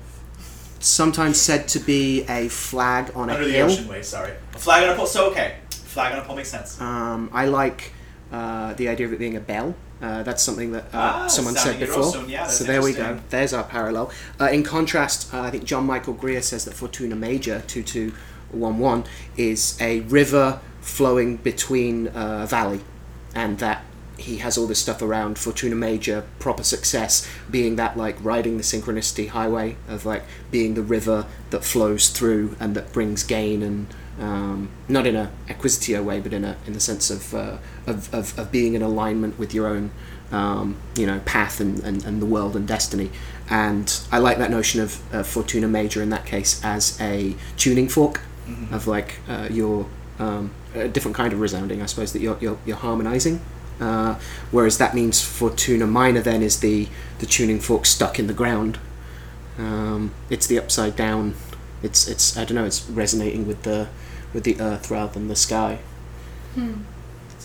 sometimes 0.82 1.38
said 1.38 1.68
to 1.68 1.78
be 1.78 2.22
a 2.22 2.48
flag 2.48 3.12
on 3.14 3.28
a 3.28 3.34
under 3.34 3.44
the 3.44 3.52
hill. 3.52 3.66
ocean 3.66 3.86
way. 3.86 4.02
Sorry, 4.02 4.32
a 4.54 4.58
flag 4.58 4.84
on 4.84 4.94
a 4.94 4.96
pole. 4.96 5.06
So 5.06 5.30
okay, 5.30 5.56
flag 5.70 6.12
on 6.14 6.18
a 6.20 6.22
pole 6.22 6.36
makes 6.36 6.48
sense. 6.48 6.80
Um, 6.80 7.28
I 7.32 7.44
like 7.46 7.92
uh, 8.32 8.72
the 8.74 8.88
idea 8.88 9.06
of 9.06 9.12
it 9.12 9.18
being 9.18 9.36
a 9.36 9.40
bell. 9.40 9.74
Uh, 10.02 10.22
that's 10.22 10.42
something 10.42 10.72
that 10.72 10.84
uh, 10.94 11.24
Ah, 11.24 11.26
someone 11.26 11.54
said 11.54 11.78
before. 11.78 12.24
Yeah, 12.26 12.46
so 12.46 12.64
there 12.64 12.82
we 12.82 12.92
go. 12.94 13.20
There's 13.28 13.52
our 13.52 13.64
parallel. 13.64 14.10
Uh, 14.40 14.46
in 14.46 14.62
contrast, 14.62 15.32
uh, 15.34 15.42
I 15.42 15.50
think 15.50 15.64
John 15.64 15.84
Michael 15.84 16.14
Greer 16.14 16.40
says 16.42 16.64
that 16.64 16.74
Fortuna 16.74 17.16
Major 17.16 17.62
2211 17.66 19.04
is 19.36 19.76
a 19.80 20.00
river 20.00 20.60
flowing 20.80 21.36
between 21.36 22.08
uh, 22.08 22.40
a 22.44 22.46
valley, 22.46 22.80
and 23.34 23.58
that 23.58 23.84
he 24.16 24.38
has 24.38 24.58
all 24.58 24.66
this 24.66 24.78
stuff 24.80 25.00
around 25.00 25.38
Fortuna 25.38 25.74
Major 25.76 26.24
proper 26.38 26.62
success 26.62 27.26
being 27.50 27.76
that 27.76 27.96
like 27.96 28.16
riding 28.22 28.58
the 28.58 28.62
synchronicity 28.62 29.28
highway 29.28 29.76
of 29.88 30.04
like 30.04 30.24
being 30.50 30.74
the 30.74 30.82
river 30.82 31.26
that 31.50 31.64
flows 31.64 32.10
through 32.10 32.54
and 32.60 32.74
that 32.76 32.92
brings 32.92 33.22
gain 33.22 33.62
and 33.62 33.86
um, 34.20 34.70
not 34.88 35.06
in 35.06 35.16
a 35.16 35.30
acquisitio 35.48 36.04
way, 36.04 36.20
but 36.20 36.32
in 36.32 36.44
a 36.44 36.56
in 36.66 36.74
the 36.74 36.80
sense 36.80 37.10
of 37.10 37.34
uh, 37.34 37.56
of, 37.86 38.12
of, 38.14 38.38
of 38.38 38.52
being 38.52 38.74
in 38.74 38.82
alignment 38.82 39.38
with 39.38 39.52
your 39.52 39.66
own 39.66 39.90
um, 40.30 40.76
you 40.96 41.06
know 41.06 41.20
path 41.24 41.60
and, 41.60 41.80
and, 41.80 42.04
and 42.04 42.22
the 42.22 42.26
world 42.26 42.54
and 42.54 42.68
destiny. 42.68 43.10
And 43.48 44.00
I 44.12 44.18
like 44.18 44.38
that 44.38 44.50
notion 44.50 44.80
of 44.80 45.02
uh, 45.12 45.22
Fortuna 45.24 45.66
Major 45.66 46.02
in 46.02 46.10
that 46.10 46.24
case 46.24 46.64
as 46.64 47.00
a 47.00 47.34
tuning 47.56 47.88
fork 47.88 48.20
of 48.70 48.86
like 48.86 49.16
uh, 49.28 49.48
your 49.50 49.86
um, 50.18 50.50
a 50.74 50.88
different 50.88 51.16
kind 51.16 51.32
of 51.32 51.40
resounding, 51.40 51.82
I 51.82 51.86
suppose 51.86 52.12
that 52.12 52.20
you're 52.20 52.38
you're, 52.40 52.58
you're 52.64 52.76
harmonizing. 52.76 53.40
Uh, 53.80 54.18
whereas 54.50 54.76
that 54.76 54.94
means 54.94 55.22
Fortuna 55.22 55.86
Minor 55.86 56.20
then 56.20 56.42
is 56.42 56.60
the 56.60 56.88
the 57.18 57.26
tuning 57.26 57.60
fork 57.60 57.86
stuck 57.86 58.18
in 58.18 58.26
the 58.26 58.34
ground. 58.34 58.78
Um, 59.58 60.12
it's 60.28 60.46
the 60.46 60.58
upside 60.58 60.96
down. 60.96 61.34
It's 61.82 62.06
it's 62.06 62.36
I 62.36 62.44
don't 62.44 62.56
know. 62.56 62.66
It's 62.66 62.88
resonating 62.88 63.46
with 63.46 63.62
the 63.62 63.88
with 64.32 64.44
the 64.44 64.60
earth 64.60 64.90
rather 64.90 65.12
than 65.12 65.28
the 65.28 65.36
sky. 65.36 65.78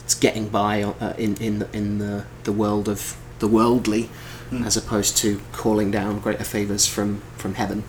It's 0.03 0.16
getting 0.16 0.49
by 0.49 0.84
uh, 0.84 1.14
in 1.18 1.36
in 1.38 1.60
the, 1.60 1.76
in 1.76 1.98
the 1.99 2.26
the 2.44 2.52
world 2.52 2.88
of 2.88 3.18
the 3.40 3.48
worldly, 3.48 4.10
as 4.52 4.78
opposed 4.78 5.18
to 5.18 5.41
calling 5.52 5.91
down 5.91 6.20
greater 6.20 6.44
favors 6.44 6.86
from 6.86 7.22
from 7.38 7.56
heaven. 7.56 7.84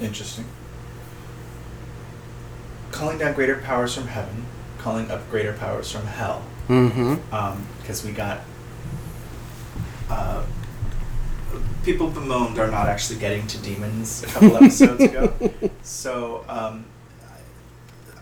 Interesting. 0.00 0.44
Calling 2.92 3.18
down 3.18 3.34
greater 3.34 3.56
powers 3.56 3.94
from 3.94 4.08
heaven, 4.08 4.46
calling 4.78 5.10
up 5.10 5.28
greater 5.30 5.52
powers 5.52 5.90
from 5.90 6.06
hell. 6.06 6.42
Mm-hmm. 6.68 7.62
because 7.80 8.04
we 8.04 8.10
got 8.10 8.40
uh, 10.10 10.44
people 11.84 12.08
bemoaned 12.10 12.58
are 12.58 12.70
not 12.70 12.88
actually 12.88 13.20
getting 13.20 13.46
to 13.46 13.58
demons 13.58 14.24
a 14.24 14.26
couple 14.26 14.56
episodes 14.62 15.04
ago. 15.04 15.32
So 15.82 16.44
um, 16.48 16.84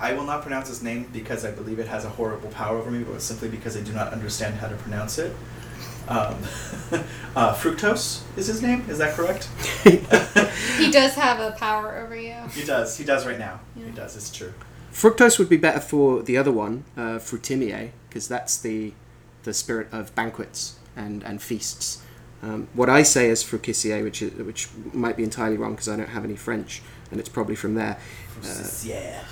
I 0.05 0.13
will 0.13 0.25
not 0.25 0.43
pronounce 0.43 0.69
his 0.69 0.83
name 0.83 1.09
because 1.15 1.47
I 1.47 1.51
believe 1.51 1.79
it 1.79 1.89
has 1.89 2.05
a 2.05 2.11
horrible 2.11 2.51
power 2.51 2.77
over 2.77 2.91
me, 2.91 3.05
but 3.05 3.23
simply 3.23 3.49
because 3.49 3.75
I 3.75 3.81
do 3.81 3.95
not 3.95 4.13
understand 4.13 4.57
how 4.57 4.69
to 4.69 4.77
pronounce 4.77 5.19
it. 5.19 5.35
Um, 6.09 6.37
uh, 7.35 7.55
Fructose 7.55 8.21
is 8.37 8.47
his 8.47 8.61
name. 8.61 8.85
Is 8.87 8.99
that 8.99 9.15
correct? 9.15 9.49
He 10.79 10.91
does 10.91 11.15
have 11.15 11.41
a 11.41 11.57
power 11.57 11.97
over 11.97 12.17
you. 12.17 12.35
He 12.53 12.65
does. 12.65 12.99
He 12.99 13.05
does 13.05 13.25
right 13.27 13.39
now. 13.39 13.61
He 13.77 13.91
does. 13.93 14.17
It's 14.17 14.31
true. 14.31 14.53
Fructose 14.93 15.39
would 15.39 15.49
be 15.49 15.57
better 15.57 15.81
for 15.81 16.23
the 16.23 16.37
other 16.37 16.53
one, 16.53 16.85
uh, 16.97 17.19
Frutimie, 17.19 17.91
because 18.09 18.29
that's 18.29 18.59
the 18.59 18.93
the 19.45 19.55
spirit 19.55 19.89
of 19.93 20.15
banquets 20.15 20.79
and, 20.97 21.23
and 21.23 21.41
feasts. 21.41 22.03
Um, 22.43 22.69
what 22.75 22.91
I 22.91 23.05
say 23.05 23.31
is 23.31 23.45
Frucissier, 23.45 24.03
which 24.03 24.21
is, 24.21 24.33
which 24.35 24.69
might 24.93 25.17
be 25.17 25.23
entirely 25.23 25.57
wrong 25.57 25.73
because 25.73 25.89
I 25.89 25.97
don't 25.97 26.09
have 26.09 26.25
any 26.25 26.37
French, 26.37 26.83
and 27.11 27.21
it's 27.21 27.29
probably 27.29 27.55
from 27.55 27.75
there. 27.75 27.99
yeah. 28.85 29.25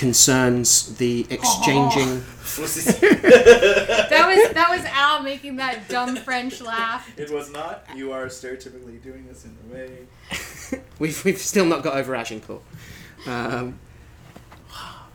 Concerns 0.00 0.96
the 0.96 1.26
exchanging. 1.28 2.24
That 2.50 4.26
was 4.26 4.54
that 4.54 4.70
was 4.70 4.82
Al 4.86 5.22
making 5.22 5.56
that 5.56 5.88
dumb 5.90 6.16
French 6.16 6.62
laugh. 6.62 7.12
It 7.18 7.30
was 7.30 7.52
not. 7.52 7.84
You 7.94 8.12
are 8.12 8.24
stereotypically 8.26 9.02
doing 9.02 9.26
this 9.28 9.44
in 9.44 9.54
a 9.62 9.74
way. 9.74 9.98
We've, 10.98 11.22
we've 11.24 11.38
still 11.38 11.66
not 11.66 11.82
got 11.82 11.96
over 11.96 12.14
Agincourt. 12.14 12.62
Um, 13.26 13.78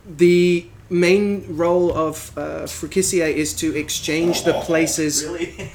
the 0.06 0.68
main 0.88 1.56
role 1.56 1.92
of 1.92 2.32
uh, 2.38 2.66
Frucissier 2.66 3.28
is 3.28 3.54
to 3.54 3.76
exchange 3.76 4.44
the 4.44 4.52
places. 4.60 5.24
Really? 5.24 5.68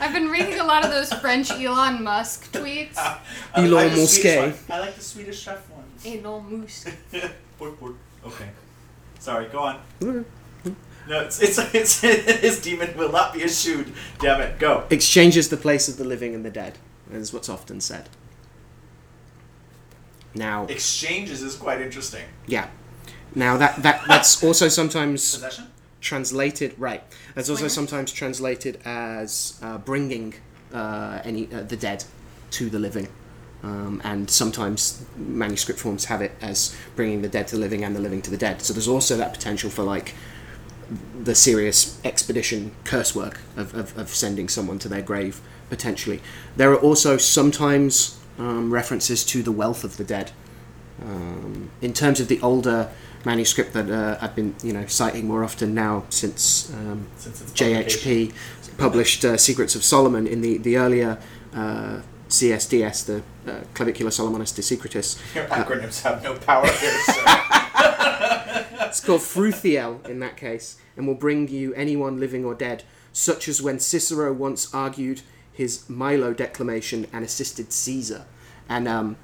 I've 0.00 0.12
been 0.12 0.28
reading 0.28 0.58
a 0.58 0.64
lot 0.64 0.84
of 0.84 0.90
those 0.90 1.12
French 1.12 1.50
Elon 1.52 2.02
Musk 2.02 2.50
tweets. 2.52 2.96
I 2.96 3.20
Elon 3.54 3.70
like 3.70 3.92
Musk. 3.92 4.26
I 4.26 4.80
like 4.80 4.96
the 4.96 5.00
Swedish 5.00 5.40
chef 5.40 5.69
one. 6.04 6.18
Elon 6.18 6.60
Musk. 6.60 6.88
Pork, 7.58 7.78
pork. 7.78 7.94
Okay. 8.26 8.48
Sorry, 9.18 9.46
go 9.48 9.58
on. 9.60 9.80
No, 11.08 11.20
it's, 11.22 11.40
it's, 11.42 11.58
it's 11.74 12.00
his 12.40 12.60
demon 12.60 12.96
will 12.96 13.10
not 13.10 13.34
be 13.34 13.42
eschewed. 13.42 13.92
Damn 14.18 14.40
it, 14.40 14.58
go. 14.58 14.84
exchanges 14.90 15.48
the 15.48 15.56
place 15.56 15.88
of 15.88 15.96
the 15.96 16.04
living 16.04 16.34
and 16.34 16.44
the 16.44 16.50
dead, 16.50 16.78
is 17.12 17.32
what's 17.32 17.48
often 17.48 17.80
said. 17.80 18.08
Now, 20.34 20.66
Exchanges 20.66 21.42
is 21.42 21.56
quite 21.56 21.80
interesting. 21.80 22.24
yeah. 22.46 22.68
Now 23.34 23.56
that, 23.56 23.82
that 23.82 24.02
that's 24.08 24.42
also 24.48 24.68
sometimes 24.68 25.34
Possession? 25.34 25.66
translated 26.00 26.74
right. 26.78 27.02
That's 27.34 27.48
also 27.48 27.68
Swinger? 27.68 27.68
sometimes 27.70 28.12
translated 28.12 28.80
as 28.84 29.58
uh, 29.62 29.78
bringing 29.78 30.34
uh, 30.72 31.20
any 31.24 31.52
uh, 31.52 31.62
the 31.62 31.76
dead 31.76 32.04
to 32.52 32.68
the 32.70 32.78
living, 32.78 33.06
um, 33.62 34.00
and 34.04 34.30
sometimes 34.30 35.04
manuscript 35.16 35.80
forms 35.80 36.06
have 36.06 36.22
it 36.22 36.32
as 36.40 36.76
bringing 36.96 37.22
the 37.22 37.28
dead 37.28 37.48
to 37.48 37.56
the 37.56 37.60
living 37.60 37.84
and 37.84 37.94
the 37.94 38.00
living 38.00 38.22
to 38.22 38.30
the 38.30 38.36
dead. 38.36 38.62
So 38.62 38.72
there's 38.72 38.88
also 38.88 39.16
that 39.16 39.32
potential 39.32 39.70
for 39.70 39.82
like 39.82 40.14
the 41.22 41.34
serious 41.34 42.00
expedition 42.04 42.72
curse 42.84 43.14
work 43.14 43.40
of, 43.56 43.74
of, 43.74 43.96
of 43.96 44.08
sending 44.08 44.48
someone 44.48 44.78
to 44.80 44.88
their 44.88 45.02
grave 45.02 45.40
potentially. 45.68 46.20
There 46.56 46.72
are 46.72 46.80
also 46.80 47.16
sometimes 47.16 48.18
um, 48.38 48.72
references 48.72 49.24
to 49.26 49.42
the 49.42 49.52
wealth 49.52 49.84
of 49.84 49.98
the 49.98 50.04
dead. 50.04 50.32
Um, 51.02 51.70
in 51.80 51.92
terms 51.92 52.20
of 52.20 52.28
the 52.28 52.40
older 52.40 52.90
manuscript 53.24 53.72
that 53.74 53.90
uh, 53.90 54.18
I've 54.20 54.34
been 54.34 54.54
you 54.62 54.72
know 54.72 54.86
citing 54.86 55.26
more 55.26 55.44
often 55.44 55.74
now 55.74 56.04
since 56.08 56.72
um, 56.72 57.06
Since. 57.16 57.52
JHP 57.52 58.32
published 58.78 59.24
uh, 59.24 59.36
Secrets 59.36 59.74
of 59.74 59.84
Solomon 59.84 60.26
in 60.26 60.40
the 60.40 60.58
the 60.58 60.76
earlier 60.76 61.18
uh, 61.54 62.00
CSDS, 62.30 63.06
the 63.06 63.22
uh, 63.50 63.60
Clavicula 63.74 64.10
Solomonis 64.10 64.54
de 64.54 64.62
Secretis. 64.62 65.18
Your 65.34 65.46
acronyms 65.46 66.02
have 66.02 66.22
no 66.22 66.34
power 66.36 66.66
here. 66.66 66.92
It's 68.90 69.00
called 69.00 69.20
Fruthiel 69.20 70.04
in 70.08 70.18
that 70.18 70.36
case, 70.36 70.76
and 70.96 71.06
will 71.06 71.14
bring 71.14 71.46
you 71.46 71.72
anyone 71.74 72.18
living 72.18 72.44
or 72.44 72.54
dead, 72.56 72.82
such 73.12 73.46
as 73.46 73.62
when 73.62 73.78
Cicero 73.78 74.32
once 74.32 74.74
argued 74.74 75.22
his 75.52 75.88
Milo 75.88 76.34
declamation 76.34 77.06
and 77.12 77.24
assisted 77.24 77.72
Caesar. 77.72 78.24
And 78.68 78.88
um, 78.88 79.16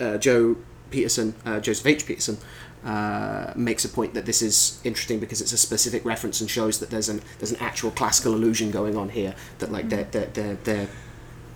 uh, 0.00 0.18
Joe 0.18 0.56
Peterson, 0.90 1.36
uh, 1.46 1.60
Joseph 1.60 1.86
H. 1.86 2.06
Peterson, 2.06 2.38
uh, 2.84 3.52
makes 3.54 3.84
a 3.84 3.88
point 3.88 4.14
that 4.14 4.26
this 4.26 4.42
is 4.42 4.80
interesting 4.82 5.20
because 5.20 5.40
it's 5.40 5.52
a 5.52 5.58
specific 5.58 6.04
reference 6.04 6.40
and 6.40 6.50
shows 6.50 6.80
that 6.80 6.90
there's 6.90 7.08
an 7.08 7.22
there's 7.38 7.52
an 7.52 7.60
actual 7.60 7.92
classical 7.92 8.34
allusion 8.34 8.72
going 8.72 8.96
on 8.96 9.10
here. 9.10 9.36
That 9.60 9.70
like 9.70 9.88
they're, 9.88 10.04
they're, 10.04 10.26
they're, 10.26 10.54
they're 10.64 10.88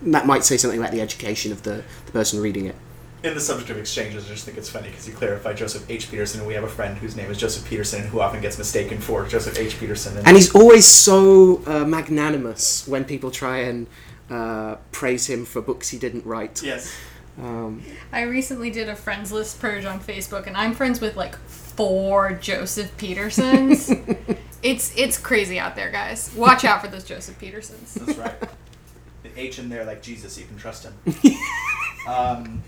that 0.03 0.27
might 0.27 0.45
say 0.45 0.57
something 0.57 0.79
about 0.79 0.93
the 0.93 1.01
education 1.01 1.53
of 1.53 1.63
the, 1.63 1.83
the 2.07 2.13
person 2.13 2.41
reading 2.41 2.67
it. 2.67 2.75
In 3.23 3.35
the 3.35 3.41
subject 3.41 3.71
of 3.71 3.79
exchanges, 3.79 4.27
I 4.27 4.29
just 4.29 4.45
think 4.45 4.57
it's 4.59 4.69
funny 4.69 4.89
because 4.89 5.09
you 5.09 5.15
clarify 5.15 5.53
Joseph 5.55 5.89
H. 5.91 6.11
Peterson, 6.11 6.41
and 6.41 6.47
we 6.47 6.55
have 6.55 6.65
a 6.65 6.69
friend 6.69 6.97
whose 6.99 7.17
name 7.17 7.31
is 7.31 7.39
Joseph 7.39 7.69
Peterson, 7.69 8.07
who 8.07 8.21
often 8.21 8.41
gets 8.41 8.57
mistaken 8.59 8.99
for 8.99 9.27
Joseph 9.27 9.59
H. 9.59 9.81
Peterson. 9.81 10.17
And 10.19 10.37
he's 10.37 10.55
always 10.55 10.87
so 10.87 11.63
uh, 11.67 11.85
magnanimous 11.85 12.87
when 12.87 13.05
people 13.05 13.31
try 13.31 13.61
and 13.61 13.87
uh, 14.31 14.77
praise 14.93 15.29
him 15.29 15.45
for 15.45 15.61
books 15.63 15.89
he 15.89 15.99
didn't 15.99 16.25
write. 16.27 16.63
yes, 16.63 16.95
Um, 17.39 17.83
I 18.13 18.23
recently 18.23 18.71
did 18.71 18.89
a 18.89 18.95
friends 18.97 19.33
list 19.33 19.61
purge 19.61 19.85
on 19.87 19.99
Facebook, 20.01 20.47
and 20.47 20.57
I'm 20.57 20.75
friends 20.75 21.01
with 21.01 21.17
like 21.17 21.37
four 21.47 22.33
Joseph 22.35 22.97
Petersons. 22.97 23.91
it's 24.63 24.97
it's 24.97 25.19
crazy 25.19 25.59
out 25.59 25.75
there, 25.75 25.91
guys. 25.91 26.33
Watch 26.37 26.65
out 26.65 26.81
for 26.83 26.89
those 26.89 27.05
Joseph 27.05 27.39
Petersons. 27.39 27.95
that's 27.95 28.19
right. 28.19 28.35
H 29.37 29.59
in 29.59 29.69
there, 29.69 29.85
like 29.85 30.03
Jesus, 30.03 30.39
you 30.39 30.45
can 30.47 30.57
trust 30.59 30.85
him. 30.85 30.95
um, 32.09 32.63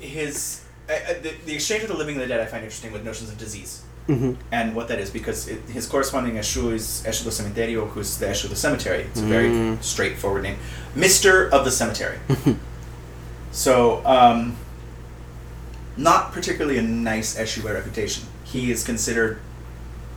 his 0.00 0.64
uh, 0.88 0.92
the, 1.22 1.32
the 1.44 1.54
exchange 1.54 1.82
of 1.82 1.88
the 1.88 1.96
living 1.96 2.14
and 2.14 2.22
the 2.22 2.28
dead, 2.28 2.40
I 2.40 2.46
find 2.46 2.62
interesting 2.64 2.92
with 2.92 3.04
notions 3.04 3.30
of 3.30 3.38
disease. 3.38 3.82
mhm. 4.08 4.36
and 4.50 4.74
what 4.74 4.88
that 4.88 4.98
is 4.98 5.10
because 5.10 5.48
it, 5.48 5.60
his 5.68 5.86
corresponding 5.86 6.34
Eshu 6.36 6.72
is 6.72 7.02
Eshu 7.06 7.24
do 7.24 7.30
Cementerio, 7.30 7.88
who's 7.90 8.16
the 8.18 8.26
Eshu 8.26 8.44
of 8.44 8.50
the 8.50 8.56
cemetery. 8.56 9.02
It's 9.02 9.20
a 9.20 9.24
very 9.24 9.48
Mm. 9.50 9.82
straightforward 9.82 10.42
name, 10.44 10.56
Mister 10.94 11.48
of 11.50 11.64
the 11.66 11.70
Cemetery. 11.70 12.18
so, 13.52 14.02
um, 14.06 14.56
not 15.96 16.32
particularly 16.32 16.78
a 16.78 16.82
nice 16.82 17.36
Eshu 17.36 17.62
by 17.64 17.72
reputation. 17.72 18.24
He 18.44 18.70
is 18.70 18.82
considered 18.84 19.40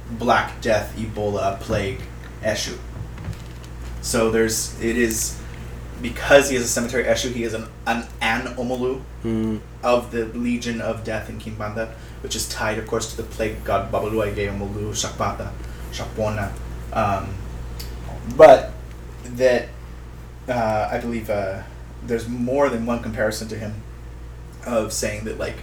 Black 0.09 0.61
Death, 0.61 0.95
Ebola, 0.97 1.59
Plague, 1.59 1.99
Eshu. 2.43 2.77
So 4.01 4.31
there's 4.31 4.79
it 4.81 4.97
is 4.97 5.37
because 6.01 6.49
he 6.49 6.55
is 6.55 6.63
a 6.63 6.67
cemetery 6.67 7.03
Eshu. 7.03 7.31
He 7.31 7.43
is 7.43 7.53
an 7.53 7.67
an, 7.85 8.07
an 8.21 8.41
Omolu 8.55 9.01
Mm. 9.23 9.59
of 9.83 10.09
the 10.11 10.25
Legion 10.25 10.81
of 10.81 11.03
Death 11.03 11.29
in 11.29 11.37
Kimbanda, 11.39 11.89
which 12.23 12.35
is 12.35 12.49
tied, 12.49 12.79
of 12.79 12.87
course, 12.87 13.11
to 13.11 13.17
the 13.17 13.21
plague 13.23 13.63
god 13.63 13.91
Babaluaye 13.91 14.33
Omolu 14.33 14.89
Shakpata, 14.93 15.51
Shakpona. 15.91 16.51
Um, 16.91 17.35
but 18.35 18.71
that 19.35 19.69
uh, 20.49 20.89
I 20.91 20.97
believe 20.97 21.29
uh, 21.29 21.61
there's 22.03 22.27
more 22.27 22.69
than 22.69 22.87
one 22.87 23.03
comparison 23.03 23.47
to 23.49 23.55
him 23.55 23.83
of 24.65 24.91
saying 24.91 25.25
that 25.25 25.37
like 25.37 25.57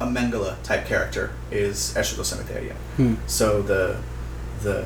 a 0.00 0.06
Mengele 0.06 0.54
type 0.62 0.86
character 0.86 1.32
is 1.50 1.92
Eshido 1.96 2.22
Cemeteria. 2.22 2.74
Hmm. 2.96 3.14
So 3.26 3.60
the 3.60 3.96
the 4.62 4.84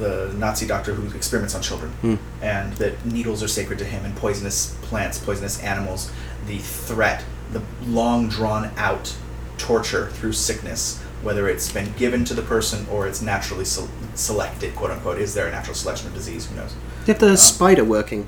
the 0.00 0.32
Nazi 0.36 0.66
doctor 0.66 0.94
who 0.94 1.16
experiments 1.16 1.54
on 1.54 1.62
children, 1.62 1.90
Hmm. 2.00 2.14
and 2.42 2.72
that 2.74 3.04
needles 3.06 3.42
are 3.42 3.48
sacred 3.48 3.78
to 3.78 3.84
him, 3.84 4.04
and 4.04 4.16
poisonous 4.16 4.74
plants, 4.82 5.18
poisonous 5.18 5.60
animals, 5.60 6.10
the 6.48 6.58
threat, 6.58 7.22
the 7.52 7.62
long 7.86 8.28
drawn 8.28 8.70
out 8.76 9.14
torture 9.58 10.08
through 10.14 10.32
sickness, 10.32 10.98
whether 11.22 11.48
it's 11.48 11.70
been 11.70 11.92
given 11.98 12.24
to 12.24 12.32
the 12.34 12.42
person 12.42 12.86
or 12.90 13.06
it's 13.06 13.20
naturally 13.20 13.64
se- 13.64 13.86
selected, 14.14 14.74
quote 14.74 14.90
unquote. 14.90 15.18
Is 15.18 15.34
there 15.34 15.46
a 15.46 15.50
natural 15.50 15.74
selection 15.74 16.06
of 16.08 16.14
disease? 16.14 16.46
Who 16.46 16.56
knows? 16.56 16.72
You 17.06 17.12
have 17.12 17.18
the 17.20 17.36
spider 17.36 17.84
working, 17.84 18.26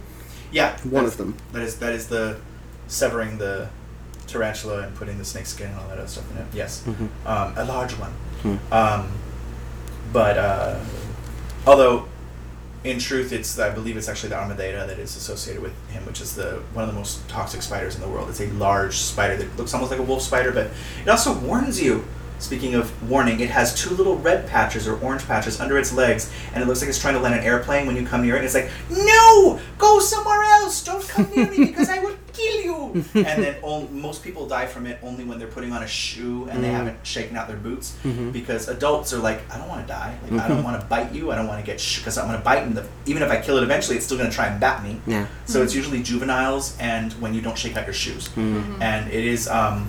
Yeah, 0.50 0.76
one 0.84 1.06
of 1.06 1.16
them. 1.16 1.34
That 1.52 1.62
is 1.62 1.76
that 1.76 1.94
is 1.94 2.08
the 2.08 2.36
severing 2.86 3.38
the 3.38 3.68
tarantula 4.26 4.82
and 4.82 4.94
putting 4.94 5.16
the 5.18 5.24
snake 5.24 5.46
skin 5.46 5.68
and 5.70 5.78
all 5.78 5.88
that 5.88 5.96
other 5.98 6.06
stuff 6.08 6.30
in 6.30 6.36
it. 6.36 6.46
Yes, 6.52 6.82
Mhm. 6.86 7.08
um, 7.26 7.54
a 7.56 7.64
large 7.64 7.92
one. 7.92 8.12
Hmm. 8.42 8.56
Um, 8.70 9.08
but 10.12 10.36
uh, 10.36 10.76
although, 11.66 12.06
in 12.84 12.98
truth, 12.98 13.32
it's 13.32 13.58
I 13.58 13.70
believe 13.70 13.96
it's 13.96 14.08
actually 14.08 14.30
the 14.30 14.38
armadeira 14.38 14.86
that 14.86 14.98
is 14.98 15.16
associated 15.16 15.62
with 15.62 15.72
him, 15.90 16.04
which 16.06 16.20
is 16.20 16.34
the 16.34 16.62
one 16.72 16.84
of 16.84 16.90
the 16.92 16.98
most 16.98 17.26
toxic 17.28 17.62
spiders 17.62 17.94
in 17.94 18.00
the 18.00 18.08
world. 18.08 18.28
It's 18.28 18.40
a 18.40 18.48
large 18.48 18.96
spider 18.96 19.36
that 19.36 19.56
looks 19.56 19.72
almost 19.72 19.90
like 19.90 20.00
a 20.00 20.04
wolf 20.04 20.22
spider, 20.22 20.50
but 20.52 20.70
it 21.04 21.08
also 21.08 21.38
warns 21.38 21.80
you. 21.80 22.04
Speaking 22.42 22.74
of 22.74 22.90
warning, 23.08 23.38
it 23.40 23.50
has 23.50 23.72
two 23.74 23.90
little 23.94 24.18
red 24.18 24.48
patches 24.48 24.88
or 24.88 24.98
orange 25.00 25.24
patches 25.26 25.60
under 25.60 25.78
its 25.78 25.92
legs, 25.92 26.30
and 26.52 26.62
it 26.62 26.66
looks 26.66 26.80
like 26.80 26.88
it's 26.88 26.98
trying 26.98 27.14
to 27.14 27.20
land 27.20 27.34
an 27.36 27.44
airplane 27.44 27.86
when 27.86 27.94
you 27.96 28.04
come 28.04 28.22
near 28.22 28.34
it. 28.34 28.38
And 28.38 28.46
it's 28.46 28.54
like, 28.54 28.68
no, 28.90 29.60
go 29.78 30.00
somewhere 30.00 30.42
else. 30.42 30.82
Don't 30.82 31.06
come 31.08 31.30
near 31.34 31.48
me 31.48 31.66
because 31.66 31.88
I 31.88 32.00
will 32.00 32.16
kill 32.32 32.60
you. 32.62 33.04
and 33.14 33.42
then 33.44 33.56
all, 33.62 33.82
most 33.92 34.24
people 34.24 34.46
die 34.48 34.66
from 34.66 34.86
it 34.86 34.98
only 35.04 35.22
when 35.24 35.38
they're 35.38 35.46
putting 35.48 35.70
on 35.72 35.82
a 35.82 35.86
shoe 35.86 36.48
and 36.50 36.62
they 36.64 36.68
Mm. 36.68 36.72
haven't 36.72 37.06
shaken 37.06 37.36
out 37.36 37.46
their 37.46 37.56
boots. 37.58 37.94
Mhm. 38.04 38.32
Because 38.32 38.66
adults 38.68 39.12
are 39.12 39.18
like, 39.18 39.40
I 39.52 39.58
don't 39.58 39.68
want 39.68 39.86
to 39.86 39.92
die. 39.92 40.16
Like, 40.28 40.40
I 40.40 40.48
don't 40.48 40.64
want 40.64 40.80
to 40.80 40.86
bite 40.86 41.12
you. 41.14 41.30
I 41.30 41.36
don't 41.36 41.46
want 41.46 41.60
to 41.60 41.66
get 41.66 41.76
because 41.98 42.18
I'm 42.18 42.26
going 42.26 42.38
to 42.38 42.44
bite, 42.44 42.64
and 42.64 42.74
the, 42.76 42.84
even 43.06 43.22
if 43.22 43.30
I 43.30 43.36
kill 43.40 43.56
it 43.58 43.62
eventually, 43.62 43.96
it's 43.96 44.06
still 44.06 44.18
going 44.18 44.28
to 44.30 44.34
try 44.34 44.46
and 44.48 44.58
bat 44.60 44.82
me. 44.82 45.00
Yeah. 45.06 45.26
So 45.44 45.62
it's 45.62 45.74
usually 45.74 46.02
juveniles 46.02 46.76
and 46.80 47.12
when 47.20 47.34
you 47.34 47.40
don't 47.40 47.56
shake 47.56 47.76
out 47.76 47.84
your 47.86 47.94
shoes. 47.94 48.30
Mm. 48.30 48.80
And 48.80 49.10
it 49.12 49.24
is 49.24 49.46
um, 49.48 49.88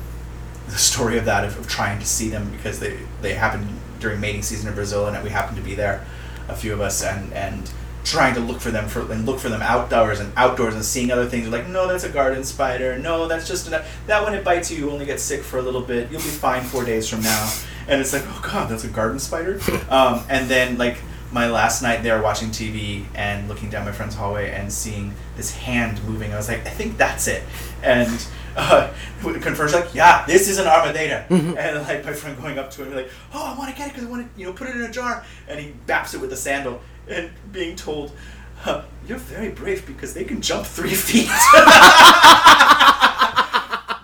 the 0.73 0.79
story 0.79 1.19
of 1.19 1.25
that 1.25 1.45
of, 1.45 1.57
of 1.59 1.67
trying 1.67 1.99
to 1.99 2.05
see 2.05 2.29
them 2.29 2.49
because 2.51 2.79
they 2.79 2.97
they 3.21 3.35
happen 3.35 3.79
during 3.99 4.19
mating 4.19 4.41
season 4.41 4.67
in 4.67 4.73
Brazil 4.73 5.07
and 5.07 5.23
we 5.23 5.29
happened 5.29 5.55
to 5.57 5.63
be 5.63 5.75
there, 5.75 6.03
a 6.49 6.55
few 6.55 6.73
of 6.73 6.81
us 6.81 7.03
and 7.03 7.31
and 7.33 7.71
trying 8.03 8.33
to 8.33 8.41
look 8.41 8.59
for 8.59 8.71
them 8.71 8.89
for 8.89 9.09
and 9.11 9.25
look 9.25 9.39
for 9.39 9.49
them 9.49 9.61
outdoors 9.61 10.19
and 10.19 10.33
outdoors 10.35 10.73
and 10.73 10.83
seeing 10.83 11.11
other 11.11 11.27
things. 11.27 11.45
We're 11.45 11.59
like, 11.59 11.67
no, 11.67 11.87
that's 11.87 12.03
a 12.03 12.09
garden 12.09 12.43
spider. 12.43 12.97
No, 12.97 13.27
that's 13.27 13.47
just 13.47 13.71
an, 13.71 13.83
that 14.07 14.23
when 14.23 14.33
it 14.33 14.43
bites 14.43 14.71
you, 14.71 14.77
you 14.77 14.91
only 14.91 15.05
get 15.05 15.19
sick 15.19 15.43
for 15.43 15.59
a 15.59 15.61
little 15.61 15.81
bit. 15.81 16.11
You'll 16.11 16.21
be 16.21 16.27
fine 16.27 16.63
four 16.63 16.83
days 16.83 17.07
from 17.07 17.21
now. 17.21 17.53
And 17.87 18.01
it's 18.01 18.11
like, 18.11 18.23
oh 18.25 18.41
god, 18.51 18.69
that's 18.69 18.83
a 18.83 18.89
garden 18.89 19.19
spider. 19.19 19.59
um, 19.89 20.23
and 20.27 20.49
then 20.49 20.79
like 20.79 20.97
my 21.31 21.49
last 21.49 21.83
night 21.83 22.01
there 22.01 22.21
watching 22.21 22.49
TV 22.49 23.05
and 23.13 23.47
looking 23.47 23.69
down 23.69 23.85
my 23.85 23.91
friend's 23.91 24.15
hallway 24.15 24.51
and 24.51 24.73
seeing 24.73 25.13
this 25.37 25.55
hand 25.55 26.03
moving, 26.05 26.33
I 26.33 26.37
was 26.37 26.49
like, 26.49 26.65
I 26.65 26.71
think 26.71 26.97
that's 26.97 27.27
it. 27.27 27.43
And 27.83 28.25
uh, 28.55 28.91
confirms 29.21 29.73
like, 29.73 29.93
yeah, 29.93 30.25
this 30.25 30.47
is 30.47 30.59
an 30.59 30.67
armadeira. 30.67 31.25
And 31.30 31.81
like 31.88 32.05
my 32.05 32.13
friend 32.13 32.39
going 32.41 32.57
up 32.59 32.71
to 32.71 32.84
him, 32.84 32.93
like, 32.95 33.09
oh, 33.34 33.53
I 33.53 33.57
want 33.57 33.71
to 33.71 33.77
get 33.77 33.88
it 33.88 33.93
because 33.93 34.07
I 34.07 34.11
want 34.11 34.34
to, 34.34 34.39
you 34.39 34.45
know, 34.47 34.53
put 34.53 34.67
it 34.67 34.75
in 34.75 34.84
a 34.84 34.91
jar. 34.91 35.25
And 35.47 35.59
he 35.59 35.71
baps 35.88 36.13
it 36.13 36.21
with 36.21 36.31
a 36.34 36.38
sandal 36.38 36.81
and 37.07 37.31
being 37.51 37.75
told, 37.75 38.11
huh, 38.59 38.84
you're 39.07 39.17
very 39.17 39.49
brave 39.49 39.85
because 39.85 40.13
they 40.13 40.23
can 40.23 40.41
jump 40.41 40.65
three 40.65 40.93
feet. 41.07 41.30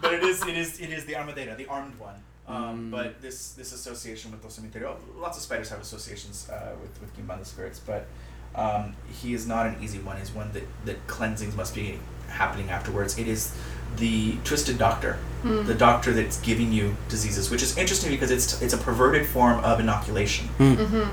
but 0.02 0.14
it 0.14 0.24
is, 0.24 0.46
it 0.46 0.58
is, 0.58 0.80
it 0.80 0.90
is 0.90 1.06
the 1.06 1.16
armadeira, 1.16 1.56
the 1.56 1.68
armed 1.68 1.98
one. 2.00 2.16
Um, 2.48 2.80
Mm. 2.80 2.92
But 2.92 3.22
this 3.22 3.52
this 3.52 3.74
association 3.74 4.32
with 4.32 4.42
Dos 4.42 4.58
Cementerio, 4.60 4.98
lots 5.18 5.38
of 5.38 5.44
spiders 5.44 5.70
have 5.70 5.82
associations 5.82 6.50
uh, 6.50 6.74
with 6.82 7.00
with 7.00 7.16
Kimbanda 7.16 7.46
spirits, 7.46 7.80
but 7.80 8.08
um, 8.56 8.96
he 9.22 9.34
is 9.34 9.48
not 9.48 9.66
an 9.68 9.76
easy 9.82 10.00
one. 10.00 10.18
He's 10.18 10.32
one 10.32 10.52
that 10.54 10.64
that 10.86 11.08
cleansings 11.08 11.56
must 11.56 11.76
be 11.76 12.00
happening 12.28 12.70
afterwards. 12.70 13.18
It 13.18 13.28
is 13.28 13.56
the 13.98 14.36
twisted 14.44 14.78
doctor, 14.78 15.18
the 15.44 15.74
doctor 15.74 16.12
that's 16.14 16.40
giving 16.42 16.72
you 16.72 16.96
diseases, 17.10 17.50
which 17.50 17.64
is 17.64 17.78
interesting 17.78 18.12
because 18.12 18.32
it's 18.32 18.62
it's 18.62 18.74
a 18.74 18.78
perverted 18.78 19.28
form 19.28 19.64
of 19.64 19.80
inoculation. 19.80 20.48
Mm-hmm. 20.60 21.10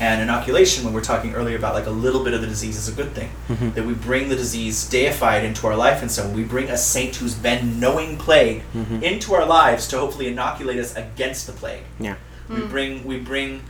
And 0.00 0.20
inoculation, 0.22 0.84
when 0.84 0.92
we're 0.92 1.02
talking 1.04 1.34
earlier 1.34 1.56
about 1.56 1.74
like 1.74 1.86
a 1.86 1.90
little 1.90 2.24
bit 2.24 2.34
of 2.34 2.40
the 2.40 2.48
disease, 2.48 2.76
is 2.76 2.88
a 2.88 2.92
good 2.92 3.12
thing. 3.14 3.30
Mhm. 3.48 3.74
That 3.74 3.84
we 3.86 3.94
bring 3.94 4.28
the 4.28 4.34
disease 4.34 4.84
deified 4.88 5.44
into 5.44 5.68
our 5.68 5.76
life, 5.76 6.02
and 6.02 6.10
so 6.10 6.26
we 6.28 6.42
bring 6.42 6.68
a 6.68 6.76
saint 6.76 7.14
who's 7.16 7.34
been 7.36 7.78
knowing 7.78 8.16
plague 8.16 8.62
Mhm. 8.74 9.02
into 9.02 9.34
our 9.34 9.46
lives 9.46 9.86
to 9.88 9.98
hopefully 9.98 10.26
inoculate 10.26 10.80
us 10.80 10.96
against 10.96 11.46
the 11.46 11.52
plague. 11.52 11.82
Yeah. 12.00 12.14
We 12.48 12.62
bring 12.62 13.04
we 13.04 13.18
bring 13.18 13.62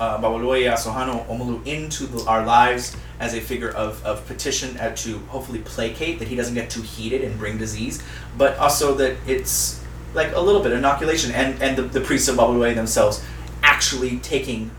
uh, 0.00 0.18
Babaluaye 0.18 0.72
Sohano 0.74 1.26
Omulu 1.26 1.66
into 1.66 2.06
the, 2.06 2.24
our 2.28 2.44
lives 2.44 2.96
as 3.18 3.34
a 3.34 3.40
figure 3.40 3.70
of, 3.70 4.04
of 4.04 4.26
petition 4.26 4.76
uh, 4.78 4.94
to 4.96 5.18
hopefully 5.28 5.60
placate 5.60 6.18
that 6.18 6.28
he 6.28 6.36
doesn't 6.36 6.54
get 6.54 6.68
too 6.68 6.82
heated 6.82 7.22
and 7.22 7.38
bring 7.38 7.56
disease, 7.58 8.02
but 8.36 8.56
also 8.58 8.94
that 8.94 9.16
it's 9.26 9.82
like 10.14 10.32
a 10.34 10.40
little 10.40 10.62
bit 10.62 10.72
inoculation 10.72 11.30
and, 11.32 11.62
and 11.62 11.76
the, 11.76 11.82
the 11.82 12.00
priests 12.00 12.28
of 12.28 12.36
Babaluaye 12.36 12.74
themselves 12.74 13.24
actually 13.62 14.18
taking 14.18 14.70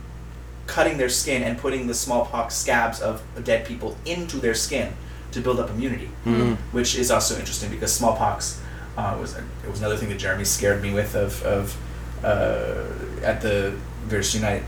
cutting 0.68 0.98
their 0.98 1.10
skin 1.10 1.44
and 1.44 1.58
putting 1.58 1.88
the 1.88 1.94
smallpox 1.94 2.56
scabs 2.56 3.00
of 3.00 3.24
dead 3.44 3.66
people 3.66 3.96
into 4.06 4.38
their 4.38 4.54
skin 4.54 4.94
to 5.32 5.40
build 5.42 5.60
up 5.60 5.70
immunity, 5.70 6.10
Mm. 6.26 6.58
which 6.72 6.96
is 6.96 7.10
also 7.10 7.38
interesting 7.38 7.70
because 7.70 7.94
smallpox 7.94 8.62
uh, 8.98 9.18
was 9.20 9.36
it 9.36 9.70
was 9.70 9.80
another 9.80 9.96
thing 9.98 10.10
that 10.10 10.18
Jeremy 10.20 10.44
scared 10.44 10.82
me 10.82 10.94
with 10.94 11.16
of, 11.16 11.42
of 11.44 11.78
uh, 12.24 12.84
at 13.24 13.42
the 13.42 13.74
Virus 14.08 14.34
Unite 14.36 14.64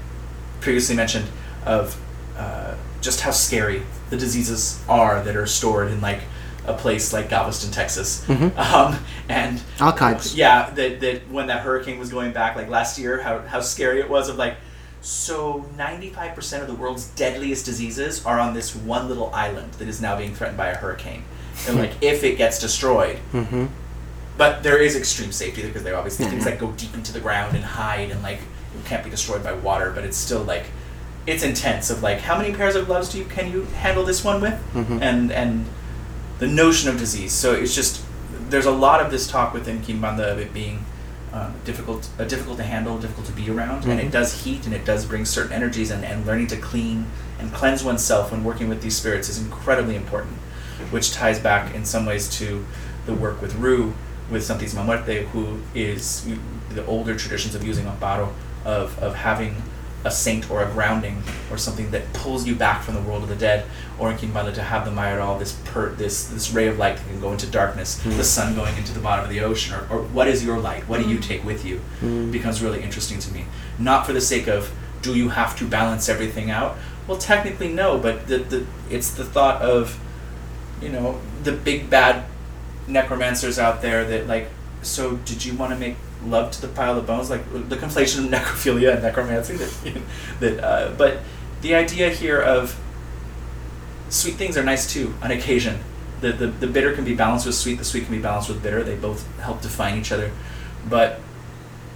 previously 0.62 0.96
mentioned 0.96 1.26
of 1.66 2.00
uh, 2.38 2.76
just 3.02 3.22
how 3.22 3.32
scary 3.32 3.84
the 4.10 4.18
diseases 4.18 4.82
are 4.88 5.24
that 5.24 5.36
are 5.36 5.46
stored 5.46 5.92
in 5.92 6.02
like 6.02 6.20
a 6.66 6.74
place 6.74 7.14
like 7.14 7.30
Galveston, 7.30 7.72
Texas, 7.72 8.28
um, 8.30 8.98
and 9.28 9.62
Archives. 9.80 10.36
Yeah, 10.36 10.70
that, 10.72 11.00
that 11.00 11.30
when 11.30 11.48
that 11.48 11.62
hurricane 11.62 11.98
was 12.00 12.10
going 12.12 12.32
back 12.34 12.56
like 12.56 12.70
last 12.70 13.00
year, 13.00 13.22
how 13.22 13.40
how 13.40 13.60
scary 13.62 14.00
it 14.00 14.10
was 14.10 14.30
of 14.30 14.38
like. 14.38 14.56
So, 15.02 15.66
95% 15.78 16.60
of 16.62 16.68
the 16.68 16.74
world's 16.76 17.08
deadliest 17.12 17.66
diseases 17.66 18.26
are 18.26 18.38
on 18.38 18.54
this 18.54 18.76
one 18.76 19.08
little 19.08 19.34
island 19.34 19.72
that 19.76 19.88
is 19.88 20.02
now 20.02 20.18
being 20.18 20.36
threatened 20.36 20.58
by 20.58 20.68
a 20.68 20.76
hurricane. 20.76 21.24
And, 21.70 21.78
like, 21.78 21.92
if 22.02 22.26
it 22.26 22.36
gets 22.38 22.60
destroyed, 22.60 23.18
Mm-hmm. 23.32 23.68
but 24.38 24.62
there 24.62 24.78
is 24.78 24.98
extreme 24.98 25.32
safety 25.32 25.62
because 25.62 25.84
they're 25.84 25.96
obviously 25.96 26.26
things 26.26 26.44
that 26.44 26.60
go 26.60 26.74
deep 26.74 26.94
into 26.96 27.14
the 27.14 27.22
ground 27.22 27.56
and 27.56 27.64
hide 27.64 28.12
and 28.12 28.22
like 28.22 28.40
can't 28.86 29.04
be 29.04 29.10
destroyed 29.10 29.44
by 29.44 29.54
water. 29.54 29.92
But 29.94 30.04
it's 30.04 30.18
still 30.18 30.42
like 30.44 30.66
it's 31.28 31.44
intense. 31.44 31.90
Of 31.90 32.02
like 32.04 32.20
how 32.22 32.38
many 32.38 32.54
pairs 32.54 32.76
of 32.76 32.86
gloves 32.88 33.10
do 33.10 33.18
you 33.18 33.26
can 33.26 33.52
you 33.52 33.64
handle 33.82 34.04
this 34.06 34.24
one 34.24 34.42
with? 34.42 34.60
Mhm. 34.74 35.02
And 35.02 35.32
and 35.32 35.66
the 36.40 36.48
notion 36.48 36.90
of 36.90 36.98
disease. 36.98 37.34
So 37.34 37.54
it's 37.54 37.76
just 37.76 38.02
there's 38.50 38.66
a 38.66 38.72
lot 38.72 39.02
of 39.02 39.12
this 39.12 39.28
talk 39.28 39.54
within 39.54 39.80
Kimbanda 39.82 40.32
of 40.32 40.40
it 40.40 40.54
being 40.54 40.86
um, 41.32 41.54
difficult, 41.64 42.10
uh, 42.18 42.24
difficult 42.24 42.58
to 42.58 42.64
handle, 42.64 42.98
difficult 42.98 43.28
to 43.28 43.32
be 43.34 43.48
around, 43.52 43.84
and 43.86 44.00
Mhm. 44.00 44.06
it 44.06 44.10
does 44.12 44.44
heat 44.44 44.66
and 44.66 44.74
it 44.74 44.84
does 44.84 45.06
bring 45.06 45.26
certain 45.26 45.52
energies, 45.54 45.92
and, 45.92 46.04
and 46.04 46.26
learning 46.26 46.48
to 46.48 46.58
clean 46.58 47.06
and 47.40 47.54
cleanse 47.54 47.84
oneself 47.84 48.32
when 48.32 48.44
working 48.44 48.68
with 48.68 48.82
these 48.82 48.96
spirits 48.98 49.30
is 49.30 49.38
incredibly 49.38 49.96
important, 49.96 50.38
which 50.90 51.12
ties 51.14 51.38
back 51.38 51.76
in 51.76 51.86
some 51.86 52.04
ways 52.08 52.28
to 52.40 52.66
the 53.06 53.14
work 53.14 53.44
with 53.44 53.54
Ru, 53.54 53.94
with 54.32 54.42
Santísima 54.42 54.84
Muerte, 54.84 55.26
who 55.32 55.60
is 55.76 56.24
the 56.74 56.84
older 56.88 57.14
traditions 57.16 57.54
of 57.54 57.64
using 57.64 57.86
Amparo, 57.86 58.30
of, 58.66 58.98
of 59.00 59.16
having 59.16 59.56
a 60.06 60.12
saint 60.12 60.50
or 60.50 60.64
a 60.64 60.72
grounding 60.72 61.22
or 61.52 61.58
something 61.58 61.92
that 61.92 62.14
pulls 62.14 62.48
you 62.48 62.56
back 62.56 62.84
from 62.84 62.94
the 62.96 63.02
world 63.02 63.22
of 63.24 63.28
the 63.30 63.36
dead, 63.36 63.66
or 63.98 64.10
in 64.10 64.18
Kimbanda 64.18 64.54
to 64.54 64.62
have 64.64 64.86
the 64.86 64.92
Mayoral, 64.92 65.38
this 65.38 65.52
per, 65.66 65.90
this 65.90 66.28
this 66.28 66.52
ray 66.54 66.68
of 66.68 66.78
light 66.78 66.96
that 66.96 67.06
can 67.08 67.20
go 67.20 67.34
into 67.34 67.46
darkness, 67.48 68.00
Mm. 68.06 68.16
the 68.16 68.24
sun 68.24 68.56
going 68.56 68.78
into 68.78 68.94
the 68.94 69.02
bottom 69.02 69.26
of 69.26 69.30
the 69.30 69.42
ocean, 69.42 69.76
or, 69.76 69.86
or 69.90 70.02
what 70.04 70.28
is 70.30 70.44
your 70.44 70.58
light? 70.58 70.88
What 70.88 71.02
do 71.04 71.10
you 71.10 71.18
Mm. 71.18 71.24
take 71.24 71.44
with 71.44 71.66
you? 71.66 71.82
Mm. 72.02 72.32
becomes 72.32 72.62
really 72.62 72.82
interesting 72.82 73.20
to 73.20 73.34
me. 73.34 73.44
Not 73.78 74.06
for 74.06 74.14
the 74.14 74.22
sake 74.22 74.48
of 74.48 74.72
do 75.02 75.16
you 75.16 75.30
have 75.30 75.58
to 75.60 75.66
balance 75.66 76.08
everything 76.08 76.50
out? 76.50 76.78
Well, 77.08 77.18
technically 77.18 77.68
no, 77.74 77.98
but 77.98 78.28
the, 78.28 78.38
the 78.38 78.66
it's 78.90 79.12
the 79.12 79.26
thought 79.26 79.62
of 79.62 80.00
you 80.82 80.90
know 80.90 81.20
the 81.44 81.52
big 81.52 81.90
bad 81.90 82.24
necromancers 82.88 83.60
out 83.60 83.82
there 83.82 84.06
that 84.06 84.28
like 84.28 84.48
so 84.82 85.18
did 85.26 85.44
you 85.46 85.54
want 85.56 85.72
to 85.74 85.78
make 85.78 85.96
love 86.26 86.52
to 86.52 86.62
the 86.62 86.68
pile 86.68 86.98
of 86.98 87.08
bones 87.08 87.30
like 87.30 87.44
the 87.70 87.76
conflation 87.78 88.20
of 88.26 88.32
necrophilia 88.32 88.94
and 88.94 89.04
necromancy 89.04 89.56
that 89.56 90.02
that 90.40 90.64
uh, 90.64 90.92
but 90.98 91.20
the 91.62 91.74
idea 91.76 92.10
here 92.10 92.42
of 92.42 92.78
sweet 94.10 94.36
things 94.36 94.58
are 94.58 94.64
nice 94.64 94.92
too 94.92 95.14
on 95.22 95.32
occasion 95.32 95.80
the, 96.22 96.32
the 96.34 96.48
the 96.48 96.68
bitter 96.68 96.94
can 96.94 97.06
be 97.06 97.16
balanced 97.16 97.46
with 97.46 97.56
sweet 97.56 97.78
the 97.78 97.86
sweet 97.86 98.04
can 98.06 98.14
be 98.16 98.22
balanced 98.22 98.50
with 98.50 98.62
bitter 98.62 98.84
they 98.84 98.96
both 98.96 99.26
help 99.40 99.62
define 99.62 99.98
each 99.98 100.12
other 100.12 100.32
but 100.90 101.20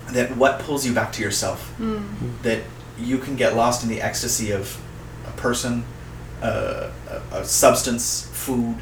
that 0.07 0.35
what 0.37 0.59
pulls 0.59 0.85
you 0.85 0.93
back 0.93 1.11
to 1.13 1.21
yourself 1.21 1.73
Mm. 1.79 2.41
that 2.43 2.61
you 2.99 3.17
can 3.17 3.35
get 3.35 3.55
lost 3.55 3.83
in 3.83 3.89
the 3.89 4.01
ecstasy 4.01 4.51
of 4.51 4.79
a 5.27 5.31
person, 5.31 5.83
uh, 6.43 6.91
a, 7.31 7.37
a 7.37 7.43
substance, 7.45 8.29
food, 8.31 8.75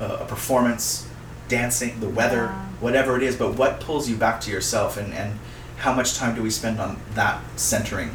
uh, 0.00 0.18
a 0.20 0.24
performance, 0.24 1.06
dancing, 1.46 2.00
the 2.00 2.08
weather, 2.08 2.46
Yeah. 2.46 2.68
Whatever 2.82 3.16
it 3.16 3.22
is. 3.22 3.36
But 3.36 3.54
what 3.54 3.80
pulls 3.80 4.08
you 4.10 4.16
back 4.16 4.40
to 4.42 4.50
yourself, 4.50 4.96
and, 4.96 5.14
and 5.14 5.38
how 5.78 5.94
much 5.94 6.16
time 6.16 6.34
do 6.34 6.42
we 6.42 6.50
spend 6.50 6.78
on 6.80 6.98
that 7.14 7.40
centering 7.56 8.10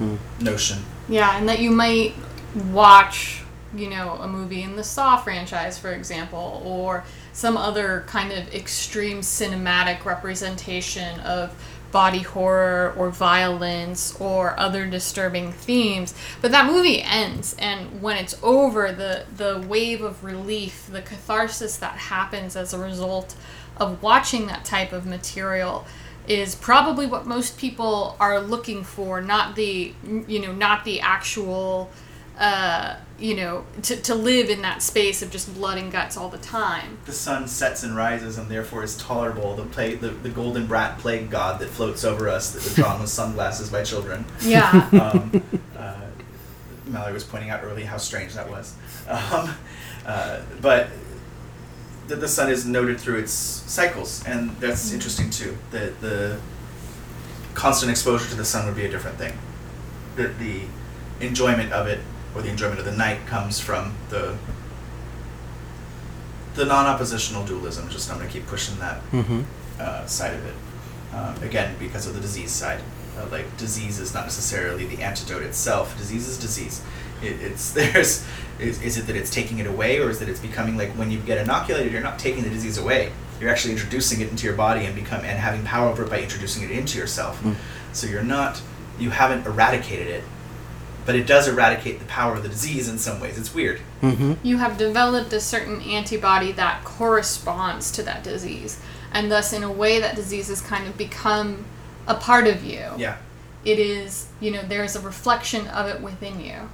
Mm. 0.00 0.18
notion? 0.40 0.84
Yeah, 1.08 1.36
and 1.36 1.48
that 1.48 1.60
you 1.60 1.70
might 1.70 2.14
watch, 2.72 3.42
you 3.76 3.88
know, 3.90 4.12
a 4.20 4.26
movie 4.26 4.62
in 4.62 4.74
the 4.76 4.82
Saw 4.84 5.16
franchise, 5.18 5.78
for 5.78 5.92
example, 5.92 6.60
or 6.64 7.04
some 7.32 7.56
other 7.56 8.04
kind 8.08 8.32
of 8.32 8.52
extreme 8.54 9.20
cinematic 9.20 10.04
representation 10.04 11.20
of 11.20 11.52
body 11.92 12.22
horror 12.22 12.92
or 12.98 13.08
violence 13.10 14.16
or 14.20 14.58
other 14.58 14.84
disturbing 14.84 15.52
themes. 15.52 16.12
But 16.42 16.50
that 16.50 16.66
movie 16.66 17.00
ends, 17.02 17.54
and 17.58 18.02
when 18.02 18.16
it's 18.16 18.36
over, 18.42 18.90
the 18.90 19.26
the 19.36 19.64
wave 19.68 20.02
of 20.02 20.24
relief, 20.24 20.88
the 20.90 21.02
catharsis 21.02 21.76
that 21.76 21.92
happens 21.92 22.56
as 22.56 22.72
a 22.74 22.78
result 22.80 23.36
of 23.76 24.02
watching 24.02 24.46
that 24.46 24.64
type 24.64 24.92
of 24.92 25.06
material 25.06 25.86
is 26.26 26.54
probably 26.54 27.06
what 27.06 27.26
most 27.26 27.58
people 27.58 28.16
are 28.18 28.40
looking 28.40 28.82
for 28.82 29.20
not 29.20 29.56
the 29.56 29.92
you 30.26 30.40
know 30.40 30.52
not 30.52 30.84
the 30.84 31.00
actual 31.00 31.90
uh 32.38 32.96
you 33.18 33.36
know 33.36 33.64
to, 33.82 33.94
to 33.96 34.14
live 34.14 34.48
in 34.48 34.62
that 34.62 34.82
space 34.82 35.22
of 35.22 35.30
just 35.30 35.52
blood 35.54 35.76
and 35.78 35.92
guts 35.92 36.16
all 36.16 36.28
the 36.30 36.38
time 36.38 36.96
The 37.04 37.12
sun 37.12 37.46
sets 37.46 37.82
and 37.82 37.94
rises, 37.94 38.38
and 38.38 38.48
therefore 38.50 38.82
is 38.82 38.96
tolerable. 38.96 39.54
The 39.54 39.64
plague, 39.66 40.00
the, 40.00 40.08
the 40.08 40.30
golden 40.30 40.66
brat 40.66 40.98
plague 40.98 41.30
god 41.30 41.60
that 41.60 41.68
floats 41.68 42.04
over 42.04 42.28
us, 42.28 42.50
that 42.52 42.64
was 42.64 42.74
drawn 42.74 43.00
with 43.00 43.10
sunglasses 43.10 43.68
by 43.70 43.84
children. 43.84 44.24
yeah 44.40 44.88
um, 45.12 45.42
uh, 45.76 46.00
Mallory 46.86 47.12
was 47.12 47.24
pointing 47.24 47.50
out 47.50 47.62
early 47.62 47.84
how 47.84 47.98
strange 47.98 48.34
that 48.34 48.48
was. 48.50 48.74
Um, 49.08 49.54
uh, 50.06 50.40
but 50.60 50.88
the, 52.08 52.16
the 52.16 52.28
sun 52.28 52.50
is 52.50 52.66
noted 52.66 53.00
through 53.00 53.18
its 53.18 53.32
cycles, 53.32 54.22
and 54.26 54.50
that's 54.60 54.92
interesting 54.92 55.30
too. 55.30 55.56
That 55.70 56.00
the 56.00 56.38
constant 57.54 57.90
exposure 57.90 58.28
to 58.30 58.34
the 58.34 58.44
sun 58.44 58.66
would 58.66 58.76
be 58.76 58.84
a 58.84 58.90
different 58.90 59.16
thing. 59.18 59.32
That 60.16 60.38
the 60.38 60.62
enjoyment 61.20 61.72
of 61.72 61.86
it, 61.86 62.00
or 62.34 62.42
the 62.42 62.48
enjoyment 62.50 62.78
of 62.78 62.84
the 62.84 62.92
night, 62.96 63.26
comes 63.26 63.60
from 63.60 63.94
the 64.10 64.36
the 66.54 66.64
non-oppositional 66.64 67.44
dualism. 67.44 67.88
Just 67.88 68.10
I'm 68.10 68.18
going 68.18 68.28
to 68.28 68.32
keep 68.32 68.46
pushing 68.46 68.78
that 68.78 69.00
Mm-hmm. 69.10 69.42
uh, 69.80 70.06
side 70.06 70.34
of 70.34 70.46
it. 70.46 70.54
Um, 71.14 71.42
again, 71.42 71.74
because 71.78 72.06
of 72.06 72.14
the 72.14 72.20
disease 72.20 72.50
side. 72.50 72.80
Uh, 73.16 73.26
like 73.30 73.56
disease 73.56 74.00
is 74.00 74.12
not 74.12 74.24
necessarily 74.24 74.86
the 74.86 75.00
antidote 75.02 75.42
itself. 75.42 75.96
Disease 75.96 76.26
is 76.26 76.36
disease. 76.38 76.82
It, 77.22 77.40
it's 77.40 77.72
there's 77.72 78.26
is, 78.58 78.80
is 78.82 78.96
it 78.96 79.06
that 79.06 79.16
it's 79.16 79.30
taking 79.30 79.58
it 79.58 79.66
away, 79.66 79.98
or 79.98 80.10
is 80.10 80.18
that 80.20 80.28
it's 80.28 80.40
becoming 80.40 80.76
like 80.76 80.90
when 80.92 81.10
you 81.10 81.18
get 81.18 81.38
inoculated, 81.38 81.92
you're 81.92 82.02
not 82.02 82.18
taking 82.18 82.44
the 82.44 82.50
disease 82.50 82.78
away. 82.78 83.12
You're 83.40 83.50
actually 83.50 83.72
introducing 83.72 84.20
it 84.20 84.30
into 84.30 84.46
your 84.46 84.56
body 84.56 84.84
and 84.84 84.94
become 84.94 85.20
and 85.20 85.38
having 85.38 85.64
power 85.64 85.90
over 85.90 86.04
it 86.04 86.10
by 86.10 86.22
introducing 86.22 86.62
it 86.62 86.70
into 86.70 86.98
yourself. 86.98 87.42
Mm. 87.42 87.56
So 87.92 88.06
you're 88.06 88.22
not 88.22 88.62
you 88.98 89.10
haven't 89.10 89.46
eradicated 89.46 90.06
it, 90.06 90.24
but 91.04 91.14
it 91.14 91.26
does 91.26 91.48
eradicate 91.48 91.98
the 91.98 92.04
power 92.06 92.36
of 92.36 92.42
the 92.42 92.48
disease 92.48 92.88
in 92.88 92.98
some 92.98 93.20
ways. 93.20 93.38
It's 93.38 93.54
weird. 93.54 93.80
Mm-hmm. 94.02 94.34
you 94.42 94.58
have 94.58 94.76
developed 94.76 95.32
a 95.32 95.40
certain 95.40 95.80
antibody 95.80 96.52
that 96.52 96.84
corresponds 96.84 97.90
to 97.92 98.02
that 98.02 98.22
disease 98.22 98.78
and 99.12 99.30
thus 99.30 99.52
in 99.52 99.62
a 99.62 99.72
way 99.72 99.98
that 99.98 100.14
disease 100.14 100.48
has 100.48 100.60
kind 100.60 100.86
of 100.86 100.98
become 100.98 101.64
a 102.06 102.14
part 102.14 102.46
of 102.46 102.62
you 102.62 102.84
Yeah, 102.98 103.16
it 103.64 103.78
is 103.78 104.28
you 104.40 104.50
know 104.50 104.62
there's 104.62 104.94
a 104.94 105.00
reflection 105.00 105.66
of 105.68 105.88
it 105.88 106.02
within 106.02 106.38
you 106.38 106.68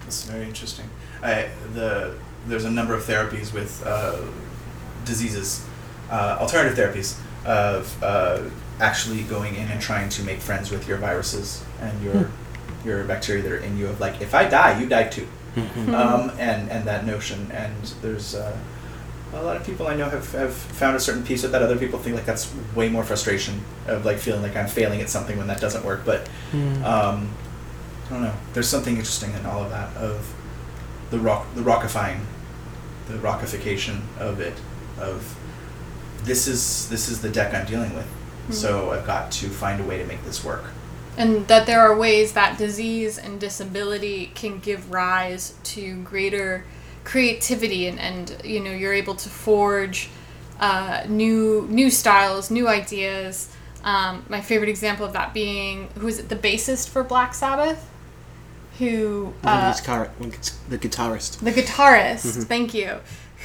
That's 0.00 0.24
very 0.24 0.44
interesting. 0.44 0.88
I, 1.22 1.48
the 1.74 2.14
there's 2.46 2.64
a 2.64 2.70
number 2.70 2.94
of 2.94 3.02
therapies 3.04 3.52
with 3.52 3.82
uh, 3.86 4.18
diseases, 5.04 5.64
uh, 6.10 6.38
alternative 6.40 6.76
therapies 6.78 7.18
of 7.44 8.02
uh, 8.02 8.42
actually 8.80 9.22
going 9.24 9.54
in 9.56 9.68
and 9.68 9.80
trying 9.80 10.08
to 10.10 10.22
make 10.22 10.40
friends 10.40 10.70
with 10.70 10.88
your 10.88 10.96
viruses 10.98 11.62
and 11.80 12.02
your 12.02 12.30
your 12.84 13.04
bacteria 13.04 13.42
that 13.42 13.52
are 13.52 13.58
in 13.58 13.76
you. 13.76 13.86
Of 13.88 14.00
like, 14.00 14.20
if 14.20 14.34
I 14.34 14.48
die, 14.48 14.80
you 14.80 14.88
die 14.88 15.04
too. 15.08 15.26
Mm-hmm. 15.56 15.94
Um, 15.94 16.30
and 16.38 16.70
and 16.70 16.86
that 16.86 17.04
notion. 17.06 17.50
And 17.52 17.74
there's 18.02 18.34
uh, 18.34 18.56
a 19.34 19.42
lot 19.42 19.56
of 19.56 19.64
people 19.64 19.86
I 19.86 19.94
know 19.94 20.08
have, 20.08 20.32
have 20.32 20.54
found 20.54 20.96
a 20.96 21.00
certain 21.00 21.22
peace 21.24 21.42
with 21.42 21.52
that. 21.52 21.62
Other 21.62 21.76
people 21.76 21.98
think 21.98 22.16
like 22.16 22.24
that's 22.26 22.52
way 22.74 22.88
more 22.88 23.04
frustration 23.04 23.60
of 23.86 24.04
like 24.04 24.18
feeling 24.18 24.42
like 24.42 24.56
I'm 24.56 24.66
failing 24.68 25.00
at 25.02 25.10
something 25.10 25.36
when 25.36 25.46
that 25.48 25.60
doesn't 25.60 25.84
work. 25.84 26.02
But 26.04 26.28
Mm. 26.52 26.82
um, 26.84 27.28
I 28.10 28.14
don't 28.14 28.22
know. 28.22 28.34
There's 28.54 28.68
something 28.68 28.96
interesting 28.96 29.32
in 29.34 29.46
all 29.46 29.62
of 29.62 29.70
that 29.70 29.96
of 29.96 30.34
the 31.10 31.18
rock, 31.18 31.46
the 31.54 31.62
rockifying, 31.62 32.20
the 33.08 33.14
rockification 33.14 34.00
of 34.18 34.40
it. 34.40 34.54
Of 34.98 35.36
this 36.24 36.46
is 36.48 36.88
this 36.88 37.08
is 37.08 37.22
the 37.22 37.30
deck 37.30 37.54
I'm 37.54 37.66
dealing 37.66 37.94
with. 37.94 38.06
So 38.50 38.90
I've 38.90 39.06
got 39.06 39.30
to 39.32 39.48
find 39.48 39.80
a 39.80 39.84
way 39.84 39.98
to 39.98 40.04
make 40.04 40.24
this 40.24 40.42
work. 40.44 40.64
and 41.16 41.46
that 41.48 41.66
there 41.66 41.80
are 41.80 41.96
ways 41.96 42.32
that 42.32 42.58
disease 42.58 43.18
and 43.18 43.40
disability 43.40 44.32
can 44.34 44.58
give 44.58 44.90
rise 44.90 45.54
to 45.64 46.02
greater 46.02 46.64
creativity 47.04 47.86
and, 47.88 47.98
and 47.98 48.40
you 48.44 48.60
know 48.60 48.70
you're 48.72 48.92
able 48.92 49.14
to 49.14 49.28
forge 49.28 50.08
uh, 50.60 51.04
new 51.08 51.66
new 51.70 51.90
styles 51.90 52.50
new 52.50 52.68
ideas 52.68 53.48
um, 53.84 54.24
my 54.28 54.40
favorite 54.40 54.68
example 54.68 55.04
of 55.06 55.12
that 55.12 55.34
being 55.34 55.88
who 55.98 56.06
is 56.08 56.18
it 56.18 56.28
the 56.28 56.36
bassist 56.36 56.88
for 56.88 57.02
black 57.02 57.34
sabbath 57.34 57.89
who 58.80 59.32
the, 59.42 59.48
uh, 59.48 59.74
guitar- 59.76 60.10
the 60.68 60.78
guitarist. 60.78 61.38
the 61.38 61.52
guitarist 61.52 62.44
thank 62.46 62.74
you 62.74 62.98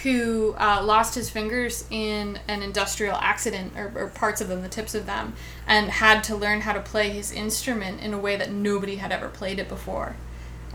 who 0.03 0.53
uh, 0.59 0.81
lost 0.83 1.15
his 1.15 1.29
fingers 1.29 1.85
in 1.89 2.37
an 2.47 2.61
industrial 2.61 3.15
accident, 3.15 3.73
or, 3.77 3.91
or 3.95 4.07
parts 4.07 4.39
of 4.41 4.47
them, 4.49 4.61
the 4.61 4.67
tips 4.69 4.93
of 4.93 5.05
them, 5.05 5.33
and 5.67 5.89
had 5.89 6.23
to 6.23 6.35
learn 6.35 6.61
how 6.61 6.73
to 6.73 6.81
play 6.81 7.09
his 7.09 7.31
instrument 7.31 8.01
in 8.01 8.13
a 8.13 8.17
way 8.17 8.35
that 8.35 8.51
nobody 8.51 8.97
had 8.97 9.11
ever 9.11 9.29
played 9.29 9.57
it 9.57 9.67
before. 9.69 10.15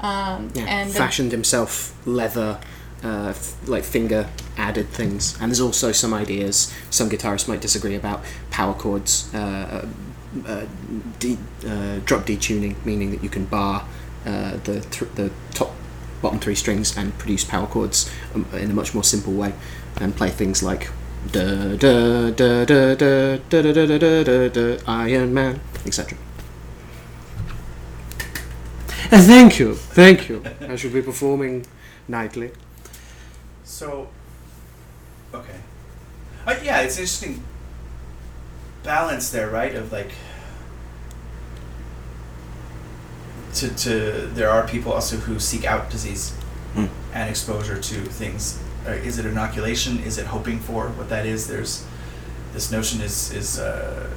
Um, 0.00 0.50
Yeah, 0.54 0.64
and 0.64 0.90
the- 0.90 0.94
fashioned 0.94 1.30
himself 1.32 1.94
leather, 2.06 2.58
uh, 3.04 3.28
f- 3.28 3.54
like 3.68 3.84
finger 3.84 4.26
added 4.56 4.88
things. 4.88 5.36
And 5.40 5.50
there's 5.50 5.60
also 5.60 5.92
some 5.92 6.12
ideas. 6.14 6.72
Some 6.88 7.08
guitarists 7.10 7.46
might 7.46 7.60
disagree 7.60 7.94
about 7.94 8.24
power 8.50 8.74
chords, 8.74 9.32
uh, 9.34 9.86
uh, 10.46 10.62
de- 11.20 11.38
uh, 11.68 12.00
drop 12.04 12.26
detuning, 12.26 12.74
meaning 12.84 13.10
that 13.12 13.22
you 13.22 13.28
can 13.28 13.44
bar 13.44 13.84
uh, 14.26 14.56
the 14.64 14.80
th- 14.90 15.10
the 15.14 15.30
top 15.54 15.72
bottom 16.22 16.38
three 16.38 16.54
strings 16.54 16.96
and 16.96 17.16
produce 17.18 17.44
power 17.44 17.66
chords 17.66 18.10
um, 18.34 18.46
in 18.54 18.70
a 18.70 18.74
much 18.74 18.94
more 18.94 19.04
simple 19.04 19.32
way, 19.32 19.52
and 20.00 20.14
play 20.16 20.30
things 20.30 20.62
like 20.62 20.90
da 21.32 21.76
da 21.76 22.30
da 22.30 22.64
da 22.64 22.94
da 22.94 23.36
da 23.38 23.62
da 23.62 23.72
da 23.72 23.86
da 23.86 23.98
da 23.98 24.22
da 24.24 24.48
da 24.48 24.76
Iron 24.86 25.32
Man, 25.34 25.60
etc. 25.86 26.16
Uh, 29.12 29.20
Thank 29.20 29.58
you, 29.58 29.74
thank 29.74 30.28
you. 30.28 30.44
I 30.60 30.76
shall 30.76 30.92
be 30.92 31.02
performing 31.02 31.66
nightly. 32.06 32.52
So, 33.64 34.08
okay. 35.34 35.58
Uh, 36.46 36.54
yeah, 36.62 36.80
it's 36.82 36.96
an 36.96 37.02
interesting 37.02 37.42
balance 38.84 39.30
there, 39.30 39.50
right? 39.50 39.74
Of 39.74 39.90
like, 39.90 40.12
to, 43.54 43.68
to 43.76 43.92
there 44.34 44.50
are 44.50 44.66
people 44.66 44.92
also 44.92 45.16
who 45.16 45.38
seek 45.38 45.64
out 45.64 45.90
disease 45.90 46.32
Hmm. 46.74 46.86
and 47.12 47.28
exposure 47.28 47.80
to 47.80 47.94
things. 48.04 48.60
Uh, 48.86 48.90
is 48.92 49.18
it 49.18 49.26
inoculation? 49.26 49.98
Is 50.00 50.18
it 50.18 50.26
hoping 50.26 50.60
for 50.60 50.88
what 50.90 51.08
that 51.08 51.26
is? 51.26 51.48
There's 51.48 51.84
this 52.52 52.70
notion 52.70 53.00
is 53.00 53.32
is 53.32 53.58
uh, 53.58 54.08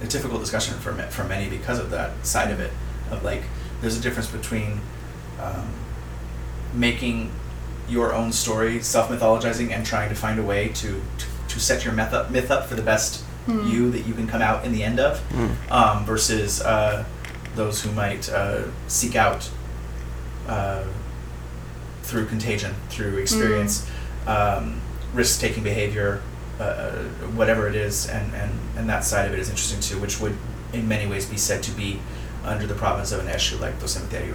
a 0.00 0.06
difficult 0.06 0.40
discussion 0.40 0.74
for 0.78 0.92
ma- 0.92 1.08
for 1.08 1.24
many 1.24 1.48
because 1.48 1.78
of 1.80 1.90
that 1.90 2.24
side 2.24 2.50
of 2.52 2.60
it. 2.60 2.72
Of 3.10 3.24
like, 3.24 3.42
there's 3.80 3.98
a 3.98 4.00
difference 4.00 4.28
between 4.30 4.80
um, 5.42 5.66
making 6.72 7.30
your 7.88 8.14
own 8.14 8.32
story, 8.32 8.80
self 8.80 9.10
mythologizing, 9.10 9.70
and 9.72 9.84
trying 9.84 10.08
to 10.08 10.14
find 10.14 10.38
a 10.38 10.42
way 10.42 10.68
to, 10.68 11.02
to, 11.18 11.26
to 11.48 11.60
set 11.60 11.84
your 11.84 11.92
myth 11.94 12.12
up, 12.12 12.30
myth 12.30 12.50
up 12.50 12.66
for 12.66 12.74
the 12.76 12.82
best 12.82 13.24
Hmm. 13.46 13.66
you 13.66 13.90
that 13.90 14.06
you 14.06 14.14
can 14.14 14.28
come 14.28 14.40
out 14.40 14.64
in 14.64 14.70
the 14.70 14.84
end 14.84 15.00
of, 15.00 15.20
um, 15.68 16.04
versus 16.06 16.60
uh, 16.62 17.04
those 17.54 17.82
who 17.82 17.92
might 17.92 18.28
uh, 18.30 18.64
seek 18.88 19.16
out 19.16 19.50
uh, 20.48 20.84
through 22.02 22.26
contagion, 22.26 22.74
through 22.88 23.18
experience, 23.18 23.88
um, 24.26 24.80
risk 25.14 25.40
taking 25.40 25.62
behavior, 25.62 26.22
uh, 26.58 26.62
uh, 26.62 27.02
whatever 27.34 27.68
it 27.68 27.74
is, 27.74 28.08
and, 28.08 28.34
and, 28.34 28.52
and 28.76 28.88
that 28.88 29.04
side 29.04 29.26
of 29.26 29.32
it 29.32 29.38
is 29.38 29.48
interesting 29.48 29.80
too, 29.80 30.00
which 30.00 30.20
would 30.20 30.36
in 30.72 30.88
many 30.88 31.08
ways 31.08 31.26
be 31.26 31.36
said 31.36 31.62
to 31.62 31.70
be 31.72 32.00
under 32.44 32.66
the 32.66 32.74
province 32.74 33.12
of 33.12 33.20
an 33.20 33.26
Eshu 33.26 33.60
like 33.60 33.78
the 33.78 33.86
cementerio 33.86 34.34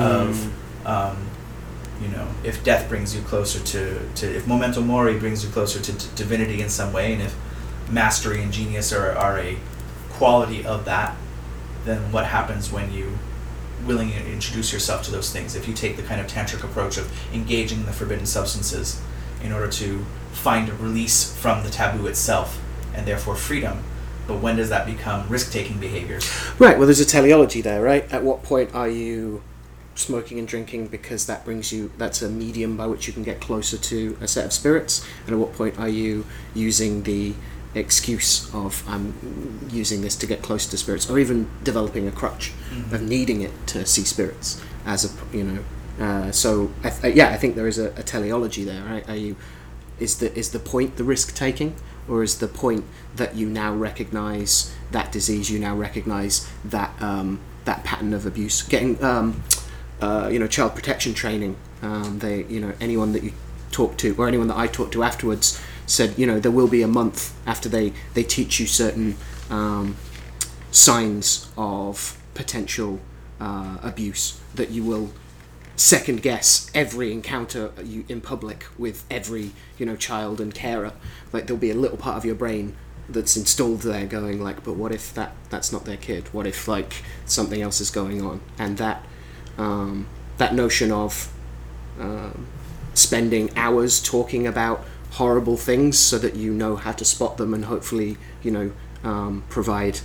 of 0.00 0.86
um, 0.86 1.16
you 2.00 2.08
know 2.08 2.26
if 2.42 2.62
death 2.64 2.88
brings 2.88 3.14
you 3.14 3.22
closer 3.22 3.60
to, 3.60 3.98
to 4.14 4.34
if 4.34 4.46
memento 4.46 4.80
mori 4.80 5.18
brings 5.18 5.44
you 5.44 5.50
closer 5.50 5.80
to, 5.80 5.92
d 5.92 6.06
divinity 6.16 6.62
in 6.62 6.68
some 6.68 6.92
way 6.92 7.12
and 7.12 7.22
if 7.22 7.36
mastery 7.90 8.42
and 8.42 8.52
genius 8.52 8.92
are, 8.92 9.12
are 9.12 9.38
a 9.38 9.58
quality 10.10 10.64
of 10.64 10.84
that 10.84 11.16
then 11.84 12.12
what 12.12 12.26
happens 12.26 12.72
when 12.72 12.92
you 12.92 13.18
willingly 13.86 14.16
introduce 14.32 14.72
yourself 14.72 15.02
to 15.02 15.10
those 15.10 15.30
things 15.32 15.54
if 15.54 15.68
you 15.68 15.74
take 15.74 15.96
the 15.96 16.02
kind 16.02 16.20
of 16.20 16.26
tantric 16.26 16.64
approach 16.64 16.96
of 16.96 17.10
engaging 17.34 17.80
in 17.80 17.86
the 17.86 17.92
forbidden 17.92 18.24
substances 18.24 19.00
in 19.42 19.52
order 19.52 19.68
to 19.68 20.04
find 20.32 20.68
a 20.68 20.74
release 20.74 21.36
from 21.36 21.62
the 21.64 21.70
taboo 21.70 22.06
itself 22.06 22.60
and 22.94 23.06
therefore 23.06 23.36
freedom 23.36 23.82
but 24.26 24.40
when 24.40 24.56
does 24.56 24.70
that 24.70 24.86
become 24.86 25.28
risk-taking 25.28 25.78
behaviors 25.78 26.24
Right, 26.58 26.78
well, 26.78 26.86
there's 26.86 27.00
a 27.00 27.04
teleology 27.04 27.60
there, 27.60 27.82
right? 27.82 28.10
At 28.12 28.22
what 28.22 28.42
point 28.42 28.74
are 28.74 28.88
you 28.88 29.42
smoking 29.96 30.38
and 30.38 30.48
drinking 30.48 30.86
because 30.86 31.26
that 31.26 31.44
brings 31.44 31.72
you, 31.72 31.92
that's 31.98 32.22
a 32.22 32.28
medium 32.28 32.76
by 32.76 32.86
which 32.86 33.06
you 33.06 33.12
can 33.12 33.22
get 33.22 33.40
closer 33.40 33.76
to 33.76 34.16
a 34.20 34.28
set 34.28 34.46
of 34.46 34.52
spirits? 34.52 35.04
And 35.26 35.34
at 35.34 35.38
what 35.38 35.52
point 35.52 35.78
are 35.78 35.88
you 35.88 36.24
using 36.54 37.02
the 37.02 37.34
excuse 37.74 38.52
of, 38.54 38.84
I'm 38.88 39.14
using 39.70 40.00
this 40.02 40.16
to 40.16 40.26
get 40.26 40.42
closer 40.42 40.70
to 40.70 40.76
spirits, 40.76 41.10
or 41.10 41.18
even 41.18 41.48
developing 41.62 42.06
a 42.06 42.12
crutch 42.12 42.52
of 42.92 43.02
needing 43.02 43.40
it 43.42 43.52
to 43.68 43.84
see 43.86 44.04
spirits 44.04 44.62
as 44.86 45.04
a, 45.04 45.36
you 45.36 45.44
know, 45.44 45.64
uh, 46.00 46.32
so 46.32 46.72
I 46.82 46.90
th- 46.90 47.14
yeah, 47.14 47.30
I 47.30 47.36
think 47.36 47.54
there 47.54 47.68
is 47.68 47.78
a, 47.78 47.88
a 47.90 48.02
teleology 48.02 48.64
there, 48.64 48.82
right? 48.82 49.08
Are 49.08 49.16
you, 49.16 49.36
is 50.00 50.18
the 50.18 50.36
is 50.36 50.50
the 50.50 50.58
point 50.58 50.96
the 50.96 51.04
risk 51.04 51.34
taking, 51.36 51.76
or 52.08 52.22
is 52.22 52.38
the 52.38 52.48
point 52.48 52.84
that 53.14 53.36
you 53.36 53.48
now 53.48 53.72
recognise 53.72 54.74
that 54.90 55.12
disease, 55.12 55.50
you 55.50 55.58
now 55.58 55.76
recognise 55.76 56.48
that 56.64 57.00
um, 57.00 57.40
that 57.64 57.84
pattern 57.84 58.12
of 58.12 58.26
abuse, 58.26 58.62
getting 58.62 59.02
um, 59.04 59.42
uh, 60.00 60.28
you 60.32 60.38
know 60.38 60.48
child 60.48 60.74
protection 60.74 61.14
training. 61.14 61.56
Um, 61.80 62.18
they 62.18 62.44
you 62.44 62.60
know 62.60 62.72
anyone 62.80 63.12
that 63.12 63.22
you 63.22 63.32
talk 63.70 63.96
to 63.98 64.14
or 64.16 64.26
anyone 64.26 64.48
that 64.48 64.56
I 64.56 64.66
talk 64.66 64.90
to 64.92 65.02
afterwards 65.02 65.60
said 65.86 66.14
you 66.18 66.26
know 66.26 66.40
there 66.40 66.52
will 66.52 66.68
be 66.68 66.82
a 66.82 66.88
month 66.88 67.34
after 67.46 67.68
they 67.68 67.92
they 68.14 68.22
teach 68.22 68.58
you 68.58 68.66
certain 68.66 69.16
um, 69.50 69.96
signs 70.70 71.50
of 71.56 72.18
potential 72.34 73.00
uh, 73.40 73.78
abuse 73.82 74.40
that 74.54 74.70
you 74.70 74.82
will 74.82 75.10
second 75.76 76.22
guess 76.22 76.70
every 76.74 77.12
encounter 77.12 77.72
you 77.82 78.04
in 78.08 78.20
public 78.20 78.66
with 78.78 79.04
every 79.10 79.50
you 79.78 79.86
know 79.86 79.96
child 79.96 80.40
and 80.40 80.54
carer. 80.54 80.92
Like 81.32 81.46
there'll 81.46 81.60
be 81.60 81.70
a 81.70 81.74
little 81.74 81.96
part 81.96 82.16
of 82.16 82.24
your 82.24 82.34
brain 82.34 82.76
that's 83.08 83.36
installed 83.36 83.82
there 83.82 84.06
going 84.06 84.42
like 84.42 84.64
but 84.64 84.74
what 84.74 84.90
if 84.90 85.12
that 85.14 85.32
that's 85.50 85.72
not 85.72 85.84
their 85.84 85.96
kid? 85.96 86.32
What 86.32 86.46
if 86.46 86.68
like 86.68 87.02
something 87.26 87.60
else 87.60 87.80
is 87.80 87.90
going 87.90 88.22
on? 88.22 88.40
And 88.58 88.78
that 88.78 89.04
um, 89.58 90.06
that 90.38 90.54
notion 90.54 90.90
of 90.90 91.32
um, 91.98 92.46
spending 92.94 93.56
hours 93.56 94.02
talking 94.02 94.46
about 94.46 94.84
horrible 95.14 95.56
things 95.56 95.98
so 95.98 96.18
that 96.18 96.34
you 96.34 96.52
know 96.52 96.76
how 96.76 96.92
to 96.92 97.04
spot 97.04 97.36
them 97.36 97.54
and 97.54 97.66
hopefully 97.66 98.16
you 98.42 98.50
know 98.50 98.72
um, 99.02 99.44
provide 99.48 100.00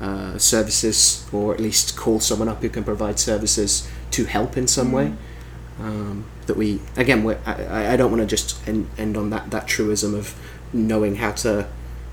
uh, 0.00 0.38
services 0.38 1.26
or 1.32 1.54
at 1.54 1.60
least 1.60 1.96
call 1.96 2.20
someone 2.20 2.48
up 2.48 2.60
who 2.62 2.68
can 2.68 2.84
provide 2.84 3.18
services 3.18 3.88
to 4.10 4.24
help 4.24 4.56
in 4.56 4.66
some 4.66 4.92
way. 4.92 5.12
Um, 5.80 6.26
that 6.46 6.56
we 6.56 6.80
again 6.96 7.26
I, 7.46 7.94
I 7.94 7.96
don't 7.96 8.12
want 8.12 8.20
to 8.20 8.26
just 8.26 8.66
end, 8.68 8.88
end 8.96 9.16
on 9.16 9.30
that 9.30 9.50
that 9.50 9.66
truism 9.66 10.14
of 10.14 10.34
knowing 10.72 11.16
how 11.16 11.32
to 11.32 11.66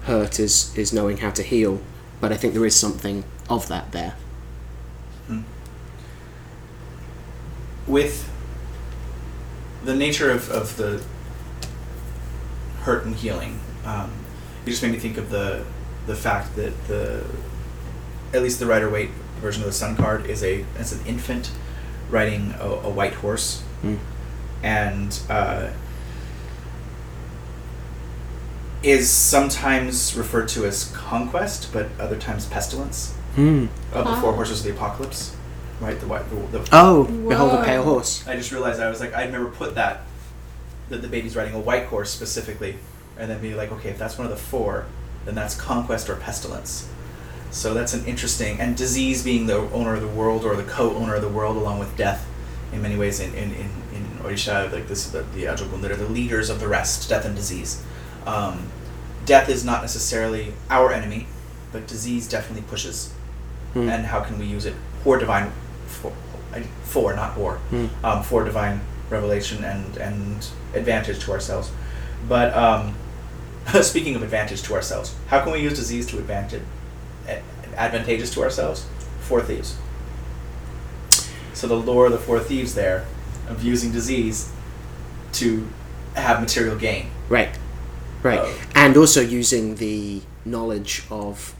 hurt 0.03 0.39
is 0.39 0.75
is 0.75 0.91
knowing 0.91 1.17
how 1.17 1.29
to 1.31 1.43
heal 1.43 1.79
but 2.21 2.31
I 2.31 2.37
think 2.37 2.53
there 2.53 2.65
is 2.65 2.75
something 2.75 3.23
of 3.49 3.67
that 3.67 3.91
there. 3.91 4.15
With 7.87 8.29
the 9.83 9.95
nature 9.95 10.29
of, 10.29 10.49
of 10.49 10.77
the 10.77 11.03
hurt 12.81 13.05
and 13.05 13.15
healing, 13.15 13.59
um, 13.85 14.11
it 14.65 14.69
just 14.69 14.81
made 14.83 14.91
me 14.91 14.99
think 14.99 15.17
of 15.17 15.29
the 15.29 15.63
the 16.07 16.15
fact 16.15 16.55
that 16.55 16.87
the 16.87 17.23
at 18.33 18.41
least 18.41 18.59
the 18.59 18.65
Rider 18.65 18.89
Waite 18.89 19.11
version 19.41 19.61
of 19.63 19.67
the 19.67 19.73
Sun 19.73 19.95
card 19.97 20.25
is 20.25 20.43
a 20.43 20.65
it's 20.79 20.91
an 20.91 21.05
infant 21.05 21.51
riding 22.09 22.53
a, 22.59 22.65
a 22.67 22.89
white 22.89 23.13
horse, 23.15 23.63
Mm. 23.83 23.97
and 24.63 25.19
uh, 25.29 25.69
is 28.83 29.09
sometimes 29.09 30.15
referred 30.15 30.47
to 30.49 30.65
as 30.65 30.85
conquest, 30.95 31.71
but 31.71 31.87
other 31.99 32.17
times 32.17 32.45
pestilence 32.47 33.13
Hmm. 33.35 33.67
of 33.93 34.05
the 34.05 34.11
Ah. 34.11 34.21
four 34.21 34.33
horses 34.33 34.59
of 34.59 34.65
the 34.65 34.71
apocalypse, 34.71 35.35
right? 35.79 35.99
The 35.99 36.07
white 36.07 36.29
the, 36.29 36.57
the 36.59 36.67
oh 36.73 37.03
behold 37.05 37.53
a 37.53 37.57
Whoa. 37.57 37.63
pale 37.63 37.83
horse 37.83 38.23
I 38.27 38.35
just 38.35 38.51
realized 38.51 38.81
I 38.81 38.89
was 38.89 38.99
like, 38.99 39.13
I'd 39.13 39.31
never 39.31 39.45
put 39.45 39.75
that, 39.75 40.01
that 40.91 41.01
the 41.01 41.07
baby's 41.07 41.35
riding 41.35 41.53
a 41.55 41.59
white 41.59 41.85
horse 41.85 42.11
specifically, 42.11 42.75
and 43.17 43.29
then 43.29 43.41
be 43.41 43.53
like, 43.55 43.71
okay, 43.71 43.89
if 43.89 43.97
that's 43.97 44.17
one 44.17 44.25
of 44.25 44.31
the 44.31 44.37
four, 44.41 44.85
then 45.25 45.35
that's 45.35 45.55
conquest 45.55 46.09
or 46.09 46.15
pestilence. 46.15 46.87
So 47.49 47.73
that's 47.73 47.93
an 47.93 48.05
interesting, 48.05 48.59
and 48.59 48.77
disease 48.77 49.23
being 49.23 49.47
the 49.47 49.57
owner 49.71 49.95
of 49.95 50.01
the 50.01 50.07
world 50.07 50.45
or 50.45 50.55
the 50.55 50.63
co-owner 50.63 51.15
of 51.15 51.21
the 51.21 51.29
world 51.29 51.57
along 51.57 51.79
with 51.79 51.97
death, 51.97 52.25
in 52.71 52.81
many 52.81 52.95
ways 52.95 53.19
in, 53.19 53.33
in, 53.33 53.51
in, 53.51 53.69
in 53.93 54.05
Orisha, 54.23 54.71
like 54.71 54.87
this, 54.87 55.09
the, 55.09 55.23
the 55.35 55.47
are 55.47 55.55
the 55.57 56.09
leaders 56.09 56.49
of 56.49 56.59
the 56.59 56.67
rest, 56.67 57.09
death 57.09 57.25
and 57.25 57.35
disease. 57.35 57.83
Um, 58.25 58.69
death 59.25 59.49
is 59.49 59.65
not 59.65 59.81
necessarily 59.81 60.53
our 60.69 60.93
enemy, 60.93 61.27
but 61.71 61.87
disease 61.87 62.27
definitely 62.29 62.63
pushes. 62.69 63.13
Hmm. 63.73 63.89
And 63.89 64.05
how 64.05 64.21
can 64.21 64.39
we 64.39 64.45
use 64.45 64.65
it 64.65 64.75
for 65.03 65.17
divine, 65.17 65.51
for, 65.87 66.13
for 66.83 67.13
not 67.13 67.37
or, 67.37 67.55
Hmm. 67.69 67.87
um, 68.03 68.23
for 68.23 68.43
divine 68.45 68.81
revelation 69.11 69.63
and 69.63 69.97
and 69.97 70.47
advantage 70.73 71.19
to 71.25 71.31
ourselves. 71.31 71.71
But 72.27 72.55
um, 72.55 72.95
speaking 73.81 74.15
of 74.15 74.23
advantage 74.23 74.63
to 74.63 74.73
ourselves, 74.73 75.15
how 75.27 75.41
can 75.41 75.51
we 75.51 75.59
use 75.59 75.75
disease 75.75 76.07
to 76.07 76.17
advantage, 76.17 76.63
advantageous 77.75 78.33
to 78.33 78.41
ourselves? 78.41 78.85
Four 79.19 79.41
thieves. 79.41 79.77
So 81.53 81.67
the 81.67 81.75
lore 81.75 82.07
of 82.07 82.11
the 82.11 82.17
four 82.17 82.39
thieves 82.39 82.73
there, 82.73 83.05
of 83.47 83.63
using 83.63 83.91
disease 83.91 84.51
to 85.33 85.67
have 86.15 86.41
material 86.41 86.75
gain. 86.75 87.11
Right. 87.29 87.55
Right. 88.23 88.39
Oh. 88.39 88.61
and 88.75 88.95
also 88.97 89.21
using 89.21 89.75
the 89.75 90.21
knowledge 90.45 91.03
of. 91.09 91.55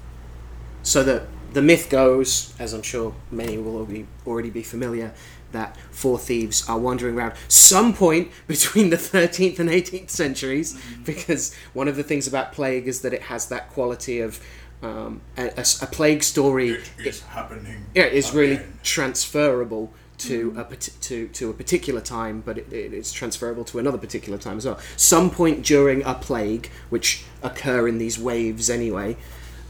So 0.83 1.03
that 1.03 1.23
the 1.53 1.61
myth 1.61 1.89
goes, 1.89 2.53
as 2.59 2.73
I'm 2.73 2.81
sure 2.81 3.13
many 3.29 3.57
will 3.57 3.77
already, 3.77 4.07
already 4.25 4.49
be 4.49 4.63
familiar, 4.63 5.13
that 5.51 5.77
four 5.91 6.17
thieves 6.17 6.67
are 6.69 6.77
wandering 6.77 7.15
around 7.15 7.33
some 7.47 7.93
point 7.93 8.31
between 8.47 8.89
the 8.89 8.97
13th 8.97 9.59
and 9.59 9.69
18th 9.69 10.09
centuries, 10.09 10.79
because 11.05 11.53
one 11.73 11.87
of 11.87 11.95
the 11.95 12.03
things 12.03 12.27
about 12.27 12.51
plague 12.53 12.87
is 12.87 13.01
that 13.01 13.13
it 13.13 13.23
has 13.23 13.47
that 13.47 13.69
quality 13.69 14.19
of. 14.19 14.39
Um, 14.83 15.21
a, 15.37 15.43
a 15.57 15.65
a 15.83 15.85
plague 15.85 16.23
story 16.23 16.79
is 17.05 17.21
happening. 17.21 17.85
yeah, 17.93 18.05
is 18.05 18.33
really 18.33 18.61
transferable 18.81 19.93
to 20.21 20.53
a 20.57 20.75
to 20.75 21.27
to 21.27 21.49
a 21.49 21.53
particular 21.53 22.01
time, 22.01 22.41
but 22.45 22.57
it, 22.57 22.71
it 22.71 22.93
is 22.93 23.11
transferable 23.11 23.63
to 23.65 23.79
another 23.79 23.97
particular 23.97 24.37
time 24.37 24.57
as 24.57 24.65
well. 24.65 24.79
Some 24.95 25.29
point 25.29 25.63
during 25.63 26.03
a 26.03 26.13
plague, 26.13 26.69
which 26.89 27.25
occur 27.41 27.87
in 27.87 27.97
these 27.97 28.19
waves 28.19 28.69
anyway, 28.69 29.17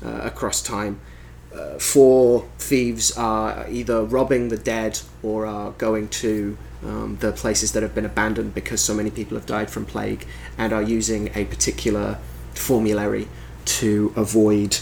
uh, 0.05 0.21
across 0.23 0.61
time, 0.61 0.99
uh, 1.53 1.77
four 1.77 2.47
thieves 2.57 3.11
are 3.17 3.67
either 3.69 4.03
robbing 4.03 4.49
the 4.49 4.57
dead 4.57 4.99
or 5.21 5.45
are 5.45 5.71
going 5.71 6.07
to 6.07 6.57
um, 6.83 7.17
the 7.19 7.31
places 7.31 7.73
that 7.73 7.83
have 7.83 7.93
been 7.93 8.05
abandoned 8.05 8.53
because 8.53 8.81
so 8.81 8.93
many 8.93 9.11
people 9.11 9.37
have 9.37 9.45
died 9.45 9.69
from 9.69 9.85
plague, 9.85 10.25
and 10.57 10.73
are 10.73 10.81
using 10.81 11.29
a 11.35 11.45
particular 11.45 12.17
formulary 12.53 13.27
to 13.65 14.13
avoid 14.15 14.79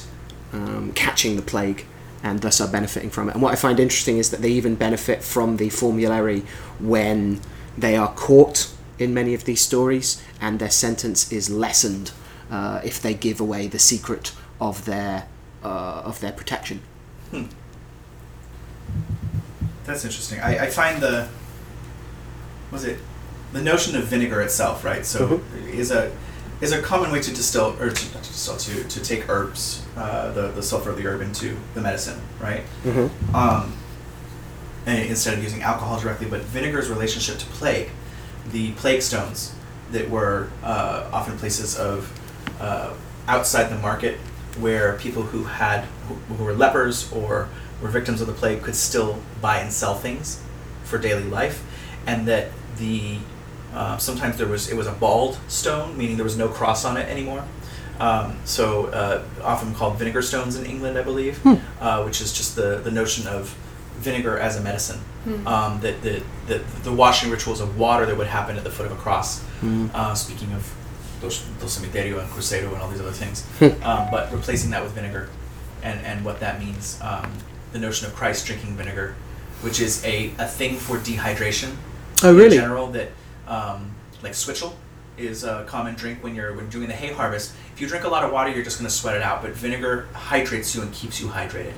um, 0.54 0.92
catching 0.94 1.36
the 1.36 1.42
plague 1.42 1.86
and 2.24 2.42
thus 2.42 2.60
are 2.60 2.68
benefiting 2.68 3.10
from 3.10 3.30
it. 3.30 3.34
And 3.34 3.42
what 3.42 3.54
I 3.54 3.56
find 3.56 3.80
interesting 3.80 4.18
is 4.18 4.30
that 4.32 4.42
they 4.42 4.50
even 4.52 4.76
benefit 4.76 5.24
from 5.24 5.58
the 5.58 5.70
formulary 5.70 6.44
when 6.80 7.40
they 7.78 7.96
are 7.96 8.12
caught 8.14 8.74
in 8.98 9.14
many 9.14 9.34
of 9.34 9.46
these 9.46 9.62
stories, 9.62 10.22
and 10.42 10.60
their 10.60 10.70
sentence 10.70 11.32
is 11.32 11.50
lessened 11.50 12.12
uh, 12.52 12.82
if 12.84 13.02
they 13.02 13.14
give 13.14 13.40
away 13.40 13.68
the 13.68 13.80
secret 13.80 14.34
of 14.60 14.84
their 14.84 15.28
uh, 15.64 16.02
of 16.06 16.20
their 16.20 16.32
protection. 16.32 16.82
That's 19.86 20.06
interesting. 20.06 20.40
I, 20.40 20.66
I 20.66 20.70
find 20.70 21.02
the 21.02 21.28
was 22.72 22.84
it 22.86 23.00
the 23.54 23.62
notion 23.62 23.96
of 23.96 24.06
vinegar 24.06 24.42
itself, 24.42 24.86
right? 24.86 25.06
So 25.06 25.42
is 25.68 25.92
a 25.92 26.12
is 26.62 26.72
a 26.72 26.82
common 26.82 27.12
way 27.12 27.22
to 27.22 27.34
distill 27.34 27.76
or 27.80 27.90
to, 27.90 28.14
not 28.14 28.24
to 28.24 28.30
distill 28.30 28.58
to, 28.58 28.84
to 28.84 29.02
take 29.02 29.30
herbs, 29.30 29.86
uh, 29.98 30.32
the 30.32 30.50
the 30.50 30.62
sulfur 30.62 30.92
of 30.92 30.98
the 30.98 31.08
herb 31.08 31.22
into 31.22 31.58
the 31.74 31.82
medicine, 31.82 32.22
right? 32.40 32.64
Mm-hmm. 32.84 33.36
Um, 33.36 33.74
and 34.86 35.10
instead 35.10 35.38
of 35.38 35.44
using 35.44 35.62
alcohol 35.62 36.00
directly, 36.00 36.28
but 36.28 36.42
vinegar's 36.42 36.90
relationship 36.90 37.38
to 37.40 37.46
plague, 37.48 37.90
the 38.52 38.72
plague 38.74 39.02
stones 39.02 39.54
that 39.92 40.10
were 40.10 40.50
uh, 40.64 41.10
often 41.12 41.38
places 41.38 41.78
of 41.78 42.12
uh, 42.60 42.94
outside 43.28 43.70
the 43.70 43.78
market 43.78 44.18
where 44.62 44.94
people 44.98 45.24
who 45.24 45.44
had 45.46 45.86
who, 46.08 46.16
who 46.36 46.44
were 46.44 46.54
lepers 46.54 47.12
or 47.12 47.50
were 47.82 47.90
victims 47.90 48.22
of 48.22 48.28
the 48.28 48.34
plague 48.34 48.62
could 48.62 48.76
still 48.76 49.20
buy 49.42 49.60
and 49.60 49.72
sell 49.72 49.96
things 49.96 50.42
for 50.84 50.98
daily 50.98 51.24
life, 51.24 51.64
and 52.08 52.28
that 52.28 52.50
the 52.78 53.18
uh, 53.74 53.98
sometimes 53.98 54.38
there 54.38 54.48
was 54.48 54.70
it 54.70 54.76
was 54.76 54.88
a 54.88 54.92
bald 54.92 55.38
stone, 55.48 55.98
meaning 55.98 56.16
there 56.18 56.24
was 56.24 56.38
no 56.38 56.48
cross 56.50 56.86
on 56.86 56.98
it 56.98 57.08
anymore. 57.08 57.44
Um, 58.00 58.38
so 58.46 58.88
uh, 58.88 59.24
often 59.44 59.76
called 59.76 59.98
vinegar 60.00 60.22
stones 60.22 60.56
in 60.56 60.66
England, 60.66 60.98
I 60.98 61.02
believe, 61.04 61.46
uh, 61.82 62.02
which 62.04 62.22
is 62.22 62.32
just 62.32 62.56
the, 62.56 62.78
the 62.82 62.92
notion 62.92 63.28
of 63.28 63.50
vinegar 63.98 64.38
as 64.38 64.56
a 64.56 64.62
medicine. 64.62 65.00
Um, 65.46 65.82
that 65.82 66.02
the, 66.02 66.24
the 66.48 66.60
the 66.84 66.94
washing 66.94 67.30
rituals 67.30 67.60
of 67.60 67.78
water 67.78 68.06
that 68.06 68.18
would 68.18 68.28
happen 68.28 68.56
at 68.58 68.64
the 68.64 68.70
foot 68.72 68.86
of 68.86 68.94
a 68.94 68.96
cross. 68.96 69.44
Uh, 69.94 70.14
speaking 70.16 70.54
of 70.54 70.64
Dos, 71.22 71.42
Dos 71.60 71.78
Cemiterio 71.80 72.20
and 72.20 72.30
Cruzeiro 72.30 72.72
and 72.74 72.82
all 72.82 72.90
these 72.90 73.02
other 73.02 73.12
things, 73.12 73.46
um, 73.84 74.08
but 74.12 74.32
replacing 74.32 74.70
that 74.72 74.82
with 74.84 74.94
vinegar, 74.94 75.30
and 75.84 76.00
and 76.06 76.24
what 76.24 76.40
that 76.40 76.60
means. 76.60 77.00
Um, 77.02 77.32
the 77.72 77.80
notion 77.80 78.08
of 78.08 78.16
Christ 78.16 78.46
drinking 78.48 78.76
vinegar, 78.78 79.16
which 79.62 79.80
is 79.80 80.04
a, 80.04 80.32
a 80.40 80.48
thing 80.48 80.76
for 80.78 80.98
dehydration. 80.98 81.76
Oh, 82.24 82.34
really? 82.34 82.56
In 82.58 82.62
general, 82.64 82.88
that 82.88 83.10
um, 83.48 83.92
like 84.24 84.34
switchel 84.34 84.76
is 85.18 85.44
a 85.44 85.66
common 85.68 85.94
drink 85.96 86.24
when 86.24 86.34
you're 86.36 86.54
when 86.56 86.70
doing 86.70 86.88
the 86.88 86.94
hay 86.96 87.14
harvest. 87.14 87.54
If 87.76 87.82
you 87.82 87.88
drink 87.88 88.06
a 88.06 88.10
lot 88.10 88.24
of 88.24 88.32
water, 88.32 88.50
you're 88.50 88.64
just 88.64 88.80
going 88.80 88.90
to 88.90 88.94
sweat 88.96 89.16
it 89.16 89.22
out. 89.22 89.42
But 89.42 89.52
vinegar 89.52 90.08
hydrates 90.14 90.74
you 90.76 90.82
and 90.82 90.92
keeps 90.94 91.20
you 91.22 91.28
hydrated. 91.28 91.74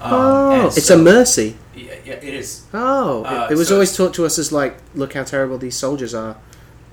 Um, 0.00 0.12
Oh, 0.12 0.66
it's 0.66 0.86
so- 0.86 0.98
a 0.98 1.02
mercy. 1.02 1.56
Yeah, 1.74 1.94
yeah, 2.04 2.14
it 2.14 2.34
is. 2.34 2.64
Oh, 2.74 3.22
Uh, 3.24 3.46
it, 3.48 3.52
it 3.52 3.56
was 3.56 3.68
so- 3.68 3.74
always 3.74 3.96
taught 3.96 4.12
to 4.14 4.26
us 4.26 4.38
as 4.38 4.50
like, 4.52 4.76
look 4.94 5.12
how 5.14 5.24
terrible 5.24 5.56
these 5.58 5.76
soldiers 5.76 6.14
are. 6.14 6.36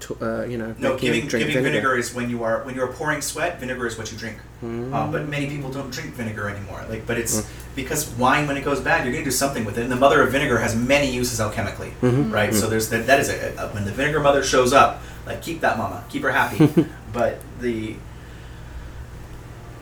To, 0.01 0.17
uh, 0.21 0.45
you 0.45 0.57
know, 0.59 0.75
No, 0.77 0.95
giving 0.95 1.27
giving 1.27 1.63
vinegar. 1.63 1.97
is 1.97 2.13
when 2.13 2.29
you 2.29 2.43
are 2.43 2.63
when 2.63 2.75
you 2.75 2.83
are 2.83 2.87
pouring 2.87 3.19
sweat. 3.21 3.59
Vinegar 3.59 3.87
is 3.87 3.97
what 3.97 4.11
you 4.11 4.17
drink. 4.17 4.37
Mm. 4.63 4.93
Uh, 4.93 5.11
but 5.11 5.27
many 5.27 5.47
people 5.47 5.71
don't 5.71 5.89
drink 5.91 6.13
vinegar 6.13 6.47
anymore. 6.49 6.85
Like, 6.87 7.07
but 7.07 7.17
it's 7.17 7.49
because 7.75 8.07
wine, 8.11 8.47
when 8.47 8.57
it 8.57 8.63
goes 8.63 8.79
bad, 8.79 9.03
you're 9.03 9.11
going 9.13 9.23
to 9.23 9.29
do 9.29 9.35
something 9.35 9.65
with 9.65 9.77
it. 9.77 9.81
And 9.81 9.91
the 9.91 9.95
mother 9.95 10.21
of 10.21 10.31
vinegar 10.31 10.59
has 10.59 10.75
many 10.75 11.11
uses 11.11 11.39
alchemically, 11.39 11.91
Mm-hmm. 12.01 12.31
right? 12.31 12.53
So 12.53 12.69
there's 12.69 12.89
that. 12.89 13.07
That 13.07 13.19
is 13.19 13.29
a, 13.29 13.55
a- 13.57 13.69
when 13.69 13.85
the 13.85 13.91
vinegar 13.91 14.19
mother 14.19 14.43
shows 14.43 14.71
up. 14.71 15.01
Like, 15.25 15.41
keep 15.41 15.61
that 15.61 15.77
mama, 15.77 16.03
keep 16.09 16.21
her 16.21 16.31
happy. 16.31 16.69
but 17.13 17.39
the 17.59 17.95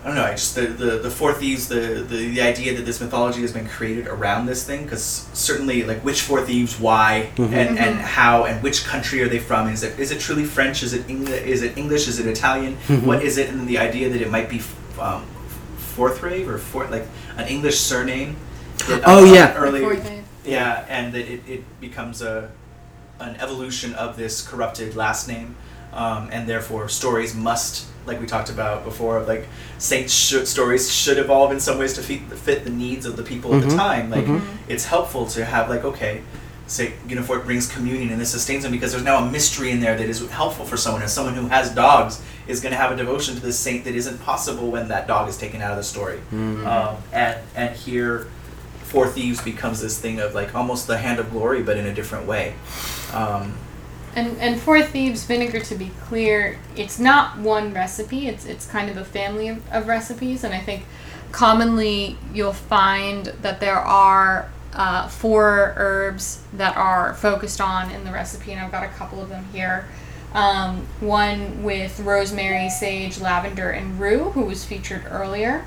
I 0.05 0.09
don't 0.09 0.17
know. 0.17 0.23
I 0.23 0.31
just 0.33 0.53
the, 0.53 0.67
the, 0.67 0.99
the 0.99 1.09
four 1.09 1.33
thieves, 1.33 1.67
the, 1.67 2.05
the 2.07 2.29
the 2.29 2.41
idea 2.41 2.75
that 2.75 2.85
this 2.85 3.01
mythology 3.01 3.41
has 3.41 3.51
been 3.51 3.67
created 3.67 4.05
around 4.05 4.45
this 4.45 4.63
thing, 4.63 4.83
because 4.83 5.03
certainly 5.33 5.81
like 5.81 6.05
which 6.05 6.21
four 6.21 6.45
thieves, 6.45 6.79
why, 6.79 7.31
and, 7.37 7.79
and 7.79 7.99
how, 7.99 8.45
and 8.45 8.61
which 8.61 8.85
country 8.85 9.23
are 9.23 9.27
they 9.27 9.39
from? 9.39 9.67
Is 9.67 9.81
it 9.81 9.97
is 9.99 10.11
it 10.11 10.19
truly 10.19 10.45
French? 10.45 10.83
Is 10.83 10.93
it 10.93 11.09
English? 11.09 11.41
Is 11.41 11.63
it 11.63 11.75
English? 11.75 12.07
Is 12.07 12.19
it 12.19 12.27
Italian? 12.27 12.75
What 13.03 13.23
is 13.23 13.39
it? 13.39 13.49
And 13.49 13.67
the 13.67 13.79
idea 13.79 14.09
that 14.09 14.21
it 14.21 14.29
might 14.29 14.47
be 14.47 14.61
um, 14.99 15.25
fourth 15.77 16.21
rave 16.21 16.47
or 16.47 16.59
fourth 16.59 16.91
like 16.91 17.07
an 17.37 17.47
English 17.47 17.79
surname. 17.79 18.35
that, 18.87 19.01
Oh, 19.07 19.27
uh, 19.27 19.33
yeah. 19.33 19.55
early 19.55 19.79
Before 19.79 20.21
yeah, 20.45 20.85
and 20.87 21.13
that 21.13 21.27
it, 21.27 21.41
it 21.47 21.81
becomes 21.81 22.21
a 22.21 22.51
an 23.19 23.35
evolution 23.37 23.95
of 23.95 24.17
this 24.17 24.45
corrupted 24.47 24.95
last 24.95 25.27
name, 25.27 25.55
um, 25.95 26.29
and 26.31 26.47
therefore 26.47 26.89
stories 26.89 27.33
must, 27.33 27.87
like 28.05 28.19
we 28.19 28.25
talked 28.27 28.49
about 28.49 28.83
before, 28.83 29.21
like 29.23 29.47
saints 29.77 30.13
should, 30.13 30.47
stories 30.47 30.91
should 30.93 31.17
evolve 31.17 31.51
in 31.51 31.59
some 31.59 31.77
ways 31.79 31.93
to 31.93 32.01
fit, 32.01 32.21
fit 32.37 32.63
the 32.63 32.69
needs 32.69 33.05
of 33.05 33.15
the 33.17 33.23
people 33.23 33.53
of 33.53 33.61
the 33.61 33.67
Mhm, 33.69 33.77
time. 33.77 34.09
Like 34.09 34.25
mhm. 34.25 34.41
it's 34.67 34.85
helpful 34.85 35.25
to 35.27 35.45
have 35.45 35.69
like 35.69 35.83
okay, 35.85 36.21
say 36.67 36.93
Guinefort 37.07 37.45
brings 37.45 37.67
communion 37.71 38.09
and 38.11 38.19
this 38.19 38.31
sustains 38.31 38.63
them 38.63 38.71
because 38.71 38.91
there's 38.91 39.03
now 39.03 39.23
a 39.23 39.29
mystery 39.31 39.69
in 39.71 39.79
there 39.81 39.95
that 39.97 40.09
is 40.09 40.27
helpful 40.29 40.65
for 40.65 40.77
someone. 40.77 41.01
As 41.03 41.13
someone 41.13 41.35
who 41.35 41.47
has 41.47 41.69
dogs 41.69 42.21
is 42.47 42.59
going 42.59 42.71
to 42.71 42.77
have 42.77 42.91
a 42.91 42.95
devotion 42.95 43.35
to 43.35 43.41
this 43.41 43.57
saint 43.57 43.83
that 43.85 43.95
isn't 43.95 44.19
possible 44.23 44.69
when 44.71 44.87
that 44.89 45.07
dog 45.07 45.29
is 45.29 45.37
taken 45.37 45.61
out 45.61 45.71
of 45.71 45.77
the 45.77 45.83
story. 45.83 46.19
Um, 46.31 46.97
and 47.13 47.37
and 47.55 47.75
here, 47.75 48.27
Four 48.83 49.07
Thieves 49.07 49.41
becomes 49.41 49.81
this 49.81 49.99
thing 49.99 50.19
of 50.19 50.33
like 50.35 50.53
almost 50.55 50.87
the 50.87 50.97
hand 50.97 51.19
of 51.19 51.29
glory, 51.31 51.61
but 51.63 51.77
in 51.77 51.85
a 51.85 51.93
different 51.93 52.25
way. 52.27 52.53
Um, 53.13 53.53
And 54.15 54.37
and 54.39 54.59
for 54.59 54.81
thieves 54.81 55.25
vinegar, 55.25 55.59
to 55.59 55.75
be 55.75 55.91
clear, 56.01 56.57
it's 56.75 56.99
not 56.99 57.37
one 57.37 57.73
recipe. 57.73 58.27
It's 58.27 58.45
it's 58.45 58.65
kind 58.65 58.89
of 58.89 58.97
a 58.97 59.05
family 59.05 59.49
of, 59.49 59.61
of 59.71 59.87
recipes, 59.87 60.43
and 60.43 60.53
I 60.53 60.59
think 60.59 60.85
commonly 61.31 62.17
you'll 62.33 62.53
find 62.53 63.25
that 63.41 63.59
there 63.59 63.79
are 63.79 64.49
uh, 64.73 65.07
four 65.07 65.73
herbs 65.77 66.41
that 66.53 66.77
are 66.77 67.13
focused 67.15 67.59
on 67.59 67.91
in 67.91 68.03
the 68.05 68.11
recipe, 68.11 68.51
and 68.53 68.61
I've 68.61 68.71
got 68.71 68.83
a 68.83 68.89
couple 68.89 69.21
of 69.21 69.29
them 69.29 69.45
here. 69.51 69.85
Um, 70.33 70.85
one 70.99 71.63
with 71.63 71.97
rosemary, 72.01 72.69
sage, 72.69 73.19
lavender, 73.21 73.69
and 73.69 73.97
rue, 73.97 74.31
who 74.31 74.41
was 74.41 74.65
featured 74.65 75.05
earlier 75.09 75.63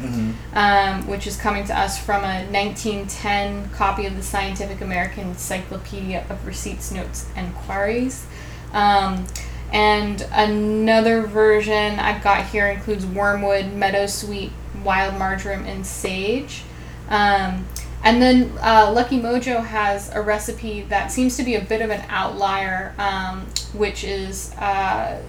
um, 0.52 1.06
which 1.06 1.26
is 1.26 1.36
coming 1.38 1.64
to 1.66 1.78
us 1.78 1.98
from 1.98 2.22
a 2.22 2.44
1910 2.52 3.70
copy 3.70 4.04
of 4.04 4.14
the 4.16 4.22
Scientific 4.22 4.82
American 4.82 5.28
Encyclopedia 5.28 6.26
of 6.28 6.46
Receipts, 6.46 6.90
Notes, 6.92 7.26
and 7.34 7.54
Queries. 7.54 8.26
Um, 8.72 9.26
and 9.72 10.26
another 10.32 11.22
version 11.22 11.98
I've 11.98 12.22
got 12.22 12.46
here 12.46 12.66
includes 12.68 13.04
wormwood, 13.04 13.66
meadowsweet, 13.66 14.50
wild 14.82 15.18
marjoram, 15.18 15.64
and 15.64 15.86
sage. 15.86 16.62
Um, 17.08 17.66
and 18.04 18.22
then 18.22 18.52
uh, 18.60 18.92
Lucky 18.94 19.18
Mojo 19.18 19.64
has 19.64 20.14
a 20.14 20.22
recipe 20.22 20.82
that 20.82 21.10
seems 21.10 21.36
to 21.36 21.42
be 21.42 21.56
a 21.56 21.60
bit 21.60 21.82
of 21.82 21.90
an 21.90 22.04
outlier, 22.08 22.94
um, 22.98 23.46
which 23.72 24.04
is 24.04 24.54
uh, 24.56 25.20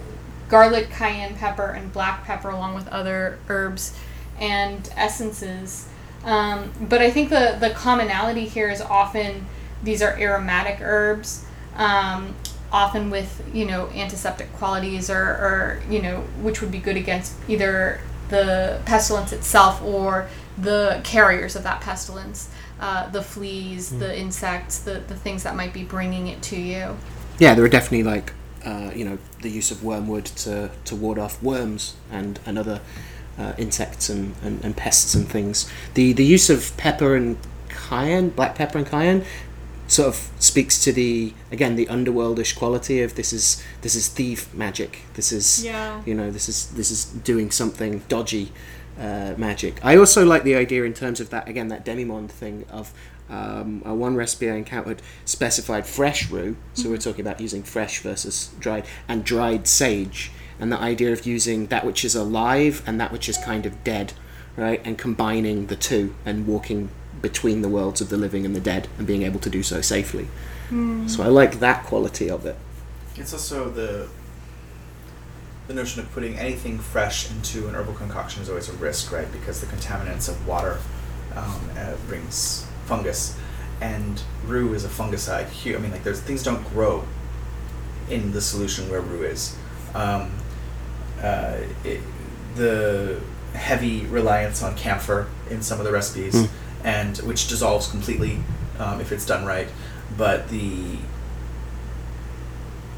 garlic, 0.48 0.90
cayenne 0.90 1.34
pepper, 1.34 1.66
and 1.66 1.92
black 1.92 2.24
pepper, 2.24 2.50
along 2.50 2.74
with 2.74 2.88
other 2.88 3.38
herbs 3.48 3.98
and 4.38 4.88
essences. 4.96 5.88
Um, 6.24 6.72
but 6.80 7.00
I 7.00 7.10
think 7.10 7.30
the, 7.30 7.56
the 7.58 7.70
commonality 7.70 8.46
here 8.46 8.68
is 8.70 8.80
often 8.80 9.46
these 9.82 10.02
are 10.02 10.16
aromatic 10.18 10.80
herbs, 10.80 11.44
um, 11.76 12.34
often 12.72 13.10
with 13.10 13.42
you 13.52 13.64
know 13.64 13.88
antiseptic 13.88 14.52
qualities 14.54 15.10
or, 15.10 15.22
or 15.22 15.82
you 15.90 16.00
know 16.00 16.20
which 16.40 16.60
would 16.60 16.70
be 16.70 16.78
good 16.78 16.96
against 16.96 17.34
either 17.48 18.00
the 18.28 18.80
pestilence 18.84 19.32
itself 19.32 19.82
or 19.82 20.28
the 20.56 21.00
carriers 21.02 21.56
of 21.56 21.64
that 21.64 21.80
pestilence, 21.80 22.48
uh, 22.78 23.08
the 23.10 23.22
fleas, 23.22 23.90
the 23.98 24.16
insects, 24.16 24.78
the, 24.80 25.00
the 25.08 25.16
things 25.16 25.42
that 25.42 25.56
might 25.56 25.72
be 25.72 25.82
bringing 25.82 26.28
it 26.28 26.40
to 26.42 26.56
you. 26.56 26.96
Yeah, 27.40 27.54
there 27.54 27.64
are 27.64 27.68
definitely 27.68 28.04
like 28.04 28.32
uh, 28.64 28.90
you 28.94 29.04
know, 29.04 29.18
the 29.42 29.48
use 29.48 29.70
of 29.70 29.82
wormwood 29.82 30.26
to, 30.26 30.70
to 30.84 30.96
ward 30.96 31.18
off 31.18 31.42
worms 31.42 31.96
and, 32.10 32.38
and 32.44 32.58
other 32.58 32.80
uh, 33.38 33.54
insects 33.56 34.08
and, 34.08 34.34
and, 34.42 34.62
and 34.64 34.76
pests 34.76 35.14
and 35.14 35.28
things. 35.28 35.70
The 35.94 36.12
the 36.12 36.24
use 36.24 36.50
of 36.50 36.76
pepper 36.76 37.16
and 37.16 37.38
cayenne, 37.68 38.30
black 38.30 38.54
pepper 38.54 38.78
and 38.78 38.86
cayenne, 38.86 39.24
sort 39.90 40.06
of 40.08 40.30
speaks 40.38 40.82
to 40.84 40.92
the 40.92 41.34
again 41.50 41.74
the 41.74 41.86
underworldish 41.86 42.56
quality 42.56 43.02
of 43.02 43.16
this 43.16 43.32
is 43.32 43.62
this 43.82 43.94
is 43.94 44.08
thief 44.08 44.54
magic. 44.54 45.02
This 45.14 45.32
is 45.32 45.64
Yeah. 45.64 46.00
you 46.06 46.14
know 46.14 46.30
this 46.30 46.48
is 46.48 46.68
this 46.78 46.90
is 46.90 47.04
doing 47.04 47.50
something 47.50 48.02
dodgy 48.08 48.52
uh, 48.98 49.34
magic. 49.36 49.84
I 49.84 49.96
also 49.96 50.24
like 50.24 50.44
the 50.44 50.54
idea 50.54 50.84
in 50.84 50.94
terms 50.94 51.18
of 51.20 51.30
that 51.30 51.48
again 51.48 51.68
that 51.68 51.84
demimonde 51.84 52.30
thing 52.30 52.64
of 52.70 52.92
um, 53.28 53.82
uh, 53.86 53.94
one 53.94 54.14
recipe 54.16 54.50
I 54.50 54.56
encountered 54.56 55.02
specified 55.24 55.86
fresh 55.86 56.30
rue, 56.30 56.56
so 56.74 56.90
we're 56.90 56.96
talking 56.98 57.20
about 57.20 57.40
using 57.40 57.62
fresh 57.62 58.00
versus 58.00 58.50
dried, 58.58 58.84
and 59.08 59.24
dried 59.24 59.68
sage, 59.68 60.32
and 60.58 60.72
the 60.72 60.78
idea 60.78 61.12
of 61.12 61.24
using 61.26 61.66
that 61.66 61.86
which 61.86 62.04
is 62.04 62.14
alive 62.16 62.82
and 62.86 63.00
that 63.00 63.12
which 63.12 63.28
is 63.28 63.38
kind 63.38 63.66
of 63.66 63.84
dead, 63.84 64.14
right, 64.56 64.80
and 64.84 64.98
combining 64.98 65.66
the 65.66 65.76
two 65.76 66.12
and 66.26 66.46
walking 66.48 66.90
between 67.22 67.62
the 67.62 67.68
worlds 67.68 68.00
of 68.00 68.08
the 68.08 68.16
living 68.16 68.44
and 68.46 68.54
the 68.56 68.60
dead 68.60 68.88
and 68.98 69.06
being 69.06 69.22
able 69.22 69.40
to 69.40 69.50
do 69.50 69.62
so 69.62 69.80
safely. 69.80 70.28
So 71.08 71.22
I 71.24 71.26
like 71.26 71.58
that 71.58 71.84
quality 71.84 72.30
of 72.30 72.46
it. 72.46 72.56
It's 73.16 73.32
also 73.32 73.68
the 73.70 74.06
the 75.66 75.74
notion 75.74 76.00
of 76.00 76.12
putting 76.12 76.36
anything 76.38 76.78
fresh 76.78 77.30
into 77.30 77.68
an 77.68 77.74
herbal 77.74 77.94
concoction 77.94 78.42
is 78.42 78.48
always 78.48 78.68
a 78.68 78.72
risk, 78.74 79.10
right? 79.12 79.30
Because 79.32 79.60
the 79.60 79.66
contaminants 79.66 80.28
of 80.28 80.46
water 80.46 80.78
um, 81.36 81.60
uh, 81.76 81.94
brings 82.08 82.66
fungus, 82.86 83.36
and 83.80 84.22
rue 84.46 84.74
is 84.74 84.84
a 84.84 84.88
fungicide. 84.88 85.46
Hu- 85.62 85.74
I 85.76 85.78
mean, 85.78 85.90
like 85.92 86.02
there's 86.04 86.20
things 86.20 86.42
don't 86.42 86.62
grow 86.72 87.04
in 88.08 88.32
the 88.32 88.40
solution 88.40 88.88
where 88.90 89.00
rue 89.00 89.22
is. 89.24 89.56
Um, 89.94 90.30
uh, 91.22 91.58
it, 91.84 92.00
the 92.56 93.20
heavy 93.54 94.06
reliance 94.06 94.62
on 94.62 94.76
camphor 94.76 95.28
in 95.50 95.62
some 95.62 95.78
of 95.78 95.84
the 95.84 95.92
recipes, 95.92 96.34
Mm. 96.34 96.48
And 96.84 97.16
which 97.18 97.48
dissolves 97.48 97.88
completely 97.88 98.38
um, 98.78 99.00
if 99.00 99.12
it's 99.12 99.26
done 99.26 99.44
right. 99.44 99.68
But 100.16 100.48
the 100.48 100.96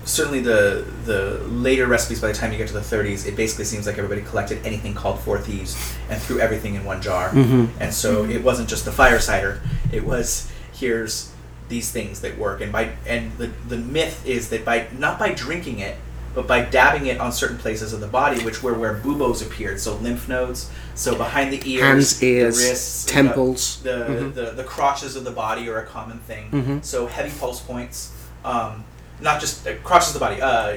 certainly 0.04 0.40
the 0.40 0.84
the 1.04 1.38
later 1.48 1.86
recipes 1.86 2.20
by 2.20 2.26
the 2.28 2.34
time 2.34 2.50
you 2.50 2.58
get 2.58 2.66
to 2.66 2.74
the 2.74 2.80
30s 2.80 3.24
it 3.24 3.36
basically 3.36 3.64
seems 3.64 3.86
like 3.86 3.98
everybody 3.98 4.20
collected 4.20 4.58
anything 4.66 4.94
called 4.94 5.20
four 5.20 5.38
thieves 5.38 5.76
and 6.10 6.20
threw 6.20 6.40
everything 6.40 6.74
in 6.74 6.84
one 6.84 7.00
jar 7.00 7.30
Mhm. 7.30 7.68
and 7.78 7.94
so 7.94 8.24
it 8.24 8.42
wasn't 8.42 8.68
just 8.68 8.84
the 8.84 8.90
fire 8.90 9.20
cider 9.20 9.60
it 9.92 10.04
was 10.04 10.50
here's 10.72 11.30
these 11.68 11.92
things 11.92 12.20
that 12.22 12.36
work 12.36 12.60
and 12.60 12.72
by 12.72 12.90
and 13.06 13.30
the 13.38 13.50
the 13.68 13.76
myth 13.76 14.26
is 14.26 14.48
that 14.48 14.64
by 14.64 14.88
not 14.98 15.20
by 15.20 15.32
drinking 15.32 15.78
it 15.78 15.96
but 16.34 16.46
by 16.46 16.60
dabbing 16.62 17.06
it 17.06 17.20
on 17.20 17.30
certain 17.32 17.58
places 17.58 17.92
of 17.92 18.00
the 18.00 18.06
body 18.06 18.42
which 18.44 18.62
were 18.62 18.74
where 18.74 18.94
buboes 18.94 19.42
appeared 19.42 19.78
so 19.80 19.96
lymph 19.96 20.28
nodes 20.28 20.70
so 20.94 21.14
behind 21.16 21.52
the 21.52 21.60
ears 21.70 21.82
Hands, 21.82 22.22
ears, 22.22 22.58
the 22.58 22.68
wrists 22.68 23.04
the- 23.04 23.10
temples. 23.12 23.80
the, 23.82 23.90
Mhm. 23.90 24.34
the, 24.34 24.50
the 24.52 24.64
crotches 24.64 25.16
of 25.16 25.24
the 25.24 25.30
body 25.30 25.68
are 25.68 25.78
a 25.78 25.86
common 25.86 26.18
thing. 26.20 26.50
Mhm. 26.50 26.84
So 26.84 27.06
heavy 27.06 27.32
pulse 27.38 27.60
points, 27.60 28.10
um, 28.44 28.84
not 29.20 29.40
just 29.40 29.66
uh, 29.66 29.74
crotches 29.84 30.08
of 30.08 30.14
the 30.14 30.20
body. 30.20 30.40
Uh, 30.42 30.74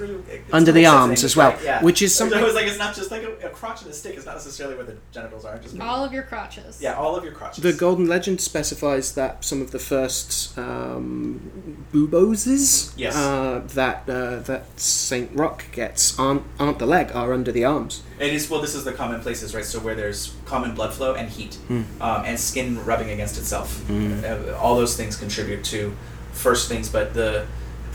it's 0.00 0.10
really, 0.10 0.22
it's 0.30 0.52
Under 0.54 0.72
the 0.72 0.86
arms 0.86 1.24
as 1.24 1.36
well, 1.36 1.50
right? 1.52 1.62
Yeah. 1.64 1.82
which 1.82 2.02
is 2.02 2.14
So 2.14 2.24
something- 2.24 2.38
I 2.38 2.42
was 2.44 2.54
like, 2.54 2.66
it's 2.66 2.78
not 2.78 2.94
just 2.94 3.10
like 3.10 3.22
a, 3.22 3.46
a 3.46 3.50
crotch 3.50 3.82
and 3.82 3.90
a 3.90 3.94
stick. 3.94 4.14
It's 4.16 4.26
not 4.26 4.34
necessarily 4.34 4.76
where 4.76 4.84
the 4.84 4.96
genitals 5.12 5.44
are. 5.44 5.58
Just 5.58 5.78
All 5.80 6.04
of 6.04 6.12
your 6.12 6.22
crotches. 6.24 6.80
yeah, 6.80 6.94
all 6.94 7.16
of 7.16 7.24
your 7.24 7.32
crotches. 7.32 7.62
The 7.62 7.72
Golden 7.72 8.06
Legend 8.06 8.40
specifies 8.40 9.12
that 9.14 9.44
some 9.44 9.60
of 9.62 9.70
the 9.70 9.78
first 9.78 10.56
um, 10.58 11.86
buboses 11.92 12.92
Yes. 12.96 13.16
uh, 13.16 13.62
that 13.74 14.08
uh, 14.08 14.40
that 14.40 14.64
Saint 14.78 15.30
Roch 15.34 15.64
gets 15.72 16.18
aren't, 16.18 16.42
aren't 16.58 16.78
the 16.78 16.86
leg, 16.86 17.10
are 17.14 17.32
under 17.32 17.52
the 17.52 17.64
arms. 17.64 18.02
It 18.18 18.32
is 18.32 18.48
well. 18.50 18.60
This 18.60 18.74
is 18.74 18.84
the 18.84 18.92
common 18.92 19.20
places, 19.20 19.54
right? 19.54 19.64
So 19.64 19.78
where 19.80 19.94
there's 19.94 20.34
common 20.46 20.74
blood 20.74 20.92
flow 20.94 21.14
and 21.14 21.28
heat, 21.28 21.58
um, 21.70 21.86
and 22.00 22.38
skin 22.38 22.84
rubbing 22.84 23.10
against 23.10 23.38
itself. 23.38 23.88
Uh, 23.90 24.54
all 24.58 24.76
those 24.76 24.96
things 24.96 25.16
contribute 25.16 25.64
to 25.64 25.94
first 26.32 26.68
things, 26.68 26.88
but 26.88 27.14
the 27.14 27.46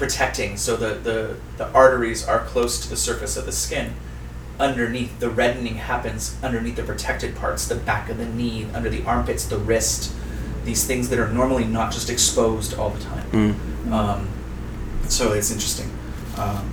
protecting. 0.01 0.57
So 0.57 0.75
the, 0.75 0.95
the 0.95 1.37
the 1.57 1.71
arteries 1.71 2.27
are 2.27 2.39
close 2.39 2.81
to 2.81 2.89
the 2.89 2.97
surface 2.97 3.37
of 3.37 3.45
the 3.45 3.51
skin. 3.51 3.93
Underneath, 4.59 5.19
the 5.19 5.29
reddening 5.29 5.75
happens 5.75 6.35
underneath 6.43 6.75
the 6.75 6.83
protected 6.83 7.35
parts, 7.35 7.67
the 7.67 7.75
back 7.75 8.09
of 8.09 8.17
the 8.17 8.25
knee, 8.25 8.67
under 8.73 8.89
the 8.89 9.03
armpits, 9.05 9.45
the 9.45 9.57
wrist. 9.57 10.13
These 10.65 10.85
things 10.85 11.09
that 11.09 11.19
are 11.19 11.29
normally 11.29 11.65
not 11.65 11.91
just 11.91 12.09
exposed 12.09 12.77
all 12.77 12.89
the 12.89 13.03
time. 13.03 13.27
Um, 13.93 14.27
so 15.07 15.33
it's 15.33 15.51
interesting. 15.51 15.89
Um, 16.37 16.65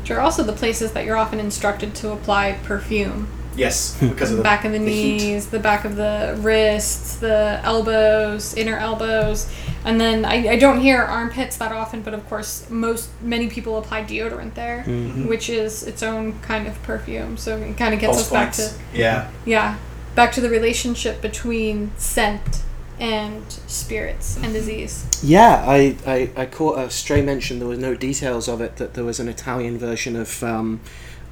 Which 0.00 0.10
are 0.10 0.20
also 0.20 0.42
the 0.42 0.52
places 0.52 0.92
that 0.92 1.04
you're 1.04 1.16
often 1.16 1.40
instructed 1.40 1.94
to 1.96 2.12
apply 2.12 2.58
perfume. 2.64 3.28
Yes, 3.56 3.96
because 4.00 4.30
of 4.30 4.36
The 4.36 4.36
the 4.36 4.42
back 4.42 4.64
of 4.64 4.72
the, 4.72 4.78
heat. 4.78 5.16
knees, 5.18 5.46
the 5.48 5.58
back 5.58 5.84
of 5.84 5.96
the 5.96 6.36
wrists, 6.40 7.16
the 7.16 7.60
elbows, 7.64 8.54
inner 8.54 8.76
elbows, 8.78 9.50
and 9.84 10.00
then 10.00 10.24
I, 10.24 10.48
I 10.50 10.58
don't 10.58 10.80
hear 10.80 11.00
armpits 11.02 11.56
that 11.58 11.72
often, 11.72 12.02
but 12.02 12.14
of 12.14 12.28
course 12.28 12.68
most 12.70 13.08
many 13.22 13.48
people 13.48 13.78
apply 13.78 14.04
deodorant 14.04 14.54
there, 14.54 14.84
Mhm. 14.86 15.26
which 15.28 15.48
is 15.48 15.82
its 15.82 16.02
own 16.02 16.38
kind 16.40 16.66
of 16.66 16.80
perfume. 16.82 17.36
So 17.36 17.56
it 17.56 17.76
kind 17.76 17.94
of 17.94 18.00
gets 18.00 18.14
Pulse 18.16 18.26
us 18.26 18.30
back 18.30 18.52
to 18.54 18.70
yeah. 18.94 19.28
yeah, 19.44 19.76
back 20.14 20.32
to 20.32 20.40
the 20.40 20.50
relationship 20.50 21.20
between 21.22 21.92
scent 21.96 22.62
and 22.98 23.42
spirits 23.66 24.38
and 24.42 24.52
disease. 24.54 25.04
Yeah, 25.22 25.62
I, 25.68 25.96
I, 26.06 26.30
I 26.34 26.46
caught 26.46 26.78
a 26.78 26.88
stray 26.90 27.20
mention. 27.20 27.58
There 27.58 27.68
was 27.68 27.78
no 27.78 27.94
details 27.94 28.48
of 28.48 28.60
it. 28.62 28.76
That 28.76 28.94
there 28.94 29.04
was 29.04 29.20
an 29.20 29.28
Italian 29.28 29.76
version 29.78 30.16
of 30.16 30.42
um, 30.42 30.80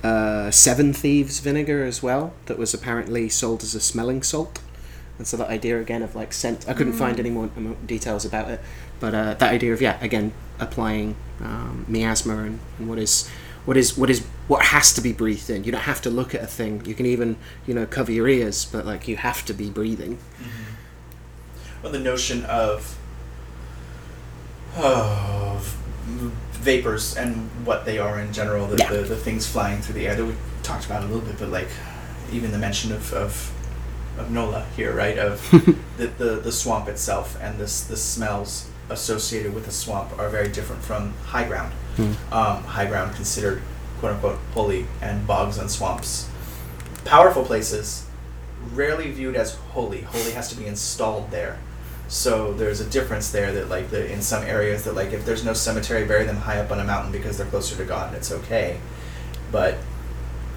uh, 0.05 0.51
Seven 0.51 0.93
Thieves 0.93 1.41
vinegar 1.41 1.83
as 1.85 2.03
well. 2.03 2.35
That 2.47 2.59
was 2.59 2.75
apparently 2.75 3.29
sold 3.31 3.63
as 3.63 3.75
a 3.75 3.81
smelling 3.81 4.23
salt. 4.23 4.61
And 5.17 5.27
so 5.27 5.37
that 5.39 5.49
idea 5.49 5.81
again 5.81 6.03
of 6.03 6.15
like 6.15 6.33
scent. 6.33 6.69
I 6.69 6.75
couldn't 6.75 6.93
find 6.93 7.19
any 7.19 7.31
more, 7.31 7.49
details 7.87 8.25
about 8.25 8.51
it, 8.51 8.61
but 9.01 9.15
uh, 9.15 9.35
that 9.35 9.53
idea 9.53 9.73
of 9.73 9.81
yeah, 9.81 9.97
again 10.03 10.33
applying 10.59 11.17
um, 11.41 11.85
miasma 11.89 12.37
and, 12.39 12.59
and 12.79 12.89
what 12.89 12.99
is 12.99 13.29
what 13.65 13.77
is 13.77 13.97
what 13.97 14.11
is 14.11 14.27
what 14.49 14.67
has 14.67 14.93
to 14.93 15.01
be 15.01 15.13
breathed 15.13 15.49
in. 15.49 15.65
You 15.65 15.73
don't 15.73 15.83
have 15.83 16.03
to 16.03 16.11
look 16.11 16.35
at 16.35 16.43
a 16.43 16.47
thing. 16.47 16.85
You 16.85 16.95
can 16.95 17.07
even 17.07 17.37
you 17.67 17.75
know 17.75 17.87
cover 17.87 18.13
your 18.13 18.29
ears, 18.29 18.65
but 18.67 18.85
like 18.85 19.09
you 19.09 19.17
have 19.17 19.45
to 19.47 19.55
be 19.55 19.71
breathing. 19.71 20.19
Well, 21.83 21.93
the 21.93 22.01
notion 22.01 22.45
of 22.45 22.99
of 24.77 25.79
vapors 26.65 27.17
and 27.17 27.49
what 27.67 27.85
they 27.85 27.99
are 27.99 28.19
in 28.19 28.33
general, 28.33 28.67
the, 28.67 28.77
Yeah. 28.79 28.91
the, 28.91 28.99
the 29.03 29.17
things 29.17 29.47
flying 29.47 29.81
through 29.83 29.95
the 29.95 30.07
air 30.09 30.17
that 30.17 30.25
we 30.25 30.35
talked 30.63 30.87
about 30.87 31.03
a 31.03 31.07
little 31.07 31.21
bit, 31.21 31.39
but 31.39 31.51
like 31.51 31.69
even 32.33 32.51
the 32.51 32.59
mention 32.59 32.91
of, 32.93 33.13
of, 33.13 33.53
of 34.19 34.31
Nola 34.31 34.67
here, 34.77 34.95
right? 34.95 35.19
Of 35.19 35.49
the, 35.99 36.07
the, 36.07 36.37
the 36.37 36.53
swamp 36.53 36.89
itself 36.89 37.37
and 37.41 37.59
this 37.59 37.85
the 37.85 37.97
smells 37.97 38.69
associated 38.91 39.55
with 39.55 39.67
the 39.67 39.73
swamp 39.73 40.19
are 40.19 40.29
very 40.29 40.49
different 40.49 40.83
from 40.83 41.13
high 41.25 41.47
ground. 41.47 41.73
Um, 42.33 42.65
high 42.65 42.87
ground 42.87 43.15
considered 43.15 43.63
quote 44.01 44.15
unquote 44.15 44.39
holy 44.53 44.87
and 45.01 45.27
bogs 45.27 45.59
and 45.59 45.71
swamps. 45.71 46.29
Powerful 47.05 47.45
places, 47.45 48.07
rarely 48.73 49.11
viewed 49.13 49.37
as 49.37 49.55
holy. 49.75 50.01
Holy 50.01 50.33
has 50.33 50.49
to 50.49 50.57
be 50.57 50.67
installed 50.67 51.31
there. 51.31 51.59
So 52.15 52.53
there's 52.53 52.79
a 52.79 52.89
difference 52.89 53.33
there 53.33 53.51
that 53.55 53.69
like 53.69 53.91
the 53.91 54.11
in 54.11 54.23
some 54.23 54.45
areas 54.45 54.85
that 54.85 54.95
like 54.95 55.13
if 55.13 55.27
there's 55.27 55.45
no 55.45 55.53
cemetery, 55.53 56.07
bury 56.07 56.25
them 56.25 56.37
high 56.37 56.61
up 56.61 56.71
on 56.71 56.79
a 56.79 56.85
mountain 56.85 57.11
because 57.11 57.37
they're 57.37 57.47
closer 57.49 57.77
to 57.77 57.85
God 57.85 58.07
and 58.07 58.17
it's 58.17 58.31
okay. 58.31 58.79
But 59.51 59.79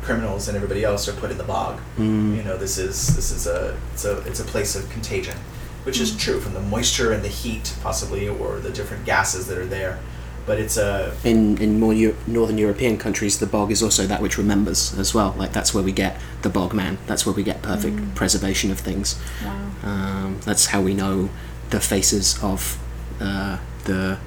criminals 0.03 0.47
and 0.47 0.55
everybody 0.55 0.83
else 0.83 1.07
are 1.09 1.13
put 1.13 1.31
in 1.31 1.39
the 1.39 1.43
bog. 1.43 1.79
Mm. 1.97 2.37
You 2.37 2.43
know, 2.43 2.57
this 2.57 2.77
is 2.77 3.15
this 3.15 3.31
is 3.31 3.47
a 3.47 3.75
it's 3.91 4.05
a 4.05 4.19
it's 4.27 4.39
a 4.39 4.43
place 4.43 4.75
of 4.75 4.87
contagion, 4.91 5.35
which 5.83 5.99
is 5.99 6.11
mm. 6.11 6.19
true 6.19 6.39
from 6.39 6.53
the 6.53 6.61
moisture 6.61 7.11
and 7.11 7.23
the 7.23 7.27
heat 7.27 7.73
possibly 7.81 8.29
or 8.29 8.59
the 8.59 8.69
different 8.69 9.03
gases 9.03 9.47
that 9.47 9.57
are 9.57 9.65
there. 9.65 9.97
But 10.45 10.59
it's 10.59 10.77
a 10.77 11.11
in 11.23 11.57
in 11.57 11.79
more 11.79 11.91
Eu- 11.91 12.15
northern 12.27 12.59
European 12.59 12.99
countries, 12.99 13.39
the 13.39 13.47
bog 13.47 13.71
is 13.71 13.81
also 13.81 14.05
that 14.05 14.21
which 14.21 14.37
remembers 14.37 14.95
as 14.99 15.15
well. 15.15 15.33
Like 15.35 15.53
that's 15.53 15.73
where 15.73 15.83
we 15.83 15.91
get 15.91 16.17
the 16.43 16.49
bog 16.49 16.75
man. 16.75 16.99
That's 17.07 17.25
where 17.25 17.33
we 17.33 17.41
get 17.41 17.63
perfect 17.63 17.95
mm. 17.95 18.13
preservation 18.13 18.69
of 18.69 18.79
things. 18.79 19.19
Wow. 19.43 19.63
Um, 19.83 20.39
that's 20.45 20.67
how 20.67 20.81
we 20.81 20.93
know 20.93 21.29
the 21.69 21.79
faces 21.79 22.41
of 22.43 22.77
uh, 23.19 23.57
the. 23.85 24.17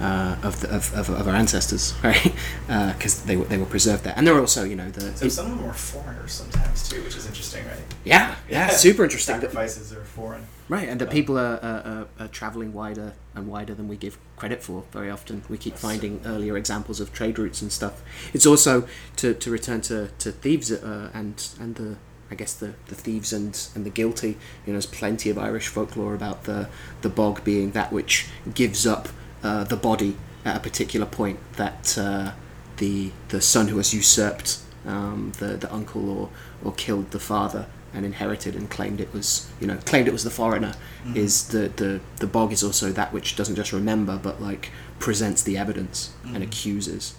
Uh, 0.00 0.36
of, 0.42 0.60
the, 0.60 0.68
of, 0.74 0.92
of, 0.94 1.08
of 1.08 1.28
our 1.28 1.36
ancestors, 1.36 1.94
right? 2.02 2.34
Because 2.66 3.22
they 3.26 3.36
were 3.36 3.44
they 3.44 3.56
were 3.56 3.64
preserved 3.64 4.02
there, 4.02 4.12
and 4.16 4.26
there 4.26 4.34
are 4.34 4.40
also, 4.40 4.64
you 4.64 4.74
know, 4.74 4.90
the 4.90 5.16
so 5.16 5.28
some 5.28 5.52
of 5.52 5.56
them 5.58 5.68
are 5.70 5.72
foreigners 5.72 6.32
sometimes 6.32 6.88
too, 6.88 7.00
which 7.04 7.16
is 7.16 7.28
interesting, 7.28 7.64
right? 7.64 7.78
yeah, 8.04 8.34
yeah, 8.50 8.68
super 8.86 9.04
interesting. 9.04 9.36
That- 9.36 9.52
Sacrifices 9.52 9.92
are 9.92 10.02
foreign. 10.02 10.46
Right, 10.68 10.88
and 10.88 11.00
that 11.00 11.10
people 11.10 11.38
are, 11.38 11.60
are, 11.62 11.82
are, 11.86 12.06
are 12.24 12.28
traveling 12.28 12.72
wider 12.72 13.12
and 13.36 13.46
wider 13.46 13.72
than 13.72 13.86
we 13.86 13.96
give 13.96 14.18
credit 14.36 14.64
for 14.64 14.82
very 14.90 15.10
often. 15.10 15.44
We 15.48 15.58
keep 15.58 15.76
finding 15.76 16.20
earlier 16.26 16.56
examples 16.56 16.98
of 16.98 17.12
trade 17.12 17.38
routes 17.38 17.62
and 17.62 17.70
stuff. 17.70 18.02
It's 18.32 18.46
also 18.46 18.88
to, 19.18 19.32
to 19.32 19.48
return 19.50 19.80
to, 19.82 20.08
to 20.18 20.32
thieves 20.32 20.72
uh, 20.72 21.10
and 21.14 21.48
and 21.60 21.76
the 21.76 21.96
I 22.30 22.34
guess 22.34 22.54
the, 22.54 22.74
the 22.88 22.94
thieves 22.94 23.32
and, 23.32 23.68
and 23.74 23.84
the 23.84 23.90
guilty. 23.90 24.28
You 24.28 24.36
know, 24.68 24.72
there's 24.72 24.86
plenty 24.86 25.30
of 25.30 25.38
Irish 25.38 25.68
folklore 25.68 26.14
about 26.14 26.44
the 26.44 26.68
the 27.02 27.08
bog 27.10 27.44
being 27.44 27.72
that 27.72 27.92
which 27.92 28.26
gives 28.54 28.86
up 28.86 29.08
uh, 29.42 29.64
the 29.64 29.76
body 29.76 30.16
at 30.44 30.56
a 30.56 30.60
particular 30.60 31.06
point 31.06 31.38
that 31.56 31.96
uh, 31.98 32.32
the 32.78 33.12
the 33.28 33.40
son 33.40 33.68
who 33.68 33.76
has 33.76 33.92
usurped 33.94 34.58
um, 34.86 35.32
the 35.38 35.56
the 35.56 35.72
uncle 35.72 36.08
or 36.10 36.30
or 36.64 36.72
killed 36.72 37.10
the 37.10 37.20
father 37.20 37.66
and 37.92 38.04
inherited 38.04 38.56
and 38.56 38.68
claimed 38.70 39.00
it 39.00 39.12
was 39.14 39.48
you 39.60 39.66
know 39.66 39.76
claimed 39.84 40.08
it 40.08 40.12
was 40.12 40.24
the 40.24 40.30
foreigner 40.30 40.74
Mhm. 41.06 41.16
is 41.16 41.48
the, 41.48 41.68
the 41.76 42.00
the 42.16 42.26
bog 42.26 42.52
is 42.52 42.64
also 42.64 42.90
that 42.90 43.12
which 43.12 43.36
doesn't 43.36 43.54
just 43.54 43.72
remember 43.72 44.18
but 44.20 44.42
like 44.42 44.70
presents 44.98 45.42
the 45.42 45.56
evidence 45.56 46.10
and 46.24 46.38
Mhm. 46.38 46.42
accuses 46.48 47.14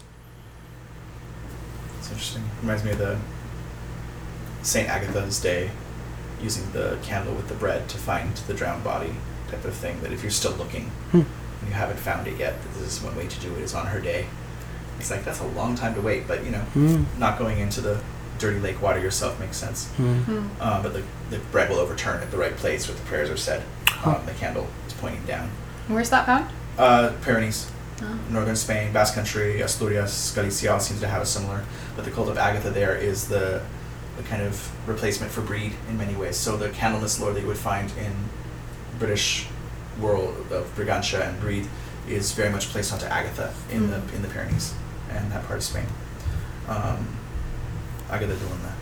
It's 2.00 2.10
interesting. 2.10 2.44
Reminds 2.62 2.84
me 2.84 2.92
of 2.92 2.98
the 2.98 3.18
Saint 4.66 4.90
Agatha's 4.90 5.40
day, 5.40 5.70
using 6.42 6.70
the 6.74 6.98
candle 7.04 7.34
with 7.34 7.48
the 7.48 7.54
bread 7.54 7.88
to 7.90 7.98
find 7.98 8.36
the 8.48 8.54
drowned 8.54 8.84
body 8.84 9.14
type 9.50 9.64
of 9.64 9.74
thing. 9.74 10.02
That 10.02 10.12
if 10.12 10.22
you're 10.24 10.32
still 10.32 10.54
looking 10.54 10.92
Hmm. 11.12 11.18
and 11.22 11.68
you 11.70 11.74
haven't 11.74 12.00
found 12.00 12.28
it 12.28 12.38
yet, 12.38 12.62
that 12.62 12.74
this 12.80 12.98
is 12.98 13.02
one 13.02 13.16
way 13.16 13.28
to 13.28 13.40
do 13.40 13.54
it 13.56 13.62
is 13.62 13.74
on 13.74 13.88
her 13.88 14.00
day. 14.02 14.26
It's 15.00 15.12
like 15.12 15.24
that's 15.24 15.40
a 15.40 15.46
long 15.48 15.76
time 15.76 15.94
to 15.96 16.02
wait, 16.02 16.28
but 16.28 16.44
you 16.44 16.52
know, 16.52 16.60
Hmm. 16.74 17.04
not 17.18 17.38
going 17.38 17.60
into 17.60 17.80
the 17.82 18.00
dirty 18.40 18.60
lake 18.60 18.82
water 18.82 19.00
yourself 19.00 19.40
makes 19.40 19.56
sense. 19.58 19.88
Hmm. 19.98 20.18
Hmm. 20.24 20.62
Um, 20.62 20.84
but 20.84 20.94
the, 20.94 21.04
the 21.30 21.38
bread 21.52 21.70
will 21.70 21.78
overturn 21.80 22.22
at 22.22 22.32
the 22.32 22.38
right 22.38 22.56
place 22.58 22.88
where 22.88 22.98
the 22.98 23.04
prayers 23.04 23.30
are 23.30 23.38
said. 23.38 23.64
Huh. 23.90 24.16
Um, 24.20 24.26
the 24.26 24.34
candle 24.34 24.68
is 24.88 24.94
pointing 24.94 25.24
down. 25.26 25.50
Where's 25.88 26.10
that 26.10 26.26
found? 26.26 26.48
Uh, 26.78 27.12
Pyrenees, 27.22 27.68
Oh. 28.02 28.20
northern 28.30 28.58
Spain, 28.58 28.92
Basque 28.92 29.14
Country, 29.16 29.62
Asturias, 29.62 30.34
Galicia 30.36 30.74
all 30.74 30.80
seems 30.82 31.00
to 31.00 31.08
have 31.08 31.22
a 31.22 31.26
similar. 31.26 31.64
But 31.96 32.04
the 32.04 32.12
cult 32.12 32.28
of 32.28 32.38
Agatha 32.38 32.70
there 32.72 32.94
is 32.96 33.30
the, 33.30 33.62
the 34.18 34.24
kind 34.24 34.42
of 34.42 34.72
replacement 34.88 35.32
for 35.32 35.42
Breed 35.42 35.74
in 35.90 35.98
many 35.98 36.16
ways. 36.16 36.38
So 36.38 36.58
the 36.58 36.70
Candlemas 36.70 37.20
lore 37.20 37.34
that 37.34 37.42
you 37.42 37.48
would 37.48 37.58
find 37.58 37.92
in 37.98 38.14
British 39.00 39.48
world 40.00 40.36
of 40.52 40.74
Brigantia 40.76 41.28
and 41.28 41.40
Breed 41.40 41.68
is 42.08 42.32
very 42.34 42.50
much 42.50 42.70
placed 42.70 42.94
onto 42.94 43.06
Agatha 43.06 43.54
in 43.72 43.84
Mm. 43.84 43.90
the 44.10 44.16
in 44.16 44.22
the 44.22 44.28
Pyrenees 44.28 44.74
and 45.10 45.32
that 45.32 45.46
part 45.48 45.58
of 45.58 45.64
Spain. 45.64 45.86
Um, 46.68 47.08
Agatha 48.10 48.34
de 48.36 48.44
Luna, 48.44 48.74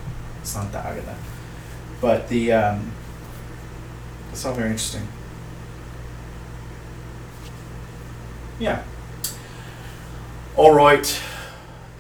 Santa 0.44 0.80
Agatha. 0.80 1.16
But 2.02 2.28
the 2.30 2.52
um, 2.54 2.92
it's 4.32 4.46
all 4.46 4.54
very 4.54 4.70
interesting. 4.70 5.08
Yeah. 8.60 8.84
All 10.56 10.74
right. 10.74 11.20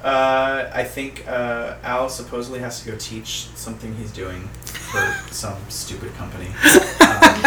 Uh, 0.03 0.69
I 0.73 0.84
think 0.84 1.25
uh, 1.27 1.75
Al 1.81 2.09
supposedly 2.09 2.59
has 2.59 2.84
to 2.84 2.91
go 2.91 2.97
teach 2.97 3.47
something 3.55 3.95
he's 3.95 4.11
doing 4.11 4.41
for 4.63 5.01
some 5.31 5.57
stupid 5.69 6.13
company. 6.15 6.49
Um, 7.03 7.41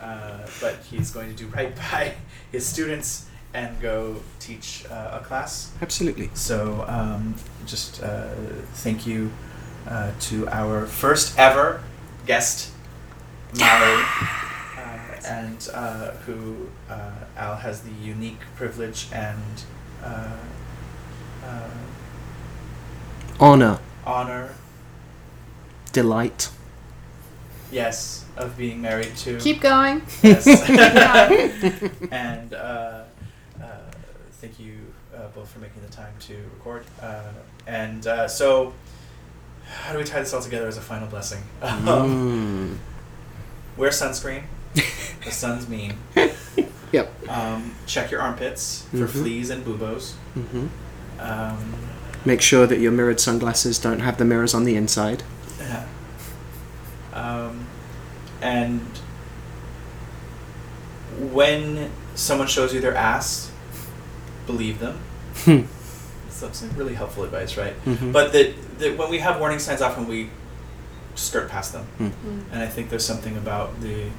uh, 0.00 0.46
but 0.60 0.76
he's 0.90 1.10
going 1.10 1.28
to 1.28 1.34
do 1.34 1.46
right 1.48 1.74
by 1.76 2.14
his 2.52 2.66
students 2.66 3.26
and 3.54 3.80
go 3.80 4.16
teach 4.38 4.84
uh, 4.90 5.18
a 5.20 5.24
class. 5.24 5.72
absolutely 5.80 6.30
So 6.34 6.84
um, 6.88 7.34
just 7.64 8.02
uh, 8.02 8.28
thank 8.74 9.06
you 9.06 9.30
uh, 9.88 10.12
to 10.20 10.48
our 10.48 10.86
first 10.86 11.38
ever 11.38 11.82
guest, 12.26 12.70
Mallory, 13.58 14.02
uh, 14.76 15.26
and 15.26 15.68
uh, 15.72 16.10
who 16.26 16.68
uh, 16.90 17.10
Al 17.36 17.56
has 17.56 17.82
the 17.82 17.92
unique 17.92 18.40
privilege 18.56 19.08
and 19.12 19.64
uh, 21.46 21.50
uh, 21.50 23.44
honor 23.44 23.78
honor, 24.04 24.54
delight 25.92 26.50
yes, 27.72 28.24
of 28.36 28.56
being 28.56 28.80
married 28.80 29.16
to. 29.16 29.38
Keep 29.38 29.60
going. 29.60 30.02
Yes. 30.22 30.46
And 32.12 32.54
uh, 32.54 33.02
uh, 33.60 33.64
thank 34.40 34.58
you 34.60 34.74
uh, 35.14 35.26
both 35.34 35.50
for 35.50 35.58
making 35.58 35.82
the 35.82 35.88
time 35.92 36.14
to 36.20 36.34
record. 36.54 36.84
Uh, 37.02 37.22
and 37.66 38.06
uh, 38.06 38.28
so, 38.28 38.72
how 39.66 39.92
do 39.92 39.98
we 39.98 40.04
tie 40.04 40.20
this 40.20 40.32
all 40.32 40.40
together 40.40 40.68
as 40.68 40.76
a 40.76 40.80
final 40.80 41.08
blessing? 41.08 41.42
Um, 41.62 41.84
Mm. 41.86 42.76
wear 43.76 43.90
sunscreen. 43.90 44.44
the 45.24 45.30
sun's 45.30 45.68
mean. 45.68 45.94
yep 46.92 47.10
Um, 47.28 47.74
check 47.86 48.10
your 48.12 48.20
armpits 48.22 48.82
for 48.92 49.06
Mhm. 49.06 49.08
fleas 49.08 49.50
and 49.50 49.64
buboes. 49.64 50.14
hmm 50.34 50.66
Um, 51.18 51.74
make 52.24 52.42
sure 52.42 52.66
that 52.66 52.78
your 52.80 52.92
mirrored 52.92 53.20
sunglasses 53.20 53.78
don't 53.78 54.00
have 54.00 54.18
the 54.18 54.24
mirrors 54.24 54.52
on 54.54 54.64
the 54.64 54.76
inside 54.76 55.22
yeah. 55.60 55.86
Um, 57.12 57.66
and 58.42 58.80
when 61.32 61.90
someone 62.14 62.46
shows 62.48 62.74
you 62.74 62.80
their 62.80 62.94
ass, 62.94 63.50
believe 64.46 64.78
them. 64.78 64.98
Hmm. 65.36 65.62
That's 66.40 66.58
some 66.58 66.70
really 66.76 66.94
helpful 66.94 67.24
advice, 67.24 67.56
right? 67.56 67.72
Mhm. 67.84 68.12
But 68.12 68.32
that, 68.32 68.54
that 68.78 68.98
when 68.98 69.08
we 69.10 69.18
have 69.20 69.40
warning 69.40 69.58
signs, 69.58 69.80
often 69.80 70.06
we 70.06 70.30
skirt 71.14 71.48
past 71.48 71.72
them. 71.72 71.84
Hmm. 71.96 72.06
Mm. 72.06 72.42
And 72.52 72.62
I 72.62 72.66
think 72.66 72.90
there's 72.90 73.06
something 73.06 73.36
about 73.38 73.80
the 73.80 74.10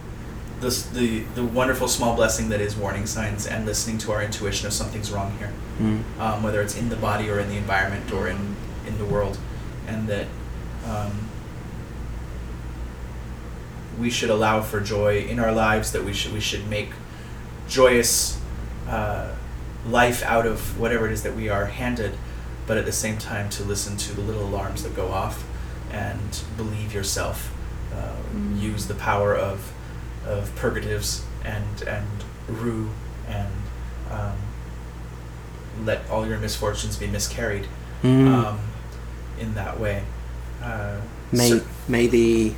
this, 0.59 0.83
the 0.87 1.21
the 1.35 1.43
wonderful 1.43 1.87
small 1.87 2.15
blessing 2.15 2.49
that 2.49 2.59
is 2.61 2.75
warning 2.75 3.05
signs 3.05 3.45
and 3.47 3.65
listening 3.65 3.97
to 3.99 4.11
our 4.11 4.23
intuition 4.23 4.65
of 4.67 4.73
something's 4.73 5.11
wrong 5.11 5.35
here, 5.39 5.51
Mm. 5.79 6.01
um, 6.19 6.43
whether 6.43 6.61
it's 6.61 6.75
in 6.77 6.89
the 6.89 6.95
body 6.95 7.29
or 7.29 7.39
in 7.39 7.49
the 7.49 7.57
environment 7.57 8.11
or 8.11 8.27
in 8.27 8.55
in 8.87 8.97
the 8.97 9.05
world, 9.05 9.37
and 9.87 10.07
that 10.07 10.25
um, 10.87 11.11
we 13.99 14.09
should 14.09 14.29
allow 14.29 14.61
for 14.61 14.79
joy 14.79 15.19
in 15.19 15.39
our 15.39 15.51
lives. 15.51 15.91
That 15.91 16.03
we 16.03 16.13
should 16.13 16.33
we 16.33 16.39
should 16.39 16.67
make 16.69 16.89
joyous 17.67 18.39
uh, 18.87 19.33
life 19.87 20.23
out 20.23 20.45
of 20.45 20.79
whatever 20.79 21.05
it 21.07 21.11
is 21.11 21.23
that 21.23 21.35
we 21.35 21.49
are 21.49 21.65
handed, 21.65 22.17
but 22.65 22.77
at 22.77 22.85
the 22.85 22.91
same 22.91 23.17
time 23.17 23.49
to 23.51 23.63
listen 23.63 23.97
to 23.97 24.13
the 24.15 24.21
little 24.21 24.43
alarms 24.43 24.83
that 24.83 24.95
go 24.95 25.09
off 25.11 25.43
and 25.91 26.41
believe 26.57 26.93
yourself. 26.93 27.51
Uh, 27.93 28.13
Mm. 28.35 28.59
Use 28.61 28.87
the 28.87 28.93
power 28.93 29.33
of 29.33 29.71
of 30.27 30.53
purgatives 30.55 31.23
and 31.43 31.81
and 31.87 32.07
rue 32.47 32.89
and 33.27 33.51
um, 34.11 34.37
let 35.85 36.07
all 36.09 36.25
your 36.27 36.37
misfortunes 36.39 36.97
be 36.97 37.07
miscarried 37.07 37.67
Mm. 38.03 38.27
um, 38.27 38.59
in 39.39 39.55
that 39.55 39.79
way. 39.79 40.03
Uh, 40.61 40.97
May 41.31 41.49
so- 41.49 41.65
may 41.87 42.05
the 42.07 42.53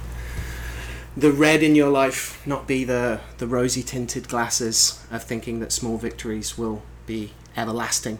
the 1.15 1.31
red 1.31 1.63
in 1.63 1.75
your 1.75 1.89
life 1.89 2.41
not 2.45 2.67
be 2.67 2.83
the 2.83 3.19
the 3.37 3.47
rosy 3.47 3.81
tinted 3.83 4.27
glasses 4.27 4.99
of 5.11 5.23
thinking 5.23 5.59
that 5.61 5.71
small 5.71 5.97
victories 5.97 6.57
will 6.57 6.81
be 7.07 7.31
everlasting, 7.55 8.19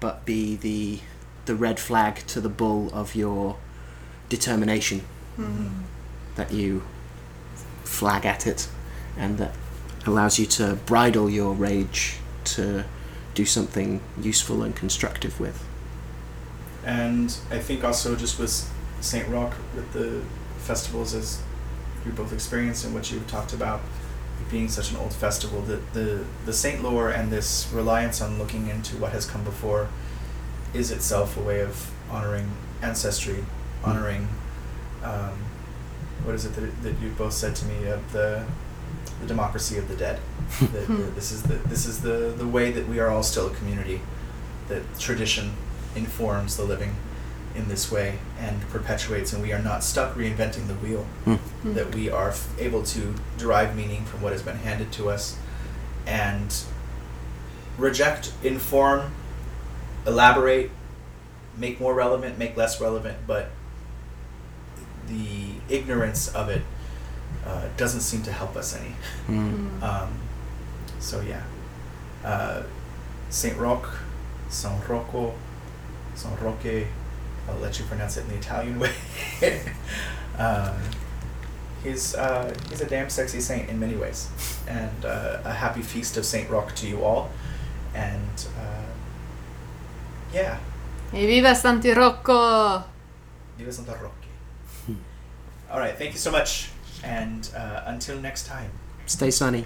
but 0.00 0.24
be 0.24 0.56
the 0.56 1.00
the 1.44 1.54
red 1.54 1.78
flag 1.78 2.26
to 2.28 2.40
the 2.40 2.48
bull 2.48 2.90
of 2.94 3.14
your 3.14 3.56
determination 4.30 5.02
Mm. 5.38 5.82
that 6.36 6.50
you 6.52 6.82
flag 7.92 8.26
at 8.26 8.46
it, 8.46 8.68
and 9.16 9.38
that 9.38 9.54
allows 10.06 10.38
you 10.38 10.46
to 10.46 10.76
bridle 10.86 11.30
your 11.30 11.54
rage 11.54 12.16
to 12.44 12.84
do 13.34 13.44
something 13.44 14.00
useful 14.20 14.62
and 14.62 14.74
constructive 14.74 15.38
with. 15.38 15.64
And 16.84 17.36
I 17.50 17.58
think 17.58 17.84
also 17.84 18.16
just 18.16 18.38
with 18.38 18.70
St. 19.00 19.28
Roch, 19.28 19.54
with 19.74 19.92
the 19.92 20.22
festivals, 20.58 21.14
as 21.14 21.42
you 22.04 22.12
both 22.12 22.32
experienced 22.32 22.84
and 22.84 22.94
what 22.94 23.10
you've 23.12 23.26
talked 23.28 23.52
about, 23.52 23.80
being 24.50 24.68
such 24.68 24.90
an 24.90 24.96
old 24.96 25.14
festival, 25.14 25.62
that 25.62 25.92
the, 25.92 26.24
the 26.44 26.52
Saint 26.52 26.82
lore 26.82 27.10
and 27.10 27.30
this 27.30 27.70
reliance 27.72 28.20
on 28.20 28.38
looking 28.38 28.68
into 28.68 28.96
what 28.96 29.12
has 29.12 29.24
come 29.24 29.44
before 29.44 29.88
is 30.74 30.90
itself 30.90 31.36
a 31.36 31.40
way 31.40 31.60
of 31.60 31.90
honoring 32.10 32.50
ancestry, 32.82 33.44
honoring, 33.84 34.28
um, 35.04 35.38
what 36.24 36.34
is 36.34 36.44
it 36.44 36.54
that, 36.54 36.82
that 36.82 37.00
you 37.00 37.10
both 37.10 37.32
said 37.32 37.54
to 37.56 37.66
me 37.66 37.86
of 37.86 38.12
the, 38.12 38.44
the 39.20 39.26
democracy 39.26 39.78
of 39.78 39.88
the 39.88 39.96
dead. 39.96 40.20
that, 40.60 40.86
that 40.88 41.14
this 41.14 41.32
is 41.32 41.42
the 41.42 41.54
this 41.54 41.86
is 41.86 42.02
the, 42.02 42.34
the 42.36 42.46
way 42.46 42.70
that 42.70 42.86
we 42.88 42.98
are 43.00 43.08
all 43.08 43.22
still 43.22 43.46
a 43.46 43.54
community, 43.54 44.00
that 44.68 44.82
tradition 44.98 45.52
informs 45.94 46.56
the 46.56 46.64
living 46.64 46.94
in 47.54 47.68
this 47.68 47.90
way 47.90 48.18
and 48.38 48.60
perpetuates, 48.70 49.32
and 49.32 49.42
we 49.42 49.52
are 49.52 49.62
not 49.62 49.84
stuck 49.84 50.14
reinventing 50.14 50.66
the 50.68 50.74
wheel. 50.74 51.06
Mm. 51.26 51.38
Mm. 51.64 51.74
That 51.74 51.94
we 51.94 52.10
are 52.10 52.30
f- 52.30 52.48
able 52.58 52.82
to 52.84 53.14
derive 53.38 53.76
meaning 53.76 54.04
from 54.04 54.22
what 54.22 54.32
has 54.32 54.42
been 54.42 54.56
handed 54.56 54.92
to 54.92 55.10
us, 55.10 55.36
and 56.06 56.54
reject, 57.78 58.32
inform, 58.42 59.12
elaborate, 60.06 60.70
make 61.56 61.80
more 61.80 61.94
relevant, 61.94 62.38
make 62.38 62.56
less 62.56 62.80
relevant, 62.80 63.18
but 63.26 63.50
the 65.12 65.74
ignorance 65.74 66.28
of 66.34 66.48
it 66.48 66.62
uh, 67.46 67.68
doesn't 67.76 68.00
seem 68.00 68.22
to 68.22 68.32
help 68.32 68.56
us 68.56 68.76
any. 68.76 68.94
Mm. 69.28 69.82
Um, 69.82 70.18
so 70.98 71.20
yeah, 71.20 71.42
uh, 72.24 72.62
Saint 73.30 73.56
Roch, 73.58 73.88
San 74.48 74.80
Rocco, 74.88 75.34
San 76.14 76.36
Roque. 76.38 76.86
I'll 77.48 77.58
let 77.58 77.78
you 77.78 77.84
pronounce 77.86 78.16
it 78.16 78.22
in 78.22 78.28
the 78.28 78.36
Italian 78.36 78.78
way. 78.82 78.92
um, 80.38 80.76
he's 81.82 82.14
uh, 82.14 82.54
he's 82.68 82.80
a 82.80 82.86
damn 82.86 83.10
sexy 83.10 83.40
saint 83.40 83.68
in 83.68 83.80
many 83.80 83.96
ways, 83.96 84.28
and 84.68 85.04
uh, 85.04 85.40
a 85.44 85.52
happy 85.52 85.82
feast 85.82 86.16
of 86.16 86.24
Saint 86.24 86.48
Roch 86.48 86.74
to 86.76 86.86
you 86.86 87.02
all, 87.02 87.30
and 87.94 88.46
uh, 88.58 88.92
yeah. 90.32 90.58
Evviva 91.12 91.54
Santi 91.54 91.90
Rocco! 91.90 92.82
Viva 93.58 93.70
Santa 93.72 93.92
Rocco! 93.92 94.21
All 95.72 95.78
right, 95.78 95.96
thank 95.96 96.12
you 96.12 96.18
so 96.18 96.30
much, 96.30 96.68
and 97.02 97.48
uh, 97.56 97.84
until 97.86 98.20
next 98.20 98.46
time, 98.46 98.70
Stay 99.06 99.30
sunny. 99.30 99.64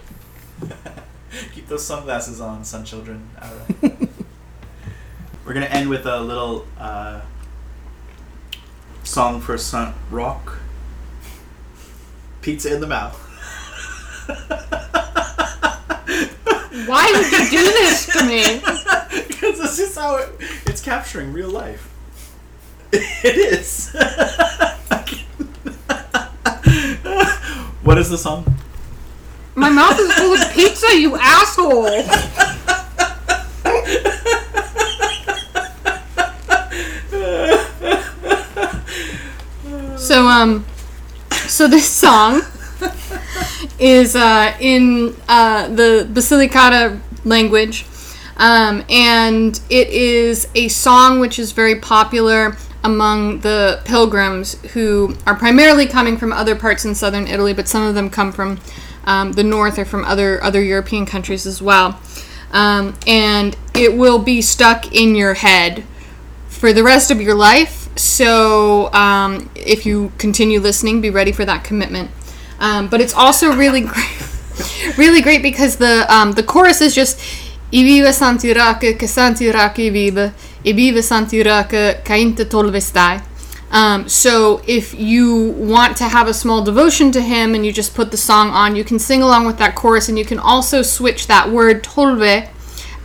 keep 1.53 1.67
those 1.67 1.85
sunglasses 1.85 2.41
on, 2.41 2.65
sun 2.65 2.85
children. 2.85 3.29
All 3.43 3.51
right. 3.83 3.83
We're 5.45 5.53
gonna 5.53 5.67
end 5.67 5.91
with 5.91 6.07
a 6.07 6.21
little 6.21 6.65
uh, 6.79 7.23
song 9.03 9.41
for 9.41 9.59
Sun 9.59 9.95
Rock. 10.13 10.59
Pizza 12.41 12.73
in 12.73 12.81
the 12.81 12.87
mouth. 12.87 13.21
Why 16.87 17.13
would 17.17 17.33
you 17.33 17.51
do 17.51 17.65
this 17.65 18.07
to 18.13 18.25
me? 18.25 18.61
Because 19.27 19.59
this 19.59 19.81
is 19.81 19.97
how 19.97 20.19
it, 20.19 20.29
it's 20.67 20.81
capturing 20.81 21.33
real 21.33 21.51
life. 21.51 21.93
It 22.93 23.37
is. 23.37 23.93
What 27.87 27.99
is 27.99 28.11
the 28.11 28.19
song? 28.19 28.45
My 29.55 29.71
mouth 29.71 29.97
is 29.97 30.13
full 30.15 30.35
of 30.35 30.53
pizza, 30.53 30.99
you 30.99 31.17
asshole! 31.17 32.03
So, 39.97 40.27
um, 40.27 40.67
so 41.31 41.69
this 41.69 41.89
song 41.89 42.43
is 43.79 44.17
uh, 44.17 44.57
in 44.59 45.17
uh, 45.29 45.69
the 45.69 46.09
Basilicata 46.13 47.01
language, 47.25 47.87
um, 48.37 48.85
and 48.91 49.61
it 49.71 49.89
is 49.91 50.49
a 50.57 50.67
song 50.69 51.21
which 51.21 51.39
is 51.39 51.53
very 51.53 51.77
popular 51.77 52.57
among 52.85 53.41
the 53.41 53.81
pilgrims 53.85 54.55
who 54.73 55.17
are 55.27 55.35
primarily 55.35 55.87
coming 55.87 56.17
from 56.17 56.33
other 56.33 56.55
parts 56.55 56.85
in 56.85 56.95
southern 56.95 57.27
Italy, 57.27 57.53
but 57.53 57.69
some 57.69 57.83
of 57.83 57.95
them 57.95 58.11
come 58.11 58.33
from 58.33 58.59
um, 59.05 59.33
the 59.33 59.45
north 59.45 59.79
or 59.79 59.85
from 59.85 60.05
other 60.05 60.43
other 60.43 60.63
European 60.63 61.07
countries 61.07 61.47
as 61.47 61.63
well. 61.63 62.01
Um, 62.53 62.97
and 63.07 63.57
it 63.75 63.97
will 63.97 64.19
be 64.19 64.41
stuck 64.41 64.95
in 64.95 65.15
your 65.15 65.35
head 65.35 65.85
for 66.49 66.73
the 66.73 66.83
rest 66.83 67.11
of 67.11 67.21
your 67.21 67.35
life. 67.35 67.89
So 67.99 68.93
um, 68.93 69.51
if 69.55 69.87
you 69.87 70.13
continue 70.19 70.61
listening, 70.61 71.01
be 71.01 71.11
ready 71.11 71.33
for 71.33 71.45
that 71.45 71.65
commitment. 71.65 72.11
Um, 72.59 72.89
but 72.89 73.01
it's 73.01 73.15
also 73.15 73.53
really 73.53 73.81
great, 73.93 74.97
really 74.97 75.21
great 75.21 75.43
because 75.43 75.77
the 75.77 76.07
um, 76.13 76.33
the 76.33 76.43
chorus 76.43 76.81
is 76.81 76.95
just 76.95 77.21
"I 77.73 77.83
viva 77.83 78.13
Santi 78.13 78.53
Raka, 78.53 78.95
che 78.95 79.07
Santi 79.07 79.51
Raka 79.51 79.91
viva, 79.91 80.33
I 80.67 80.73
viva 80.73 81.03
Santi 81.03 81.43
Raka, 81.43 82.01
cainte 82.05 82.49
tolve 82.49 82.81
stai." 82.81 83.23
Um, 83.71 84.09
so 84.09 84.63
if 84.67 84.95
you 84.95 85.51
want 85.59 85.97
to 85.97 86.05
have 86.05 86.29
a 86.29 86.35
small 86.35 86.63
devotion 86.63 87.11
to 87.13 87.21
him 87.21 87.55
and 87.55 87.67
you 87.67 87.73
just 87.73 87.95
put 87.95 88.11
the 88.11 88.17
song 88.17 88.51
on, 88.51 88.77
you 88.77 88.85
can 88.85 88.99
sing 88.99 89.23
along 89.23 89.47
with 89.47 89.59
that 89.59 89.75
chorus, 89.75 90.09
and 90.09 90.19
you 90.19 90.25
can 90.25 90.39
also 90.39 90.83
switch 90.83 91.27
that 91.27 91.51
word 91.51 91.83
tolve 91.83 92.49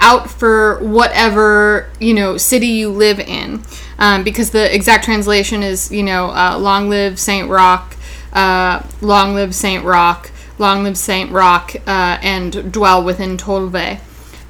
out 0.02 0.30
for 0.30 0.80
whatever 0.80 1.90
you 2.00 2.14
know 2.14 2.36
city 2.36 2.68
you 2.68 2.90
live 2.90 3.20
in 3.20 3.64
um, 4.00 4.24
because 4.24 4.50
the 4.50 4.74
exact 4.76 5.06
translation 5.06 5.62
is 5.62 5.92
you 5.92 6.04
know 6.04 6.32
uh, 6.32 6.58
long 6.60 6.90
live 6.90 7.20
saint 7.20 7.48
Roch 7.48 7.96
uh, 8.34 8.82
long 9.00 9.36
live 9.36 9.54
saint 9.54 9.86
Roch 9.86 10.32
long 10.58 10.84
live 10.84 10.98
saint 10.98 11.32
Roch 11.32 11.76
uh, 11.88 12.18
and 12.22 12.74
dwell 12.74 13.04
within 13.04 13.38
tolve 13.38 14.00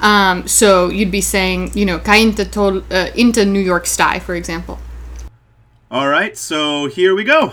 um, 0.01 0.47
so 0.47 0.89
you'd 0.89 1.11
be 1.11 1.21
saying 1.21 1.71
you 1.73 1.85
know 1.85 1.99
cainte 1.99 2.51
tol 2.51 2.81
uh, 2.91 3.07
into 3.15 3.45
new 3.45 3.59
york 3.59 3.85
style 3.85 4.19
for 4.19 4.35
example 4.35 4.77
All 5.91 6.07
right, 6.07 6.37
so 6.37 6.87
here 6.87 7.13
we 7.13 7.25
go. 7.25 7.51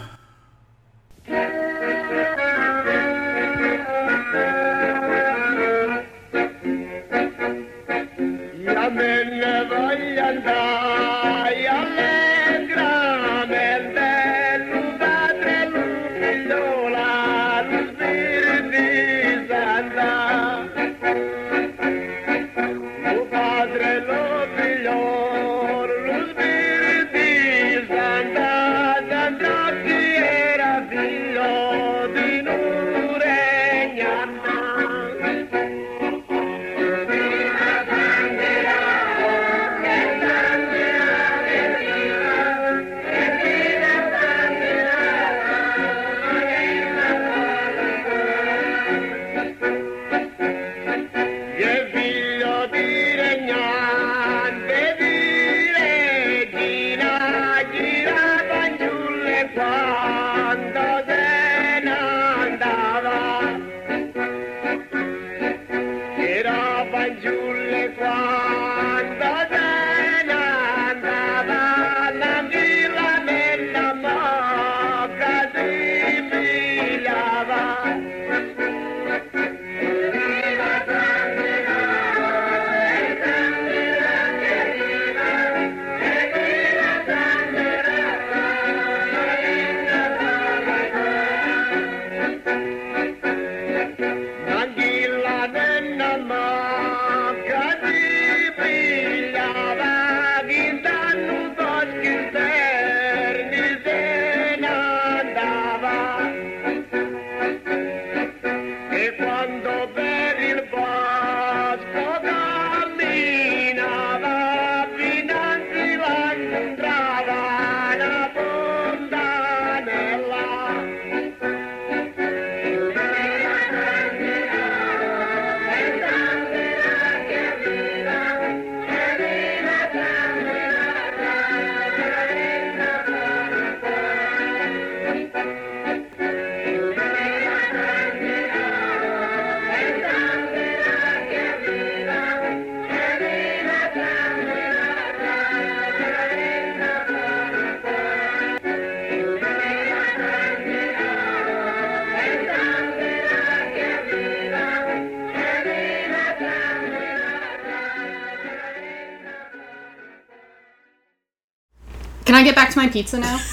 Back 162.68 162.74
to 162.74 162.78
my 162.78 162.88
pizza 162.88 163.18
now 163.18 163.38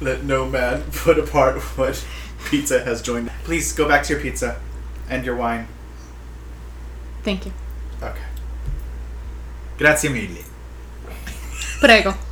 Let 0.00 0.22
no 0.24 0.46
man 0.46 0.84
put 0.92 1.18
apart 1.18 1.60
what 1.76 2.06
pizza 2.46 2.84
has 2.84 3.02
joined. 3.02 3.30
Please 3.42 3.72
go 3.72 3.88
back 3.88 4.04
to 4.04 4.12
your 4.12 4.22
pizza 4.22 4.60
and 5.10 5.26
your 5.26 5.34
wine. 5.36 5.66
thank 7.24 7.44
you 7.44 7.52
Okay. 8.00 8.22
Grazie 9.76 10.08
mille. 10.08 10.44
Prego. 11.80 12.27